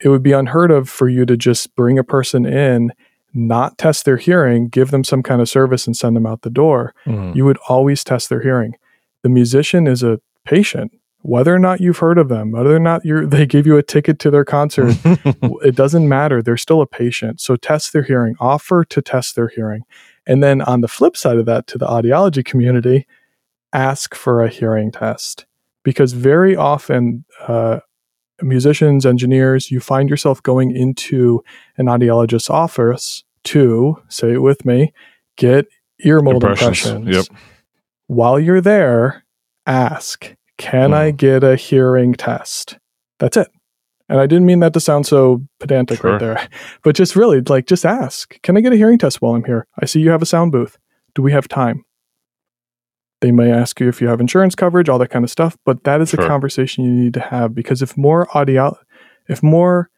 It 0.00 0.08
would 0.08 0.22
be 0.22 0.32
unheard 0.32 0.70
of 0.70 0.88
for 0.88 1.08
you 1.08 1.24
to 1.26 1.36
just 1.36 1.74
bring 1.76 1.98
a 1.98 2.04
person 2.04 2.44
in 2.44 2.92
not 3.34 3.78
test 3.78 4.04
their 4.04 4.16
hearing, 4.16 4.68
give 4.68 4.90
them 4.90 5.04
some 5.04 5.22
kind 5.22 5.40
of 5.40 5.48
service 5.48 5.86
and 5.86 5.96
send 5.96 6.16
them 6.16 6.26
out 6.26 6.42
the 6.42 6.50
door. 6.50 6.94
Mm. 7.06 7.34
You 7.34 7.44
would 7.44 7.58
always 7.68 8.04
test 8.04 8.28
their 8.28 8.42
hearing. 8.42 8.76
The 9.22 9.28
musician 9.28 9.86
is 9.86 10.02
a 10.02 10.20
patient, 10.44 10.92
whether 11.22 11.54
or 11.54 11.58
not 11.58 11.80
you've 11.80 11.98
heard 11.98 12.18
of 12.18 12.28
them, 12.28 12.50
whether 12.50 12.74
or 12.74 12.80
not 12.80 13.04
you're, 13.04 13.26
they 13.26 13.46
give 13.46 13.66
you 13.66 13.76
a 13.76 13.82
ticket 13.82 14.18
to 14.20 14.30
their 14.30 14.44
concert, 14.44 14.96
it 15.04 15.74
doesn't 15.74 16.08
matter. 16.08 16.42
They're 16.42 16.56
still 16.56 16.80
a 16.80 16.86
patient. 16.86 17.40
So 17.40 17.56
test 17.56 17.92
their 17.92 18.02
hearing, 18.02 18.34
offer 18.40 18.84
to 18.84 19.02
test 19.02 19.36
their 19.36 19.48
hearing. 19.48 19.82
And 20.26 20.42
then 20.42 20.60
on 20.62 20.82
the 20.82 20.88
flip 20.88 21.16
side 21.16 21.38
of 21.38 21.46
that, 21.46 21.66
to 21.68 21.78
the 21.78 21.86
audiology 21.86 22.44
community, 22.44 23.06
ask 23.72 24.14
for 24.14 24.42
a 24.42 24.48
hearing 24.48 24.92
test. 24.92 25.46
Because 25.84 26.12
very 26.12 26.54
often, 26.54 27.24
uh, 27.40 27.80
musicians, 28.42 29.06
engineers, 29.06 29.70
you 29.70 29.80
find 29.80 30.08
yourself 30.10 30.42
going 30.42 30.74
into 30.74 31.42
an 31.76 31.86
audiologist's 31.86 32.50
office 32.50 33.24
to, 33.44 33.96
say 34.08 34.32
it 34.34 34.42
with 34.42 34.64
me, 34.64 34.92
get 35.36 35.66
ear 36.04 36.20
mold 36.20 36.42
Impressions. 36.42 36.84
impressions. 36.86 37.28
Yep. 37.30 37.38
While 38.08 38.38
you're 38.40 38.60
there, 38.60 39.24
ask, 39.66 40.34
can 40.58 40.92
I 40.92 41.12
Mhm. 41.12 41.16
get 41.16 41.44
a 41.44 41.56
hearing 41.56 42.14
test? 42.14 42.78
That's 43.18 43.36
it. 43.36 43.48
And 44.08 44.20
I 44.20 44.26
didn't 44.26 44.46
mean 44.46 44.60
that 44.60 44.74
to 44.74 44.80
sound 44.80 45.06
so 45.06 45.42
pedantic 45.58 46.00
Sure. 46.00 46.12
right 46.12 46.20
there, 46.20 46.48
but 46.82 46.94
just 46.94 47.16
really 47.16 47.40
like, 47.40 47.66
just 47.66 47.86
ask, 47.86 48.40
can 48.42 48.56
I 48.56 48.60
get 48.60 48.72
a 48.72 48.76
hearing 48.76 48.98
test 48.98 49.22
while 49.22 49.34
I'm 49.34 49.44
here? 49.44 49.66
I 49.80 49.86
see 49.86 50.00
you 50.00 50.10
have 50.10 50.22
a 50.22 50.26
sound 50.26 50.52
booth. 50.52 50.76
Do 51.14 51.22
we 51.22 51.32
have 51.32 51.48
time? 51.48 51.84
They 53.22 53.30
may 53.32 53.50
ask 53.52 53.80
you 53.80 53.88
if 53.88 54.00
you 54.02 54.08
have 54.08 54.20
insurance 54.20 54.54
coverage, 54.54 54.88
all 54.88 54.98
that 54.98 55.10
kind 55.10 55.24
of 55.24 55.30
stuff, 55.30 55.56
but 55.64 55.84
that 55.84 56.00
is 56.02 56.10
Sure. 56.10 56.24
a 56.24 56.28
conversation 56.28 56.84
you 56.84 56.90
need 56.90 57.14
to 57.14 57.20
have 57.20 57.54
because 57.54 57.80
if 57.80 57.96
more 57.96 58.26
audio, 58.36 58.76
if 59.28 59.42
more 59.42 59.88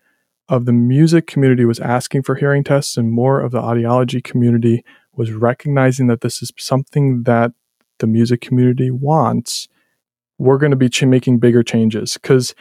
of 0.49 0.67
the 0.67 0.73
music 0.73 1.27
community 1.27 1.65
was 1.65 1.81
asking 1.81 2.23
for 2.23 2.35
hearing 2.37 2.63
tests 2.63 2.97
and 2.99 3.11
more 3.11 3.41
of 3.41 3.51
the 3.51 3.61
audiology 3.63 4.23
community 4.23 4.85
was 5.15 5.33
recognizing 5.33 6.07
that 6.09 6.21
this 6.21 6.43
is 6.43 6.53
something 6.59 7.23
that 7.25 7.53
the 7.99 8.07
music 8.07 8.43
community 8.43 8.91
wants, 8.91 9.69
we're 10.39 10.59
going 10.59 10.71
to 10.71 10.77
be 10.77 10.91
ch- 10.91 11.05
making 11.05 11.39
bigger 11.39 11.63
changes 11.63 12.15
because 12.15 12.55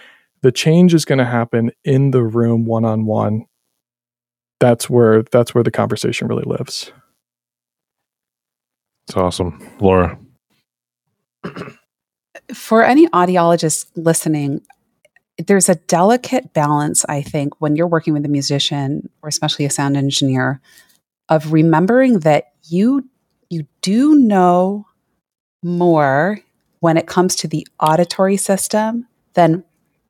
the 0.43 0.51
change 0.51 0.93
is 0.93 1.03
going 1.05 1.19
to 1.19 1.25
happen 1.25 1.71
in 1.83 2.11
the 2.11 2.23
room 2.23 2.65
one 2.65 2.85
on 2.85 3.05
one. 3.05 3.45
That's 4.61 4.89
where 4.89 5.23
that's 5.23 5.53
where 5.53 5.63
the 5.63 5.71
conversation 5.71 6.27
really 6.29 6.43
lives. 6.45 6.93
It's 9.07 9.17
awesome, 9.17 9.59
Laura. 9.81 10.17
For 12.53 12.83
any 12.83 13.07
audiologist 13.09 13.87
listening, 13.95 14.61
there's 15.37 15.69
a 15.69 15.75
delicate 15.75 16.53
balance, 16.53 17.05
I 17.09 17.21
think, 17.21 17.59
when 17.59 17.75
you're 17.75 17.87
working 17.87 18.13
with 18.13 18.25
a 18.25 18.29
musician 18.29 19.09
or 19.21 19.29
especially 19.29 19.65
a 19.65 19.69
sound 19.69 19.97
engineer, 19.97 20.61
of 21.29 21.53
remembering 21.53 22.19
that 22.19 22.51
you 22.69 23.07
you 23.49 23.65
do 23.81 24.15
know 24.15 24.87
more 25.63 26.39
when 26.79 26.97
it 26.97 27.07
comes 27.07 27.35
to 27.35 27.47
the 27.47 27.67
auditory 27.79 28.35
system 28.35 29.07
than 29.35 29.63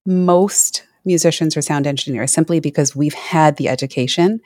most 0.05 0.83
musicians 1.05 1.55
or 1.55 1.61
sound 1.61 1.85
engineers, 1.85 2.31
simply 2.31 2.59
because 2.59 2.95
we've 2.95 3.13
had 3.13 3.57
the 3.57 3.69
education. 3.69 4.41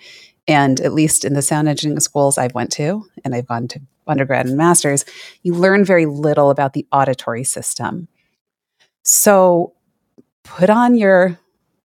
And 0.48 0.80
at 0.80 0.94
least 0.94 1.26
in 1.26 1.34
the 1.34 1.42
sound 1.42 1.68
engineering 1.68 2.00
schools 2.00 2.38
I've 2.38 2.54
went 2.54 2.72
to, 2.74 3.06
and 3.24 3.36
I've 3.36 3.48
gone 3.48 3.68
to 3.70 3.82
undergrad 4.08 4.46
and 4.46 4.58
masters, 4.58 5.06
you 5.44 5.54
learn 5.54 5.86
very 5.86 6.06
little 6.06 6.50
about 6.50 6.74
the 6.74 6.86
auditory 6.92 7.44
system. 7.44 8.08
So 9.04 9.74
put 10.44 10.70
on 10.70 10.96
your 10.96 11.40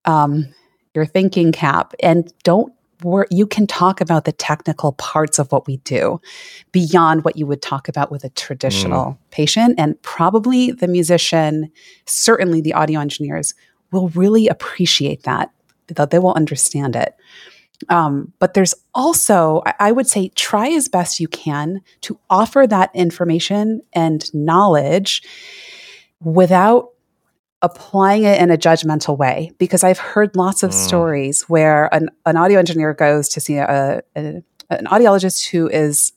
um, 0.06 0.54
your 0.96 1.06
thinking 1.06 1.52
cap 1.52 1.94
and 2.02 2.32
don't 2.44 2.74
wor- 3.04 3.28
you 3.30 3.46
can 3.46 3.68
talk 3.68 4.02
about 4.02 4.26
the 4.26 4.32
technical 4.32 4.94
parts 4.94 5.40
of 5.40 5.52
what 5.52 5.68
we 5.68 5.78
do 5.78 6.20
beyond 6.72 7.24
what 7.24 7.38
you 7.38 7.46
would 7.46 7.62
talk 7.62 7.88
about 7.88 8.12
with 8.12 8.24
a 8.24 8.30
traditional 8.30 9.18
patient 9.32 9.76
and 9.78 10.02
probably 10.02 10.72
the 10.72 10.88
musician 10.88 11.72
certainly 12.06 12.62
the 12.62 12.74
audio 12.74 13.00
engineers 13.00 13.54
will 13.92 14.10
really 14.10 14.48
appreciate 14.48 15.24
that. 15.24 15.52
That 15.88 16.12
they 16.12 16.20
will 16.20 16.34
understand 16.34 16.96
it. 16.96 17.16
Um, 17.88 18.34
but 18.40 18.54
there's 18.56 18.74
also, 18.94 19.62
I- 19.66 19.76
I 19.80 19.92
would 19.94 20.08
say, 20.08 20.30
try 20.36 20.68
as 20.70 20.90
best 20.90 21.20
you 21.20 21.28
can 21.30 21.82
to 22.02 22.20
offer 22.30 22.68
that 22.68 22.92
information 22.94 23.82
and 23.94 24.32
knowledge 24.34 25.24
without 26.22 26.90
applying 27.62 28.24
it 28.24 28.42
in 28.42 28.52
a 28.52 28.58
judgmental 28.58 29.18
way. 29.18 29.52
Because 29.58 29.84
I've 29.84 30.00
heard 30.00 30.36
lots 30.36 30.64
of 30.64 30.72
Mm. 30.72 30.74
stories 30.88 31.42
where 31.44 31.94
an, 31.94 32.10
an 32.26 32.38
audio 32.38 32.60
engineer 32.60 32.94
goes 32.94 33.30
to 33.30 33.40
see 33.40 33.56
a, 33.56 34.02
a, 34.16 34.44
an 34.70 34.86
audiologist 34.86 35.50
who 35.50 35.68
is 35.68 36.12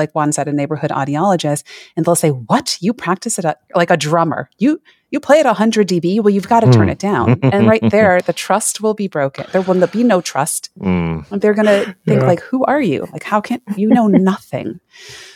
like 0.00 0.12
Juan 0.14 0.32
said, 0.32 0.48
a 0.48 0.52
neighborhood 0.52 0.90
audiologist, 0.90 1.62
and 1.96 2.04
they'll 2.04 2.16
say, 2.24 2.30
"What? 2.30 2.76
You 2.80 2.92
practice 2.92 3.38
it 3.38 3.44
at, 3.44 3.60
like 3.74 3.90
a 3.90 3.96
drummer? 3.96 4.48
You 4.58 4.80
you 5.12 5.18
play 5.20 5.40
at 5.40 5.46
100 5.46 5.88
dB? 5.88 6.20
Well, 6.22 6.32
you've 6.36 6.48
got 6.54 6.60
to 6.60 6.70
turn 6.72 6.88
Hmm. 6.88 6.94
it 6.96 6.98
down." 7.10 7.26
and 7.42 7.66
right 7.66 7.84
there, 7.90 8.20
the 8.22 8.32
trust 8.32 8.80
will 8.80 8.94
be 8.94 9.08
broken. 9.08 9.44
There 9.52 9.62
will 9.62 9.86
be 9.88 10.04
no 10.04 10.20
trust. 10.20 10.70
Mm. 10.80 11.26
They're 11.40 11.54
going 11.60 11.66
to 11.66 11.84
think 12.06 12.20
Yeah. 12.22 12.26
like, 12.32 12.40
"Who 12.50 12.64
are 12.64 12.80
you? 12.92 13.06
Like, 13.12 13.24
how 13.32 13.40
can 13.40 13.60
you 13.76 13.88
know 13.88 14.06
nothing?" 14.08 14.80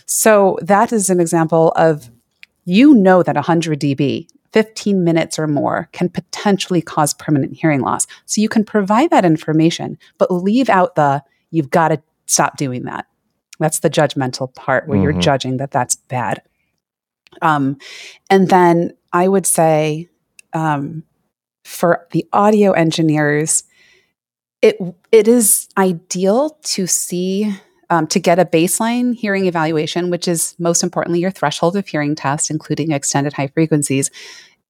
so 0.07 0.59
that 0.63 0.93
is 0.93 1.11
an 1.11 1.21
example 1.21 1.73
of 1.77 2.11
you 2.65 2.95
know 2.95 3.23
that 3.23 3.37
100 3.37 3.79
dB. 3.81 4.27
15 4.53 5.03
minutes 5.03 5.37
or 5.37 5.49
more 5.49 5.89
can 5.93 6.09
potentially 6.09 6.81
cause 6.81 7.13
permanent 7.13 7.53
hearing 7.55 7.81
loss. 7.81 8.07
So 8.25 8.41
you 8.41 8.49
can 8.49 8.63
provide 8.65 9.11
that 9.11 9.25
information, 9.25 9.99
but 10.17 10.31
leave 10.31 10.69
out 10.69 10.95
the 10.95 11.25
you've 11.51 11.71
got 11.71 11.89
to 11.89 12.01
stop 12.27 12.57
doing 12.57 12.85
that. 12.85 13.05
That's 13.61 13.81
the 13.81 13.91
judgmental 13.91 14.53
part 14.55 14.89
where 14.89 14.99
you're 15.01 15.13
Mhm. 15.15 15.21
judging 15.21 15.57
that 15.59 15.71
that's 15.71 15.95
bad. 15.97 16.43
Um, 17.43 17.79
and 18.31 18.49
then 18.49 18.93
I 19.13 19.29
would 19.29 19.47
say 19.47 20.09
um, 20.53 21.03
for 21.65 22.07
the 22.13 22.25
audio 22.33 22.73
engineers, 22.73 23.65
it 24.63 24.77
it 25.13 25.27
is 25.29 25.69
ideal 25.77 26.59
to 26.63 26.87
see 26.87 27.53
um, 27.91 28.07
to 28.09 28.19
get 28.19 28.39
a 28.39 28.45
baseline 28.45 29.15
hearing 29.15 29.47
evaluation, 29.47 30.11
which 30.11 30.27
is 30.27 30.55
most 30.59 30.83
importantly 30.83 31.21
your 31.21 31.31
threshold 31.31 31.77
of 31.77 31.87
hearing 31.87 32.15
test, 32.15 32.51
including 32.51 32.93
extended 32.93 33.33
high 33.35 33.49
frequencies. 33.49 34.11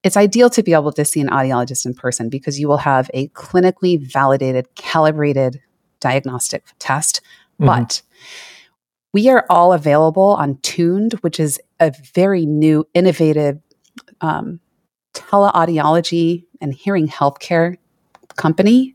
It's 0.03 0.17
ideal 0.17 0.51
to 0.51 0.63
be 0.63 0.73
able 0.75 0.93
to 0.93 1.05
see 1.05 1.21
an 1.21 1.29
audiologist 1.29 1.87
in 1.87 1.95
person 1.95 2.29
because 2.29 2.59
you 2.59 2.67
will 2.69 2.79
have 2.79 3.11
a 3.15 3.29
clinically 3.29 3.99
validated, 4.05 4.75
calibrated 4.75 5.61
diagnostic 6.01 6.65
test. 6.79 7.21
Mhm. 7.61 7.67
But 7.67 8.03
we 9.15 9.29
are 9.31 9.47
all 9.49 9.73
available 9.73 10.35
on 10.39 10.59
Tuned, 10.59 11.13
which 11.23 11.39
is 11.41 11.59
a 11.81 11.93
very 12.15 12.45
new, 12.45 12.85
innovative 12.95 13.61
um, 14.21 14.61
teleaudiology 15.15 16.45
and 16.61 16.75
hearing 16.75 17.09
healthcare 17.09 17.77
company. 18.37 18.95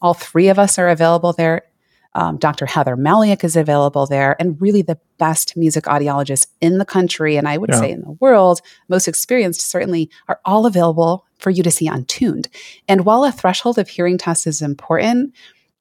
All 0.00 0.14
three 0.14 0.48
of 0.48 0.58
us 0.58 0.78
are 0.78 0.88
available 0.88 1.32
there. 1.34 1.62
Um, 2.14 2.38
Dr. 2.38 2.64
Heather 2.64 2.96
Malyuk 2.96 3.44
is 3.44 3.54
available 3.56 4.06
there, 4.06 4.34
and 4.40 4.60
really 4.60 4.80
the 4.80 4.98
best 5.18 5.54
music 5.56 5.84
audiologists 5.84 6.46
in 6.62 6.78
the 6.78 6.86
country, 6.86 7.36
and 7.36 7.46
I 7.46 7.58
would 7.58 7.70
Yeah. 7.70 7.80
say 7.80 7.90
in 7.92 8.00
the 8.00 8.12
world, 8.12 8.62
most 8.88 9.06
experienced 9.06 9.60
certainly, 9.60 10.08
are 10.28 10.40
all 10.46 10.64
available 10.64 11.26
for 11.38 11.50
you 11.50 11.62
to 11.62 11.70
see 11.70 11.88
on 11.88 12.06
Tuned. 12.06 12.48
And 12.88 13.04
while 13.04 13.22
a 13.24 13.30
threshold 13.30 13.78
of 13.78 13.88
hearing 13.90 14.16
test 14.16 14.46
is 14.46 14.62
important, 14.62 15.34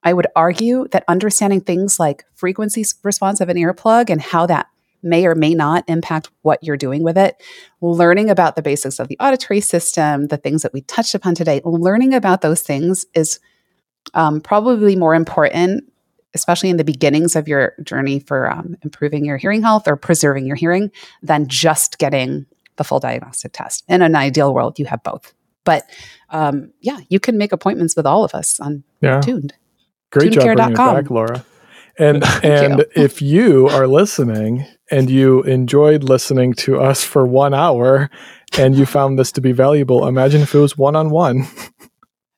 I 0.07 0.13
would 0.13 0.27
argue 0.37 0.87
that 0.93 1.03
understanding 1.09 1.59
things 1.59 1.99
like 1.99 2.23
frequency 2.33 2.85
response 3.03 3.41
of 3.41 3.49
an 3.49 3.57
earplug 3.57 4.09
and 4.09 4.21
how 4.21 4.45
that 4.45 4.67
may 5.03 5.25
or 5.25 5.35
may 5.35 5.53
not 5.53 5.83
impact 5.89 6.29
what 6.43 6.63
you're 6.63 6.77
doing 6.77 7.03
with 7.03 7.17
it, 7.17 7.35
learning 7.81 8.29
about 8.29 8.55
the 8.55 8.61
basics 8.61 8.99
of 8.99 9.09
the 9.09 9.17
auditory 9.19 9.59
system, 9.59 10.27
the 10.27 10.37
things 10.37 10.61
that 10.61 10.71
we 10.71 10.79
touched 10.83 11.13
upon 11.13 11.35
today, 11.35 11.59
learning 11.65 12.13
about 12.13 12.39
those 12.39 12.61
things 12.61 13.05
is 13.15 13.41
um, 14.13 14.39
probably 14.39 14.95
more 14.95 15.13
important, 15.13 15.83
especially 16.33 16.69
in 16.69 16.77
the 16.77 16.85
beginnings 16.85 17.35
of 17.35 17.49
your 17.49 17.73
journey 17.83 18.19
for 18.21 18.49
um, 18.49 18.77
improving 18.83 19.25
your 19.25 19.35
hearing 19.35 19.61
health 19.61 19.89
or 19.89 19.97
preserving 19.97 20.45
your 20.45 20.55
hearing, 20.55 20.89
than 21.21 21.49
just 21.49 21.97
getting 21.97 22.45
the 22.77 22.85
full 22.85 23.01
diagnostic 23.01 23.51
test. 23.51 23.83
In 23.89 24.01
an 24.01 24.15
ideal 24.15 24.53
world, 24.53 24.79
you 24.79 24.85
have 24.85 25.03
both. 25.03 25.33
But 25.65 25.83
um, 26.29 26.71
yeah, 26.79 26.99
you 27.09 27.19
can 27.19 27.37
make 27.37 27.51
appointments 27.51 27.97
with 27.97 28.05
all 28.05 28.23
of 28.23 28.33
us 28.33 28.57
on 28.61 28.85
Yeah. 29.01 29.19
Tuned. 29.19 29.53
Great 30.11 30.31
job 30.33 30.43
bringing 30.43 30.57
it 30.57 30.77
tunedcare.com. 30.77 30.95
back, 30.95 31.09
Laura. 31.09 31.45
And 31.99 32.23
and 32.43 32.79
you. 32.79 32.85
if 32.95 33.21
you 33.21 33.67
are 33.67 33.87
listening 33.87 34.65
and 34.91 35.09
you 35.09 35.43
enjoyed 35.43 36.03
listening 36.03 36.53
to 36.53 36.79
us 36.79 37.03
for 37.03 37.25
one 37.25 37.53
hour 37.53 38.09
and 38.57 38.75
you 38.75 38.85
found 38.85 39.19
this 39.19 39.31
to 39.33 39.41
be 39.41 39.51
valuable, 39.51 40.07
imagine 40.07 40.41
if 40.41 40.53
it 40.53 40.59
was 40.59 40.77
one 40.77 40.95
on 40.95 41.09
one. 41.09 41.47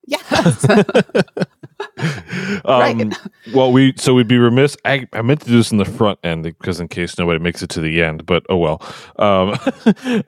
Yes. 0.09 0.67
um, 2.65 2.79
Right. 2.79 3.17
Well, 3.53 3.71
we 3.71 3.93
so 3.95 4.15
we'd 4.15 4.27
be 4.27 4.39
remiss. 4.39 4.75
I, 4.85 5.07
I 5.13 5.21
meant 5.21 5.41
to 5.41 5.47
do 5.47 5.57
this 5.57 5.71
in 5.71 5.77
the 5.77 5.85
front 5.85 6.17
end 6.23 6.43
because 6.43 6.79
in 6.79 6.87
case 6.87 7.19
nobody 7.19 7.39
makes 7.39 7.61
it 7.61 7.69
to 7.71 7.79
the 7.79 8.01
end, 8.01 8.25
but 8.25 8.43
oh 8.49 8.57
well. 8.57 8.81
Um, 9.17 9.55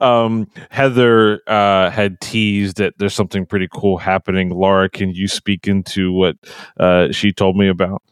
um, 0.00 0.50
Heather 0.70 1.40
uh, 1.48 1.90
had 1.90 2.20
teased 2.20 2.76
that 2.76 2.94
there's 2.98 3.14
something 3.14 3.44
pretty 3.44 3.68
cool 3.72 3.98
happening. 3.98 4.50
Laura, 4.50 4.88
can 4.88 5.10
you 5.10 5.26
speak 5.26 5.66
into 5.66 6.12
what 6.12 6.36
uh, 6.78 7.10
she 7.10 7.32
told 7.32 7.56
me 7.56 7.66
about? 7.66 8.02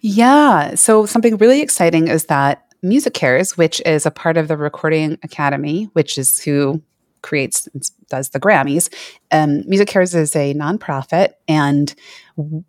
Yeah. 0.00 0.74
So 0.74 1.06
something 1.06 1.36
really 1.36 1.60
exciting 1.60 2.08
is 2.08 2.24
that 2.24 2.64
Music 2.82 3.14
Cares, 3.14 3.56
which 3.56 3.80
is 3.86 4.06
a 4.06 4.10
part 4.10 4.36
of 4.36 4.48
the 4.48 4.56
Recording 4.56 5.18
Academy, 5.22 5.84
which 5.92 6.18
is 6.18 6.42
who 6.42 6.82
creates 7.22 7.68
does 8.08 8.30
the 8.30 8.40
Grammys. 8.40 8.92
Um, 9.30 9.62
Music 9.66 9.88
Cares 9.88 10.14
is 10.14 10.34
a 10.34 10.54
nonprofit, 10.54 11.34
and 11.48 11.94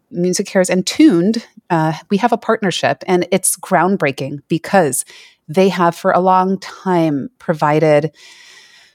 Music 0.09 0.47
Cares 0.47 0.69
and 0.69 0.85
Tuned, 0.85 1.45
uh, 1.69 1.93
we 2.09 2.17
have 2.17 2.33
a 2.33 2.37
partnership, 2.37 3.03
and 3.07 3.27
it's 3.31 3.57
groundbreaking 3.57 4.39
because 4.47 5.05
they 5.47 5.69
have 5.69 5.95
for 5.95 6.11
a 6.11 6.19
long 6.19 6.59
time 6.59 7.29
provided 7.39 8.15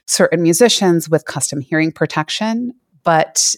certain 0.05 0.41
musicians 0.41 1.09
with 1.09 1.25
custom 1.25 1.59
hearing 1.59 1.91
protection, 1.91 2.73
but 3.03 3.55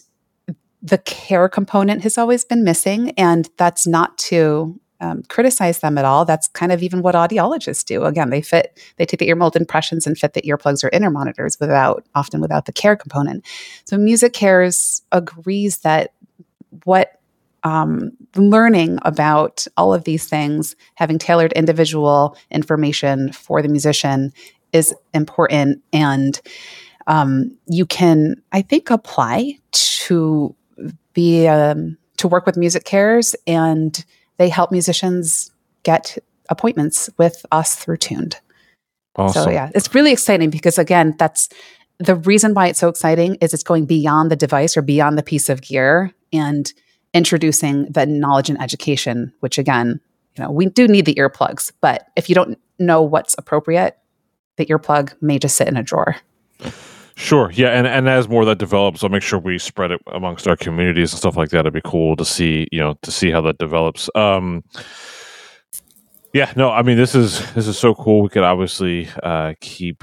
the 0.82 0.98
care 0.98 1.48
component 1.48 2.02
has 2.02 2.18
always 2.18 2.44
been 2.44 2.64
missing, 2.64 3.10
and 3.12 3.48
that's 3.56 3.86
not 3.86 4.16
to 4.18 4.80
um, 5.00 5.22
criticize 5.28 5.80
them 5.80 5.98
at 5.98 6.04
all. 6.04 6.24
That's 6.24 6.48
kind 6.48 6.72
of 6.72 6.82
even 6.82 7.02
what 7.02 7.14
audiologists 7.14 7.84
do. 7.84 8.04
Again, 8.04 8.30
they 8.30 8.42
fit, 8.42 8.78
they 8.96 9.06
take 9.06 9.20
the 9.20 9.28
ear 9.28 9.36
mold 9.36 9.56
impressions 9.56 10.06
and 10.06 10.16
fit 10.16 10.34
the 10.34 10.42
earplugs 10.42 10.84
or 10.84 10.88
in-ear 10.88 11.10
monitors 11.10 11.58
without, 11.60 12.06
often 12.14 12.40
without 12.40 12.66
the 12.66 12.72
care 12.72 12.96
component. 12.96 13.44
So 13.84 13.96
Music 13.98 14.32
Cares 14.32 15.02
agrees 15.12 15.78
that 15.78 16.12
what 16.84 17.20
um, 17.62 18.12
learning 18.36 18.98
about 19.02 19.66
all 19.76 19.92
of 19.92 20.04
these 20.04 20.26
things, 20.28 20.76
having 20.94 21.18
tailored 21.18 21.52
individual 21.52 22.36
information 22.50 23.32
for 23.32 23.60
the 23.60 23.68
musician 23.68 24.32
is 24.72 24.94
important. 25.12 25.82
And 25.92 26.40
um, 27.06 27.56
you 27.66 27.86
can, 27.86 28.36
I 28.52 28.62
think, 28.62 28.90
apply 28.90 29.58
to 29.72 30.54
be 31.12 31.48
um, 31.48 31.98
to 32.18 32.28
work 32.28 32.46
with 32.46 32.56
Music 32.56 32.84
Cares, 32.84 33.34
and 33.46 34.04
they 34.40 34.48
help 34.48 34.72
musicians 34.72 35.52
get 35.82 36.16
appointments 36.48 37.10
with 37.18 37.44
us 37.52 37.76
through 37.76 37.98
Tuned. 37.98 38.40
Awesome. 39.16 39.44
So 39.44 39.50
yeah, 39.50 39.70
it's 39.74 39.94
really 39.94 40.12
exciting 40.12 40.48
because 40.48 40.78
again, 40.78 41.14
that's 41.18 41.50
the 41.98 42.14
reason 42.14 42.54
why 42.54 42.68
it's 42.68 42.78
so 42.78 42.88
exciting 42.88 43.34
is 43.42 43.52
it's 43.52 43.62
going 43.62 43.84
beyond 43.84 44.30
the 44.30 44.36
device 44.36 44.78
or 44.78 44.82
beyond 44.82 45.18
the 45.18 45.22
piece 45.22 45.50
of 45.50 45.60
gear 45.60 46.14
and 46.32 46.72
introducing 47.12 47.84
the 47.92 48.06
knowledge 48.06 48.48
and 48.48 48.58
education, 48.62 49.30
which 49.40 49.58
again, 49.58 50.00
you 50.38 50.44
know, 50.44 50.50
we 50.50 50.64
do 50.64 50.88
need 50.88 51.04
the 51.04 51.16
earplugs, 51.16 51.70
but 51.82 52.06
if 52.16 52.30
you 52.30 52.34
don't 52.34 52.58
know 52.78 53.02
what's 53.02 53.34
appropriate, 53.36 53.98
the 54.56 54.64
earplug 54.64 55.12
may 55.20 55.38
just 55.38 55.54
sit 55.54 55.68
in 55.68 55.76
a 55.76 55.82
drawer. 55.82 56.16
Sure. 57.20 57.50
Yeah, 57.52 57.68
and, 57.68 57.86
and 57.86 58.08
as 58.08 58.30
more 58.30 58.40
of 58.40 58.46
that 58.46 58.56
develops, 58.56 59.04
I'll 59.04 59.10
make 59.10 59.22
sure 59.22 59.38
we 59.38 59.58
spread 59.58 59.90
it 59.90 60.00
amongst 60.06 60.48
our 60.48 60.56
communities 60.56 61.12
and 61.12 61.18
stuff 61.18 61.36
like 61.36 61.50
that. 61.50 61.60
It'd 61.60 61.74
be 61.74 61.82
cool 61.84 62.16
to 62.16 62.24
see, 62.24 62.66
you 62.72 62.80
know, 62.80 62.94
to 63.02 63.10
see 63.10 63.30
how 63.30 63.42
that 63.42 63.58
develops. 63.58 64.08
Um 64.14 64.64
yeah, 66.32 66.50
no, 66.56 66.70
I 66.70 66.80
mean 66.80 66.96
this 66.96 67.14
is 67.14 67.40
this 67.52 67.66
is 67.66 67.76
so 67.76 67.94
cool. 67.94 68.22
We 68.22 68.30
could 68.30 68.42
obviously 68.42 69.06
uh 69.22 69.52
keep 69.60 70.02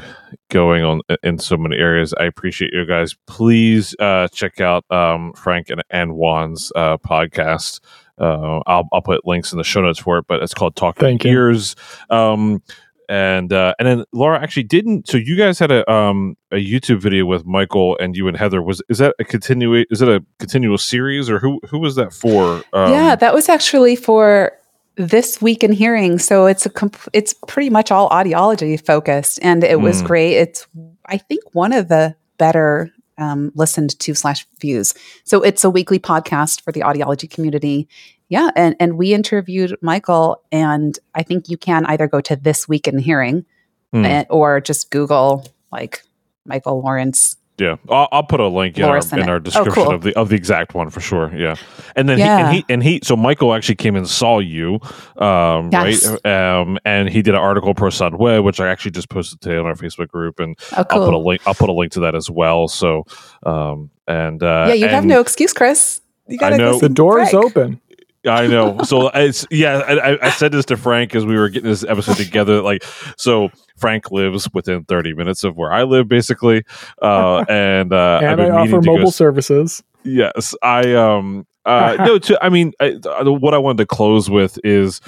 going 0.52 0.84
on 0.84 1.02
in 1.24 1.40
so 1.40 1.58
many 1.58 1.78
areas. 1.78 2.14
I 2.20 2.26
appreciate 2.26 2.72
you 2.72 2.86
guys. 2.86 3.16
Please 3.26 3.96
uh 4.00 4.28
check 4.28 4.62
out 4.62 4.86
um 4.92 5.34
Frank 5.34 5.72
and, 5.72 5.84
and 5.90 6.14
Juan's 6.14 6.72
uh 6.76 6.98
podcast. 6.98 7.80
Uh 8.20 8.60
I'll 8.68 8.88
I'll 8.94 9.02
put 9.02 9.26
links 9.26 9.52
in 9.52 9.58
the 9.58 9.64
show 9.64 9.82
notes 9.82 9.98
for 9.98 10.20
it, 10.20 10.26
but 10.28 10.44
it's 10.44 10.54
called 10.54 10.76
Talking 10.76 11.02
Thank 11.02 11.24
you. 11.24 11.32
Ears. 11.32 11.76
Um 12.12 12.62
and 13.10 13.54
uh, 13.54 13.74
and 13.80 13.88
then 13.88 14.04
Laura 14.12 14.42
actually 14.42 14.64
didn't. 14.64 15.08
So 15.08 15.18
you 15.18 15.36
guys 15.36 15.60
had 15.60 15.72
a 15.72 15.90
um 15.92 16.36
a 16.52 16.56
YouTube 16.58 17.00
video 17.02 17.26
with 17.26 17.46
Michael 17.46 17.98
and 18.00 18.16
you 18.16 18.28
and 18.28 18.36
Heather. 18.38 18.62
Was 18.62 18.82
is 18.90 18.98
that 19.00 19.16
a 19.20 19.24
continue? 19.24 19.86
Is 19.90 20.02
it 20.02 20.08
a 20.10 20.24
continual 20.40 20.78
series 20.78 21.30
or 21.30 21.40
who 21.40 21.60
who 21.70 21.80
was 21.80 21.96
that 21.96 22.14
for? 22.14 22.64
Um, 22.74 22.92
yeah, 22.92 23.16
that 23.16 23.34
was 23.34 23.50
actually 23.50 23.96
for 23.96 24.52
this 24.96 25.42
week 25.42 25.64
in 25.64 25.72
hearing. 25.72 26.18
So 26.20 26.48
it's 26.48 26.66
a 26.66 26.70
comp- 26.70 27.10
it's 27.14 27.34
pretty 27.48 27.70
much 27.70 27.92
all 27.92 28.10
audiology 28.10 28.84
focused, 28.84 29.40
and 29.42 29.64
it 29.64 29.80
was 29.80 30.02
Mm. 30.02 30.08
great. 30.08 30.34
It's 30.38 30.68
I 31.06 31.18
think 31.18 31.44
one 31.54 31.72
of 31.74 31.88
the 31.88 32.16
better 32.38 32.90
um, 33.18 33.52
listened 33.56 33.98
to 34.00 34.14
slash 34.14 34.46
views. 34.60 34.94
So 35.24 35.42
it's 35.42 35.64
a 35.64 35.70
weekly 35.70 36.00
podcast 36.00 36.62
for 36.62 36.72
the 36.72 36.82
audiology 36.82 37.30
community. 37.30 37.88
Yeah, 38.30 38.50
and 38.58 38.76
and 38.80 38.98
we 38.98 39.14
interviewed 39.14 39.78
Michael, 39.82 40.44
and 40.52 41.00
I 41.16 41.24
think 41.24 41.48
you 41.48 41.56
can 41.58 41.86
either 41.86 42.08
go 42.08 42.20
to 42.22 42.36
this 42.36 42.68
week 42.68 42.88
in 42.88 42.98
hearing, 43.00 43.46
Hmm. 43.94 44.04
eh, 44.04 44.26
or 44.30 44.60
just 44.60 44.92
Google 44.92 45.46
like 45.72 46.04
Michael 46.46 46.82
Lawrence. 46.82 47.37
Yeah, 47.60 47.78
I'll, 47.90 48.08
I'll 48.12 48.24
put 48.24 48.40
a 48.40 48.48
link 48.48 48.78
in 48.78 48.84
our, 48.86 48.98
in 48.98 49.04
in 49.14 49.20
it. 49.22 49.30
our 49.30 49.36
Oh, 49.38 49.40
description 49.40 49.74
cool. 49.86 49.92
of 49.92 50.04
the 50.04 50.16
of 50.16 50.30
the 50.30 50.36
exact 50.36 50.76
one 50.76 50.92
for 50.92 51.00
sure. 51.00 51.36
Yeah, 51.36 51.56
and 51.96 52.08
then 52.08 52.20
Yeah. 52.20 52.38
he, 52.38 52.44
and 52.44 52.54
he 52.54 52.66
and 52.74 52.84
he 52.84 53.00
so 53.04 53.16
Michael 53.16 53.54
actually 53.56 53.76
came 53.76 53.96
and 53.96 54.08
saw 54.08 54.38
you, 54.40 54.80
um, 55.18 55.70
Yes. 55.72 56.08
right? 56.24 56.26
Um, 56.26 56.78
and 56.86 57.10
he 57.10 57.24
did 57.24 57.34
an 57.34 57.40
article 57.42 57.74
ProSoundWeb, 57.74 58.44
which 58.44 58.60
I 58.60 58.68
actually 58.70 58.92
just 58.92 59.10
posted 59.10 59.42
today 59.42 59.58
on 59.58 59.66
our 59.66 59.74
Facebook 59.74 60.10
group, 60.10 60.40
and 60.40 60.56
Oh, 60.78 60.86
I'll 60.92 61.06
put 61.06 61.14
a 61.16 61.18
link. 61.18 61.42
I'll 61.48 61.56
put 61.56 61.70
a 61.70 61.74
link 61.74 61.92
to 61.94 62.00
that 62.02 62.14
as 62.14 62.30
well. 62.30 62.68
So, 62.68 63.06
um, 63.44 63.90
and 64.08 64.44
uh, 64.44 64.66
yeah, 64.68 64.74
you 64.76 64.88
have 64.88 65.06
no 65.06 65.20
excuse, 65.20 65.52
Chris. 65.54 66.00
You 66.28 66.38
gotta 66.38 66.58
know. 66.58 66.74
go 66.74 66.80
The 66.80 66.90
door 66.90 67.22
is 67.22 67.34
open. 67.34 67.82
I 68.26 68.48
know. 68.48 68.80
So 68.84 69.10
it's 69.14 69.46
yeah. 69.52 69.78
I, 69.80 70.26
I- 70.28 70.30
said 70.32 70.52
this 70.52 70.66
to 70.66 70.78
Frank 70.78 71.16
as 71.16 71.26
we 71.26 71.36
were 71.38 71.50
getting 71.50 71.70
this 71.70 71.84
episode 71.84 72.18
together. 72.18 72.62
Like, 72.62 72.84
so 73.18 73.50
Frank 73.78 74.12
lives 74.12 74.48
within 74.54 74.84
30 74.86 75.14
minutes 75.14 75.44
of 75.44 75.56
where 75.56 75.72
I 75.72 75.84
live, 75.84 76.08
basically, 76.08 76.64
uh, 77.02 77.46
and 77.50 77.94
uh, 77.94 78.20
and 78.24 78.42
I 78.42 78.50
offer 78.50 78.82
go 78.82 78.94
mobile 78.96 79.08
s- 79.10 79.16
services. 79.16 79.84
Yes, 80.04 80.56
I 80.62 80.94
um 80.94 81.46
uh 81.66 81.96
no. 82.00 82.18
To, 82.20 82.44
I 82.44 82.50
mean, 82.50 82.74
I, 82.80 82.92
what 83.24 83.54
I 83.54 83.58
wanted 83.58 83.80
to 83.80 83.86
close 83.86 84.30
with 84.30 84.58
is, 84.64 85.02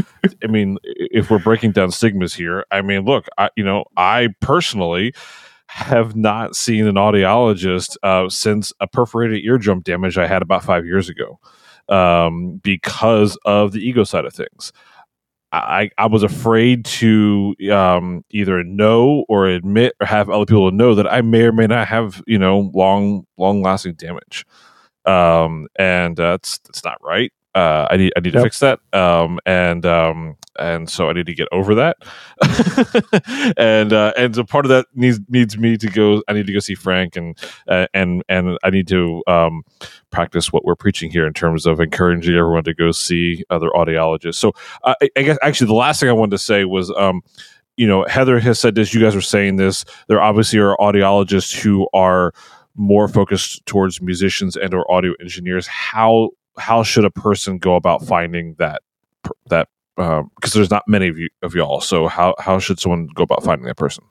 I 0.44 0.48
mean, 0.48 0.77
if 0.84 1.30
we're 1.30 1.40
breaking 1.40 1.72
down 1.72 1.91
stigmas 1.91 2.34
here, 2.34 2.65
I 2.72 2.81
mean, 2.81 3.06
look, 3.06 3.27
I 3.38 3.49
you 3.56 3.64
know, 3.64 3.86
I 3.98 4.30
personally 4.41 5.14
have 5.68 6.15
not 6.15 6.56
seen 6.56 6.88
an 6.88 6.95
audiologist 6.95 7.95
uh, 8.03 8.27
since 8.30 8.73
a 8.80 8.88
perforated 8.88 9.44
eardrum 9.45 9.81
damage 9.81 10.18
I 10.18 10.26
had 10.27 10.41
about 10.41 10.64
five 10.64 10.86
years 10.86 11.07
ago, 11.10 11.40
um, 11.90 12.60
because 12.64 13.38
of 13.45 13.72
the 13.72 13.80
ego 13.80 14.03
side 14.03 14.26
of 14.26 14.34
things. 14.34 14.72
I, 15.52 15.90
I 15.98 16.06
was 16.06 16.22
afraid 16.22 16.86
to 16.86 17.56
um, 17.72 18.24
either 18.30 18.64
know 18.64 19.26
or 19.28 19.48
admit 19.48 19.94
or 19.99 20.06
have 20.06 20.30
other 20.30 20.45
people 20.45 20.70
know 20.72 20.94
that 20.94 21.11
I 21.11 21.22
may 21.22 21.41
or 21.41 21.52
may 21.52 21.66
not 21.66 21.88
have 21.88 22.22
you 22.28 22.38
know 22.38 22.72
long 22.76 23.26
long 23.38 23.64
lasting 23.64 23.95
damage 23.95 24.45
um, 25.06 25.68
and 25.78 26.20
uh, 26.20 26.32
that's 26.32 26.60
it's 26.70 26.84
not 26.84 26.98
right. 27.02 27.32
Uh, 27.56 27.88
I 27.90 27.98
need 27.98 28.14
I 28.16 28.20
need 28.20 28.34
to 28.34 28.42
fix 28.44 28.60
that. 28.60 28.80
Um, 28.94 29.40
and 29.46 29.86
um, 29.86 30.38
and 30.60 30.90
so 30.90 31.10
I 31.10 31.14
need 31.14 31.26
to 31.26 31.34
get 31.34 31.48
over 31.52 31.76
that. 31.76 31.98
and 33.58 33.92
uh, 33.92 34.14
and 34.16 34.36
so 34.36 34.44
part 34.44 34.66
of 34.66 34.70
that 34.70 34.86
needs 34.94 35.20
needs 35.30 35.58
me 35.58 35.76
to 35.78 35.88
go. 35.88 36.22
I 36.28 36.34
need 36.34 36.46
to 36.46 36.54
go 36.54 36.60
see 36.60 36.76
Frank 36.76 37.16
and 37.16 37.38
uh, 37.68 37.88
and 37.94 38.24
and 38.30 38.58
I 38.64 38.70
need 38.70 38.88
to 38.90 39.24
um, 39.26 39.64
practice 40.12 40.54
what 40.54 40.64
we're 40.64 40.76
preaching 40.76 41.10
here 41.10 41.26
in 41.26 41.34
terms 41.34 41.66
of 41.66 41.80
encouraging 41.80 42.36
everyone 42.36 42.66
to 42.66 42.74
go 42.74 42.92
see 42.92 43.44
other 43.50 43.70
audiologists. 43.70 44.36
So 44.36 44.52
uh, 44.84 44.94
I, 45.02 45.10
I 45.18 45.22
guess 45.24 45.38
actually 45.42 45.68
the 45.68 45.74
last 45.74 46.00
thing 46.00 46.10
I 46.10 46.14
wanted 46.14 46.32
to 46.32 46.40
say 46.40 46.66
was. 46.66 46.92
Um, 46.92 47.22
you 47.78 47.88
know, 47.88 48.04
Heather 48.10 48.42
has 48.42 48.60
said 48.60 48.76
this. 48.76 48.94
You 48.94 49.00
guys 49.00 49.16
are 49.16 49.22
saying 49.22 49.56
this. 49.56 49.86
There 50.10 50.22
obviously 50.22 50.60
are 50.60 50.76
audiologists 50.82 51.58
who 51.58 51.88
are 51.94 52.34
more 52.76 53.08
focused 53.08 53.66
towards 53.66 54.02
musicians 54.02 54.58
and 54.58 54.74
or 54.74 54.90
audio 54.92 55.14
engineers 55.22 55.66
how 55.66 56.32
how 56.60 56.84
should 56.84 57.06
a 57.06 57.10
person 57.10 57.57
go 57.57 57.76
about 57.76 58.06
finding 58.06 58.53
that 58.60 58.81
that 59.49 59.68
because 59.95 60.53
there's 60.53 60.69
not 60.72 60.88
many 60.88 61.07
of 61.07 61.18
you 61.18 61.30
of 61.41 61.56
y'all 61.56 61.81
so 61.81 62.07
how 62.07 62.36
how 62.40 62.60
should 62.60 62.80
someone 62.80 63.07
go 63.15 63.23
about 63.23 63.44
finding 63.44 63.65
that 63.65 63.76
person 63.77 64.03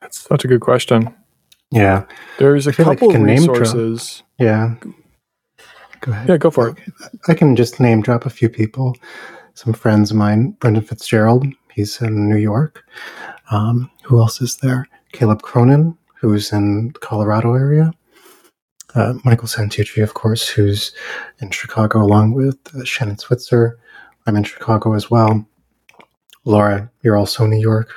That's 0.00 0.18
such 0.18 0.44
a 0.44 0.48
good 0.48 0.60
question. 0.60 1.14
Yeah, 1.70 2.04
There's 2.38 2.66
a 2.66 2.72
feel 2.72 2.86
like 2.86 2.98
couple 2.98 3.16
I 3.16 3.18
name 3.20 3.44
drop. 3.44 3.58
resources. 3.60 4.22
yeah. 4.38 4.74
Go 6.00 6.12
ahead. 6.12 6.28
Yeah, 6.28 6.36
go 6.36 6.50
for 6.50 6.68
it. 6.70 6.76
I 7.28 7.34
can 7.34 7.56
just 7.56 7.80
name 7.80 8.02
drop 8.02 8.26
a 8.26 8.30
few 8.30 8.48
people. 8.50 8.94
Some 9.54 9.72
friends 9.72 10.10
of 10.10 10.16
mine, 10.18 10.50
Brendan 10.60 10.82
Fitzgerald, 10.84 11.46
he's 11.72 12.02
in 12.02 12.28
New 12.28 12.36
York. 12.36 12.84
Um, 13.50 13.90
who 14.04 14.18
else 14.20 14.42
is 14.42 14.56
there? 14.56 14.86
Caleb 15.12 15.40
Cronin, 15.42 15.96
who's 16.20 16.52
in 16.52 16.88
the 16.92 16.98
Colorado 16.98 17.54
area. 17.54 17.92
Uh, 18.94 19.14
Michael 19.24 19.48
Santucci, 19.48 20.02
of 20.02 20.14
course, 20.14 20.48
who's 20.48 20.92
in 21.40 21.50
Chicago, 21.50 22.02
along 22.02 22.34
with 22.34 22.58
uh, 22.74 22.84
Shannon 22.84 23.18
Switzer. 23.18 23.78
I'm 24.26 24.36
in 24.36 24.44
Chicago 24.44 24.92
as 24.94 25.10
well. 25.10 25.46
Laura, 26.44 26.90
you're 27.02 27.16
also 27.16 27.44
in 27.44 27.50
New 27.50 27.60
York. 27.60 27.90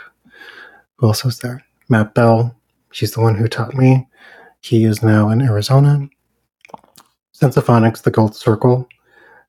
Who 0.96 1.08
else 1.08 1.26
is 1.26 1.40
there? 1.40 1.64
Matt 1.90 2.14
Bell, 2.14 2.56
she's 2.92 3.12
the 3.12 3.22
one 3.22 3.36
who 3.36 3.48
taught 3.48 3.76
me. 3.76 4.08
He 4.62 4.86
is 4.86 5.04
now 5.04 5.30
in 5.30 5.42
Arizona. 5.42 6.08
Sensaphonics, 7.34 8.04
the 8.04 8.12
Gold 8.12 8.36
Circle 8.36 8.88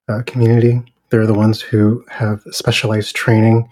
uh, 0.09 0.23
community, 0.27 0.83
they're 1.11 1.27
the 1.27 1.35
ones 1.35 1.61
who 1.61 2.05
have 2.11 2.43
specialized 2.51 3.15
training 3.15 3.69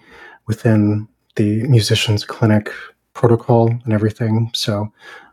within 0.47 1.07
the 1.35 1.63
musicians 1.63 2.23
clinic 2.23 2.71
protocol 3.13 3.67
and 3.67 3.93
everything. 3.93 4.49
So 4.53 4.91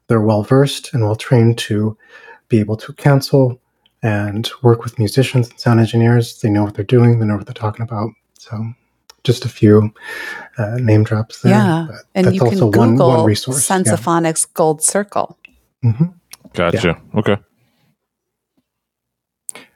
they're 0.09 0.21
well 0.21 0.43
versed 0.43 0.93
and 0.93 1.05
well 1.05 1.17
trained 1.17 1.59
to 1.59 1.97
be 2.53 2.61
able 2.61 2.77
to 2.77 2.93
counsel 2.93 3.59
and 4.03 4.51
work 4.63 4.85
with 4.85 4.99
musicians 4.99 5.49
and 5.51 5.59
sound 5.59 5.81
engineers. 5.81 6.41
They 6.41 6.51
know 6.51 6.65
what 6.65 6.75
they're 6.75 6.85
doing, 6.99 7.19
they 7.19 7.27
know 7.27 7.37
what 7.37 7.47
they're 7.47 7.55
talking 7.67 7.83
about. 7.83 8.11
So 8.39 8.53
just 9.25 9.45
a 9.45 9.49
few 9.49 9.93
uh, 10.59 10.77
name 10.81 11.03
drops 11.05 11.41
there. 11.41 11.53
Yeah, 11.53 11.87
but 11.89 11.97
and 12.15 12.27
that's 12.27 12.35
you 12.35 12.41
can 12.41 12.49
also 12.61 12.71
Google 12.71 13.09
one, 13.09 13.17
one 13.19 13.27
resource. 13.27 13.69
yeah. 13.71 14.53
Gold 14.55 14.83
Circle. 14.83 15.39
Mhm. 15.85 16.15
gotcha 16.55 17.01
okay 17.17 17.37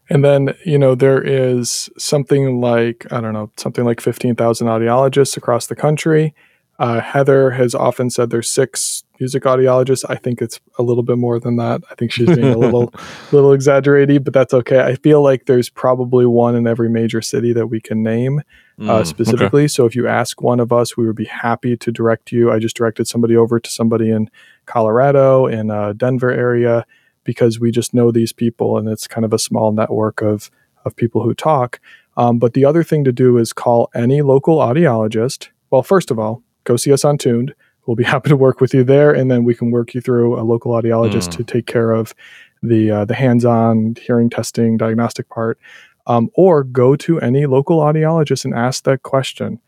And 0.09 0.24
then, 0.24 0.55
you 0.65 0.78
know, 0.78 0.94
there 0.94 1.20
is 1.20 1.90
something 1.98 2.61
like, 2.61 3.07
I 3.11 3.20
don't 3.20 3.32
know, 3.32 3.51
something 3.57 3.85
like 3.85 4.01
15,000 4.01 4.69
audiologists 4.69 5.36
across 5.36 5.66
the 5.66 5.74
country. 5.74 6.32
Uh, 6.78 7.01
Heather 7.01 7.51
has 7.53 7.74
often 7.74 8.11
said 8.11 8.31
there's 8.31 8.48
six 8.51 9.03
music 9.20 9.44
audiologist. 9.44 10.05
I 10.09 10.16
think 10.16 10.43
it's 10.43 10.60
a 10.78 10.82
little 10.82 11.02
bit 11.02 11.18
more 11.18 11.38
than 11.38 11.56
that. 11.56 11.82
I 11.90 11.94
think 11.94 12.12
she's 12.12 12.26
being 12.26 12.52
a 12.52 12.59
little, 12.59 12.93
little 13.32 13.52
exaggerated, 13.52 14.24
but 14.24 14.34
that's 14.34 14.55
okay. 14.55 14.80
I 14.80 14.97
feel 14.97 15.22
like 15.22 15.47
there's 15.47 15.68
probably 15.68 16.26
one 16.26 16.56
in 16.56 16.66
every 16.66 16.88
major 16.88 17.20
city 17.20 17.52
that 17.52 17.68
we 17.68 17.80
can 17.80 18.02
name 18.02 18.43
Mm, 18.78 18.90
uh, 18.90 18.94
okay. 18.97 19.05
specifically. 19.05 19.68
So 19.68 19.86
if 19.86 19.97
you 19.97 20.06
ask 20.06 20.43
one 20.43 20.60
of 20.60 20.70
us, 20.70 20.97
we 20.97 21.06
would 21.06 21.16
be 21.16 21.24
happy 21.24 21.76
to 21.78 21.90
direct 21.90 22.30
you. 22.30 22.52
I 22.52 22.59
just 22.59 22.76
directed 22.76 23.06
somebody 23.09 23.34
over 23.34 23.59
to 23.59 23.70
somebody 23.70 24.10
in 24.10 24.28
Colorado, 24.66 25.47
in 25.47 25.70
uh, 25.70 25.94
Denver 25.94 26.30
area, 26.30 26.84
because 27.24 27.59
we 27.59 27.70
just 27.70 27.94
know 27.94 28.12
these 28.12 28.34
people, 28.34 28.76
and 28.76 28.86
it's 28.88 29.06
kind 29.06 29.24
of 29.24 29.32
a 29.32 29.38
small 29.38 29.72
network 29.72 30.20
of 30.20 30.51
of 30.84 30.94
people 30.94 31.22
who 31.22 31.34
talk. 31.34 31.80
Um, 32.16 32.38
but 32.38 32.52
the 32.52 32.64
other 32.64 32.84
thing 32.84 33.02
to 33.05 33.12
do 33.12 33.38
is 33.38 33.52
call 33.52 33.90
any 33.94 34.22
local 34.22 34.59
audiologist. 34.59 35.48
Well, 35.70 35.82
first 35.82 36.10
of 36.10 36.18
all, 36.18 36.43
go 36.64 36.76
see 36.76 36.93
us 36.93 37.05
on 37.05 37.18
Tuned. 37.18 37.55
We'll 37.87 37.97
be 37.97 38.05
happy 38.15 38.29
to 38.29 38.37
work 38.37 38.61
with 38.61 38.75
you 38.75 38.85
there, 38.85 39.13
and 39.13 39.31
then 39.31 39.45
we 39.45 39.55
can 39.55 39.71
work 39.71 39.95
you 39.95 40.01
through 40.01 40.39
a 40.39 40.43
local 40.43 40.73
audiologist 40.73 41.29
Mm. 41.29 41.37
to 41.37 41.45
take 41.45 41.67
care 41.67 41.93
of 41.93 42.15
the 42.63 42.91
uh, 42.91 43.05
the 43.05 43.15
hands-on 43.15 43.97
hearing 44.01 44.31
testing 44.31 44.77
diagnostic 44.77 45.29
part 45.29 45.59
um, 46.07 46.31
or 46.35 46.65
go 46.65 46.97
to 46.97 47.21
any 47.21 47.47
local 47.47 47.79
audiologist 47.81 48.45
and 48.45 48.55
ask 48.55 48.85
that 48.85 49.03
question. 49.03 49.61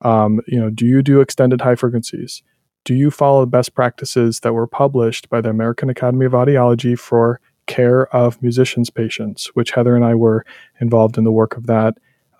Um, 0.00 0.40
you 0.46 0.60
know, 0.60 0.70
do 0.70 0.84
you 0.86 1.02
do 1.02 1.20
extended 1.20 1.60
high 1.60 1.76
frequencies? 1.76 2.42
Do 2.84 2.94
you 2.94 3.10
follow 3.10 3.40
the 3.40 3.46
best 3.46 3.74
practices 3.74 4.40
that 4.40 4.52
were 4.52 4.66
published 4.66 5.30
by 5.30 5.40
the 5.40 5.48
American 5.48 5.88
Academy 5.88 6.26
of 6.26 6.32
Audiology 6.32 6.98
for 6.98 7.40
care 7.66 8.14
of 8.14 8.42
musicians' 8.42 8.90
patients, 8.90 9.46
which 9.54 9.70
Heather 9.70 9.96
and 9.96 10.04
I 10.04 10.14
were 10.14 10.44
involved 10.80 11.16
in 11.16 11.24
the 11.24 11.32
work 11.32 11.56
of 11.56 11.66
that 11.66 11.94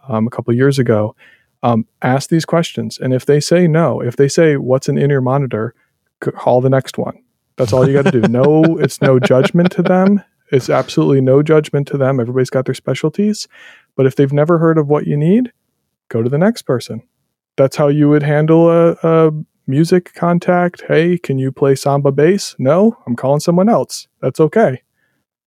um, 0.09 0.27
a 0.27 0.31
couple 0.31 0.51
of 0.53 0.59
years 0.59 0.79
ago? 0.79 1.17
Um, 1.65 1.86
ask 2.03 2.28
these 2.28 2.45
questions, 2.45 2.99
and 2.99 3.15
if 3.15 3.24
they 3.24 3.41
say 3.41 3.66
no, 3.66 4.01
if 4.01 4.16
they 4.16 4.28
say 4.28 4.59
what's 4.59 4.89
an 4.89 4.99
in-ear 4.99 5.23
monitor, 5.23 5.74
call 6.20 6.61
the 6.61 6.69
next 6.69 6.99
one. 6.99 7.19
That's 7.57 7.73
all 7.73 7.89
you 7.89 7.95
got 7.95 8.12
to 8.12 8.20
do. 8.20 8.28
No, 8.28 8.62
it's 8.78 9.01
no 9.01 9.19
judgment 9.19 9.73
to 9.73 9.82
them. 9.82 10.23
It's 10.53 10.69
absolutely 10.69 11.23
no 11.23 11.43
judgment 11.43 11.89
to 11.89 11.97
them. 11.97 12.20
Everybody's 12.20 12.51
got 12.51 12.66
their 12.66 12.74
specialties. 12.74 13.49
But 13.97 14.05
if 14.05 14.16
they've 14.16 14.32
never 14.32 14.59
heard 14.59 14.77
of 14.77 14.89
what 14.89 15.07
you 15.07 15.16
need, 15.16 15.53
go 16.11 16.23
to 16.23 16.28
the 16.28 16.36
next 16.36 16.62
person. 16.62 17.03
That's 17.57 17.77
how 17.77 17.89
you 17.89 18.11
would 18.11 18.23
handle 18.23 18.70
a, 18.70 18.97
a 19.03 19.32
music 19.66 20.12
contact. 20.15 20.82
Hey, 20.86 21.16
can 21.16 21.39
you 21.39 21.51
play 21.51 21.77
samba 21.77 22.12
bass? 22.12 22.55
No, 22.59 22.99
I'm 23.07 23.16
calling 23.16 23.41
someone 23.41 23.70
else. 23.70 24.07
That's 24.20 24.41
okay. 24.41 24.82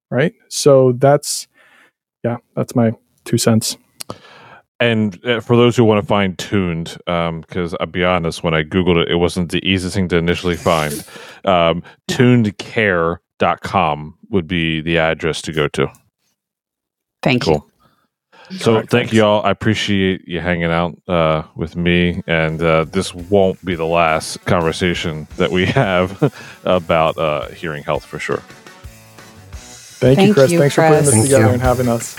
Right. 0.09 0.33
So 0.47 0.93
that's, 0.93 1.47
yeah, 2.23 2.37
that's 2.55 2.75
my 2.75 2.93
two 3.23 3.37
cents. 3.37 3.77
And 4.79 5.23
uh, 5.25 5.39
for 5.39 5.57
those 5.57 5.75
who 5.75 5.83
want 5.83 6.01
to 6.01 6.07
find 6.07 6.37
tuned, 6.37 6.97
because 7.05 7.75
I'll 7.79 7.87
be 7.87 8.03
honest, 8.03 8.43
when 8.43 8.53
I 8.53 8.61
Googled 8.63 9.01
it, 9.01 9.09
it 9.09 9.15
wasn't 9.15 9.51
the 9.51 9.65
easiest 9.67 9.95
thing 9.95 10.07
to 10.09 10.17
initially 10.17 10.55
find. 10.55 11.05
Um, 11.45 11.81
tunedcare.com 12.09 14.17
would 14.29 14.47
be 14.47 14.81
the 14.81 14.97
address 14.97 15.41
to 15.43 15.53
go 15.53 15.67
to. 15.69 15.87
Thank 17.23 17.45
you. 17.45 17.53
Cool. 17.53 17.69
So 18.59 18.73
Correct, 18.73 18.89
thank 18.89 18.91
thanks. 18.91 19.13
you 19.13 19.23
all. 19.23 19.43
I 19.43 19.51
appreciate 19.51 20.27
you 20.27 20.41
hanging 20.41 20.71
out 20.71 20.97
uh, 21.07 21.43
with 21.55 21.75
me, 21.77 22.21
and 22.27 22.61
uh, 22.61 22.83
this 22.85 23.13
won't 23.13 23.63
be 23.63 23.75
the 23.75 23.85
last 23.85 24.43
conversation 24.45 25.27
that 25.37 25.51
we 25.51 25.65
have 25.67 26.33
about 26.65 27.17
uh, 27.17 27.47
hearing 27.49 27.83
health 27.83 28.03
for 28.05 28.19
sure. 28.19 28.41
Thank, 29.51 30.19
you, 30.19 30.33
Chris. 30.33 30.51
you, 30.51 30.59
Thanks 30.59 30.75
for 30.75 30.81
putting 30.87 31.05
this 31.05 31.11
Chris. 31.13 31.23
together 31.23 31.45
you. 31.45 31.51
and 31.53 31.61
having 31.61 31.87
us. 31.87 32.15